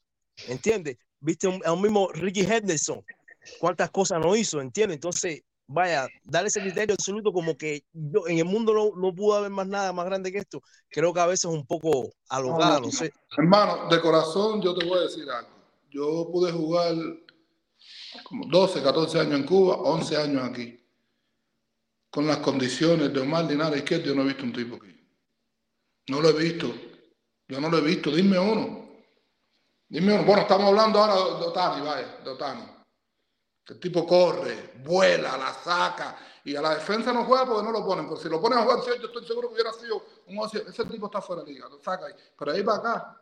[0.47, 0.97] ¿entiendes?
[1.19, 3.03] Viste un- a un mismo Ricky Henderson,
[3.57, 4.95] cuántas cosas no hizo, ¿entiendes?
[4.95, 9.37] Entonces, vaya, darle ese criterio absoluto como que yo, en el mundo no, no pudo
[9.37, 12.79] haber más nada más grande que esto, creo que a veces es un poco alocada,
[12.79, 13.11] no sé.
[13.37, 15.49] Hermano, de corazón yo te voy a decir algo.
[15.89, 16.93] Yo pude jugar
[18.23, 20.81] como 12, 14 años en Cuba, 11 años aquí.
[22.09, 24.95] Con las condiciones de Omar Linares Izquierdo, yo no he visto un tipo aquí.
[26.07, 26.73] No lo he visto.
[27.47, 28.11] Yo no lo he visto.
[28.11, 28.89] Dime uno.
[29.89, 30.23] Dime uno.
[30.23, 32.74] Bueno, estamos hablando ahora de Otani, vaya, de Otani.
[33.67, 36.17] El tipo corre, vuela, la saca.
[36.43, 38.05] Y a la defensa no juega porque no lo ponen.
[38.05, 40.61] Pero si lo ponen a jugar, yo estoy seguro que hubiera sido un ocio.
[40.67, 42.13] Ese tipo está fuera de liga, lo saca ahí.
[42.37, 43.21] Pero ahí para acá,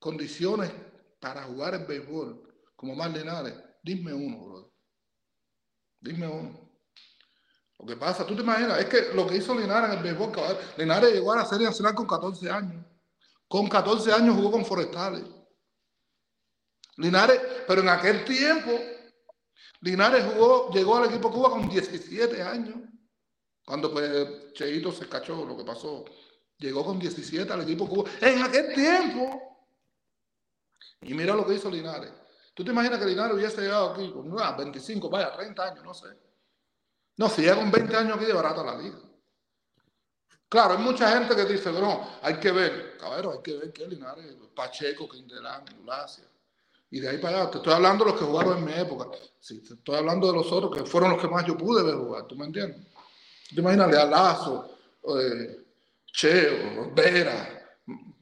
[0.00, 0.72] condiciones
[1.20, 2.42] para jugar el béisbol,
[2.74, 4.72] como más Linares, dime uno, bro.
[6.00, 6.68] Dime uno.
[7.78, 10.32] Lo que pasa, tú te imaginas, es que lo que hizo Linares en el béisbol,
[10.76, 12.84] Linares llegó a la Serie Nacional con 14 años.
[13.46, 15.24] Con 14 años jugó con Forestales.
[16.96, 18.72] Linares, pero en aquel tiempo,
[19.80, 22.76] Linares jugó, llegó al equipo Cuba con 17 años.
[23.64, 26.04] Cuando pues Cheito se cachó lo que pasó.
[26.58, 28.10] Llegó con 17 al equipo Cuba.
[28.20, 29.66] En aquel tiempo.
[31.02, 32.12] Y mira lo que hizo Linares.
[32.54, 35.94] ¿Tú te imaginas que Linares hubiese llegado aquí con ah, 25, vaya, 30 años, no
[35.94, 36.08] sé?
[37.16, 38.98] No, si llega con 20 años aquí de barata la liga.
[40.48, 43.86] Claro, hay mucha gente que dice, no, hay que ver, cabrón, hay que ver que
[43.86, 46.24] Linares, Pacheco, Quindelán, Ulacia.
[46.90, 49.08] Y de ahí para allá, te estoy hablando de los que jugaron en mi época.
[49.38, 51.96] Sí, te estoy hablando de los otros que fueron los que más yo pude ver
[51.96, 52.86] jugar, ¿tú me entiendes?
[53.54, 54.70] Te imaginas a Lazo,
[55.18, 55.64] eh,
[56.06, 57.54] Cheo, Vera.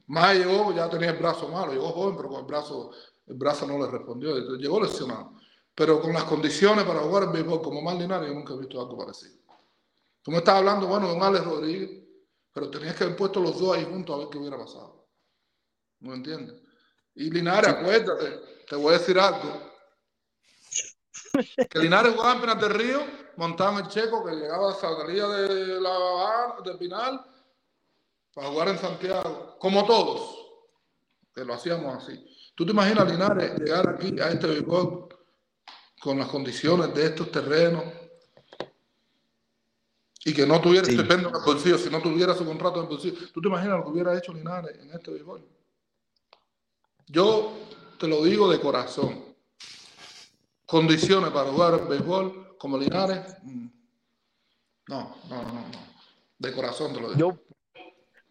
[0.07, 2.91] Más llegó, ya tenía el brazo malo, llegó joven, pero con el brazo,
[3.25, 5.33] el brazo no le respondió, llegó lesionado.
[5.75, 8.97] Pero con las condiciones para jugar el béisbol como más yo nunca he visto algo
[8.97, 9.37] parecido.
[10.21, 12.03] Tú me estás hablando, bueno, de un Alex Rodríguez,
[12.53, 15.07] pero tenías que haber puesto los dos ahí juntos a ver qué hubiera pasado.
[15.99, 16.66] ¿No entiendes?
[17.19, 18.39] Y Linares, acuérdate,
[18.69, 19.71] te voy a decir algo.
[21.69, 22.99] Que Linares jugaba en Pinar del Río,
[23.37, 27.25] montaban el checo que llegaba a salida de la Habana, de Pinal,
[28.33, 30.35] para jugar en Santiago, como todos,
[31.33, 32.23] que lo hacíamos así.
[32.55, 35.09] ¿Tú te imaginas Linares llegar aquí a este béisbol
[35.99, 37.83] con las condiciones de estos terrenos
[40.25, 40.95] y que no tuviera Sí.
[40.95, 43.17] estipendo en el bolsillo, si no tuviera su contrato en el bolsillo?
[43.33, 45.56] ¿Tú te imaginas lo que hubiera hecho Linares en este béisbol?
[47.07, 47.53] Yo
[47.99, 49.25] te lo digo de corazón.
[50.65, 53.67] Condiciones para jugar el béisbol como Linares, mm,
[54.89, 55.87] no, no, no, no.
[56.37, 57.19] De corazón te lo digo.
[57.19, 57.83] Yo,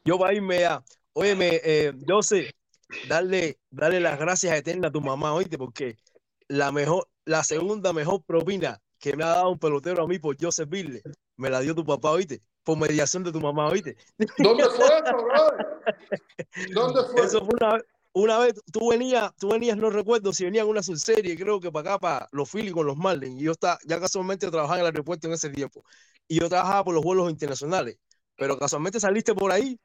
[0.04, 2.54] yo para irme a, óyeme, eh, yo sé,
[3.08, 5.96] darle, darle las gracias eternas a tu mamá, oíste, porque
[6.48, 10.36] la mejor, la segunda mejor propina que me ha dado un pelotero a mí por
[10.36, 11.02] yo servirle,
[11.36, 13.96] me la dio tu papá, oíste, por mediación de tu mamá, oíste.
[14.38, 15.66] ¿Dónde fue eso, brother?
[16.74, 17.24] ¿Dónde fue?
[17.24, 17.80] Eso fue una,
[18.22, 21.90] una vez, tú venías, tú venías, no recuerdo si venían una subserie, creo que para
[21.90, 24.86] acá, para los Phillies con los Marlins, y yo estaba, ya casualmente trabajaba en el
[24.86, 25.84] aeropuerto en ese tiempo,
[26.26, 27.98] y yo trabajaba por los vuelos internacionales,
[28.36, 29.78] pero casualmente saliste por ahí,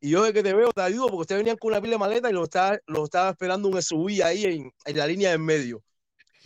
[0.00, 1.98] y yo de que te veo te ayudo, porque ustedes venían con una pila de
[1.98, 5.40] maleta y lo estaba, lo estaba esperando un SUV ahí en, en la línea del
[5.40, 5.82] medio.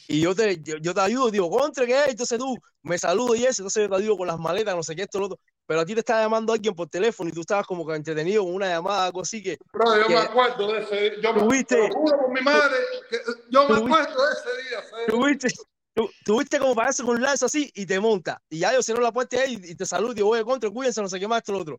[0.09, 2.09] Y yo te, yo, yo te ayudo, digo, contra, ¿qué es?
[2.11, 4.95] Entonces tú me saludas y eso, entonces yo te ayudo con las maletas, no sé
[4.97, 5.41] qué, esto, lo otro.
[5.67, 8.45] Pero a ti te estaba llamando alguien por teléfono y tú estabas como que entretenido
[8.45, 9.59] con una llamada, algo así que.
[9.73, 12.41] Bro, yo que me acuerdo de ese Yo me, tuviste- te lo juro por mi
[12.41, 12.77] madre,
[13.11, 13.17] que
[13.51, 14.83] yo me tuviste- acuerdo de ese día.
[14.83, 15.07] Fede.
[15.09, 15.49] tuviste,
[15.95, 18.41] tu- tuviste como para eso con un lanzo así y te monta.
[18.49, 21.03] Y ya yo cierro la puerta ahí y te saludo y digo, oye, contra, cuídense,
[21.03, 21.78] no sé qué más, esto, lo otro.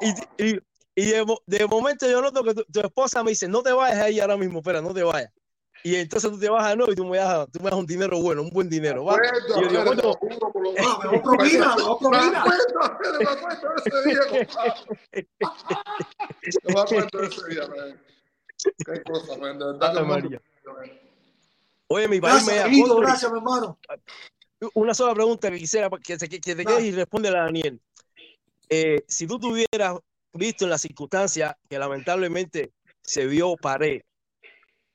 [0.00, 0.60] Y, y,
[0.94, 3.98] y de, de momento yo noto que tu, tu esposa me dice, no te vayas
[3.98, 5.32] ahí ahora mismo, espera, no te vayas.
[5.86, 7.84] Y entonces tú te vas de nuevo y tú me das, tú me das un
[7.84, 9.04] dinero bueno, un buen dinero.
[9.04, 9.16] ¿va?
[9.16, 10.18] Acuerdo, Y yo digo,
[10.78, 12.44] Ah, mejor propina, mejor propina.
[12.44, 14.20] me acuerdo de ese día,
[16.64, 18.00] me acuerdo de ese día, man.
[18.86, 19.58] Qué cosa, man.
[19.58, 20.40] De verdad que Ave el mundo- María.
[21.88, 22.66] Oye, mi país me da
[23.00, 23.78] gracias, mi hermano.
[24.72, 27.78] una sola pregunta que quisiera que, te- que te quedes y responde a Daniel.
[28.70, 29.98] Eh, si tú tuvieras
[30.32, 32.72] visto en las circunstancias que lamentablemente
[33.02, 34.00] se vio Pared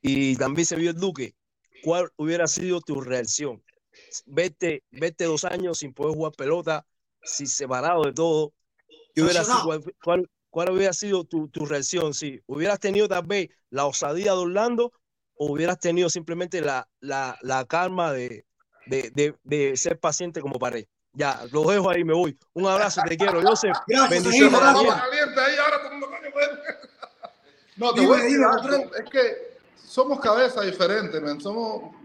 [0.01, 1.35] y también se vio el Duque,
[1.83, 3.63] ¿cuál hubiera sido tu reacción?
[4.25, 6.85] Vete, vete dos años sin poder jugar pelota,
[7.23, 8.53] sin separado de todo.
[9.13, 12.13] ¿Qué hubiera sido, cuál, cuál- cuál hubiera sido tu, tu reacción?
[12.13, 14.91] Si hubieras tenido tal vez la osadía de Orlando
[15.35, 18.45] o hubieras tenido simplemente la, la, la calma de,
[18.85, 20.85] de, de, de ser paciente como pared.
[21.13, 22.37] Ya, lo dejo ahí, me voy.
[22.53, 23.75] Un abrazo, te quiero, Joseph.
[23.87, 26.53] Gracias, Bendiciones, ahí, ahora todo el mundo, coño, bueno.
[27.77, 28.39] No, te voy a decir.
[29.03, 29.48] Es que
[29.85, 31.39] somos cabezas diferentes, man.
[31.41, 31.95] Somos,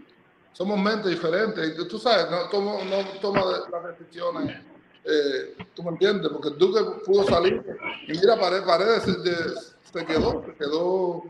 [0.53, 1.77] somos mentes diferentes.
[1.79, 4.55] Y tú sabes, no tomo, no toma las decisiones.
[5.03, 7.61] eh, tú me entiendes, porque Duque pudo salir
[8.07, 11.23] y mira, Pared, Paredes se, de- se quedó, se quedó,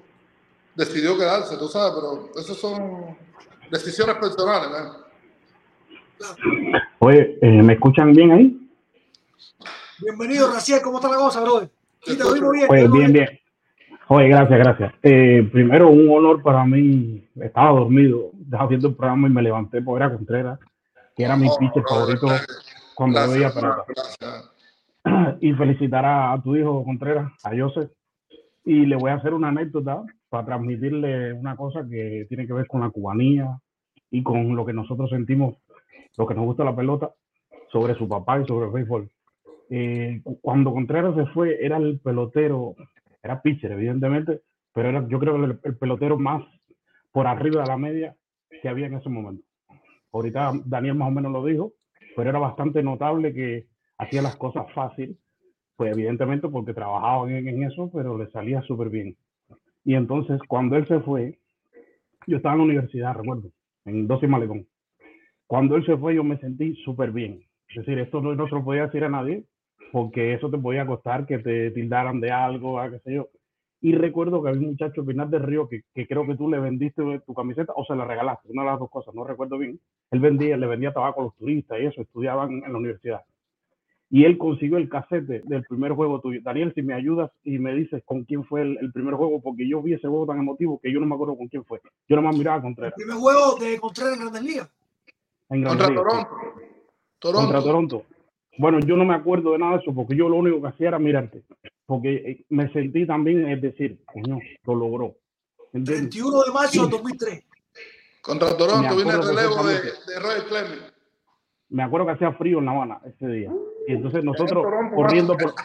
[0.76, 3.18] decidió quedarse, tú sabes, pero esas son
[3.70, 4.92] decisiones personales, man.
[7.00, 8.70] Oye, eh, ¿me escuchan bien ahí?
[9.98, 11.70] Bienvenido, Raciel, ¿cómo está la cosa, brother?
[12.06, 12.68] Sí, te oímos bien.
[12.70, 13.40] Oye, bien, bien.
[14.08, 14.94] Oye, gracias, gracias.
[15.02, 17.24] Eh, primero, un honor para mí.
[17.42, 20.60] Estaba dormido, estaba viendo el programa y me levanté por era Contreras,
[21.16, 22.28] que era mi pitcher favorito
[22.94, 23.86] cuando veía Gracias, pelota.
[23.88, 25.38] gracias.
[25.42, 27.92] Y felicitar a, a tu hijo Contreras, a Joseph.
[28.64, 32.68] Y le voy a hacer una anécdota para transmitirle una cosa que tiene que ver
[32.68, 33.58] con la cubanía
[34.12, 35.56] y con lo que nosotros sentimos
[36.18, 37.12] los que nos gusta la pelota,
[37.72, 39.10] sobre su papá y sobre el béisbol.
[39.70, 42.76] Eh, cu- cuando Contreras se fue, era el pelotero,
[43.26, 44.42] era pitcher, evidentemente,
[44.74, 46.44] pero era, yo creo que el, el pelotero más
[47.12, 48.16] por arriba de la media
[48.62, 49.44] que había en ese momento.
[50.12, 51.74] Ahorita Daniel más o menos lo dijo,
[52.16, 55.18] pero era bastante notable que hacía las cosas fácil,
[55.76, 59.18] pues evidentemente porque trabajaba en, en eso, pero le salía súper bien.
[59.84, 61.40] Y entonces, cuando él se fue,
[62.28, 63.50] yo estaba en la universidad, recuerdo,
[63.86, 64.68] en 12 Malecón.
[65.48, 67.44] Cuando él se fue, yo me sentí súper bien.
[67.70, 69.46] Es decir, esto no, no se lo podía decir a nadie,
[69.92, 73.30] porque eso te podía costar que te tildaran de algo, a qué sé yo.
[73.82, 76.60] Y recuerdo que había un muchacho, Pinar del Río, que, que creo que tú le
[76.60, 79.80] vendiste tu camiseta o se la regalaste, una de las dos cosas, no recuerdo bien.
[80.12, 83.22] Él vendía, le vendía tabaco a los turistas y eso, estudiaban en la universidad.
[84.10, 86.40] Y él consiguió el casete del primer juego tuyo.
[86.42, 89.68] Daniel, si me ayudas y me dices con quién fue el, el primer juego, porque
[89.68, 91.80] yo vi ese juego tan emotivo que yo no me acuerdo con quién fue.
[92.08, 92.94] Yo nomás miraba a Contreras.
[92.96, 94.70] Primer juego de Contreras en Grandes Ligas.
[95.50, 95.96] En Contra Grandes sí.
[95.96, 96.30] Toronto.
[97.20, 97.42] Toronto.
[97.42, 98.06] Contra Toronto.
[98.58, 100.90] Bueno, yo no me acuerdo de nada de eso porque yo lo único que hacía
[100.90, 101.44] era mirarte.
[101.86, 105.16] Porque eh, me sentí también, es decir, coño, lo logró.
[105.74, 106.04] ¿Entiendes?
[106.04, 107.44] 21 de marzo del 2003.
[108.22, 110.94] Contra Toronto viene el relevo de, de Roy Clemens.
[111.70, 113.52] Me acuerdo que hacía frío en La Habana ese día.
[113.88, 115.54] Y entonces nosotros Toronto corriendo por...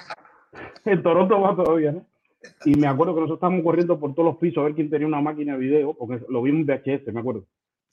[0.84, 2.06] En Toronto va todavía, ¿no?
[2.64, 5.06] Y me acuerdo que nosotros estábamos corriendo por todos los pisos a ver quién tenía
[5.06, 7.44] una máquina de video, porque lo vimos en VHS, me acuerdo,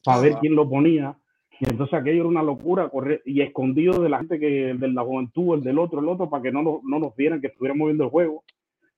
[0.04, 1.18] para ver quién lo ponía.
[1.60, 5.04] Y entonces aquello era una locura, correr y escondido de la gente que, de la
[5.04, 7.88] juventud, el del otro, el otro, para que no nos, no nos vieran que estuviéramos
[7.88, 8.44] viendo el juego.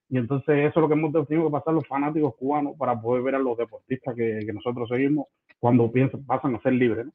[0.10, 3.24] Y entonces eso es lo que hemos tenido que pasar los fanáticos cubanos para poder
[3.24, 5.28] ver a los deportistas que, que nosotros seguimos
[5.60, 7.06] cuando piensan, pasan a ser libres.
[7.06, 7.12] ¿no?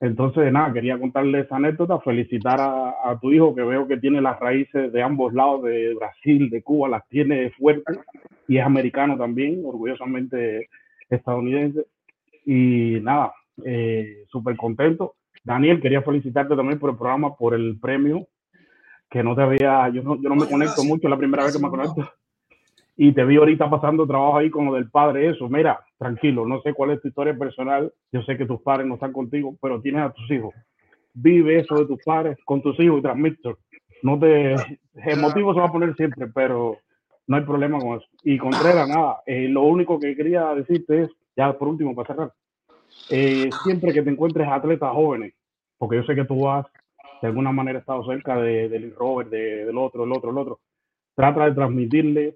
[0.00, 4.20] Entonces, nada, quería contarle esa anécdota, felicitar a, a tu hijo que veo que tiene
[4.20, 7.98] las raíces de ambos lados, de Brasil, de Cuba, las tiene fuertes
[8.46, 10.68] y es americano también, orgullosamente
[11.08, 11.86] estadounidense.
[12.44, 13.32] Y nada,
[13.64, 15.14] eh, súper contento.
[15.44, 18.26] Daniel, quería felicitarte también por el programa, por el premio,
[19.08, 21.62] que no te había, yo no, yo no me conecto mucho, la primera vez que
[21.62, 22.08] me conecto.
[22.96, 25.48] Y te vi ahorita pasando trabajo ahí con lo del padre, eso.
[25.48, 27.92] Mira, tranquilo, no sé cuál es tu historia personal.
[28.10, 30.54] Yo sé que tus padres no están contigo, pero tienes a tus hijos.
[31.12, 33.58] Vive eso de tus padres con tus hijos y transmítelo.
[34.02, 34.54] No te.
[34.94, 36.78] Emotivo se va a poner siempre, pero
[37.26, 38.06] no hay problema con eso.
[38.22, 39.18] Y Contreras, nada.
[39.26, 42.32] eh, lo único que quería decirte es, ya por último, para cerrar,
[43.10, 45.34] eh, siempre que te encuentres atletas jóvenes,
[45.78, 46.66] porque yo sé que tú has
[47.22, 50.60] de alguna manera estado cerca de, del Robert, de- del otro, el otro, el otro,
[51.14, 52.34] trata de transmitirle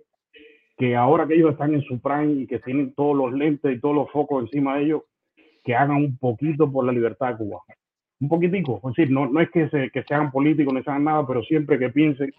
[0.79, 3.81] que ahora que ellos están en su prime y que tienen todos los lentes y
[3.81, 5.03] todos los focos encima de ellos,
[5.63, 7.61] que hagan un poquito por la libertad de Cuba.
[8.21, 11.27] Un poquitico, es decir, no, no es que, se, que sean políticos ni sean nada,
[11.27, 12.33] pero siempre que piensen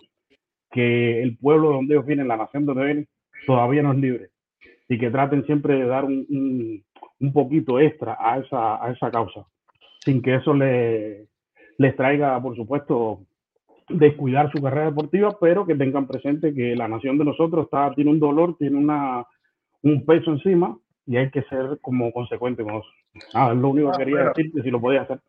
[0.71, 3.07] que el pueblo donde ellos vienen, la nación donde vienen,
[3.45, 4.29] todavía no es libre.
[4.87, 6.83] Y que traten siempre de dar un, un,
[7.21, 9.45] un poquito extra a esa, a esa causa,
[10.03, 11.27] sin que eso le,
[11.77, 13.21] les traiga, por supuesto,
[13.87, 18.09] descuidar su carrera deportiva, pero que tengan presente que la nación de nosotros está, tiene
[18.11, 19.25] un dolor, tiene una,
[19.83, 22.87] un peso encima y hay que ser como consecuente con eso.
[23.33, 25.19] Ah, es lo único que quería Pero- decirte, si lo podías hacer.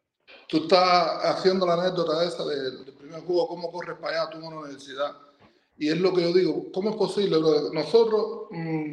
[0.49, 4.39] Tú estás haciendo la anécdota esa del, del primer juego, cómo corres para allá tú
[4.39, 5.11] en una universidad.
[5.77, 7.75] Y es lo que yo digo, ¿cómo es posible, brother?
[7.75, 8.93] Nosotros, mm,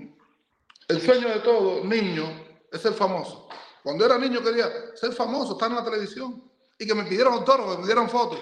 [0.89, 2.23] el sueño de todo niño
[2.71, 3.47] es ser famoso.
[3.83, 6.43] Cuando era niño quería ser famoso, estar en la televisión
[6.77, 8.39] y que me pidieran autógrafos, que me dieran fotos.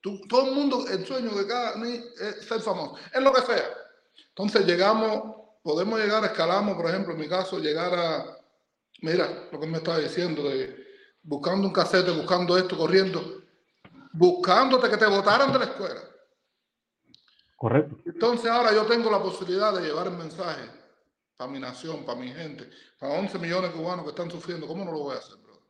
[0.00, 3.42] Tú- todo el mundo, el sueño de cada niño es ser famoso, en lo que
[3.42, 3.68] sea.
[4.28, 8.38] Entonces llegamos, podemos llegar, escalamos, por ejemplo, en mi caso, llegar a,
[9.02, 10.86] mira, lo que me estaba diciendo, de
[11.22, 13.42] buscando un casete, buscando esto, corriendo,
[14.12, 16.00] buscándote que te votaran de la escuela.
[17.56, 17.96] Correcto.
[18.06, 20.62] Entonces ahora yo tengo la posibilidad de llevar el mensaje
[21.38, 22.68] para mi nación, para mi gente,
[22.98, 24.66] para 11 millones de cubanos que están sufriendo.
[24.66, 25.62] ¿Cómo no lo voy a hacer, bro?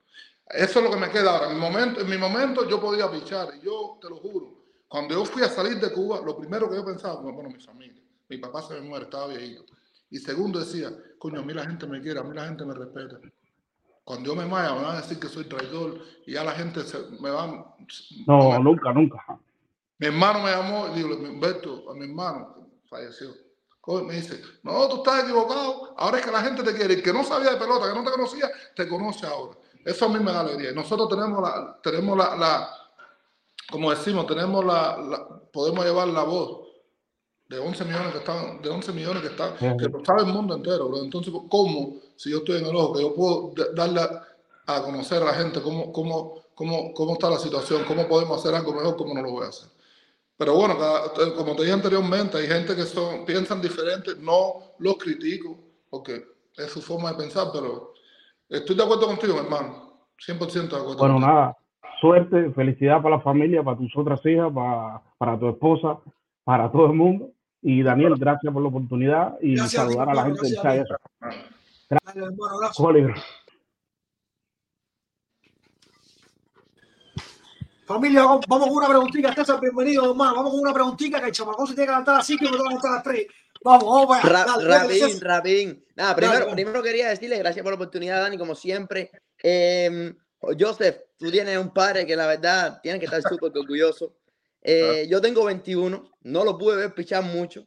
[0.49, 1.51] Eso es lo que me queda ahora.
[1.51, 4.65] En mi momento, en mi momento yo podía pichar y yo te lo juro.
[4.89, 8.03] Cuando yo fui a salir de Cuba, lo primero que yo pensaba, bueno, mi familia.
[8.31, 9.65] Mi papá se me muere, estaba viejito.
[10.11, 12.73] Y segundo decía, coño, a mí la gente me quiere, a mí la gente me
[12.73, 13.19] respeta.
[14.05, 16.81] Cuando yo me vaya, me van a decir que soy traidor y ya la gente
[16.85, 17.77] se, me va...
[18.27, 19.39] No, nunca, nunca.
[19.99, 22.57] Mi hermano me llamó y digo, Humberto, a mi hermano
[22.89, 23.48] falleció.
[23.89, 25.95] Coge, Me dice, no, tú estás equivocado.
[25.97, 26.93] Ahora es que la gente te quiere.
[26.95, 29.57] El que no sabía de pelota, que no te conocía, te conoce ahora.
[29.83, 30.73] Eso a mí me da alegría.
[30.73, 32.69] Y nosotros tenemos la, tenemos la, la
[33.71, 36.67] como decimos, tenemos la, la- podemos llevar la voz
[37.49, 40.55] de 11 millones que están, de 11 millones que están, que lo sabe el mundo
[40.55, 41.03] entero, bro.
[41.03, 44.03] Entonces, ¿cómo, si yo estoy en el ojo, que yo puedo darle
[44.67, 48.55] a conocer a la gente cómo, cómo, cómo, cómo está la situación, cómo podemos hacer
[48.55, 49.71] algo mejor, cómo no lo voy a hacer?
[50.39, 54.97] Pero bueno, cada- como te dije anteriormente, hay gente que son, piensan diferente, no los
[54.97, 55.59] critico,
[55.91, 56.25] porque
[56.57, 57.93] es su forma de pensar, pero
[58.49, 60.99] estoy de acuerdo contigo, mi hermano, 100% de acuerdo.
[60.99, 61.33] Bueno, contigo.
[61.33, 61.57] nada,
[62.01, 65.99] suerte, felicidad para la familia, para tus otras hijas, para, para tu esposa,
[66.45, 67.33] para todo el mundo.
[67.61, 70.55] Y Daniel, gracias por la oportunidad y Gracias a ti, saludar a la gente del
[70.63, 70.99] gracias chat.
[71.91, 72.83] Dale, hermano, abrazo.
[72.85, 73.15] Oliver.
[77.89, 79.35] Familia, vamos, vamos con una preguntita.
[79.35, 80.35] César, bienvenido, hermano.
[80.37, 82.51] Vamos con una preguntita que el chamacón se tiene que levantar a las 5 y
[82.51, 83.27] me que levantar a las 3.
[83.65, 84.29] Vamos, vamos para.
[84.29, 85.23] Ra- Dale, dale, Rabín, César.
[85.29, 85.85] Rabín.
[85.97, 86.55] Nada, Dale, primero, dale.
[86.55, 89.11] primero quería decirle gracias por la oportunidad, Dani, como siempre.
[89.43, 90.13] Eh,
[90.61, 94.17] Joseph, tú tienes un padre que la verdad tiene que estar súper orgulloso.
[94.61, 97.67] Eh, yo tengo 21, no lo pude ver pichar mucho,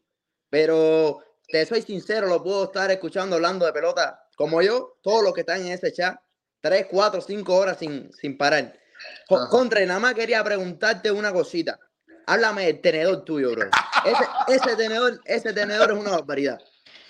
[0.51, 1.17] pero
[1.48, 5.41] te soy sincero, lo puedo estar escuchando hablando de pelota como yo, todos los que
[5.41, 6.16] están en ese chat,
[6.61, 8.77] 3, 4, 5 horas sin, sin parar.
[9.49, 11.80] Contre, nada más quería preguntarte una cosita.
[12.27, 13.69] Háblame del tenedor tuyo, bro.
[14.05, 16.59] Ese, ese tenedor, ese tenedor es una barbaridad.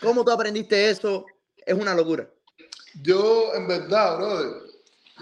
[0.01, 1.25] ¿Cómo tú aprendiste eso?
[1.57, 2.27] Es una locura.
[3.01, 4.71] Yo, en verdad, brother,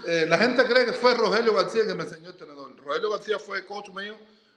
[0.06, 2.76] eh, la gente cree que fue Rogelio García que me enseñó el tenedor.
[2.76, 4.16] Rogelio García fue coach mío,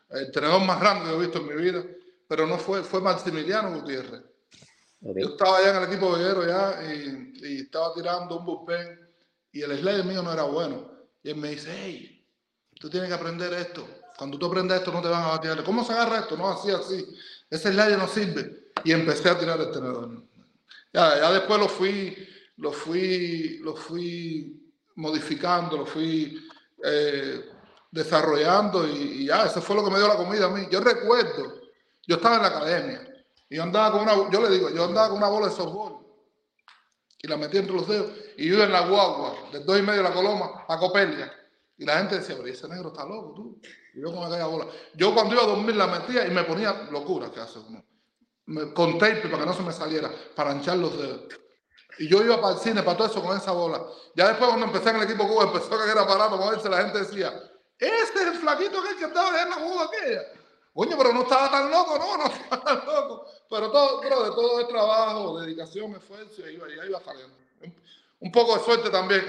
[0.10, 1.84] el tenedor más grande que he visto en mi vida,
[2.28, 4.22] pero no fue, fue Maximiliano Gutiérrez.
[5.02, 9.00] Yo estaba allá en el equipo veguero ya y, y estaba tirando un bullpen
[9.52, 10.93] y el slider mío no era bueno.
[11.24, 12.28] Y él me dice, hey,
[12.80, 13.88] tú tienes que aprender esto.
[14.18, 15.64] Cuando tú aprendes esto no te van a batear.
[15.64, 16.38] ¿Cómo se agarra esto?
[16.38, 17.08] No, así, así.
[17.50, 18.72] Ese slider no sirve.
[18.84, 20.24] Y empecé a tirar el tenedor.
[20.92, 22.28] Ya, ya después lo fui,
[22.58, 26.46] lo fui, lo fui modificando, lo fui
[26.84, 27.46] eh,
[27.90, 30.68] desarrollando y, ya, eso fue lo que me dio la comida a mí.
[30.70, 31.62] Yo recuerdo,
[32.06, 35.18] yo estaba en la academia y andaba con una, yo le digo, yo andaba con
[35.18, 36.03] una bola de softball
[37.24, 39.34] y la metí entre los dedos y yo en la guagua,
[39.66, 41.34] dos y medio de la Coloma a Copelia.
[41.78, 43.62] Y la gente decía, pero ese negro está loco, tú.
[43.94, 44.68] Y yo con aquella bola.
[44.94, 47.84] Yo cuando iba a dormir la metía y me ponía locura que hace uno.
[48.74, 51.22] Con tape para que no se me saliera, para anchar los dedos.
[51.98, 53.82] Y yo iba para el cine, para todo eso con esa bola.
[54.16, 56.82] Ya después cuando empecé en el equipo Cuba, empezó a caer aparato con ese, la
[56.82, 57.34] gente decía,
[57.78, 60.24] ese es el flaquito que estaba en la boda aquella.
[60.74, 63.28] Coño, pero no estaba tan loco, no, no estaba tan loco.
[63.54, 67.36] Pero todo, bro, de todo es trabajo, dedicación, esfuerzo, y iba, ya iba saliendo.
[68.20, 69.24] Un, poco de suerte también.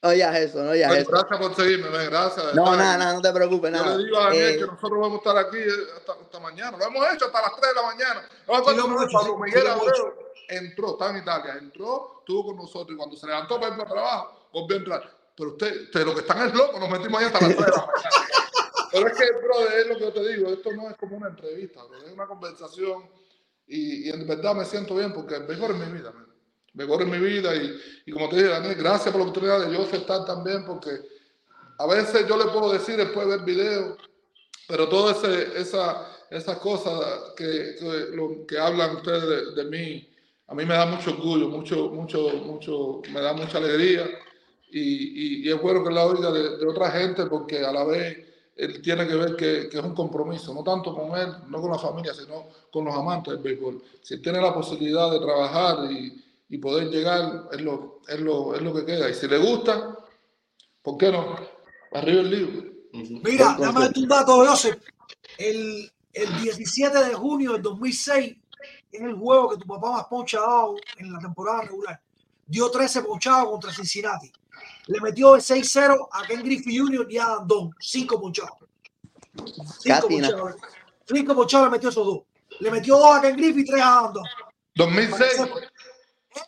[0.00, 1.10] No digas eso, no digas Bueno, eso.
[1.10, 2.54] gracias por seguirme, ven, gracias.
[2.54, 3.96] No, nada, nada, no te preocupes, Yo nada.
[3.96, 6.78] le digo a Daniel Eh, que nosotros vamos a estar aquí eh, hasta, hasta mañana.
[6.78, 8.28] Lo hemos hecho hasta las 3 de la mañana.
[8.46, 10.14] No me Sí, Miguel sí, lo hemos Abreu
[10.48, 13.90] entró, estaba en Italia, entró, estuvo con nosotros y cuando se levantó para ir para
[13.90, 15.10] trabajo, volvió a entrar.
[15.36, 17.72] Pero usted, usted lo que están es loco, nos metimos ahí hasta las 3 de
[17.72, 17.92] la mañana.
[18.92, 21.28] Pero es que, brother, es lo que yo te digo, esto no es como una
[21.28, 23.21] entrevista, bro, es una conversación
[23.72, 26.12] y, en verdad me siento bien porque mejor es mi vida,
[26.74, 29.74] mejor es mi vida y, y como te dije, Daniel, gracias por la oportunidad de
[29.74, 30.90] yo estar también porque
[31.78, 33.98] a veces yo le puedo decir después de ver videos,
[34.68, 37.76] pero todas ese, esa, esas cosas que,
[38.46, 40.06] que, hablan ustedes de, mí,
[40.48, 44.06] a mí me da mucho orgullo, mucho, mucho, mucho, me da mucha alegría
[44.70, 48.31] y, y, es bueno que la oiga de otra gente porque a la vez
[48.64, 51.70] él tiene que ver que, que es un compromiso, no tanto con él, no con
[51.70, 53.82] la familia, sino con los amantes del béisbol.
[54.02, 58.54] Si él tiene la posibilidad de trabajar y, y poder llegar, es lo, es, lo,
[58.54, 59.10] es lo que queda.
[59.10, 59.98] Y si le gusta,
[60.82, 61.36] ¿por qué no?
[61.92, 62.72] Arriba el libro.
[62.92, 64.80] Mira, déjame darte un dato, Joseph.
[65.38, 68.36] El, el 17 de junio del 2006
[68.92, 72.00] es el juego que tu papá más poncha ha dado en la temporada regular.
[72.46, 74.30] Dio 13 ponchados contra Cincinnati.
[74.86, 77.06] Le metió el 6-0 a Ken Griffey Jr.
[77.10, 77.70] y a Adam Don.
[77.80, 78.52] 5 ponchados.
[79.36, 79.48] 5
[79.86, 80.28] Catina.
[80.30, 80.56] ponchados.
[81.06, 82.20] 5 ponchados le metió esos dos.
[82.60, 84.24] Le metió 2 a Ken Griffey y 3 a Adam Don.
[84.74, 85.40] 2006.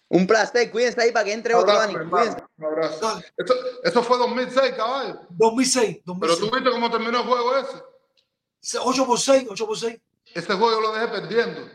[0.08, 1.94] Un placer, cuídense ahí para que entre otro, abrazo, Dani.
[1.94, 2.44] hermano, Cuídense.
[2.56, 3.22] un abrazo.
[3.36, 3.54] Eso,
[3.84, 5.20] eso fue 2006, caballo.
[5.30, 5.98] 2006.
[6.20, 8.78] Pero tú viste cómo terminó el juego ese.
[8.80, 10.00] 8 por 6, 8 por 6.
[10.34, 11.68] Ese juego yo lo dejé perdiendo.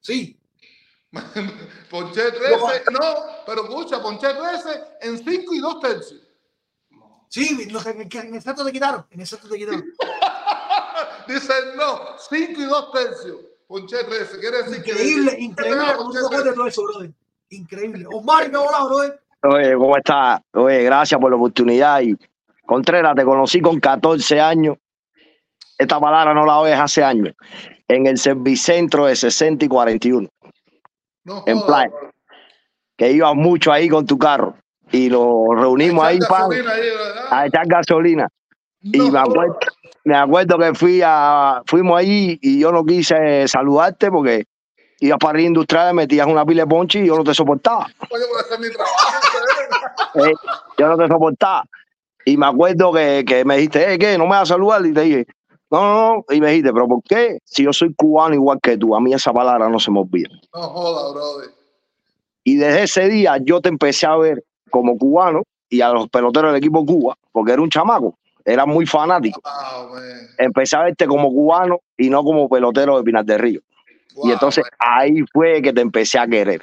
[0.00, 0.38] Sí.
[1.90, 3.14] Ponché 13, no,
[3.46, 6.20] pero escucha, ponché 13 en 5 y 2 tercios.
[7.28, 9.06] Sí, en, en el te quitaron.
[9.10, 9.84] En el te quitaron.
[11.28, 13.36] Dice no, 5 y 2 tercios.
[13.66, 15.42] Ponché 13, quiere decir Increíble, que.
[15.42, 15.84] increíble.
[15.96, 17.10] ¿Cómo tú te acuerdas de todo eso, brother?
[17.50, 18.06] Increíble.
[18.12, 19.22] Omar, me ha volado, brother.
[19.42, 20.40] Oye, ¿cómo estás?
[20.52, 22.00] Oye, gracias por la oportunidad.
[22.02, 22.16] Y
[22.64, 24.76] Contreras, te conocí con 14 años.
[25.76, 27.34] Esta palabra no la oyes hace años.
[27.88, 30.28] En el servicentro de 60 y 41.
[31.46, 31.92] En Playa.
[32.96, 34.54] Que ibas mucho ahí con tu carro.
[34.90, 37.22] Y lo reunimos ahí, pan, Gasolina ahí, ¿verdad?
[37.32, 38.28] a echar gasolina.
[38.82, 39.58] Y me acuerdo,
[40.04, 44.44] me acuerdo que fui a, fuimos allí y yo no quise saludarte porque
[45.00, 47.86] ibas para Río Industrial, metías una pila de ponche y yo no te soportaba.
[50.14, 50.34] Eh,
[50.76, 51.64] yo no te soportaba.
[52.26, 54.18] Y me acuerdo que, que me dijiste, eh, ¿qué?
[54.18, 54.84] ¿No me vas a saludar?
[54.84, 55.26] Y te dije,
[55.72, 56.34] no, no, no.
[56.34, 57.38] Y me dijiste, ¿pero por qué?
[57.44, 60.28] Si yo soy cubano igual que tú, a mí esa palabra no se me olvida.
[60.54, 61.50] No joda, brother.
[62.44, 66.52] Y desde ese día yo te empecé a ver como cubano y a los peloteros
[66.52, 68.18] del equipo Cuba, porque era un chamaco.
[68.44, 69.40] era muy fanático.
[69.42, 70.02] Wow, man.
[70.38, 73.60] Empecé a verte como cubano y no como pelotero de Pinar del Río.
[74.24, 76.62] y entonces ahí fue que te empecé a querer.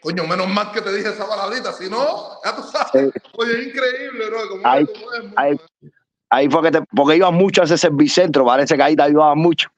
[0.00, 3.12] Coño, menos mal que te dije esa palabrita, si no, ya tú sabes.
[3.36, 4.48] Oye, es increíble, ¿no?
[4.48, 4.86] Como Ahí,
[5.36, 5.56] ahí,
[6.30, 9.38] ahí fue que te, porque ibas mucho a ese servicentro, parece que ahí te ayudaban
[9.38, 9.68] mucho.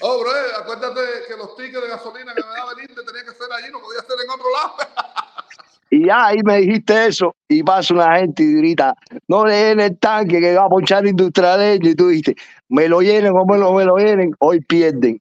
[0.00, 0.30] Oh, bro,
[0.60, 3.70] acuérdate que los tickets de gasolina que me daba el Inter tenía que ser allí,
[3.72, 4.74] no podía ser en otro lado.
[5.90, 8.94] Y ya ahí me dijiste eso, y pasa una gente y grita,
[9.26, 12.36] no le den el tanque que va a ponchar industrialeño, y tú dijiste,
[12.68, 15.18] me lo llenen o me lo, me lo llenen, hoy pierden.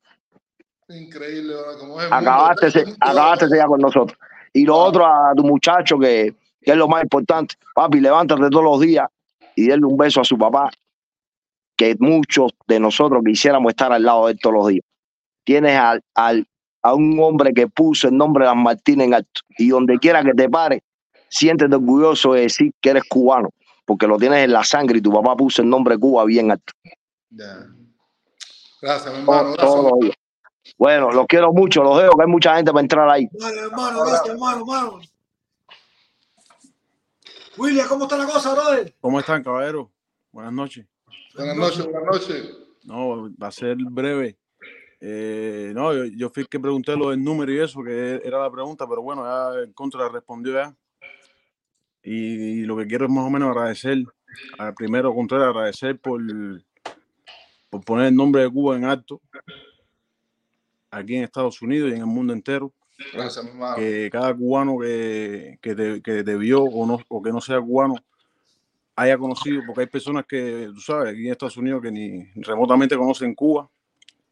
[0.89, 2.11] Increíble, bro, como es.
[2.11, 4.19] Acabaste, se- acabaste ya con nosotros.
[4.51, 8.65] Y lo otro a tu muchacho, que, que es lo más importante, papi, levántate todos
[8.65, 9.07] los días
[9.57, 10.69] y denle un beso a su papá,
[11.75, 14.83] que muchos de nosotros quisiéramos estar al lado de él todos los días.
[15.43, 16.47] Tienes al, al-
[16.83, 20.23] a un hombre que puso el nombre de las Martínez en alto, y donde quiera
[20.23, 20.83] que te pare,
[21.29, 23.49] siéntete orgulloso de decir que eres cubano,
[23.85, 26.73] porque lo tienes en la sangre y tu papá puso el nombre Cuba bien alto.
[28.81, 29.53] Gracias, mi Todo- hermano.
[29.53, 29.57] Gracias.
[29.57, 30.15] todos los días.
[30.77, 33.27] Bueno, los quiero mucho, los dejo, que hay mucha gente para entrar ahí.
[33.39, 34.99] Vale, hermano, gracias, hermano, hermano.
[37.57, 38.95] William, ¿cómo está la cosa, brother?
[39.01, 39.87] ¿Cómo están, caballeros?
[40.31, 40.85] Buenas noches.
[41.35, 42.57] Buenas noches, buenas noches.
[42.83, 44.37] No, va a ser breve.
[44.99, 48.39] Eh, no, yo, yo fui el que pregunté lo del número y eso, que era
[48.39, 50.75] la pregunta, pero bueno, ya en contra respondió ya.
[52.03, 54.03] Y, lo que quiero es más o menos agradecer,
[54.57, 56.21] al primero Contreras, agradecer por,
[57.69, 59.21] por poner el nombre de Cuba en alto
[60.91, 62.73] aquí en Estados Unidos y en el mundo entero.
[63.13, 63.75] Hermano.
[63.75, 67.61] que cada cubano que, que, te, que te vio o, no, o que no sea
[67.61, 67.95] cubano
[68.95, 72.97] haya conocido, porque hay personas que, tú sabes, aquí en Estados Unidos que ni remotamente
[72.97, 73.69] conocen Cuba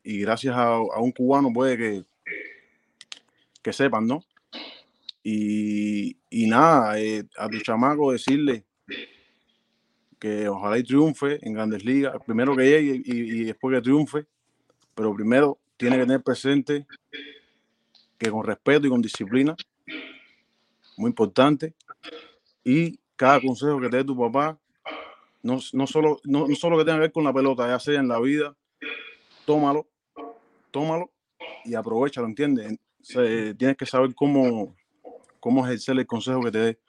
[0.03, 2.03] y gracias a, a un cubano puede que,
[3.61, 4.23] que sepan, ¿no?
[5.23, 8.63] Y, y nada, eh, a tu chamaco decirle
[10.19, 14.25] que ojalá y triunfe en grandes ligas, primero que llegue y, y después que triunfe,
[14.95, 16.87] pero primero tiene que tener presente
[18.17, 19.55] que con respeto y con disciplina,
[20.97, 21.75] muy importante,
[22.63, 24.59] y cada consejo que te dé tu papá,
[25.43, 28.07] no, no, solo, no, solo que tenga que ver con la pelota, ya sea en
[28.07, 28.55] la vida,
[29.45, 29.89] tómalo,
[30.71, 31.11] tómalo
[31.63, 32.77] y aprovechalo, ¿entiendes?
[33.01, 34.75] Se- tienes que saber cómo,
[35.39, 36.79] cómo ejercer el consejo que te dé.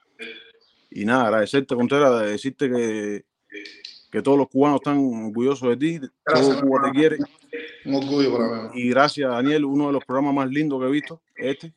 [0.90, 3.24] Y nada, agradecerte, Contreras, de decirte que,
[4.16, 7.18] que todos los cubanos están orgullosos de ti, Gracias, todo Cuba te quiere.
[7.84, 8.70] Un orgullo para mí.
[8.80, 11.74] Y gracias, Daniel, uno de los programas más lindos que he visto, este.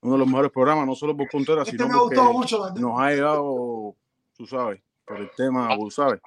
[0.00, 2.70] Uno de los mejores programas, no solo por Contreras, Este sino me porque gustó mucho,
[2.76, 3.94] nos ha llegado,
[4.34, 6.22] tú sabes, por el tema, tú sabes.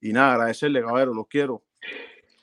[0.00, 1.62] Y nada, agradecerle, caballero, los quiero.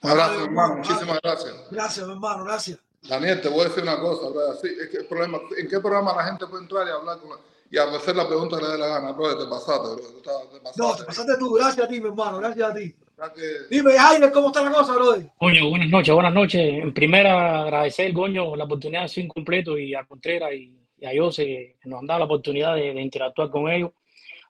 [0.00, 0.76] Un abrazo, hermano.
[0.76, 1.54] Muchísimas gracias.
[1.70, 2.78] Gracias, mi hermano, gracias.
[3.06, 4.58] Daniel, te voy a decir una cosa, ¿verdad?
[4.62, 7.28] Sí, es que el problema, ¿en qué programa la gente puede entrar y hablar con
[7.28, 7.36] la-
[7.70, 9.12] y hacer la pregunta que le dé la gana?
[9.12, 9.96] Bro, te pasaste, bro.
[9.96, 10.82] Te pasaste.
[10.82, 11.52] No, te pasaste tú.
[11.54, 12.38] Gracias a ti, mi hermano.
[12.38, 12.94] Gracias a ti.
[13.34, 15.26] Que- Dime, Jaime, ¿cómo está la cosa, brother?
[15.38, 16.60] Coño, buenas noches, buenas noches.
[16.82, 21.10] En primera, agradecer, Goño, la oportunidad de ser incompleto y a Contreras y, y a
[21.20, 23.90] Jose que nos han dado la oportunidad de, de interactuar con ellos.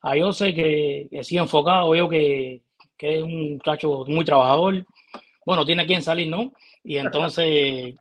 [0.02, 2.60] A Jose que, que sigue enfocado, veo que,
[2.96, 4.84] que es un muchacho muy trabajador.
[5.46, 6.52] Bueno, tiene quien salir, ¿no?
[6.84, 7.94] Y entonces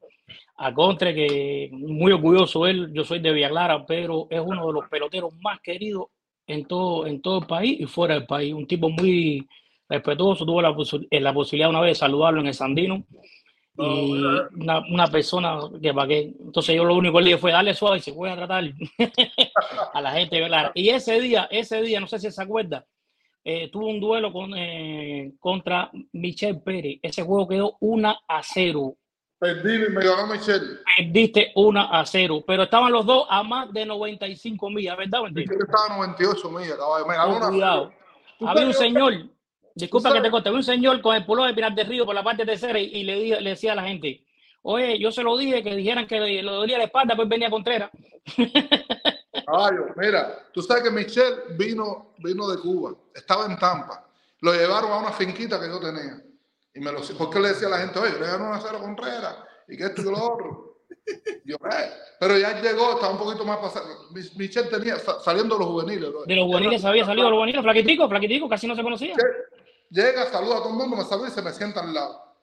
[0.58, 4.74] a Contre, que muy orgulloso él, yo soy de Villa Clara, pero es uno de
[4.74, 6.08] los peloteros más queridos
[6.48, 8.54] en todo, en todo el país y fuera del país.
[8.54, 9.48] Un tipo muy
[9.88, 10.76] respetuoso, tuve la,
[11.12, 13.06] eh, la posibilidad una vez de saludarlo en el Sandino
[13.80, 14.12] y
[14.56, 16.34] una, una persona que para qué.
[16.40, 18.64] Entonces yo lo único que le dije fue darle suave y se puede tratar
[19.94, 20.72] a la gente de.
[20.74, 22.86] Y ese día, ese día, no sé si se acuerda,
[23.44, 27.00] eh, tuvo un duelo con, eh, contra Michel Pérez.
[27.04, 28.96] Ese juego quedó 1 a 0.
[29.40, 30.80] Perdí me ganó Michelle.
[30.98, 35.22] Perdiste 1 a 0, pero estaban los dos a más de 95 millas, ¿verdad?
[35.32, 37.06] Michelle estaba a 98 millas, caballo.
[37.06, 37.94] Me ganó Oh, una cuidado.
[38.40, 39.14] ¿Tú Había un señor,
[39.76, 42.16] disculpa que te conté, había un señor con el pulo de Pinar del Río por
[42.16, 44.24] la parte tercera y, y le, di- le decía a la gente,
[44.64, 47.50] oye, yo se lo dije que dijeran que le, le dolía la espalda, pues venía
[47.52, 47.92] Contreras.
[49.46, 54.04] Caballo, mira, tú sabes que Michelle vino, vino de Cuba, estaba en Tampa.
[54.42, 56.22] Lo llevaron a una finquita que yo tenía.
[56.78, 59.36] Y me lo porque le decía a la gente, oye, le ganó una cero Contreras,
[59.68, 60.78] y que esto y que lo otro.
[61.44, 61.90] Yo, eh,
[62.20, 64.10] pero ya llegó, estaba un poquito más pasado.
[64.12, 66.12] Mi- Michelle tenía, sa- saliendo de los juveniles.
[66.28, 69.16] De los juveniles había salido los juveniles, flaquitico, flaquitico, casi no se conocía.
[69.90, 72.36] Llega, saluda a todo el mundo, me saluda y se me sienta al lado.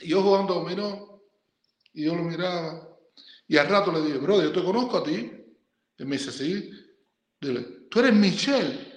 [0.00, 1.22] Y yo jugando dominó,
[1.92, 2.88] y yo lo miraba.
[3.46, 5.30] Y al rato le dije, bro, yo te conozco a ti.
[5.98, 6.70] Y me dice, sí.
[7.40, 8.89] Dile, tú eres Michelle.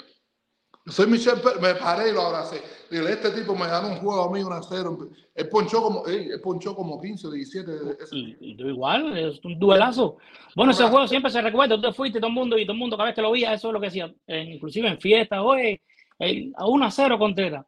[0.85, 1.61] Soy Michelle, Pérez".
[1.61, 2.61] me paré y lo abracé.
[2.91, 4.97] Dile, este tipo me ganó un juego a mí, un a cero.
[5.33, 7.71] Él ponchó como, ey, él ponchó como 15 o 17.
[8.01, 10.17] ese- Y, y tú igual, es un duelazo.
[10.55, 12.79] Bueno, ese juego siempre se recuerda, tú te fuiste, todo el mundo, y todo el
[12.79, 15.39] mundo cada vez que lo veía, eso es lo que decía, eh, inclusive en fiestas,
[15.41, 15.81] oye,
[16.19, 17.65] El- a 1 a 0 Contreras.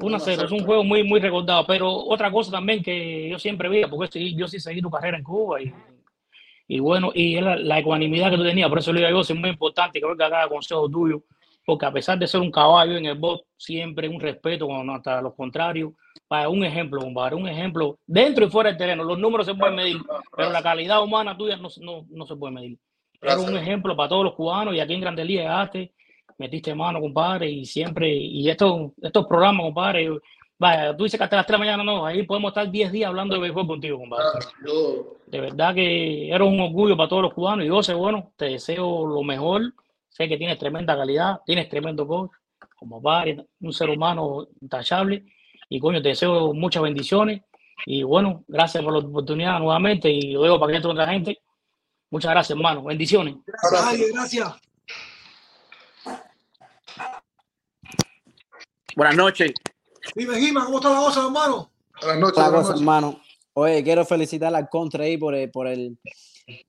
[0.00, 0.42] 1 a 0.
[0.44, 0.66] Es un 1-0.
[0.66, 1.64] juego muy, muy recordado.
[1.66, 5.24] Pero otra cosa también que yo siempre veía, porque yo sí seguí tu carrera en
[5.24, 5.72] Cuba y,
[6.68, 8.68] y bueno, y la, la ecuanimidad que tú tenías.
[8.68, 11.22] Por eso le digo es muy importante que oiga cada consejo tuyo,
[11.68, 15.20] porque a pesar de ser un caballo en el bot, siempre un respeto cuando hasta
[15.20, 15.92] los contrarios.
[16.26, 19.04] Para un ejemplo, compadre, un ejemplo dentro y fuera del terreno.
[19.04, 19.98] Los números se pueden medir,
[20.34, 22.78] pero la calidad humana tuya no, no, no se puede medir.
[23.20, 25.92] Era un ejemplo para todos los cubanos y aquí en Grandes Ligas llegaste,
[26.38, 30.08] metiste mano, compadre, y siempre, y estos, estos programas, compadre,
[30.58, 32.92] vaya, tú dices que hasta las 3 de la mañana no, ahí podemos estar 10
[32.92, 34.24] días hablando de béisbol contigo, compadre.
[34.66, 38.32] Yo, De verdad que eres un orgullo para todos los cubanos y yo sé, bueno,
[38.38, 39.74] te deseo lo mejor,
[40.18, 42.32] sé que tienes tremenda calidad, tienes tremendo coach,
[42.76, 45.24] como padre, un ser humano intachable
[45.68, 47.42] y coño, te deseo muchas bendiciones
[47.86, 51.38] y bueno, gracias por la oportunidad nuevamente y lo dejo para que entre otra gente.
[52.10, 52.82] Muchas gracias, hermano.
[52.82, 53.36] Bendiciones.
[53.46, 54.54] Gracias, Jaime, gracias.
[58.96, 59.52] Buenas noches.
[60.16, 61.70] Dime, Gima, ¿cómo está la cosa, hermano?
[62.00, 62.80] Buenas noches, buenas noches.
[62.80, 63.20] hermano.
[63.52, 65.98] Oye, quiero felicitar al Contra ahí por el, por el,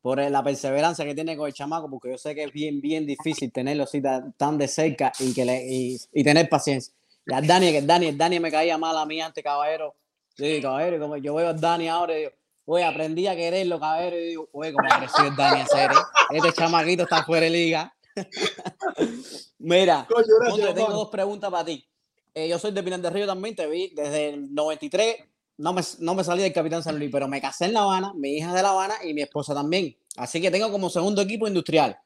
[0.01, 3.05] por la perseverancia que tiene con el chamaco, porque yo sé que es bien, bien
[3.05, 6.93] difícil tenerlo así tan, de cerca y, que le, y, y tener paciencia.
[7.25, 9.95] Y al Dani, que Dani, Dani me caía mal a mí antes, caballero.
[10.37, 12.31] Digo, caballero, como yo veo al Dani ahora, y digo,
[12.65, 15.97] oye, aprendí a quererlo, caballero, y digo, oye, cómo creció el Dani en serio.
[16.31, 17.93] Este chamaquito está fuera de liga.
[19.59, 21.85] Mira, Coño, gracias, tengo dos preguntas para ti.
[22.33, 25.15] Eh, yo soy de Pinar del Río también, te vi desde el 93.
[25.59, 28.13] No me, no me salí del Capitán San Luis, pero me casé en La Habana,
[28.15, 29.93] mi hija es de La Habana y mi esposa también.
[30.15, 31.99] Así que tengo como segundo equipo industrial.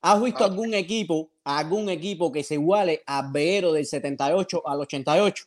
[0.00, 5.44] ¿Has visto algún equipo, algún equipo que se iguale a Veero del 78 al 88?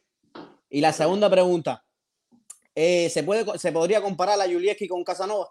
[0.70, 1.84] Y la segunda pregunta,
[2.76, 5.50] eh, ¿se, puede, ¿se podría comparar a Julieski con Casanova?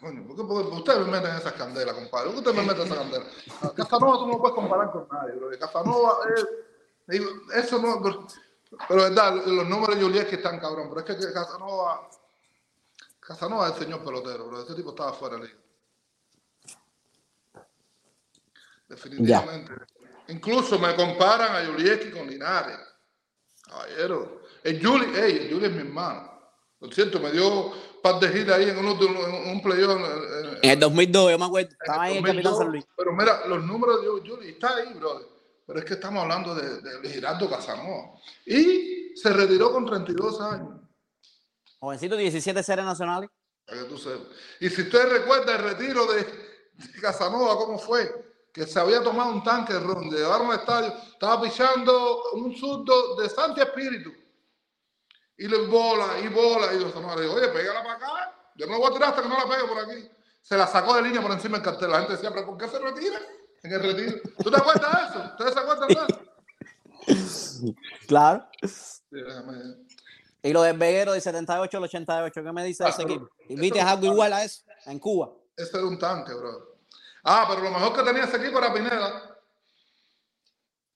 [0.00, 2.30] Coño, ¿por qué, ustedes me meten en esas candelas, compadre?
[2.30, 3.74] ¿Por qué ustedes me meten en esas candelas?
[3.76, 5.50] Casanova tú no lo puedes comparar con nadie, bro.
[5.58, 6.46] Casanova es...
[7.54, 8.02] Eso no...
[8.02, 8.26] Pero,
[8.88, 12.08] pero verdad, los números de Juliet que están cabrón, pero es que Casanova...
[13.20, 14.62] Casanova es el señor pelotero, bro.
[14.62, 15.58] Ese tipo estaba fuera de liga.
[18.88, 19.72] Definitivamente.
[20.28, 22.78] Incluso me comparan a Julieski con Linares.
[23.66, 24.42] Caballero.
[24.62, 26.38] El Juli, ey, el Juli es mi hermano.
[26.80, 27.72] Lo siento, me dio un
[28.02, 29.98] par de giras ahí en, uno de- en un playoff.
[30.62, 32.84] En el 2002, yo me acuerdo, estaba ahí en el Capitán 2002, San Luis.
[32.96, 35.26] Pero mira, los números de Juli está ahí, brother.
[35.68, 38.14] Pero es que estamos hablando de, de Girardo Casanova.
[38.46, 40.80] Y se retiró con 32 años.
[41.78, 43.28] Jovencito, 17 series nacionales.
[43.66, 44.28] para que tú sepas.
[44.60, 46.22] Y si usted recuerda el retiro de,
[46.72, 48.48] de Casanova, ¿cómo fue?
[48.50, 52.56] Que se había tomado un tanque de ron, le llevaron al estadio, estaba pichando un
[52.56, 54.10] zurdo de Santi Espíritu.
[55.36, 58.52] Y le bola, y bola, y Casanova le dijo, oye, pégala para acá.
[58.56, 60.10] Yo no la voy a tirar hasta que no la pegue por aquí.
[60.40, 61.90] Se la sacó de línea por encima del cartel.
[61.90, 63.20] La gente decía, pero ¿por qué se retira?
[63.62, 64.18] En el retiro.
[64.42, 65.30] ¿Tú te acuerdas de eso?
[65.32, 67.74] ¿Ustedes se acuerdan de eso?
[68.06, 68.46] Claro.
[70.42, 73.28] Y lo del Veguero del 78 al 88, ¿qué me dice de Ah, ese equipo?
[73.48, 75.30] ¿Y viste algo igual a eso en Cuba?
[75.56, 76.76] Ese era un tanque, bro.
[77.24, 79.36] Ah, pero lo mejor que tenía ese equipo era Pineda.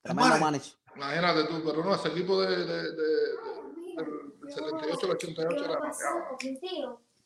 [0.02, 0.72] Tremendo manager.
[0.94, 3.32] Imagínate tú, pero no, ese equipo de, de, de, de-
[4.42, 6.38] del 78 al 88 era demasiado.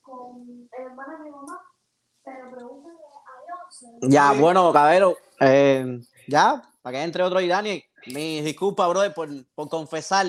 [0.02, 1.60] con el hermano de mi mamá,
[2.24, 2.96] pero pregúntale.
[4.02, 9.28] Ya, bueno, cabero, eh, ya, para que entre otro y Dani, mis disculpas, brother, por,
[9.54, 10.26] por confesar.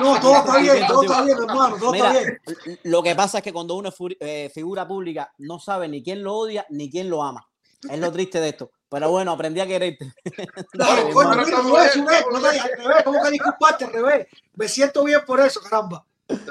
[0.00, 2.40] No, todo está bien, todo está bien, hermano, todo está bien.
[2.84, 6.22] Lo que pasa es que cuando uno es eh, figura pública, no sabe ni quién
[6.22, 7.46] lo odia ni quién lo ama.
[7.88, 8.70] Es lo triste de esto.
[8.90, 10.12] Pero bueno, aprendí a quererte.
[10.74, 11.46] Dale, Mi coño, hermano.
[11.46, 14.26] mira, no es un eco, no te- al revés, ¿cómo que disculparte al revés?
[14.54, 16.04] Me siento bien por eso, caramba.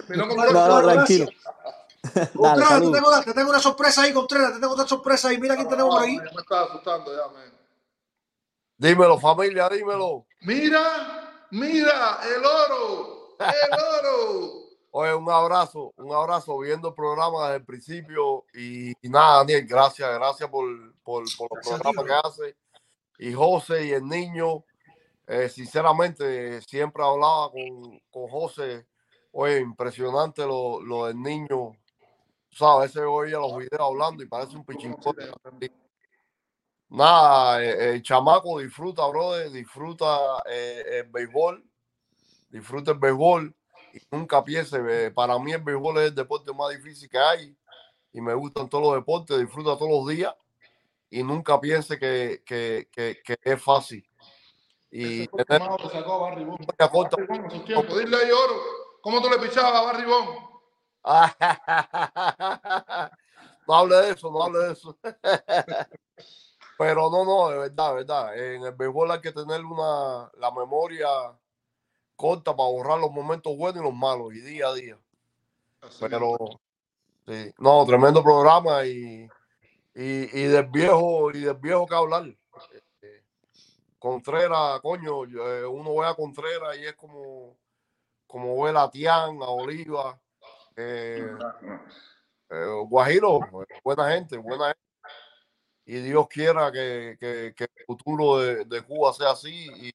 [0.10, 1.28] No, no, tranquilo.
[2.34, 5.38] Dale, Contreras, te tengo, te tengo una sorpresa ahí, Contreras, te tengo otra sorpresa ahí.
[5.38, 6.18] Mira quién tenemos por ahí.
[6.18, 7.54] Me estaba asustando ya, man.
[8.78, 10.26] Dímelo, familia, dímelo.
[10.42, 14.70] Mira, mira, el oro, el oro.
[14.92, 18.46] Oye, un abrazo, un abrazo viendo el programa desde el principio.
[18.54, 20.66] Y, y nada, Daniel, gracias, gracias por,
[21.04, 22.56] por, por los programas que hace.
[23.20, 24.64] Y José y el niño,
[25.28, 28.88] eh, sinceramente, siempre hablaba con, con José.
[29.32, 31.74] Oye, impresionante lo, lo del niño.
[32.62, 35.16] A veces oía los videos hablando y parece un pichincón.
[36.90, 41.64] Nada, eh, el chamaco disfruta, brother, disfruta eh, el béisbol,
[42.50, 43.56] disfruta el béisbol
[43.94, 47.56] y nunca piense, eh, para mí el béisbol es el deporte más difícil que hay
[48.12, 50.34] y me gustan todos los deportes, disfruta todos los días
[51.12, 54.04] y nunca piense que, que, que, que es fácil.
[54.92, 56.66] Y tener sacó Barry Bond.
[57.28, 57.60] Barry.
[57.60, 58.56] Dile ahí, oro.
[59.02, 60.49] ¿Cómo tú le pichabas a Barry Bond?
[63.68, 64.96] no hable de eso, no hable de eso.
[66.78, 68.38] Pero no, no, de verdad, de verdad.
[68.38, 71.10] En el béisbol hay que tener una, la memoria
[72.16, 74.98] corta para borrar los momentos buenos y los malos, y día a día.
[76.00, 76.38] Pero,
[77.28, 79.28] sí, no, tremendo programa y,
[79.94, 82.34] y, y del viejo, y del viejo que hablar.
[83.02, 83.24] Eh,
[83.98, 87.58] Contreras, coño, eh, uno ve a Contreras y es como,
[88.26, 90.18] como ve a Tian, a Oliva,
[90.80, 91.32] eh,
[92.50, 93.40] eh, Guajiro,
[93.84, 94.80] buena gente, buena gente.
[95.86, 99.92] Y Dios quiera que, que- que el futuro de, de Cuba sea así y,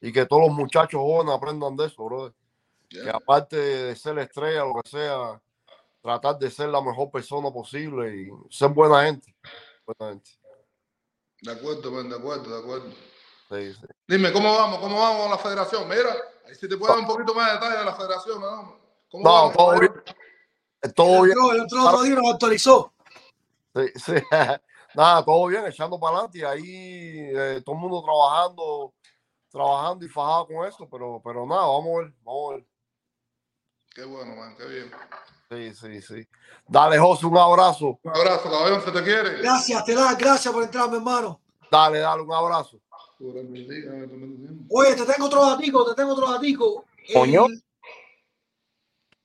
[0.00, 2.32] y que todos los muchachos jóvenes aprendan de eso, brother.
[2.88, 5.42] Que aparte de ser estrella, lo que sea,
[6.00, 9.34] tratar de ser la mejor persona posible y ser buena gente.
[9.84, 10.30] Buena gente.
[11.42, 12.90] De acuerdo, man, de acuerdo, de acuerdo.
[13.48, 13.86] Sí, sí.
[14.06, 14.78] Dime, ¿cómo vamos?
[14.78, 15.88] ¿Cómo vamos con la federación?
[15.88, 16.14] Mira,
[16.46, 18.85] ahí si te puedo dar un poquito más de detalle de la federación, ¿no?
[19.10, 19.92] ¿Cómo No, todo bien.
[20.94, 21.36] Todo bien.
[21.52, 22.92] El otro, otro día nos actualizó.
[23.74, 24.12] Sí, sí.
[24.94, 28.94] Nada, todo bien, echando para adelante y ahí eh, todo el mundo trabajando,
[29.50, 32.66] trabajando y fajado con eso, pero, pero nada, vamos a ver, vamos a ver.
[33.94, 34.90] Qué bueno, man, qué bien.
[35.50, 36.28] Sí, sí, sí.
[36.66, 37.98] Dale, José, un abrazo.
[38.02, 39.38] Un abrazo, caballón, se te quiere.
[39.42, 41.40] Gracias, te da, gracias por entrar, mi hermano.
[41.70, 42.80] Dale, dale, un abrazo.
[44.70, 46.86] Oye, te tengo otro datico, te tengo otro datico.
[47.06, 47.46] El- Coño.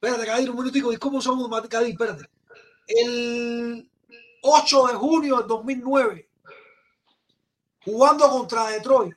[0.01, 0.91] Espérate, Cadir, un minutico.
[0.91, 1.91] ¿Y cómo somos, Cadir?
[1.91, 2.27] Espérate.
[2.87, 3.87] El
[4.41, 6.27] 8 de junio del 2009,
[7.85, 9.15] jugando contra Detroit,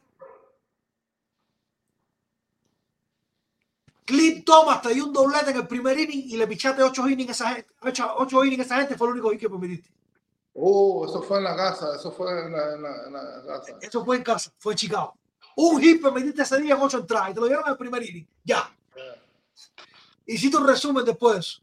[4.05, 7.31] Clint Thomas te dio un doblete en el primer inning y le pichaste 8 innings
[7.31, 7.71] a esa gente.
[8.19, 9.91] 8, innings a esa gente fue el único hit que permitiste.
[10.53, 13.79] Oh, eso fue en la casa, eso fue en la, en la- en la casa.
[13.81, 15.15] Eso fue en casa, fue en Chicago.
[15.57, 18.03] Un hit permitiste ese día en 8 entradas y te lo dieron en el primer
[18.03, 18.27] inning.
[18.45, 18.71] Ya.
[20.27, 21.61] Hiciste un resumen después de eso.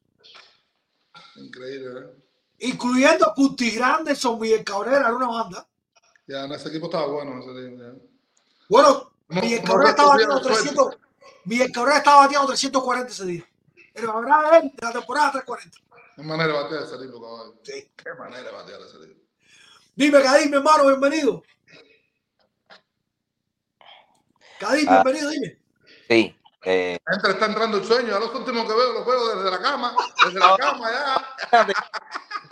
[1.38, 2.16] Increíble, ¿eh?
[2.60, 5.68] incluyendo a Curtis Granderson, Miguel Cabrera, era una banda.
[6.28, 7.40] Ya, en ese equipo estaba bueno.
[7.40, 7.94] Ese equipo, ya.
[8.70, 10.60] Bueno, No- Miguel no Cabrera estaba bateando la suerte.
[10.62, 10.98] 300,
[11.46, 13.50] Miguel Cabrera estaba bateando 340 ese día.
[13.94, 15.78] El Cabrera de él, de la temporada 340.
[16.16, 17.56] Qué manera de batear ese tipo, caballo.
[17.64, 19.20] Qué manera de batear ese tipo.
[19.96, 21.44] Dime, Cadir, mi hermano, bienvenido.
[24.60, 25.02] Cadir, Ah.
[25.04, 25.58] bienvenido, dime.
[26.08, 26.36] Sí.
[26.64, 28.16] Eh, La gente le está entrando el sueño.
[28.16, 29.96] A los últimos que veo, los veo desde la cama.
[30.26, 31.68] Desde la cama, ya.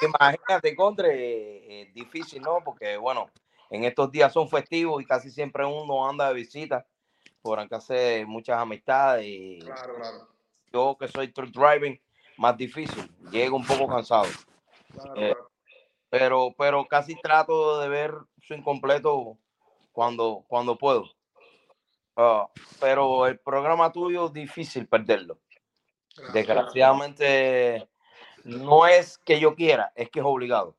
[0.01, 2.59] imagínate, Contre, eh, eh, difícil, ¿no?
[2.63, 3.29] Porque, bueno,
[3.69, 6.85] en estos días son festivos y casi siempre uno anda de visita
[7.41, 9.25] por acá hacer muchas amistades.
[9.27, 10.27] Y Claro, claro.
[10.71, 11.99] yo que soy truck driving,
[12.37, 13.09] más difícil.
[13.31, 14.25] Llego un poco cansado.
[14.93, 15.49] claro, Eh, claro.
[16.09, 19.37] pero, pero casi trato de ver su incompleto
[19.91, 21.05] cuando, cuando puedo.
[22.21, 22.49] Ah,
[22.81, 25.39] pero el programa tuyo es difícil perderlo.
[26.33, 27.87] Desgraciadamente
[28.43, 30.75] no es que yo quiera, es que es obligado.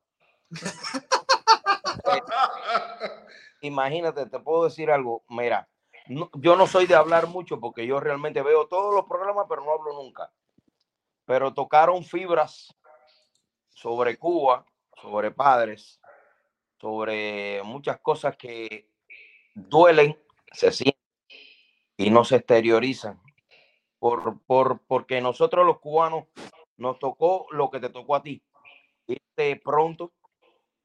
[3.63, 5.25] Imagínate, te puedo decir algo.
[5.31, 5.67] Mira,
[6.09, 9.65] no- yo no soy de hablar mucho porque yo realmente veo todos los programas, pero
[9.65, 10.31] no hablo nunca.
[11.25, 12.77] Pero tocaron fibras
[13.71, 14.67] sobre Cuba,
[15.01, 16.03] sobre padres,
[16.79, 18.91] sobre muchas cosas que
[19.55, 21.00] duelen, se sienten
[22.01, 23.21] y no se exteriorizan.
[23.99, 26.25] Por, por, porque nosotros los cubanos
[26.79, 28.43] nos tocó lo que te tocó a ti.
[29.07, 30.11] Irte pronto,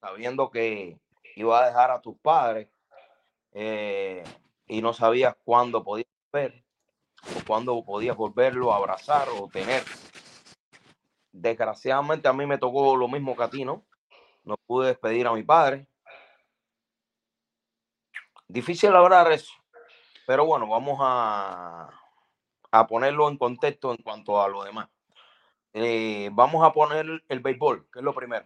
[0.01, 0.99] sabiendo que
[1.37, 2.67] iba a dejar a tus padres
[3.53, 4.25] eh,
[4.67, 6.65] y no sabías cuándo podías ver
[7.23, 9.83] o cuándo podías volverlo a abrazar o tener.
[11.31, 13.85] Desgraciadamente a mí me tocó lo mismo que a ti, ¿no?
[14.43, 15.87] No pude despedir a mi padre.
[18.49, 19.53] Difícil hablar eso,
[20.25, 21.89] pero bueno, vamos a,
[22.71, 24.89] a ponerlo en contexto en cuanto a lo demás.
[25.73, 28.45] Eh, vamos a poner el béisbol, que es lo primero.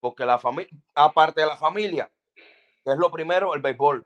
[0.00, 4.02] Porque la familia, aparte de la familia, que es lo primero, el béisbol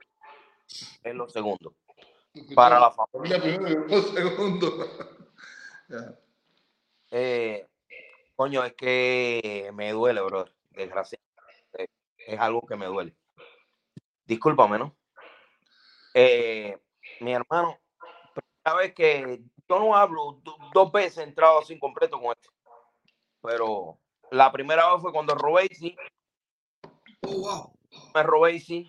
[1.03, 1.73] es lo segundo.
[2.53, 3.41] Para la familia.
[3.41, 3.85] Primero.
[5.89, 6.19] Ya.
[7.11, 7.65] Eh,
[8.35, 10.43] coño, es que me duele, bro.
[10.71, 11.89] Desgraciadamente.
[12.17, 13.15] Es algo que me duele.
[14.25, 14.93] Discúlpame, ¿no?
[16.19, 16.75] Eh,
[17.19, 17.77] mi hermano,
[18.33, 19.39] primera vez que
[19.69, 22.49] yo no hablo, do- dos veces he entrado así completo con esto.
[23.39, 23.99] Pero
[24.31, 25.95] la primera vez fue cuando robé, sí.
[28.15, 28.87] Me robé, sí.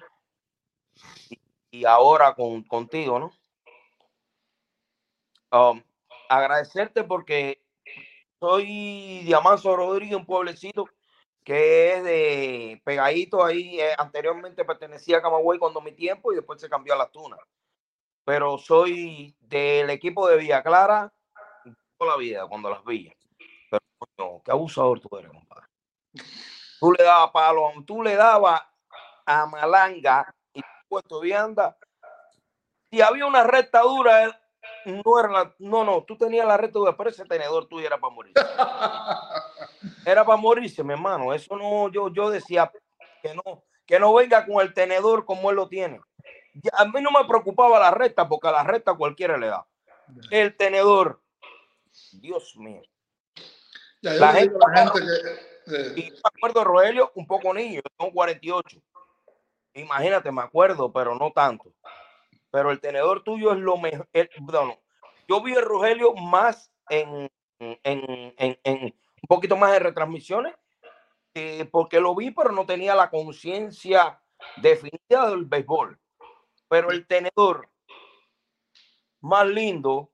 [1.29, 1.39] Y,
[1.81, 3.31] y ahora con, contigo, ¿no?
[5.53, 5.83] Um,
[6.31, 7.63] agradecerte porque
[8.41, 10.87] soy Diamanzo Rodríguez, un pueblecito
[11.49, 13.81] que es de pegadito ahí.
[13.81, 17.41] eh, anteriormente pertenecía a Camagüey cuando mi tiempo y después se cambió a Las Tunas.
[18.27, 21.11] Pero soy del equipo de Villa Clara
[21.97, 23.15] toda la vida, cuando las villas.
[23.71, 25.65] Pero coño, qué abusador tú eres, compadre.
[26.81, 28.61] Tú le dabas palo, tú le dabas
[29.25, 31.79] a malanga y puesto vianda.
[32.91, 34.39] Si había una recta dura,
[34.85, 37.99] no era la- no, no, tú tenías la recta dura, pero ese tenedor tuyo era
[37.99, 38.35] para morir.
[40.09, 41.35] Era para morirse, mi hermano.
[41.35, 42.73] Eso no, yo, yo decía
[43.23, 46.01] que no, que no venga con el tenedor como él lo tiene.
[46.73, 49.67] A mí no me preocupaba la recta, porque a la recta cualquiera le da.
[50.31, 51.21] El tenedor,
[52.13, 52.81] Dios mío.
[54.01, 55.77] Ya, yo La gente, digo a la gente que.
[55.77, 58.79] eh, y me acuerdo, Rogelio, un poco niño, yo tengo 48.
[59.75, 61.73] Imagínate, me acuerdo, pero no tanto.
[62.51, 64.09] Pero el tenedor tuyo es lo mejor.
[64.51, 64.81] No,
[65.29, 70.55] yo vi el Rogelio más en, en, en, en- un poquito más en retransmisiones,
[71.35, 74.21] eh, porque lo vi, pero no tenía la conciencia
[74.57, 75.99] definida del béisbol.
[76.69, 77.69] Pero el tenedor
[79.21, 80.11] más lindo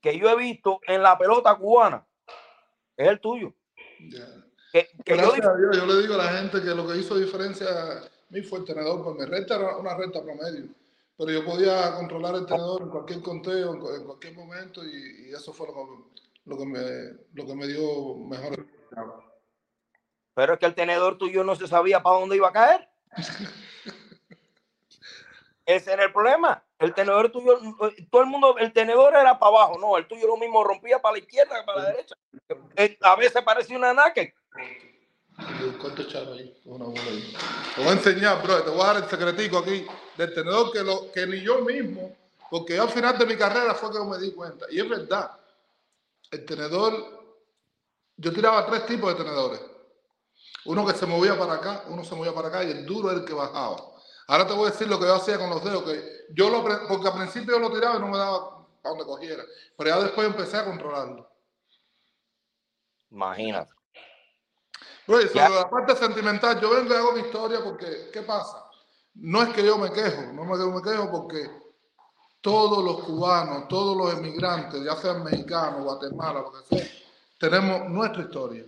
[0.00, 2.06] que yo he visto en la pelota cubana
[2.96, 3.54] es el tuyo.
[4.72, 8.08] Que, que yo Dios, le digo a la gente que lo que hizo diferencia a
[8.30, 10.68] mí fue el tenedor, porque mi recta era una recta promedio,
[11.16, 15.28] pero yo podía controlar el tenedor en cualquier conteo, en, cu- en cualquier momento, y,
[15.28, 16.80] y eso fue lo que, lo que me,
[17.34, 18.66] lo que me dio mejor.
[20.34, 22.88] Pero es que el tenedor tuyo no se sabía para dónde iba a caer.
[25.64, 26.62] Ese era el problema.
[26.78, 27.58] El tenedor tuyo,
[28.10, 31.12] todo el mundo, el tenedor era para abajo, no, el tuyo lo mismo rompía para
[31.12, 32.16] la izquierda que para la derecha.
[32.74, 34.34] Eh, A veces parecía una naque.
[35.80, 36.60] ¿Cuánto echaron ahí?
[36.64, 37.32] Una bola ahí.
[37.74, 40.82] Te voy a enseñar, bro, te voy a dar el secretico aquí del tenedor que,
[40.82, 42.16] lo, que ni yo mismo,
[42.50, 44.66] porque yo al final de mi carrera fue que me di cuenta.
[44.70, 45.30] Y es verdad,
[46.32, 46.94] el tenedor,
[48.16, 49.60] yo tiraba tres tipos de tenedores.
[50.64, 53.18] Uno que se movía para acá, uno se movía para acá y el duro es
[53.18, 53.76] el que bajaba.
[54.28, 56.62] Ahora te voy a decir lo que yo hacía con los dedos, que yo lo,
[56.88, 59.44] porque al principio yo lo tiraba y no me daba para donde cogiera,
[59.76, 61.30] pero ya después empecé a controlarlo.
[63.10, 63.72] Imagínate.
[65.06, 68.64] Y sobre la parte sentimental, yo vengo y hago mi historia porque, ¿qué pasa?
[69.14, 71.61] No es que yo me quejo, no me, me quejo porque
[72.42, 76.90] todos los cubanos, todos los emigrantes, ya sean mexicanos, Guatemala, lo que sea,
[77.38, 78.66] tenemos nuestra historia.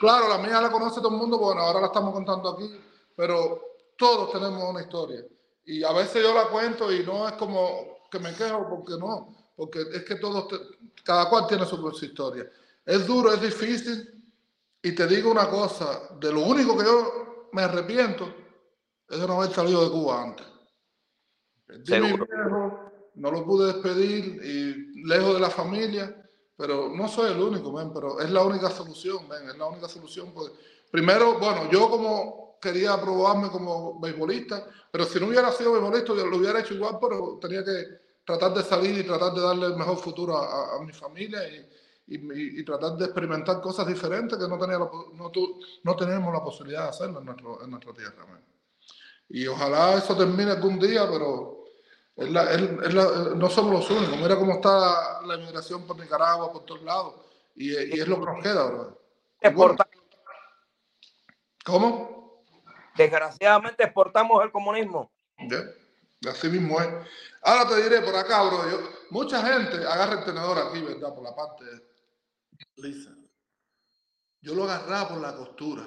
[0.00, 2.72] Claro, la mía la conoce todo el mundo, bueno, ahora la estamos contando aquí,
[3.16, 3.60] pero
[3.96, 5.24] todos tenemos una historia.
[5.64, 9.34] Y a veces yo la cuento y no es como que me quejo, porque no,
[9.56, 10.46] porque es que todos,
[11.04, 12.48] cada cual tiene su, su historia.
[12.86, 14.22] Es duro, es difícil,
[14.82, 18.32] y te digo una cosa, de lo único que yo me arrepiento
[19.08, 20.51] es de no haber salido de Cuba antes.
[21.72, 22.26] Perdí mi Seguro.
[22.26, 26.16] viejo, no lo pude despedir y lejos de la familia,
[26.56, 29.88] pero no soy el único, men, pero es la única solución, men, es la única
[29.88, 30.32] solución.
[30.34, 30.50] pues.
[30.90, 36.26] primero, bueno, yo como quería probarme como beisbolista, pero si no hubiera sido beisbolista, yo
[36.26, 37.84] lo hubiera hecho igual, pero tenía que
[38.24, 41.40] tratar de salir y tratar de darle el mejor futuro a, a- a mi familia
[41.48, 45.96] y, y, y- tratar de experimentar cosas diferentes que no, tenía la no, tu- no
[45.96, 48.24] tenemos la posibilidad de hacerlo en, nuestro, en nuestra tierra.
[48.26, 48.44] men.
[49.30, 51.61] Y ojalá eso termine algún día, pero
[52.16, 54.16] es la- es- es la- no somos los únicos.
[54.18, 57.14] Mira cómo está la inmigración por Nicaragua, por todos lados.
[57.54, 58.94] Y, y es lo que nos queda, ¿verdad?
[59.54, 59.76] Bueno,
[61.64, 62.44] ¿Cómo?
[62.96, 65.10] Desgraciadamente exportamos el comunismo.
[65.38, 65.60] Ya,
[66.30, 66.88] Así mismo es.
[67.42, 68.70] Ahora te diré por acá, bro.
[68.70, 71.14] yo- mucha gente agarra el tenedor aquí, ¿verdad?
[71.14, 71.64] Por la parte
[72.76, 73.10] lisa.
[74.40, 75.82] Yo lo agarraba por la costura.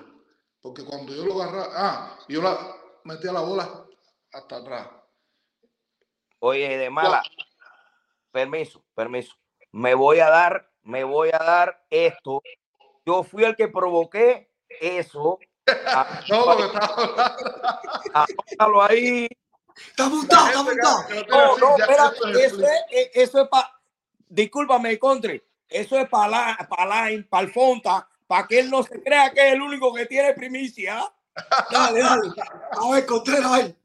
[0.62, 2.58] Porque cuando yo lo agarraba, ah, yo la
[3.04, 3.86] metía la bola
[4.34, 4.88] hasta atrás.
[6.48, 7.24] Oye, de mala.
[8.32, 9.34] Permiso, permiso.
[9.72, 12.44] Me voy a dar, me voy a dar esto.
[13.04, 15.40] Yo fui el que provoqué eso.
[16.30, 18.16] No, lo que estaba
[18.60, 18.82] hablando.
[18.84, 19.28] Ahí.
[19.76, 21.04] Está montado, está montado.
[21.28, 23.72] No, no, espérate, eso es, eh, eso es para,
[24.30, 29.34] discúlpame, Contre, eso es para para para el Fonta, para que él no se crea
[29.34, 31.12] que es el único que tiene primicia.
[31.72, 32.32] Dale, dale.
[32.72, 33.76] A ver, Contreras, a ver.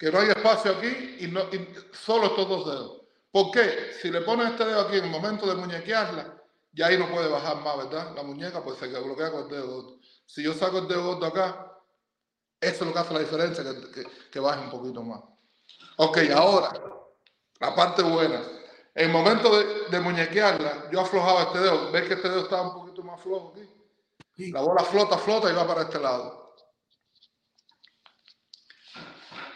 [0.00, 3.02] Que no hay espacio aquí y, no, y solo estos dos dedos.
[3.30, 3.92] ¿Por qué?
[4.00, 7.28] Si le pones este dedo aquí en el momento de muñequearla, ya ahí no puede
[7.28, 8.14] bajar más, ¿verdad?
[8.16, 9.98] La muñeca pues se bloquea con el dedo gordo.
[10.24, 11.76] Si yo saco el dedo gordo acá,
[12.58, 15.20] eso es lo que hace la diferencia, que, que, que baje un poquito más.
[15.98, 16.72] Ok, ahora,
[17.58, 18.40] la parte buena.
[18.94, 21.92] En el momento de, de muñequearla, yo aflojaba este dedo.
[21.92, 24.50] ¿Ves que este dedo estaba un poquito más flojo aquí?
[24.50, 26.39] La bola flota, flota y va para este lado.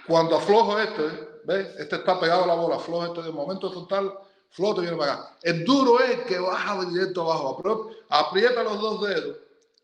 [0.07, 1.69] Cuando aflojo este, ¿ves?
[1.79, 4.13] Este está pegado a la bola, aflojo este de momento total,
[4.51, 5.37] flota y viene para acá.
[5.43, 9.37] El duro es que baja directo abajo, aprieta los dos dedos,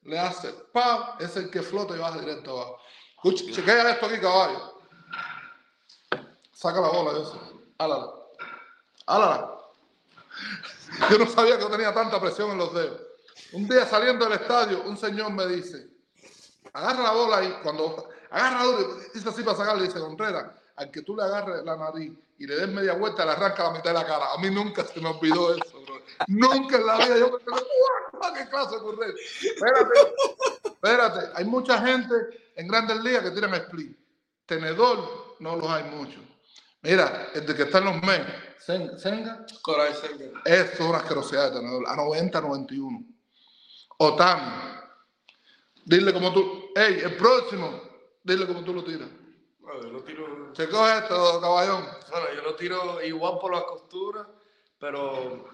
[0.04, 1.16] le hace ¡pam!
[1.18, 2.78] Es el que flota y baja directo abajo.
[3.16, 4.80] Escucha, chequea esto aquí, caballo.
[6.52, 7.40] Saca la bola eso.
[7.78, 8.10] Álala.
[9.06, 9.60] Álala.
[11.10, 13.00] Yo no sabía que tenía tanta presión en los dedos.
[13.52, 15.88] Un día saliendo del estadio, un señor me dice,
[16.72, 21.02] agarra la bola y cuando agarra bola, dice así para sacarle, dice Contreras, al que
[21.02, 23.98] tú le agarres la nariz y le des media vuelta, le arranca la mitad de
[23.98, 24.32] la cara.
[24.32, 26.00] A mí nunca se me olvidó eso, bro.
[26.28, 28.34] Nunca en la vida yo ¡guau!
[28.34, 29.14] ¿qué clase de correr?
[29.42, 30.00] Espérate,
[30.64, 31.30] espérate.
[31.34, 32.14] Hay mucha gente
[32.56, 33.96] en grandes ligas que tiran split.
[34.46, 36.22] Tenedor no los hay muchos.
[36.82, 38.20] Mira, el de que está en los mes,
[38.66, 40.40] Sen- Senga, Coray Senga.
[40.46, 43.04] esto es una asquerosidad de tenedor, a 90, 91.
[43.98, 44.52] Otani,
[45.84, 47.80] dile como tú, hey, el próximo,
[48.22, 49.08] dile como tú lo tiras.
[49.60, 50.54] Bueno, yo lo tiro.
[50.54, 51.86] Se coge esto, caballón.
[52.10, 54.26] Bueno, yo lo tiro igual por las costuras,
[54.78, 55.48] pero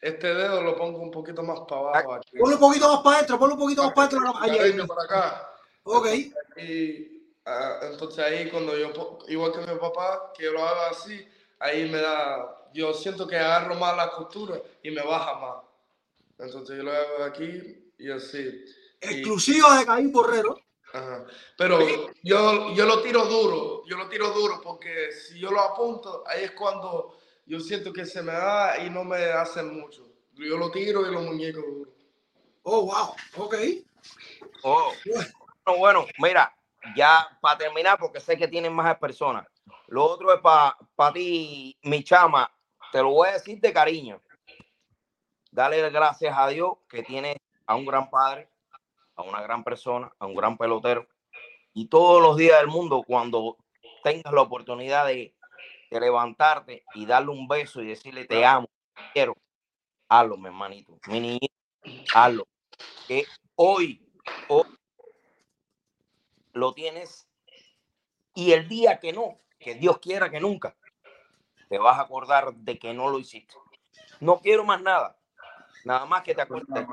[0.00, 2.14] este dedo lo pongo un poquito más para abajo.
[2.14, 2.38] aquí.
[2.38, 4.58] Ponlo un poquito más para adentro, ponlo un poquito más para adentro.
[4.58, 5.50] Cariño para acá.
[5.84, 6.06] Ok.
[6.56, 11.26] Y ah, entonces ahí cuando yo, igual que mi papá, que yo lo haga así,
[11.58, 15.56] ahí me da, yo siento que agarro más la costura y me baja más.
[16.38, 18.64] Entonces yo lo hago aquí y así.
[19.02, 20.58] Y- Exclusiva de Caín Borrero.
[20.92, 21.24] Ajá.
[21.56, 21.78] Pero
[22.22, 26.44] yo, yo lo tiro duro, yo lo tiro duro porque si yo lo apunto, ahí
[26.44, 30.06] es cuando yo siento que se me da y no me hacen mucho.
[30.34, 31.90] Yo lo tiro y los muñecos duro.
[32.62, 33.14] Oh, wow.
[33.36, 33.54] Ok.
[34.62, 36.54] Oh, bueno, bueno, mira,
[36.96, 39.46] ya para terminar, porque sé que tienen más personas.
[39.88, 42.50] Lo otro es para ti, mi chama,
[42.90, 44.20] te lo voy a decir de cariño.
[45.50, 48.48] Dale gracias a Dios que tienes a un gran padre,
[49.16, 51.06] a una gran persona, a un gran pelotero.
[51.74, 53.56] Y todos los días del mundo, cuando
[54.02, 55.34] tengas la oportunidad de,
[55.90, 59.36] de levantarte y darle un beso y decirle te amo, te quiero,
[60.08, 61.54] hazlo, mi hermanito, mi niñito,
[62.14, 62.46] hazlo.
[63.06, 63.24] Que
[63.56, 64.06] hoy,
[64.48, 64.66] hoy
[66.52, 67.28] lo tienes
[68.34, 70.76] y el día que no, que Dios quiera que nunca,
[71.68, 73.54] te vas a acordar de que no lo hiciste.
[74.20, 75.18] No quiero más nada,
[75.84, 76.86] nada más que te acuerdes.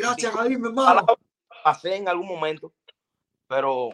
[0.00, 1.06] Gracias, Caín, mi hermano.
[1.64, 2.72] Pasé en algún momento,
[3.46, 3.90] pero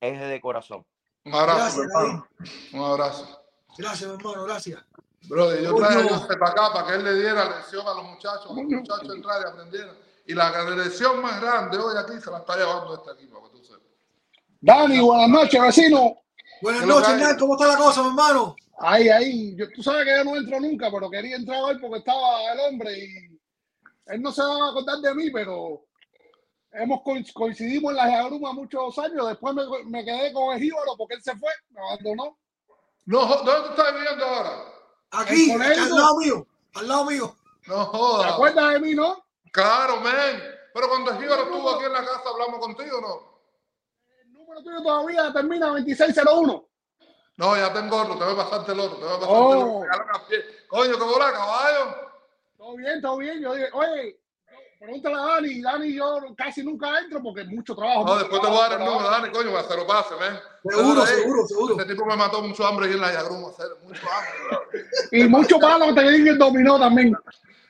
[0.00, 0.84] es de corazón.
[1.24, 2.28] Un abrazo, Gracias, hermano.
[2.72, 3.42] Un abrazo.
[3.78, 4.84] Gracias, mi hermano, gracias.
[5.28, 8.04] Brother, yo traje a José para acá para que él le diera lección a los
[8.04, 9.96] muchachos, a los muchachos entrar y aprendieran.
[10.26, 13.58] Y la lección más grande hoy aquí se la está llevando este equipo, para que
[13.58, 13.82] tú sepas.
[14.60, 16.16] Dani, buenas noches, vecino.
[16.62, 17.36] Buenas ¿Qué es lo noches.
[17.38, 18.56] ¿Cómo está la cosa, mi hermano?
[18.78, 19.56] Ahí, ahí.
[19.56, 22.60] Yo, tú sabes que yo no entro nunca, pero quería entrar hoy porque estaba el
[22.60, 23.35] hombre y
[24.06, 25.84] él no se va a acordar de mí, pero
[26.72, 29.28] hemos coinc- coincidimos en la agruma muchos años.
[29.28, 32.38] Después me, me quedé con el jíbaro porque él se fue, me abandonó.
[33.06, 34.64] No, ¿dónde tú estás viviendo ahora?
[35.12, 36.46] Aquí, al lado mío.
[36.74, 37.36] Al lado mío.
[37.66, 38.32] No ¿Te jodas.
[38.32, 39.24] acuerdas de mí, no?
[39.52, 40.42] Claro, men.
[40.74, 43.40] Pero cuando el Jíbaro estuvo aquí en la casa, hablamos contigo, ¿no?
[44.22, 46.68] El número tuyo todavía termina 2601.
[47.38, 49.84] No, ya tengo otro, te voy a pasarte el otro, te voy a pasarte Oh.
[49.84, 50.26] el otro.
[50.68, 52.05] Coño, qué bola, caballo.
[52.66, 53.40] Todo bien, todo bien.
[53.40, 54.18] Yo dije, oye,
[54.80, 55.62] pregúntale a Dani.
[55.62, 58.04] Dani, yo casi nunca entro porque mucho trabajo.
[58.04, 59.86] No, mucho después te voy a dar el número, Dani, coño, para que se lo
[59.86, 60.40] pase, men.
[60.64, 61.76] Seguro, seguro, seguro.
[61.76, 63.52] Ese tipo me mató mucho hambre ahí en la Yagruma,
[63.84, 64.84] mucho hambre.
[65.12, 67.12] Y mucho palo que te den el dominó también.
[67.12, 67.18] No,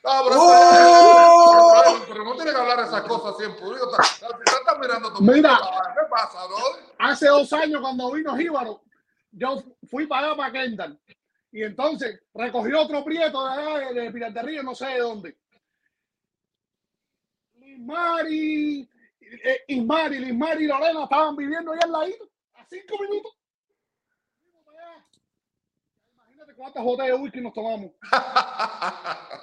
[0.03, 1.83] pero, ¡Oh!
[1.85, 5.61] pero, pero no tiene que hablar esas cosas estás mirando tu Mira.
[5.95, 6.57] ¿Qué pasa, bro?
[7.01, 8.81] Hace dos años cuando vino Jíbaro,
[9.33, 10.99] yo fui para allá, para Kendall.
[11.57, 15.39] Y entonces recogió otro prieto de allá de, de no sé de dónde.
[17.55, 18.87] Lismari,
[19.23, 23.39] eh, Ismari, Lismari y Lorena estaban viviendo ahí al ladito, a cinco minutos.
[24.67, 25.07] Allá.
[26.13, 27.91] Imagínate cuántas botellas de whisky nos tomamos.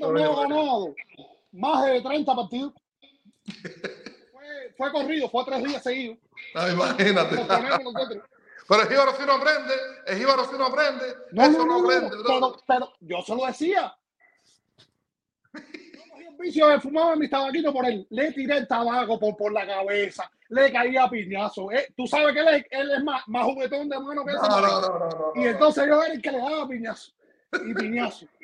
[0.00, 0.94] No ha ganado
[1.52, 2.72] más de 30 partidos.
[4.32, 6.18] Fue, fue corrido, fue tres días seguidos.
[6.54, 7.36] No, imagínate.
[7.36, 8.31] Nos.
[8.68, 9.74] Pero Jíbaro no aprende,
[10.06, 13.94] el Jíbaro no aprende, No, eso no, no, aprende, pero, pero yo se lo decía.
[15.54, 15.60] Yo
[16.10, 18.06] cogí el vicio de fumar mis tabaquitos por él.
[18.10, 20.30] Le tiré el tabaco por, por la cabeza.
[20.48, 21.70] Le caía piñazo.
[21.72, 24.40] Eh, Tú sabes que él es, él es más, más juguetón de mano que ese.
[24.48, 27.12] No, no, no, no, no, Y entonces yo era el que le daba piñazo.
[27.64, 28.26] Y piñazo.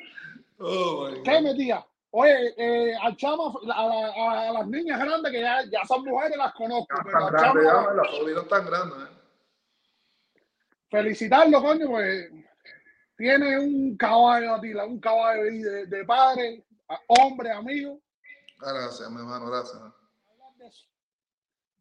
[0.61, 1.85] Oh, ¿Qué metía?
[2.11, 6.37] Oye, eh, al chama, a, la- a- las niñas grandes que ya, ya son mujeres,
[6.37, 6.87] las conozco.
[7.05, 9.18] Pero Tan al grande ya, chama, la tan grande, eh.
[10.89, 12.31] Felicitarlo, coño, pues
[13.17, 17.99] tiene un caballo, Atila, un caballo ahí de, de padre, a- hombre, amigo.
[18.59, 19.79] Gracias, mi hermano, gracias.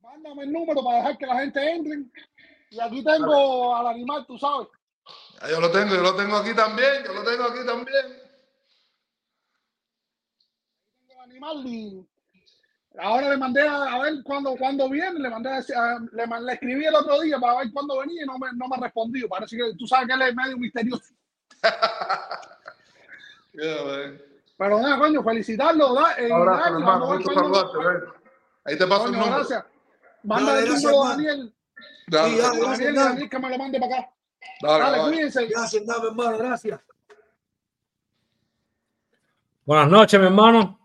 [0.01, 2.05] Mándame el número para dejar que la gente entre.
[2.70, 4.69] Y aquí tengo al animal, tú sabes.
[5.41, 8.07] Ya yo lo tengo, yo lo tengo aquí también, yo lo tengo aquí también.
[11.07, 12.07] Tengo el animal y
[13.01, 15.18] ahora le mandé a, a ver cuándo, cuándo viene.
[15.20, 15.60] Le mandé a
[16.41, 18.81] le, escribí el otro día para ver cuándo venía y no me, no me ha
[18.81, 19.28] respondido.
[19.28, 21.15] Parece que tú sabes que él es medio misterioso.
[24.57, 25.94] Pero nada, coño, felicitarlo.
[25.94, 27.01] Da, eh, Un abrazo, Dani, hermano.
[27.01, 28.12] vamos a ver Gusto cuándo- saludarte, ven.
[28.65, 29.36] Ahí te paso el Coño, número.
[29.36, 29.65] gracias.
[30.25, 31.09] Manda el número a.
[31.10, 31.55] Daniel.
[32.09, 33.09] Dale, Sí, dale, dale, gracias, Daniel, Dani.
[33.09, 34.10] Daniel, que me lo mande para acá.
[34.62, 35.10] dale, Dale, dale.
[35.10, 35.47] cuídense.
[35.47, 36.81] Gracias, Dame, hermano, gracias.
[39.65, 40.78] Buenas noches, mi hermano.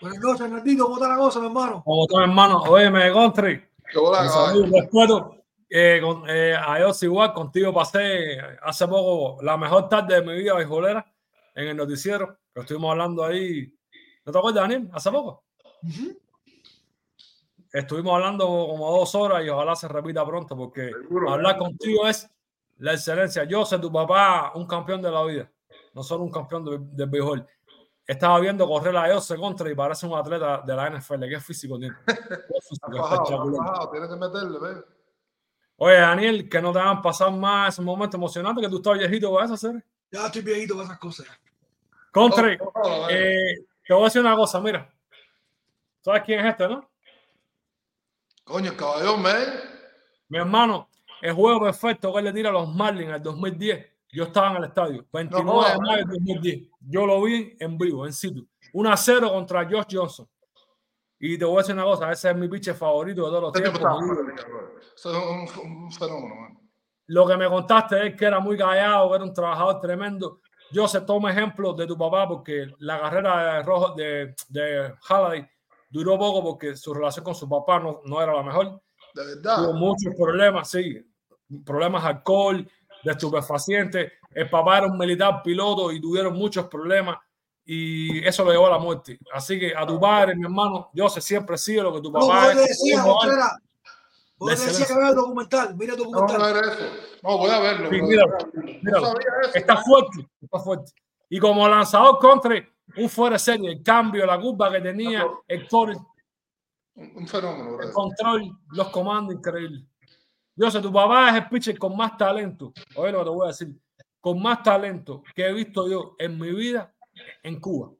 [0.00, 0.84] Buenas noches, Hernandito.
[0.84, 1.82] ¿Cómo está la cosa, mi hermano?
[1.84, 2.62] ¿Cómo está, mi hermano?
[2.62, 3.62] Oye, me country.
[3.92, 5.36] Qué un respeto.
[5.68, 10.34] Eh, con, eh, a Dios igual, contigo pasé hace poco la mejor tarde de mi
[10.34, 11.06] vida beisbolera
[11.54, 13.72] en el noticiero, que estuvimos hablando ahí.
[14.24, 14.90] ¿No te acuerdas, Daniel?
[14.92, 15.44] Hace poco.
[17.72, 21.30] Estuvimos hablando como dos horas y ojalá se repita pronto, porque Seguro.
[21.30, 22.28] hablar contigo es
[22.78, 23.44] la excelencia.
[23.44, 25.48] Yo sé tu papá, un campeón de la vida,
[25.94, 27.46] no solo un campeón de- del béisbol.
[28.10, 31.28] Estaba viendo correr a Jose contra y parece un atleta de la NFL.
[31.28, 31.94] Qué físico tiene.
[32.04, 33.88] Qué físico fajado.
[33.92, 34.58] Tienes que meterle.
[35.76, 39.32] Oye, Daniel, que no te hagan pasar más ese momento emocionante que tú estás viejito
[39.32, 39.84] para eso, hacer.
[40.10, 41.26] Ya estoy viejito para esas cosas.
[42.10, 44.92] Contre, Oh, oh, oh, eh, te voy a decir una cosa, mira.
[46.00, 46.90] ¿Sabes quién es este, no?
[48.42, 49.48] Coño, el caballón, ven.
[50.30, 50.88] Mi hermano,
[51.22, 53.89] el juego perfecto que él le tira a los Marlins en el 2010.
[54.12, 56.68] Yo estaba en el estadio, 29 de jodas, mayo del 2010.
[56.80, 58.46] Yo lo vi en vivo, en situ.
[58.72, 60.28] 1 a 0 contra Josh Johnson.
[61.18, 63.52] Y te voy a decir una cosa, ese es mi pitcher favorito de todos los
[63.52, 63.80] tiempos.
[63.80, 64.32] de.
[64.96, 66.58] Eso es un, un fenómeno, man.
[67.06, 70.40] Lo que me contaste es que era muy callado, era un trabajador tremendo.
[70.70, 75.48] Yo se tomo ejemplo de tu papá porque la carrera de, Rojo, de, de Halliday
[75.90, 78.80] duró poco porque su relación con su papá no, no era la mejor.
[79.12, 79.56] De verdad.
[79.56, 81.04] Tuvo muchos problemas, sí.
[81.64, 82.70] Problemas de alcohol,
[83.02, 84.12] de estupefacientes.
[84.34, 87.18] El papá era un militar piloto y tuvieron muchos problemas
[87.64, 89.18] y eso lo llevó a la muerte.
[89.32, 92.20] Así que a tu padre, mi hermano, yo sé siempre sigue lo que tu No,
[92.20, 92.68] papá vos es.
[92.68, 93.04] decías,
[94.36, 95.76] vos decías que el documental.
[95.76, 96.56] Mira el No, no documental.
[96.56, 96.84] era eso.
[97.22, 97.90] No, voy a verlo.
[97.90, 99.06] Sí, míralo, No míralo.
[99.08, 99.54] eso.
[99.54, 100.92] Está fuerte, está fuerte.
[101.28, 102.54] Y como lanzador contra
[102.96, 105.96] un fuera de serie, el cambio, la curva que tenía, el core,
[106.96, 109.84] Un, un fenómeno, el control, los comandos, increíble.
[110.56, 112.72] Yo sé, tu papá es el pitcher con más talento.
[112.96, 113.68] Oye, lo que te voy a decir.
[114.20, 116.94] Con más talento que he visto yo en mi vida
[117.42, 117.90] en Cuba.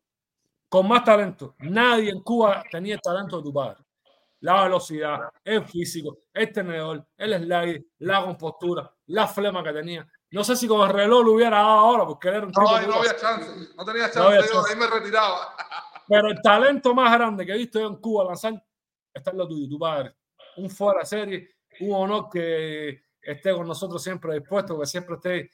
[0.69, 1.55] Con más talento.
[1.61, 3.83] Nadie en Cuba tenía el talento de tu padre.
[4.41, 10.07] La velocidad, el físico, el tenedor, el slide, la compostura, la flema que tenía.
[10.31, 12.63] No sé si con el reloj lo hubiera dado ahora, porque él era un tipo
[12.63, 13.75] No, no había chance.
[13.77, 14.19] No tenía chance.
[14.19, 14.73] No había yo, chance.
[14.73, 15.55] ahí me retiraba.
[16.09, 18.63] Pero el talento más grande que he visto yo en Cuba lanzar
[19.13, 20.15] está en lo tuyo, tu padre.
[20.57, 21.49] Un fuera serie,
[21.81, 25.51] un honor que esté con nosotros siempre dispuesto, que siempre esté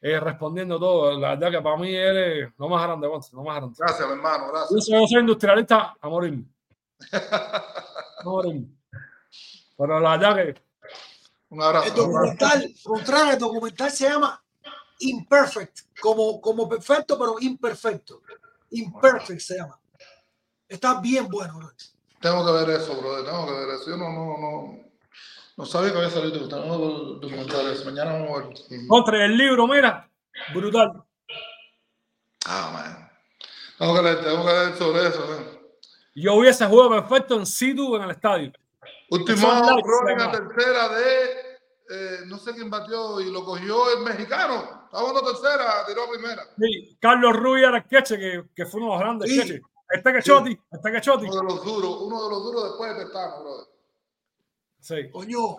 [0.00, 1.18] eh, respondiendo todo.
[1.18, 3.76] La verdad que para mí eres lo más grande, Gonzalo, lo más grande.
[3.78, 4.46] Gracias, mi hermano.
[4.46, 4.84] Yo Gracias.
[4.84, 6.44] soy, yo soy industrialista a morirme.
[7.10, 8.68] A morirme.
[9.76, 10.62] Pero la verdad que
[11.50, 11.88] Un abrazo.
[11.88, 14.42] El documental, contrario, el documental se llama
[15.00, 18.22] Imperfect, como, como perfecto, pero imperfecto.
[18.70, 19.78] Imperfect se llama.
[20.68, 21.70] Está bien bueno, bro.
[22.20, 23.24] Tengo que ver eso, brother.
[23.24, 23.90] Tengo que ver eso.
[23.90, 24.83] Yo no, no, no,
[25.56, 26.46] no sabía que había salido.
[26.48, 27.84] Documentar eso.
[27.84, 28.86] Mañana vamos a ver.
[28.88, 30.08] contra el libro, mira,
[30.52, 31.02] brutal.
[32.46, 33.10] Ah, man.
[33.78, 35.26] Tengo que leer, tengo que leer sobre eso.
[35.26, 35.58] man.
[36.14, 38.52] Yo vi ese juego perfecto en situ en el estadio.
[39.10, 40.54] Último Son likes, running a además.
[40.54, 41.22] tercera de.
[41.90, 44.82] eh, no sé quién batió y lo cogió el mexicano.
[44.86, 46.42] Estaba jugando tercera, tiró primera.
[46.58, 49.40] Sí, Carlos Ruiz era el queche, que, que fue uno de los grandes Sí.
[49.40, 49.60] queches.
[49.90, 51.24] Este que Choti, este que Choti.
[51.26, 53.66] Uno de los duros, uno de los duros después de Pestano, brother.
[54.84, 55.10] Sí.
[55.10, 55.56] Coño,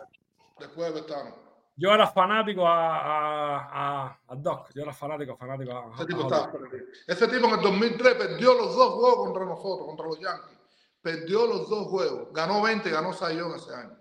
[0.59, 1.35] Después de Pestano.
[1.75, 4.69] Yo era fanático a, a, a, a Doc.
[4.73, 6.53] Yo era fanático, fanático a, Ese a tipo, estaba.
[7.07, 10.57] Ese tipo en el 2003 perdió los dos juegos contra nosotros, contra los Yankees.
[11.01, 12.31] Perdió los dos juegos.
[12.33, 13.97] Ganó 20, ganó Sayón ese año.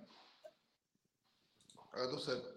[2.19, 2.53] Sepas.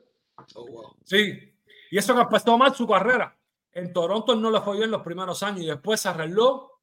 [1.05, 1.55] Sí.
[1.89, 3.35] Y eso que empezó mal su carrera.
[3.71, 6.81] En Toronto no le fue bien los primeros años y después se arregló.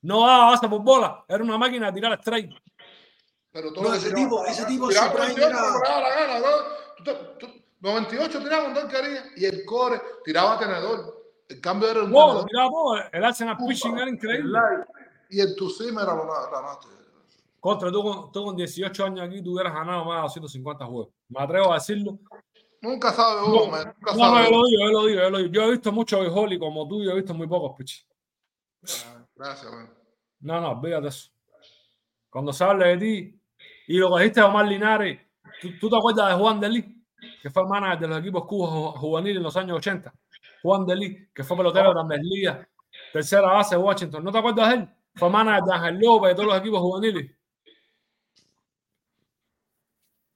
[0.00, 1.24] No daba base por bola.
[1.28, 2.52] Era una máquina de tirar straight.
[3.56, 5.78] Pero todo No, lo que ese tiraba- tipo- ese tipo tiraba siempre 98 era- cuando
[5.80, 6.50] le daba la gana, bro.
[6.98, 9.24] Tú te- tú- 98 tiraba cuando él quería.
[9.34, 11.24] Y el core tiraba tenedor.
[11.48, 12.96] El cambio era un Wow, tiraba todo.
[13.12, 14.58] El Arsenal pitching era increíble.
[15.30, 16.46] Y el Tusim era lo más.
[17.58, 21.08] Contra, tú con, tú con 18 años aquí, tú hubieras ganado más de 250 juegos.
[21.30, 22.18] Me atrevo a decirlo.
[22.82, 23.86] Nunca sabe uno, No, man.
[23.96, 25.50] Nunca no, sabe yo lo digo, yo lo digo, yo lo digo.
[25.50, 28.06] Yo he visto mucho béisbol y como tú, yo he visto muy pocos pitches.
[29.34, 29.90] Gracias, man.
[30.40, 31.30] No, no, olvídate eso.
[32.30, 33.35] Cuando se hable de ti,
[33.88, 35.20] y lo que dijiste de Omar Linares,
[35.60, 37.02] ¿tú, tú te acuerdas de Juan Delí,
[37.42, 40.12] que fue manager de los equipos cubos ju- juveniles en los años 80?
[40.62, 42.66] Juan Delí, que fue pelotero de Grandes Ligas,
[43.12, 44.24] tercera base de Washington.
[44.24, 44.88] ¿No te acuerdas de él?
[45.14, 47.30] Fue manager de Ángel López, de todos los equipos juveniles.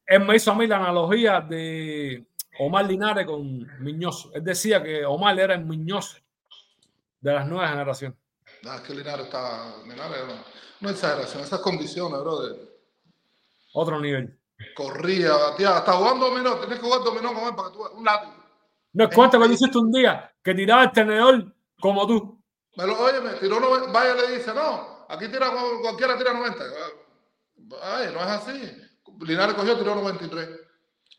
[0.07, 2.27] Él me hizo a mí la analogía de
[2.59, 4.31] Omar Linares con Miñoso.
[4.35, 6.19] Él decía que Omar era el Miñoso
[7.21, 8.19] de las nuevas generaciones.
[8.63, 9.75] Es que Linares está.
[9.85, 10.35] Linares no,
[10.81, 12.57] no exageración, esas condiciones, brother.
[13.73, 14.39] Otro nivel.
[14.75, 18.05] Corría, batía, hasta jugando dominó, tienes que jugar dominó con él para que tú un
[18.05, 18.35] látigo.
[18.93, 22.43] No es cuánto que tú hiciste un día que tiraba el tenedor como tú.
[22.77, 25.51] Me lo, oye, me tiró 90, vaya le dice, no, aquí tira
[25.81, 26.65] cualquiera tira 90.
[27.83, 28.73] Ay, no es así.
[29.21, 30.49] Linares cogió, tiró 93.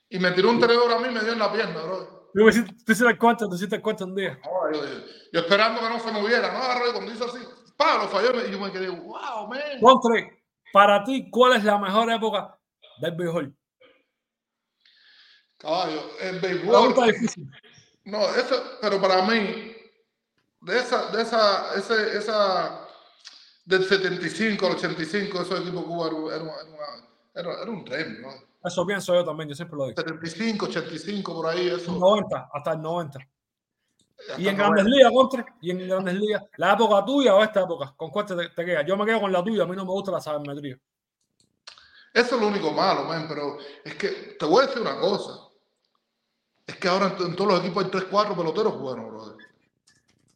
[0.10, 2.30] Y me tiró un tenedor a mí y me dio en la pierna, bro.
[2.34, 4.40] Tú hiciste, tú hiciste el cuánto, tú hiciste el cuánto un día.
[4.44, 4.84] No, yo,
[5.34, 7.40] yo esperando que no se moviera, no agarró y cuando hizo así,
[7.78, 9.60] pa, lo falló y yo me quedé, wow, man.
[9.82, 10.41] Contre,
[10.72, 12.58] para ti, ¿cuál es la mejor época
[13.00, 13.56] del béisbol?
[15.58, 16.94] Caballo, el béisbol.
[17.14, 17.52] difícil.
[18.06, 19.76] No, eso, pero para mí,
[20.62, 22.88] de esa, de esa, ese, esa,
[23.66, 26.56] del 75 al 85, esos equipos Cuba era, era,
[27.36, 28.30] era, era un tren, ¿no?
[28.64, 30.02] Eso pienso yo también, yo siempre lo digo.
[30.02, 31.92] 75, 85, por ahí, eso.
[31.92, 33.20] 90, hasta el 90.
[34.38, 34.98] Y en Grandes 90.
[34.98, 37.94] Ligas, Contre, y en Grandes Ligas, ¿la época tuya o esta época?
[37.98, 38.86] ¿Con cuál te, te quedas?
[38.86, 40.78] Yo me quedo con la tuya, a mí no me gusta la sabermetría.
[42.14, 45.48] Eso es lo único malo, man, pero es que te voy a decir una cosa.
[46.68, 49.38] Es que ahora en, en todos los equipos hay 3, 4 peloteros buenos, brother.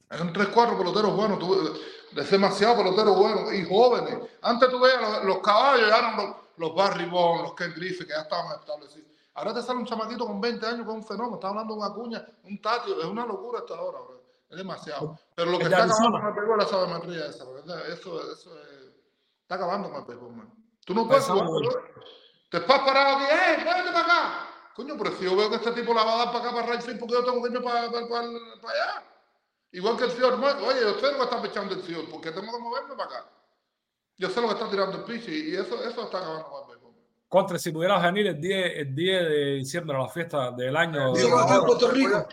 [0.10, 1.40] Hay un 3, 4 peloteros buenos.
[1.40, 1.76] Tú,
[2.16, 4.18] es demasiado peloteros buenos y jóvenes.
[4.42, 8.08] Antes tú veías los, los caballos, ya eran los, los Barry Bonds, los Ken Griffith,
[8.08, 9.10] que ya estaban establecidos.
[9.36, 11.36] Ahora te sale un chamaquito con 20 años es un fenómeno.
[11.36, 13.00] Está hablando de una cuña, un tatio.
[13.00, 14.22] Es una locura hasta ahora, bro.
[14.50, 15.18] Es demasiado.
[15.36, 17.90] Pero lo que está acabando con el béisbol es la sabermetría esa, ¿verdad?
[17.90, 18.94] Eso, eso es-
[19.42, 20.54] está acabando con el béisbol, man.
[20.86, 21.48] Tú no puedes jugar.
[22.50, 23.56] Te estás parado aquí, ¡eh!
[23.58, 24.48] ¡Vete para acá!
[24.76, 26.68] Coño, pero si yo veo que este tipo la va a dar para acá, para
[26.68, 28.28] Rayfield, porque yo tengo que irme para, para, para,
[28.62, 29.04] para allá.
[29.72, 32.52] Igual que el señor, oye, yo sé lo que está pichando el señor, porque tengo
[32.54, 33.30] que moverme para acá.
[34.18, 36.62] Yo sé lo que está tirando el pitch y, y eso, eso está acabando con
[36.62, 36.75] el béisbol.
[37.36, 41.12] Contra, si pudieras venir el 10, el 10 de diciembre a la fiesta del año.
[41.14, 42.28] Digo, de- acá en Puerto Rico.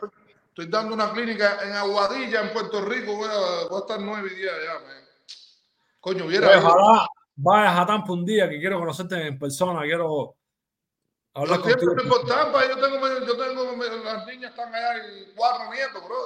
[0.47, 3.17] Estoy dando una clínica en Aguadilla, en Puerto Rico.
[3.17, 5.05] Voy a, voy a estar nueve días allá, man.
[5.99, 6.57] Coño, hubiera.
[6.57, 10.37] Ojalá vayas a Tampa un día que quiero conocerte en persona, quiero
[11.35, 12.03] hablar Yo siempre contigo.
[12.15, 12.69] estoy por Tampa.
[12.69, 16.17] Yo tengo, yo tengo, las niñas están allá y cuatro nietos, bro.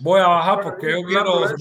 [0.00, 1.54] Voy a bajar porque yo quiero, No,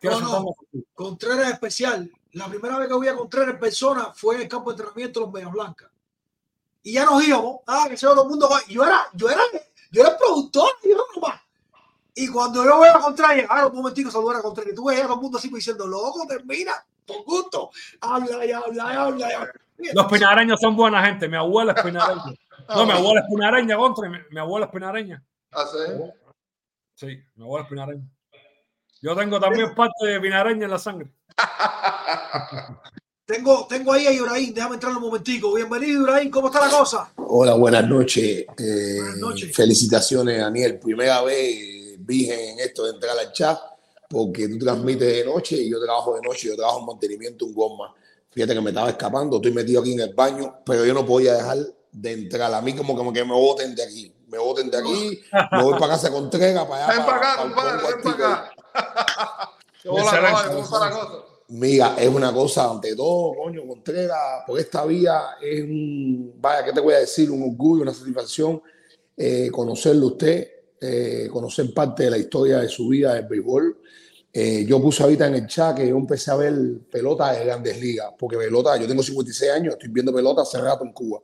[0.00, 0.44] quiero no.
[0.44, 0.84] contigo.
[0.94, 2.10] Contreras especial.
[2.34, 5.20] La primera vez que voy a Contreras en persona fue en el campo de entrenamiento
[5.20, 5.90] de los Medias Blancas.
[6.82, 7.60] Y ya nos íbamos.
[7.66, 8.48] Ah, que se todo el mundo.
[8.68, 9.40] Yo era, yo era,
[9.90, 11.40] yo era el productor, yo no más.
[12.14, 14.72] Y cuando yo voy a Contreras, llegaron un momentico saludar a Contreras.
[14.72, 16.72] Y tú ves a todo el mundo así como diciendo, loco, termina,
[17.06, 17.70] por gusto.
[18.00, 19.30] Habla y habla y habla.
[19.30, 19.52] y habla.
[19.94, 21.28] Los pinareños son buena gente.
[21.28, 22.34] Mi abuela es pinareña.
[22.68, 24.10] No, mi abuela es pinareña, contra.
[24.10, 25.22] Mi, mi abuela es pinareña.
[25.52, 26.02] ¿Ah, sí?
[26.94, 28.04] Sí, mi abuela es pinareña.
[29.00, 31.12] Yo tengo también parte de pinareña en la sangre.
[33.26, 35.54] Tengo, tengo ahí a Ibrahim, déjame entrar un momentico.
[35.54, 37.10] Bienvenido, Ibrahim, ¿cómo está la cosa?
[37.16, 38.44] Hola, buenas noches.
[38.58, 39.56] Eh, noches.
[39.56, 40.78] Felicitaciones, Daniel.
[40.78, 43.58] Primera vez virgen en esto de entrar al chat,
[44.10, 46.48] porque tú transmites de noche y yo trabajo de noche.
[46.48, 47.94] Yo trabajo en mantenimiento, un goma.
[48.30, 51.32] Fíjate que me estaba escapando, estoy metido aquí en el baño, pero yo no podía
[51.32, 51.58] dejar
[51.92, 52.52] de entrar.
[52.52, 54.14] A mí como que me voten de aquí.
[54.28, 55.22] Me voten de aquí,
[55.52, 56.96] me voy para casa con Trega, para allá.
[56.96, 59.50] Ven para acá, compadre, ven para acá.
[61.48, 66.72] Mira, es una cosa, ante todo, coño, Contreras, por esta vía es un, vaya, ¿qué
[66.72, 67.30] te voy a decir?
[67.30, 68.62] Un orgullo, una satisfacción
[69.16, 70.48] eh, conocerlo usted,
[70.80, 73.78] eh, conocer parte de la historia de su vida del béisbol.
[74.32, 76.54] Eh, yo puse ahorita en el chat que yo empecé a ver
[76.90, 80.84] pelota de grandes ligas, porque pelota, yo tengo 56 años, estoy viendo pelota hace rato
[80.84, 81.20] en Cuba,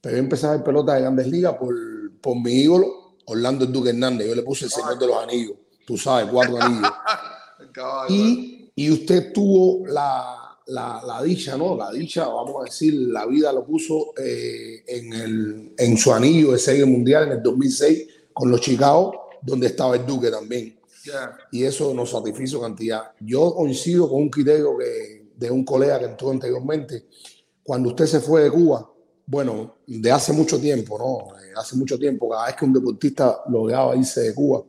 [0.00, 1.74] pero yo empecé a ver pelota de grandes ligas por,
[2.22, 4.28] por mi ídolo, Orlando Duque Hernández.
[4.28, 6.90] Yo le puse el Señor de los Anillos, tú sabes, cuatro anillos.
[7.76, 8.14] Caballo.
[8.14, 11.76] Y, y usted tuvo la, la, la dicha, ¿no?
[11.76, 16.52] La dicha, vamos a decir, la vida lo puso eh, en, el, en su anillo
[16.52, 20.78] de serie mundial en el 2006 con los Chicago, donde estaba el Duque también.
[21.52, 23.12] Y eso nos satisfizo cantidad.
[23.20, 27.06] Yo coincido con un criterio que, de un colega que entró anteriormente.
[27.62, 28.90] Cuando usted se fue de Cuba,
[29.26, 31.36] bueno, de hace mucho tiempo, ¿no?
[31.40, 34.62] Eh, Hace mucho tiempo, cada vez que un deportista lograba irse de Cuba,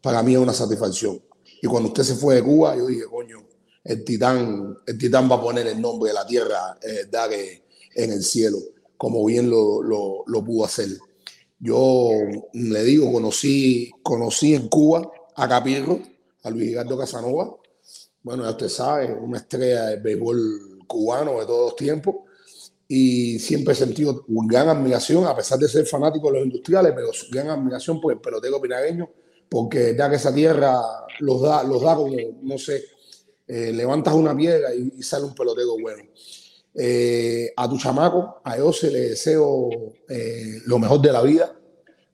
[0.00, 1.20] para mí es una satisfacción.
[1.62, 3.42] Y cuando usted se fue de Cuba, yo dije, coño,
[3.84, 7.62] el titán, el titán va a poner el nombre de la tierra, eh,
[7.94, 8.58] en el cielo,
[8.96, 10.88] como bien lo, lo, lo pudo hacer.
[11.58, 12.10] Yo
[12.52, 16.00] le digo, conocí, conocí en Cuba a Capirro,
[16.42, 17.56] a Luis Ricardo Casanova.
[18.22, 22.16] Bueno, ya usted sabe, una estrella del béisbol cubano de todos los tiempos.
[22.88, 27.10] Y siempre he sentido gran admiración, a pesar de ser fanático de los industriales, pero
[27.30, 29.08] gran admiración por el pelotero pinareño,
[29.50, 30.80] porque da que esa tierra
[31.18, 32.84] los da, los da como, no sé,
[33.46, 36.04] eh, levantas una piedra y, sale un pelotero bueno.
[36.72, 39.68] Eh, a tu chamaco, a Jose le deseo
[40.08, 41.52] eh, lo mejor de la vida,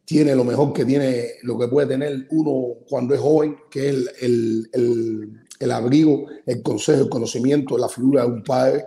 [0.05, 3.95] tiene lo mejor que tiene, lo que puede tener uno cuando es joven, que es
[3.95, 8.87] el, el, el, el abrigo, el consejo, el conocimiento, la figura de un padre,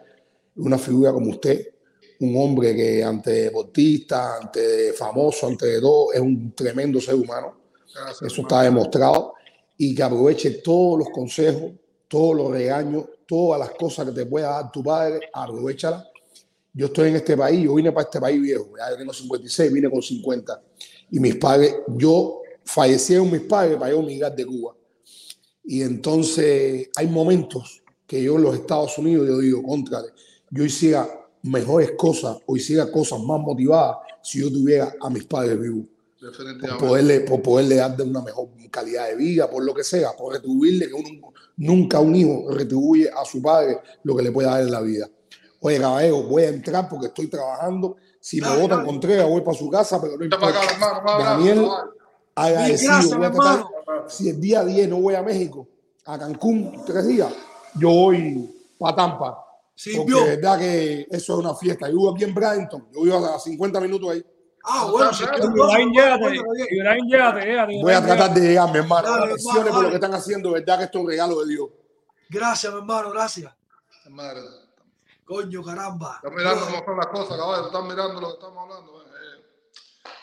[0.56, 1.68] una figura como usted,
[2.22, 7.60] un hombre que ante deportista, ante famoso, ante todo, es un tremendo ser humano.
[8.22, 9.34] Eso está demostrado.
[9.78, 11.72] Y que aproveche todos los consejos,
[12.08, 16.06] todos los regaños, todas las cosas que te pueda dar tu padre, aprovechala.
[16.74, 19.90] Yo estoy en este país, yo vine para este país viejo, ya tengo 56, vine
[19.90, 20.62] con 50.
[21.12, 24.76] Y mis padres, yo fallecieron mis padres para yo migrar de Cuba.
[25.64, 30.02] Y entonces hay momentos que yo en los Estados Unidos, yo digo, contra,
[30.50, 31.08] yo hiciera
[31.44, 35.86] mejores cosas o hiciera cosas más motivadas si yo tuviera a mis padres vivos.
[36.78, 40.12] Por poderle, por poderle dar de una mejor calidad de vida, por lo que sea,
[40.18, 44.48] por retribuirle, que uno, nunca un hijo retribuye a su padre lo que le puede
[44.50, 45.10] dar en la vida.
[45.62, 47.98] Oye, caballero, voy a entrar porque estoy trabajando.
[48.20, 48.86] Si me votan dale.
[48.86, 50.52] con tres, voy para su casa, pero no importa.
[51.20, 51.68] Daniel,
[52.36, 53.18] agradecido.
[53.18, 53.66] voy a tratar-
[54.08, 55.68] si el día 10 no voy a México,
[56.06, 57.32] a Cancún, tres días,
[57.76, 59.46] yo voy para Tampa.
[59.76, 61.88] Sí, porque es verdad que eso es una fiesta.
[61.88, 64.26] Yo vivo aquí en Brighton, yo vivo a 50 minutos ahí.
[64.72, 65.12] Ah, bueno,
[67.82, 69.26] Voy a tratar de llegar, mi hermano.
[69.26, 71.70] Bendiciones por lo que están haciendo, verdad que esto es un regalo de Dios.
[72.30, 73.52] Gracias, mi hermano, gracias.
[74.10, 74.42] Madre.
[75.26, 76.16] Coño, caramba.
[76.16, 77.66] Estás mirando cómo son las cosas, caballo.
[77.68, 79.02] Estás mirando lo que estamos hablando.
[79.04, 79.44] Eh,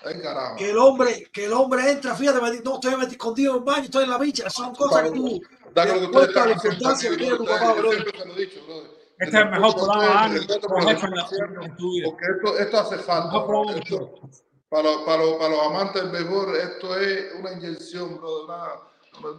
[0.04, 0.56] Ay, caramba.
[0.56, 3.64] Que el hombre, que el hombre entra, fíjate, me no estoy metido escondido en el
[3.64, 4.50] baño, estoy en la micha.
[4.50, 5.40] Son cosas que tú
[5.74, 8.95] Da con lo que ustedes están haciendo que Yo siempre se lo he dicho, brother.
[9.18, 12.06] Este es el mejor programa, en, en vida.
[12.10, 13.38] Porque esto, esto hace falta.
[13.72, 14.20] De Esto-
[14.68, 18.66] para, los- para, para los amantes del béisbol, esto es una inyección, una,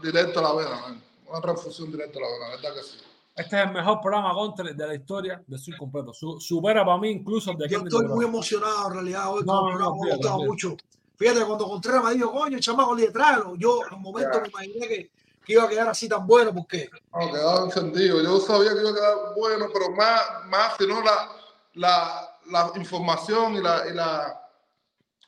[0.02, 1.04] directo a la vena, man.
[1.30, 2.98] una transfusión directa a la vena, ¿verdad que sí?
[3.36, 6.12] Este es el mejor programa contra de la historia de Sur Completo.
[6.14, 9.70] Su- supera para mí incluso el de Yo estoy muy emocionado en realidad hoy No,
[9.70, 10.76] no, no, me ha fíjate, gustado mucho.
[11.18, 13.56] Fíjate, cuando Contreras me dijo, coño, chamaco, le tráelo.
[13.58, 15.12] Yo al momento me imaginé que,
[15.48, 18.22] que iba a quedar así tan bueno porque No, quedaba encendido.
[18.22, 21.32] Yo sabía que iba a quedar bueno, pero más, más sino la,
[21.76, 24.42] la, la información y la, y la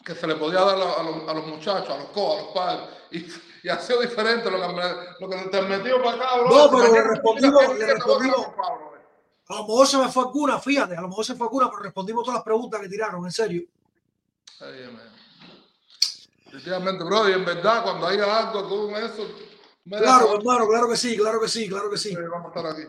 [0.04, 2.42] que se le podía dar a, a los, a los muchachos, a los co, a
[2.42, 2.90] los padres.
[3.12, 3.26] Y,
[3.64, 4.84] y ha sido diferente lo que, me,
[5.22, 6.50] lo que te metido para acá, bro.
[6.50, 8.40] No, pero le respondimos, le respondimos.
[8.40, 8.52] eh.
[9.48, 11.82] A lo mejor se me fue alguna, fíjate, a lo mejor se fue alguna, pero
[11.82, 13.64] respondimos todas las preguntas que tiraron, en serio.
[14.60, 15.00] Ay.
[16.46, 19.28] Definitivamente, bro, y en verdad, cuando haya algo con eso,
[19.90, 22.16] Claro, hermano, claro que sí, claro que sí, claro que sí.
[22.16, 22.84] Vamos a estar aquí.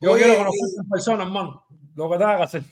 [0.00, 1.66] Yo Oye, quiero conocer en persona, hermano.
[1.94, 2.64] Lo que tenga que hacer.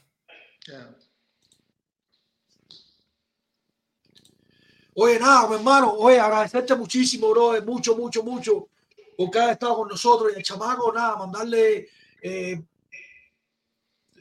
[4.96, 8.68] Oye, nada, mi hermano, oye, agradecerte muchísimo, bro, mucho, mucho, mucho,
[9.16, 11.88] porque has estado con nosotros y el chamaco, nada, mandarle
[12.22, 12.62] eh,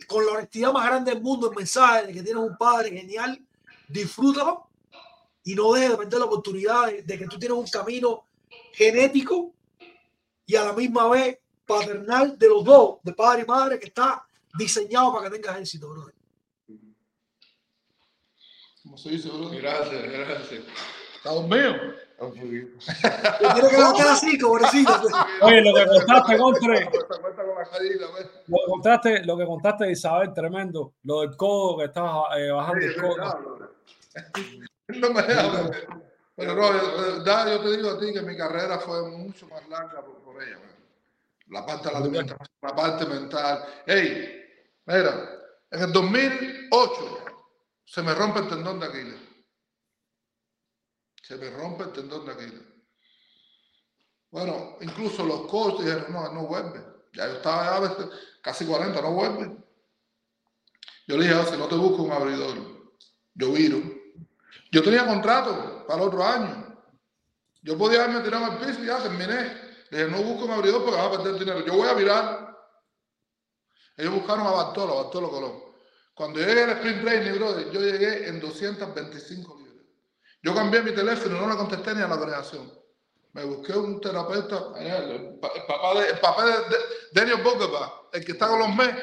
[0.07, 3.39] con la honestidad más grande del mundo el mensaje de que tienes un padre genial,
[3.87, 4.67] disfrútalo
[5.43, 8.23] y no dejes de perder la oportunidad de, de que tú tienes un camino
[8.73, 9.53] genético
[10.45, 14.25] y a la misma vez paternal de los dos, de padre y madre, que está
[14.57, 16.11] diseñado para que tengas éxito, bro.
[18.83, 19.49] ¿Cómo se dice, bro?
[19.49, 20.63] Gracias, gracias.
[21.15, 21.73] ¿Está dormido?
[22.31, 24.93] Tienes que levantar así, pobrecito.
[25.41, 27.03] Oye, lo que contaste, Contre, pues.
[28.47, 30.93] lo que contaste, lo que contaste de Isabel, tremendo.
[31.03, 33.73] Lo del codo que estaba eh, bajando el codo.
[34.89, 35.71] No me deja,
[36.35, 39.67] Pero no, de verdad, yo te digo a ti que mi carrera fue mucho más
[39.69, 40.57] larga por, por ella.
[40.57, 40.75] man.
[41.47, 43.83] La parte de la alimentación, la parte mental.
[43.85, 44.43] Hey,
[44.85, 45.29] mira,
[45.69, 47.25] en el 2008
[47.85, 49.19] se me rompe el tendón de Aquiles.
[51.21, 52.63] Se me rompe el tendón de Aquiles.
[54.31, 56.81] Bueno, incluso los coaches dijeron, no, no vuelve.
[57.13, 58.07] Ya yo estaba ya a veces
[58.41, 59.55] casi 40, no vuelve.
[61.05, 62.57] Yo le dije, si no te busco un abridor,
[63.35, 63.77] yo viro.
[64.71, 66.77] Yo tenía contrato para el otro año.
[67.61, 69.61] Yo podía haberme tirado al piso y ya terminé.
[69.89, 71.59] Le dije, no busco un abridor porque vas a perder dinero.
[71.65, 72.57] Yo voy a virar.
[73.95, 75.63] Ellos buscaron a Bartolo, a Bartolo Colón.
[76.13, 79.85] Cuando llegué al sprint training, brother, yo llegué en 225 libras.
[80.41, 82.71] Yo cambié mi teléfono y no le contesté ni a la creación.
[83.33, 86.77] Me busqué un terapeuta, allá, el, pa- el papá de, el papá de, de
[87.13, 88.95] Daniel Bogerba, el que está con los MES.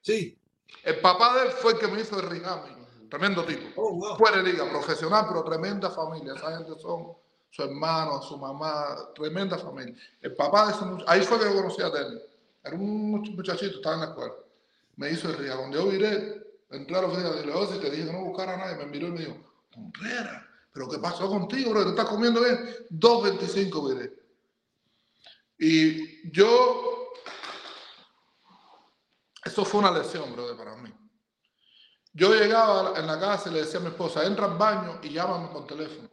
[0.00, 0.40] Sí.
[0.82, 2.79] El papá de él fue el que me hizo el Rigami.
[3.10, 4.16] Tremendo tipo.
[4.16, 6.34] Fuera de liga, profesional, pero tremenda familia.
[6.34, 7.12] Esa gente son
[7.50, 9.94] su hermano, su mamá, tremenda familia.
[10.20, 12.22] El papá de ese muchacho, ahí fue que yo conocí a Daniel.
[12.62, 14.34] Era un much- muchachito, estaba en la escuela.
[14.96, 15.56] Me hizo el Riga.
[15.56, 16.40] Cuando yo viré,
[16.70, 18.76] entré a la oficina de y te dije que no buscara a nadie.
[18.76, 19.36] Me miró y me dijo,
[19.74, 21.82] Contreras, ¿pero qué pasó contigo, bro?
[21.84, 22.58] ¿Te estás comiendo bien?
[22.90, 24.20] 2.25 viré.
[25.58, 27.12] Y yo,
[29.44, 30.90] eso fue una lección, brother, para mí.
[32.12, 35.10] Yo llegaba en la casa y le decía a mi esposa, entra al baño y
[35.10, 36.08] llámame por teléfono.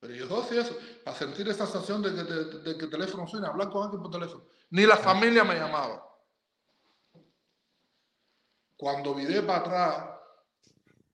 [0.00, 3.48] Pero yo, sí, eso, para sentir esa sensación de que, de, que el teléfono suena,
[3.48, 4.44] hablar con alguien por teléfono.
[4.70, 6.04] Ni la familia me llamaba.
[8.76, 10.04] Cuando viré para atrás,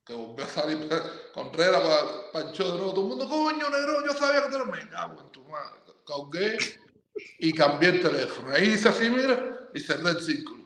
[0.07, 0.89] que volvió a salir
[1.35, 4.49] Contreras para, para el show de nuevo, todo el mundo, coño, negro, yo sabía que
[4.49, 5.81] tú eras me cago en tu madre.
[6.05, 6.57] Colgué
[7.39, 8.51] y cambié el teléfono.
[8.53, 10.58] Ahí hice así, mira, y cerré el círculo.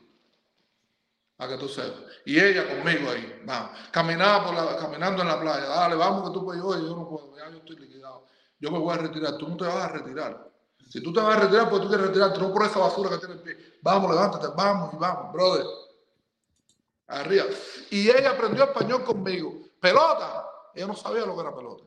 [1.43, 1.99] A que tú sepas.
[2.25, 3.71] Y ella conmigo ahí, vamos.
[3.91, 5.65] Caminaba por la, caminando en la playa.
[5.65, 6.63] Dale, vamos que tú puedes.
[6.63, 8.27] Oye, yo no puedo, ya yo estoy liquidado.
[8.59, 9.37] Yo me voy a retirar.
[9.37, 10.49] Tú no te vas a retirar.
[10.89, 13.17] Si tú te vas a retirar, pues tú quieres retirarte, no por esa basura que
[13.17, 13.57] tiene el pie.
[13.81, 15.65] Vamos, levántate, vamos y vamos, brother.
[17.07, 17.45] Arriba.
[17.89, 19.63] Y ella aprendió español conmigo.
[19.81, 20.45] Pelota.
[20.73, 21.83] Ella no sabía lo que era pelota.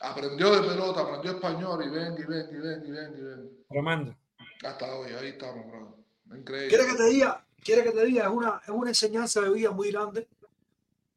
[0.00, 3.64] Aprendió de pelota, aprendió español y ven, y ven, y ven, y ven, y ven.
[3.68, 4.16] Tremendo.
[4.64, 5.94] Hasta hoy, ahí estamos, brother.
[6.38, 6.68] Increíble.
[6.68, 7.46] ¿Quieres que te diga?
[7.62, 8.24] ¿Quieres que te diga?
[8.24, 10.26] Es una, es una enseñanza de vida muy grande,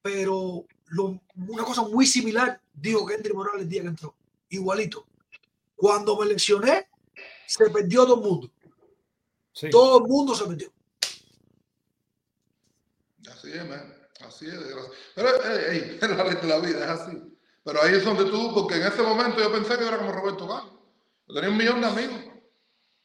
[0.02, 4.16] pero lo- una cosa muy similar dijo Kendrick Morales el día que entró.
[4.50, 5.06] Igualito.
[5.76, 6.88] Cuando me lesioné,
[7.48, 8.52] se perdió todo el mundo.
[9.72, 10.72] Todo el mundo se perdió.
[13.32, 13.94] Así es, man.
[14.22, 14.92] Así es, desgracia.
[15.16, 17.18] Pero es la ley de la vida, es así.
[17.64, 20.48] Pero ahí es donde tú, porque en ese momento yo pensé que era como Roberto
[20.48, 20.74] Carlos.
[21.28, 22.22] Yo tenía un millón de amigos.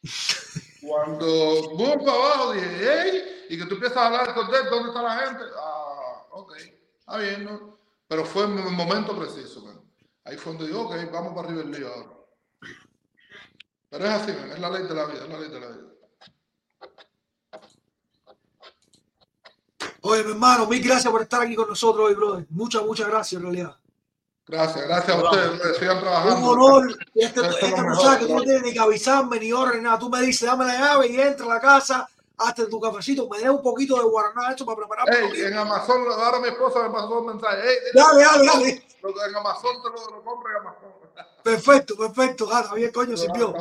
[0.81, 4.89] Cuando boom para abajo, dije, hey, y que tú empiezas a hablar con él, ¿dónde
[4.89, 5.43] está la gente?
[5.57, 6.53] Ah, ok,
[6.99, 7.77] está bien, ¿no?
[8.07, 9.81] Pero fue en el momento preciso, man.
[10.23, 12.09] Ahí fue donde digo, ok, vamos para arriba el lío ahora.
[13.89, 15.89] Pero es así, es la ley de la vida, es la ley de la vida.
[20.01, 22.45] Oye, mi hermano, mil gracias por estar aquí con nosotros hoy, brother.
[22.49, 23.78] Muchas, muchas gracias, en realidad.
[24.49, 26.37] Gracias, gracias a ustedes, sigan trabajando.
[26.37, 26.97] Un honor.
[27.13, 29.99] Este, este muchacho mejores, tú no tienes ni que avisarme, ni orden, ni nada.
[29.99, 33.37] Tú me dices, dame la llave y entra a la casa, hazte tu cafecito, me
[33.37, 35.05] deja un poquito de guaraná hecho para preparar.
[35.13, 37.61] Ey, en Amazon, ahora mi esposa me pasó un mensaje.
[37.61, 38.69] Ey, Dale, dale, dale.
[39.29, 40.89] En Amazon te lo, lo compro en Amazon.
[41.43, 42.47] Perfecto, perfecto.
[42.47, 43.53] Gana, bien, coño, sirvió.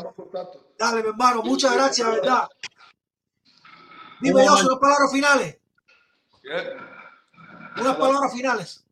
[0.79, 2.49] Dale, mi hermano, muchas gracias, verdad.
[4.23, 5.59] Dime, yo, unas palabras finales.
[6.43, 6.77] ¿Qué?
[7.79, 8.88] Unas palabras finales.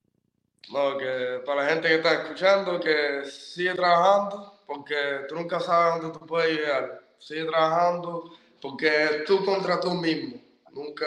[0.71, 4.97] No, que para la gente que está escuchando, que sigue trabajando, porque
[5.29, 7.03] tú nunca sabes dónde tú puedes llegar.
[7.19, 10.43] Sigue trabajando, porque tú contra tú mismo.
[10.73, 11.07] Nunca,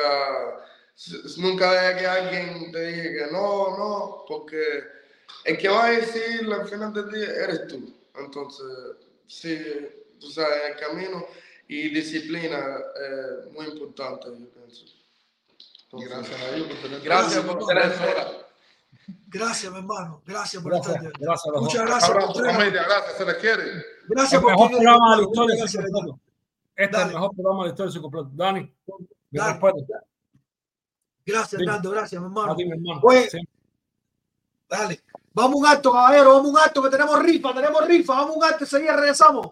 [1.38, 4.84] nunca dejes que alguien te diga que no, no, porque
[5.44, 7.94] el que va a decir al final del día eres tú.
[8.16, 8.66] Entonces,
[9.28, 9.62] sí,
[10.20, 11.26] tú sabes, el camino
[11.68, 14.86] y disciplina es muy importante, yo pienso.
[15.92, 18.49] Y gracias a ellos por tener Gracias por tener
[19.32, 20.22] Gracias, mi hermano.
[20.26, 23.64] Gracias por Gracias, estar gracias Muchas gracias, Abrazo, familia, gracias, se les quiere.
[24.08, 26.20] Gracias el por mejor programa de la historia gracias, completo.
[26.76, 28.30] Este es el mejor programa de la historia sin completo.
[28.34, 29.54] Dani, mi Dale.
[29.54, 29.78] respeto.
[31.26, 31.56] Gracias, Sí.
[31.58, 31.92] Hernando.
[31.92, 32.56] Gracias, mi hermano.
[32.56, 33.02] Ti, mi hermano.
[33.04, 33.38] Oye, Sí.
[34.68, 35.04] dale.
[35.32, 36.34] Vamos un acto, caballero.
[36.34, 37.54] Vamos un acto que tenemos rifa.
[37.54, 38.14] Tenemos rifa.
[38.16, 38.64] Vamos un acto.
[38.64, 39.48] Enseguida regresamos.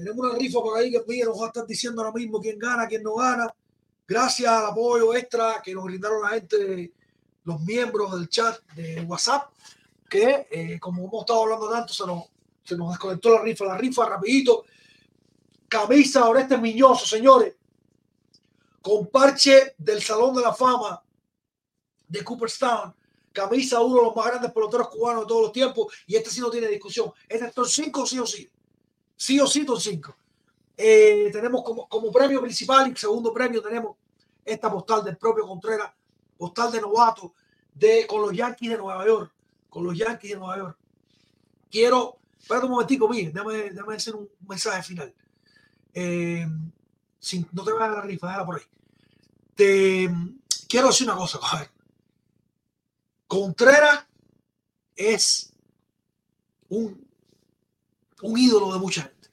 [0.00, 2.58] Tenemos una rifa por ahí que Miguel nos va a estar diciendo ahora mismo quién
[2.58, 3.54] gana, quién no gana.
[4.08, 6.94] Gracias al apoyo extra que nos brindaron la gente,
[7.44, 9.50] los miembros del chat de WhatsApp,
[10.08, 12.24] que eh, como hemos estado hablando tanto, se nos,
[12.64, 13.66] se nos desconectó la rifa.
[13.66, 14.64] La rifa rapidito.
[15.68, 17.54] Camisa Oreste Miñoso, señores.
[18.80, 21.02] Con parche del Salón de la Fama
[22.08, 22.94] de Cooperstown.
[23.34, 25.92] Camisa uno de los más grandes peloteros cubanos de todos los tiempos.
[26.06, 27.12] Y este sí no tiene discusión.
[27.28, 28.50] Este es top 5 sí o sí.
[29.20, 30.16] Sí o sí, top 5.
[30.78, 33.96] Eh, tenemos como, como premio principal y segundo premio tenemos
[34.42, 35.92] esta postal del propio Contreras,
[36.38, 37.34] postal de novato
[37.74, 39.30] de, con los Yankees de Nueva York.
[39.68, 40.78] Con los Yankees de Nueva York.
[41.70, 45.14] Quiero, espérate un momentico, Miguel, déjame, déjame hacer un mensaje final.
[45.92, 46.46] Eh,
[47.18, 48.62] sin- no te vayas a la rifa, déjala por ahí.
[49.54, 50.08] Te
[50.66, 51.70] quiero decir una cosa, ver.
[53.26, 54.06] Contreras
[54.96, 55.52] es
[56.70, 57.06] un,
[58.22, 59.28] un ídolo de mucha gente.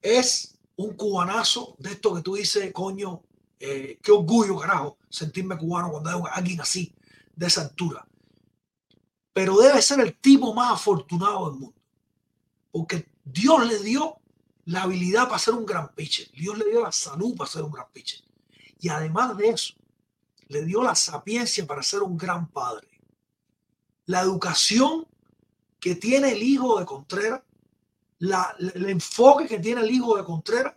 [0.00, 3.22] Es un cubanazo de esto que tú dices, coño,
[3.60, 6.92] eh, qué orgullo, carajo, sentirme cubano cuando hay alguien así,
[7.34, 8.06] de esa altura.
[9.32, 11.80] Pero debe ser el tipo más afortunado del mundo.
[12.70, 14.18] Porque Dios le dio
[14.64, 16.30] la habilidad para ser un gran pitcher.
[16.32, 18.20] Dios le dio la salud para ser un gran pitcher.
[18.80, 19.74] Y además de eso,
[20.48, 22.88] le dio la sapiencia para ser un gran padre.
[24.06, 25.06] La educación
[25.80, 27.42] que tiene el hijo de Contreras,
[28.22, 30.74] la- el enfoque que tiene el hijo de Contreras,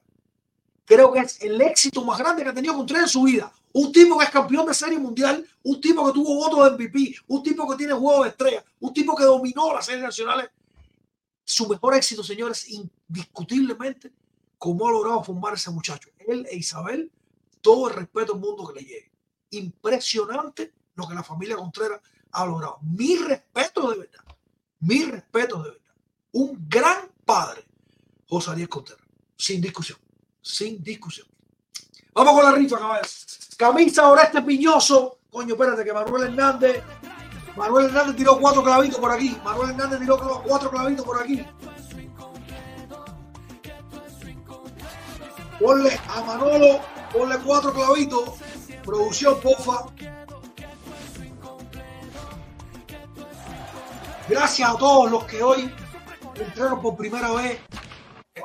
[0.84, 3.52] creo que es el éxito más grande que ha tenido Contreras en su vida.
[3.74, 7.16] Un tipo que es campeón de serie mundial, un tipo que tuvo votos de MVP,
[7.28, 10.50] un tipo que tiene juego de estrella, un tipo que dominó las series nacionales.
[11.44, 14.12] Su mejor éxito, señores, indiscutiblemente,
[14.58, 16.10] cómo ha logrado formar ese muchacho.
[16.18, 17.12] Él e Isabel,
[17.62, 19.12] todo el respeto del mundo que le llegue.
[19.52, 22.02] Impresionante lo que la familia Contreras
[22.32, 22.80] ha logrado.
[22.82, 24.24] Mi respeto de verdad.
[24.80, 25.94] Mi respeto de verdad.
[26.32, 27.66] Un gran padre,
[28.36, 29.06] José Ariel Contreras.
[29.38, 29.98] Sin discusión.
[30.42, 31.28] Sin discusión.
[32.14, 33.28] Vamos con la rifa, caballos.
[33.58, 35.20] Camisa Oreste Piñoso.
[35.32, 36.84] Coño, espérate, que Manuel Hernández.
[37.56, 39.38] Manuel Hernández tiró cuatro clavitos por aquí.
[39.44, 41.46] Manuel Hernández tiró cuatro clavitos por aquí.
[45.60, 46.82] Ponle a Manolo,
[47.14, 48.32] ponle cuatro clavitos.
[48.84, 49.86] Producción, pofa.
[54.28, 55.74] Gracias a todos los que hoy
[56.36, 57.60] entraron por primera vez.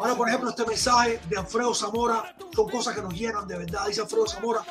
[0.00, 3.86] Ahora, por ejemplo, este mensaje de Alfredo Zamora son cosas que nos llenan de verdad.
[3.86, 4.62] Dice Alfredo Zamora,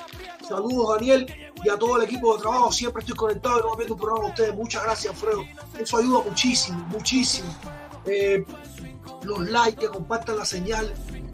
[0.47, 2.71] saludos Daniel y a todo el equipo de trabajo.
[2.71, 4.55] Siempre estoy conectado y no viendo un programa de ustedes.
[4.55, 5.43] Muchas gracias, Alfredo.
[5.79, 7.55] Eso ayuda muchísimo, muchísimo.
[8.05, 8.43] Eh,
[9.21, 10.91] los likes, que compartan la señal,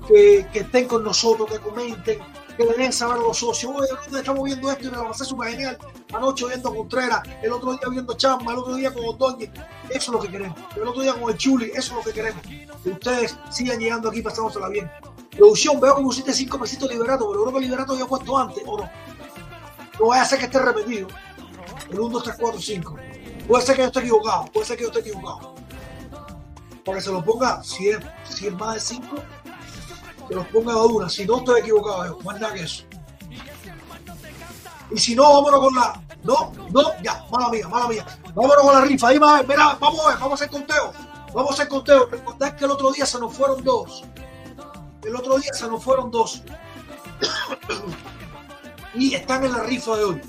[0.09, 2.19] que, que estén con nosotros, que comenten,
[2.58, 3.72] que den saber los socios.
[3.75, 4.88] Oye, ¿dónde estamos viendo esto?
[4.88, 5.77] Y me lo pasé súper genial.
[6.14, 9.51] Anoche viendo Contreras, el otro día viendo Chamba, el otro día con Otoño.
[9.90, 10.58] Eso es lo que queremos.
[10.75, 12.42] El otro día con el Chuli, eso es lo que queremos.
[12.84, 14.90] Que ustedes sigan llegando aquí pasándosela bien.
[15.32, 18.64] Producción, veo que pusiste cinco pesitos liberato, pero creo que el liberato había puesto antes,
[18.66, 18.90] ¿o no?
[20.00, 21.08] No vaya a ser que esté repetido.
[21.90, 22.95] El 1, 2, 3, 4, 5.
[23.48, 25.56] Puede ser que yo esté equivocado, puede ser que yo esté equivocado.
[26.84, 29.17] Para que se lo ponga, si es, si es más de 5,
[30.27, 31.09] que los ponga de una.
[31.09, 32.83] Si no estoy equivocado, más nada que eso.
[34.91, 36.01] Y si no, vámonos con la.
[36.23, 38.05] No, no, ya, mala mía, mala mía.
[38.33, 39.07] Vámonos con la rifa.
[39.09, 40.93] Ahí va, mira, vamos a ver, vamos a hacer conteo.
[41.33, 42.07] Vamos a hacer conteo.
[42.07, 44.03] Recordad que el otro día se nos fueron dos.
[45.03, 46.43] El otro día se nos fueron dos.
[48.95, 50.21] y están en la rifa de hoy.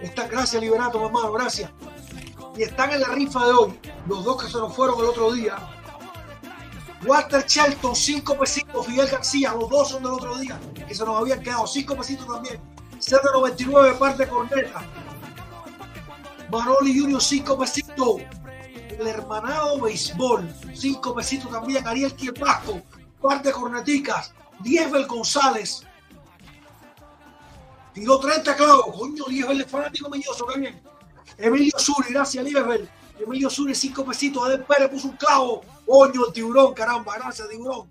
[0.00, 1.70] Están, gracias, Liberato, hermano, gracias.
[2.56, 3.80] Y están en la rifa de hoy.
[4.06, 5.56] Los dos que se nos fueron el otro día.
[7.06, 8.86] Walter Shelton, cinco pesitos.
[8.86, 11.66] Fidel García, los dos son del otro día, que se nos habían quedado.
[11.66, 12.60] Cinco pesitos también.
[12.98, 14.82] 799 parte corneta.
[16.50, 18.22] Manoli Junior, cinco pesitos.
[18.98, 21.86] El hermanado béisbol, cinco pesitos también.
[21.86, 22.80] Ariel Quiepasco,
[23.20, 24.32] par de corneticas.
[24.60, 25.84] Diezbel González.
[27.92, 28.96] Tiró 30 clavos.
[28.96, 30.80] Coño, Diezbel es fanático milloso, bien.
[31.36, 32.88] Emilio Suri, gracias, Diezbel.
[33.18, 34.44] Emilio Suri, cinco pesitos.
[34.44, 35.62] Adel Pérez puso un clavo.
[35.86, 37.88] Coño, el tiburón, caramba, gracias, tiburón.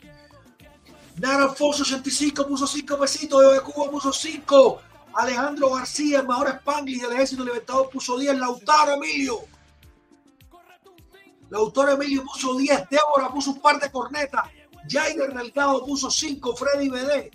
[1.20, 3.54] Nara Alfonso 85 puso 5 pesitos.
[3.54, 4.82] de Cuba puso 5.
[5.16, 8.38] Alejandro García, el mejor Spanglish del Ejército Libertador, puso 10.
[8.38, 9.42] Lautaro Emilio.
[11.50, 12.90] Lautaro Emilio puso 10.
[12.90, 14.48] Débora puso un par de cornetas.
[14.90, 16.56] Jair Delgado puso 5.
[16.56, 17.32] Freddy BD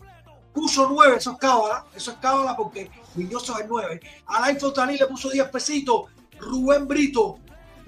[0.52, 1.16] puso 9.
[1.16, 1.86] Eso es cábala.
[1.94, 4.00] Eso es cábala porque Viñoso es 9.
[4.26, 6.10] Alain Fontaní le puso 10 pesitos.
[6.40, 7.38] Rubén Brito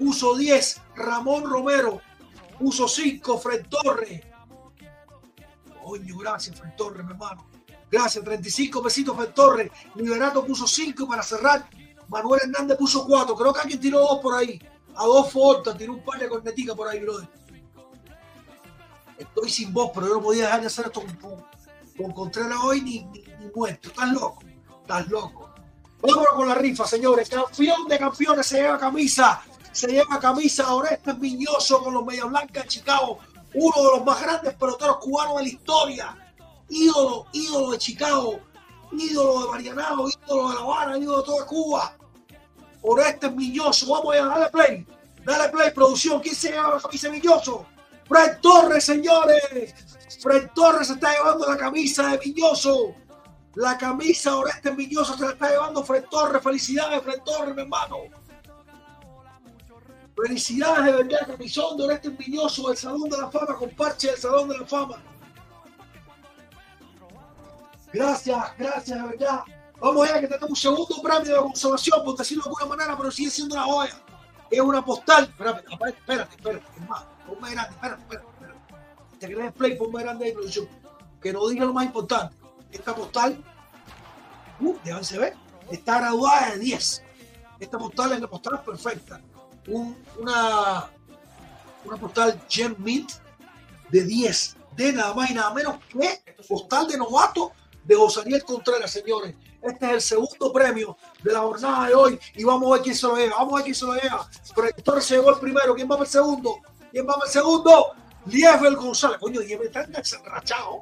[0.01, 0.81] puso 10.
[0.95, 2.01] Ramón Romero
[2.57, 3.37] puso 5.
[3.37, 4.21] Fred Torres.
[5.83, 7.45] Coño, gracias, Fred Torres, mi hermano.
[7.89, 9.71] Gracias, 35 pesitos Fred Torres.
[9.95, 11.69] Liberato puso 5 para cerrar.
[12.07, 13.35] Manuel Hernández puso 4.
[13.35, 14.59] Creo que alguien tiró 2 por ahí.
[14.95, 17.27] A dos Horta tiró un par de corneticas por ahí, brother.
[19.17, 21.45] Estoy sin voz, pero yo no podía dejar de hacer esto con, con,
[21.95, 23.89] con Contreras hoy ni, ni muerto.
[23.89, 24.43] Estás loco.
[24.81, 25.49] Estás loco.
[26.01, 27.29] Vámonos con la rifa, señores.
[27.29, 29.43] Campeón de campeones se lleva camisa.
[29.71, 33.19] Se lleva camisa Orestes Viñoso con los Media Blancas de Chicago.
[33.53, 36.33] Uno de los más grandes peloteros cubanos de la historia.
[36.69, 38.39] Ídolo, ídolo de Chicago.
[38.91, 41.95] Ídolo de Marianao, ídolo de La Habana, ídolo de toda Cuba.
[42.81, 43.91] Orestes Viñoso.
[43.93, 44.87] Vamos a darle play.
[45.23, 46.19] Dale play, producción.
[46.19, 47.65] ¿Quién se lleva la camisa Viñoso?
[48.07, 49.73] Fred Torres, señores.
[50.21, 52.93] Fred Torres se está llevando la camisa de Viñoso.
[53.55, 56.41] La camisa Orestes Viñoso se la está llevando Fred Torres.
[56.41, 57.97] Felicidades, Fred Torres, mi hermano.
[60.21, 64.17] Felicidades de verdad, camisón de Orestes Viñoso del Salón de la Fama, con parche del
[64.17, 65.01] Salón de la Fama.
[67.91, 69.41] Gracias, gracias, de verdad.
[69.79, 72.95] Vamos a ver que tenemos un segundo premio de conservación, por decirlo de alguna manera,
[72.95, 73.95] pero sigue siendo una joya.
[74.51, 75.23] Es una postal.
[75.23, 76.65] Espérate, espérate, espérate, espérate.
[76.77, 78.27] Es más, ponme grande, espérate, espérate.
[78.31, 78.59] espérate.
[79.19, 80.67] Te querés play, ponme grande ahí, producción.
[81.19, 82.35] Que no diga lo más importante.
[82.71, 83.43] Esta postal,
[84.59, 85.35] uh, déjense ver,
[85.71, 87.03] está graduada de 10.
[87.59, 89.19] Esta postal es la postal perfecta.
[89.67, 90.89] Un, una,
[91.85, 93.11] una postal Gem Mint
[93.89, 94.57] de 10.
[94.75, 97.51] De nada más y nada menos que postal de novato
[97.83, 99.35] de José Contreras, señores.
[99.61, 102.95] Este es el segundo premio de la jornada de hoy y vamos a ver quién
[102.95, 103.35] se lo lleva.
[103.37, 104.29] Vamos a ver quién se lo lleva.
[104.83, 105.75] Torres se llevó el primero.
[105.75, 106.57] ¿Quién va para el segundo?
[106.91, 107.93] ¿Quién va para el segundo?
[108.25, 109.17] Liefel González.
[109.19, 110.81] Coño, Liefel está enrachado.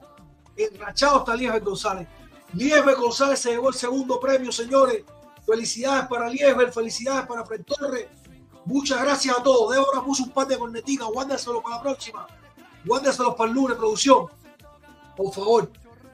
[0.55, 2.07] Enrachado está Lieber González.
[2.53, 5.03] Lieber González se llevó el segundo premio, señores.
[5.45, 8.07] Felicidades para Lieber, felicidades para Fred Torres.
[8.69, 9.71] Muchas gracias a todos.
[9.71, 11.07] Débora puso un par de corneticas.
[11.07, 12.27] Guárdaselo para la próxima.
[12.85, 14.27] Guárdaselo para el lunes, producción.
[15.17, 15.71] Por favor.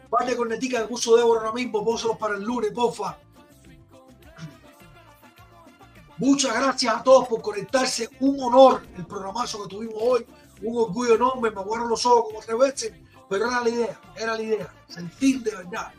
[0.09, 1.84] Par de corneticas que puso Débora ahora mismo.
[1.84, 3.17] Pónselos para el lunes, porfa.
[6.17, 8.09] Muchas gracias a todos por conectarse.
[8.22, 10.25] Un honor el programazo que tuvimos hoy.
[10.61, 11.51] Un orgullo enorme.
[11.51, 12.93] Me aguaron los ojos como veces.
[13.27, 14.00] Pero era la idea.
[14.16, 14.74] Era la idea.
[14.88, 15.92] Sentir de verdad.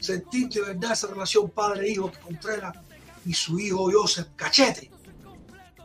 [0.00, 2.76] Sentir de verdad esa relación padre-hijo que Contreras
[3.24, 4.97] y su hijo Joseph Cachete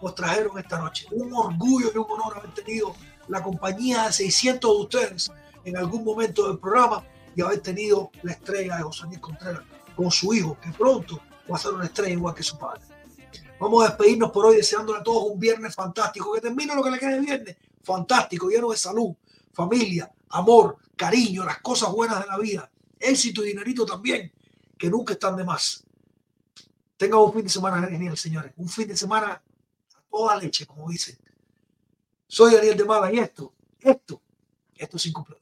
[0.03, 1.07] nos trajeron esta noche.
[1.11, 2.93] Un orgullo y un honor haber tenido
[3.29, 5.31] la compañía de 600 de ustedes
[5.63, 9.61] en algún momento del programa y haber tenido la estrella de José Luis Contreras
[9.95, 12.81] con su hijo, que pronto va a ser una estrella igual que su padre.
[13.59, 16.91] Vamos a despedirnos por hoy deseándole a todos un viernes fantástico, que termine lo que
[16.91, 19.15] le quede de viernes, fantástico, lleno de salud,
[19.53, 24.33] familia, amor, cariño, las cosas buenas de la vida, éxito y dinerito también,
[24.77, 25.85] que nunca están de más.
[26.97, 28.51] Tengan un fin de semana genial, señores.
[28.57, 29.41] Un fin de semana
[30.13, 31.17] toda leche, como dicen.
[32.27, 33.51] Soy Daniel de Mala y esto,
[33.81, 34.21] esto,
[34.75, 35.41] esto es incompleto.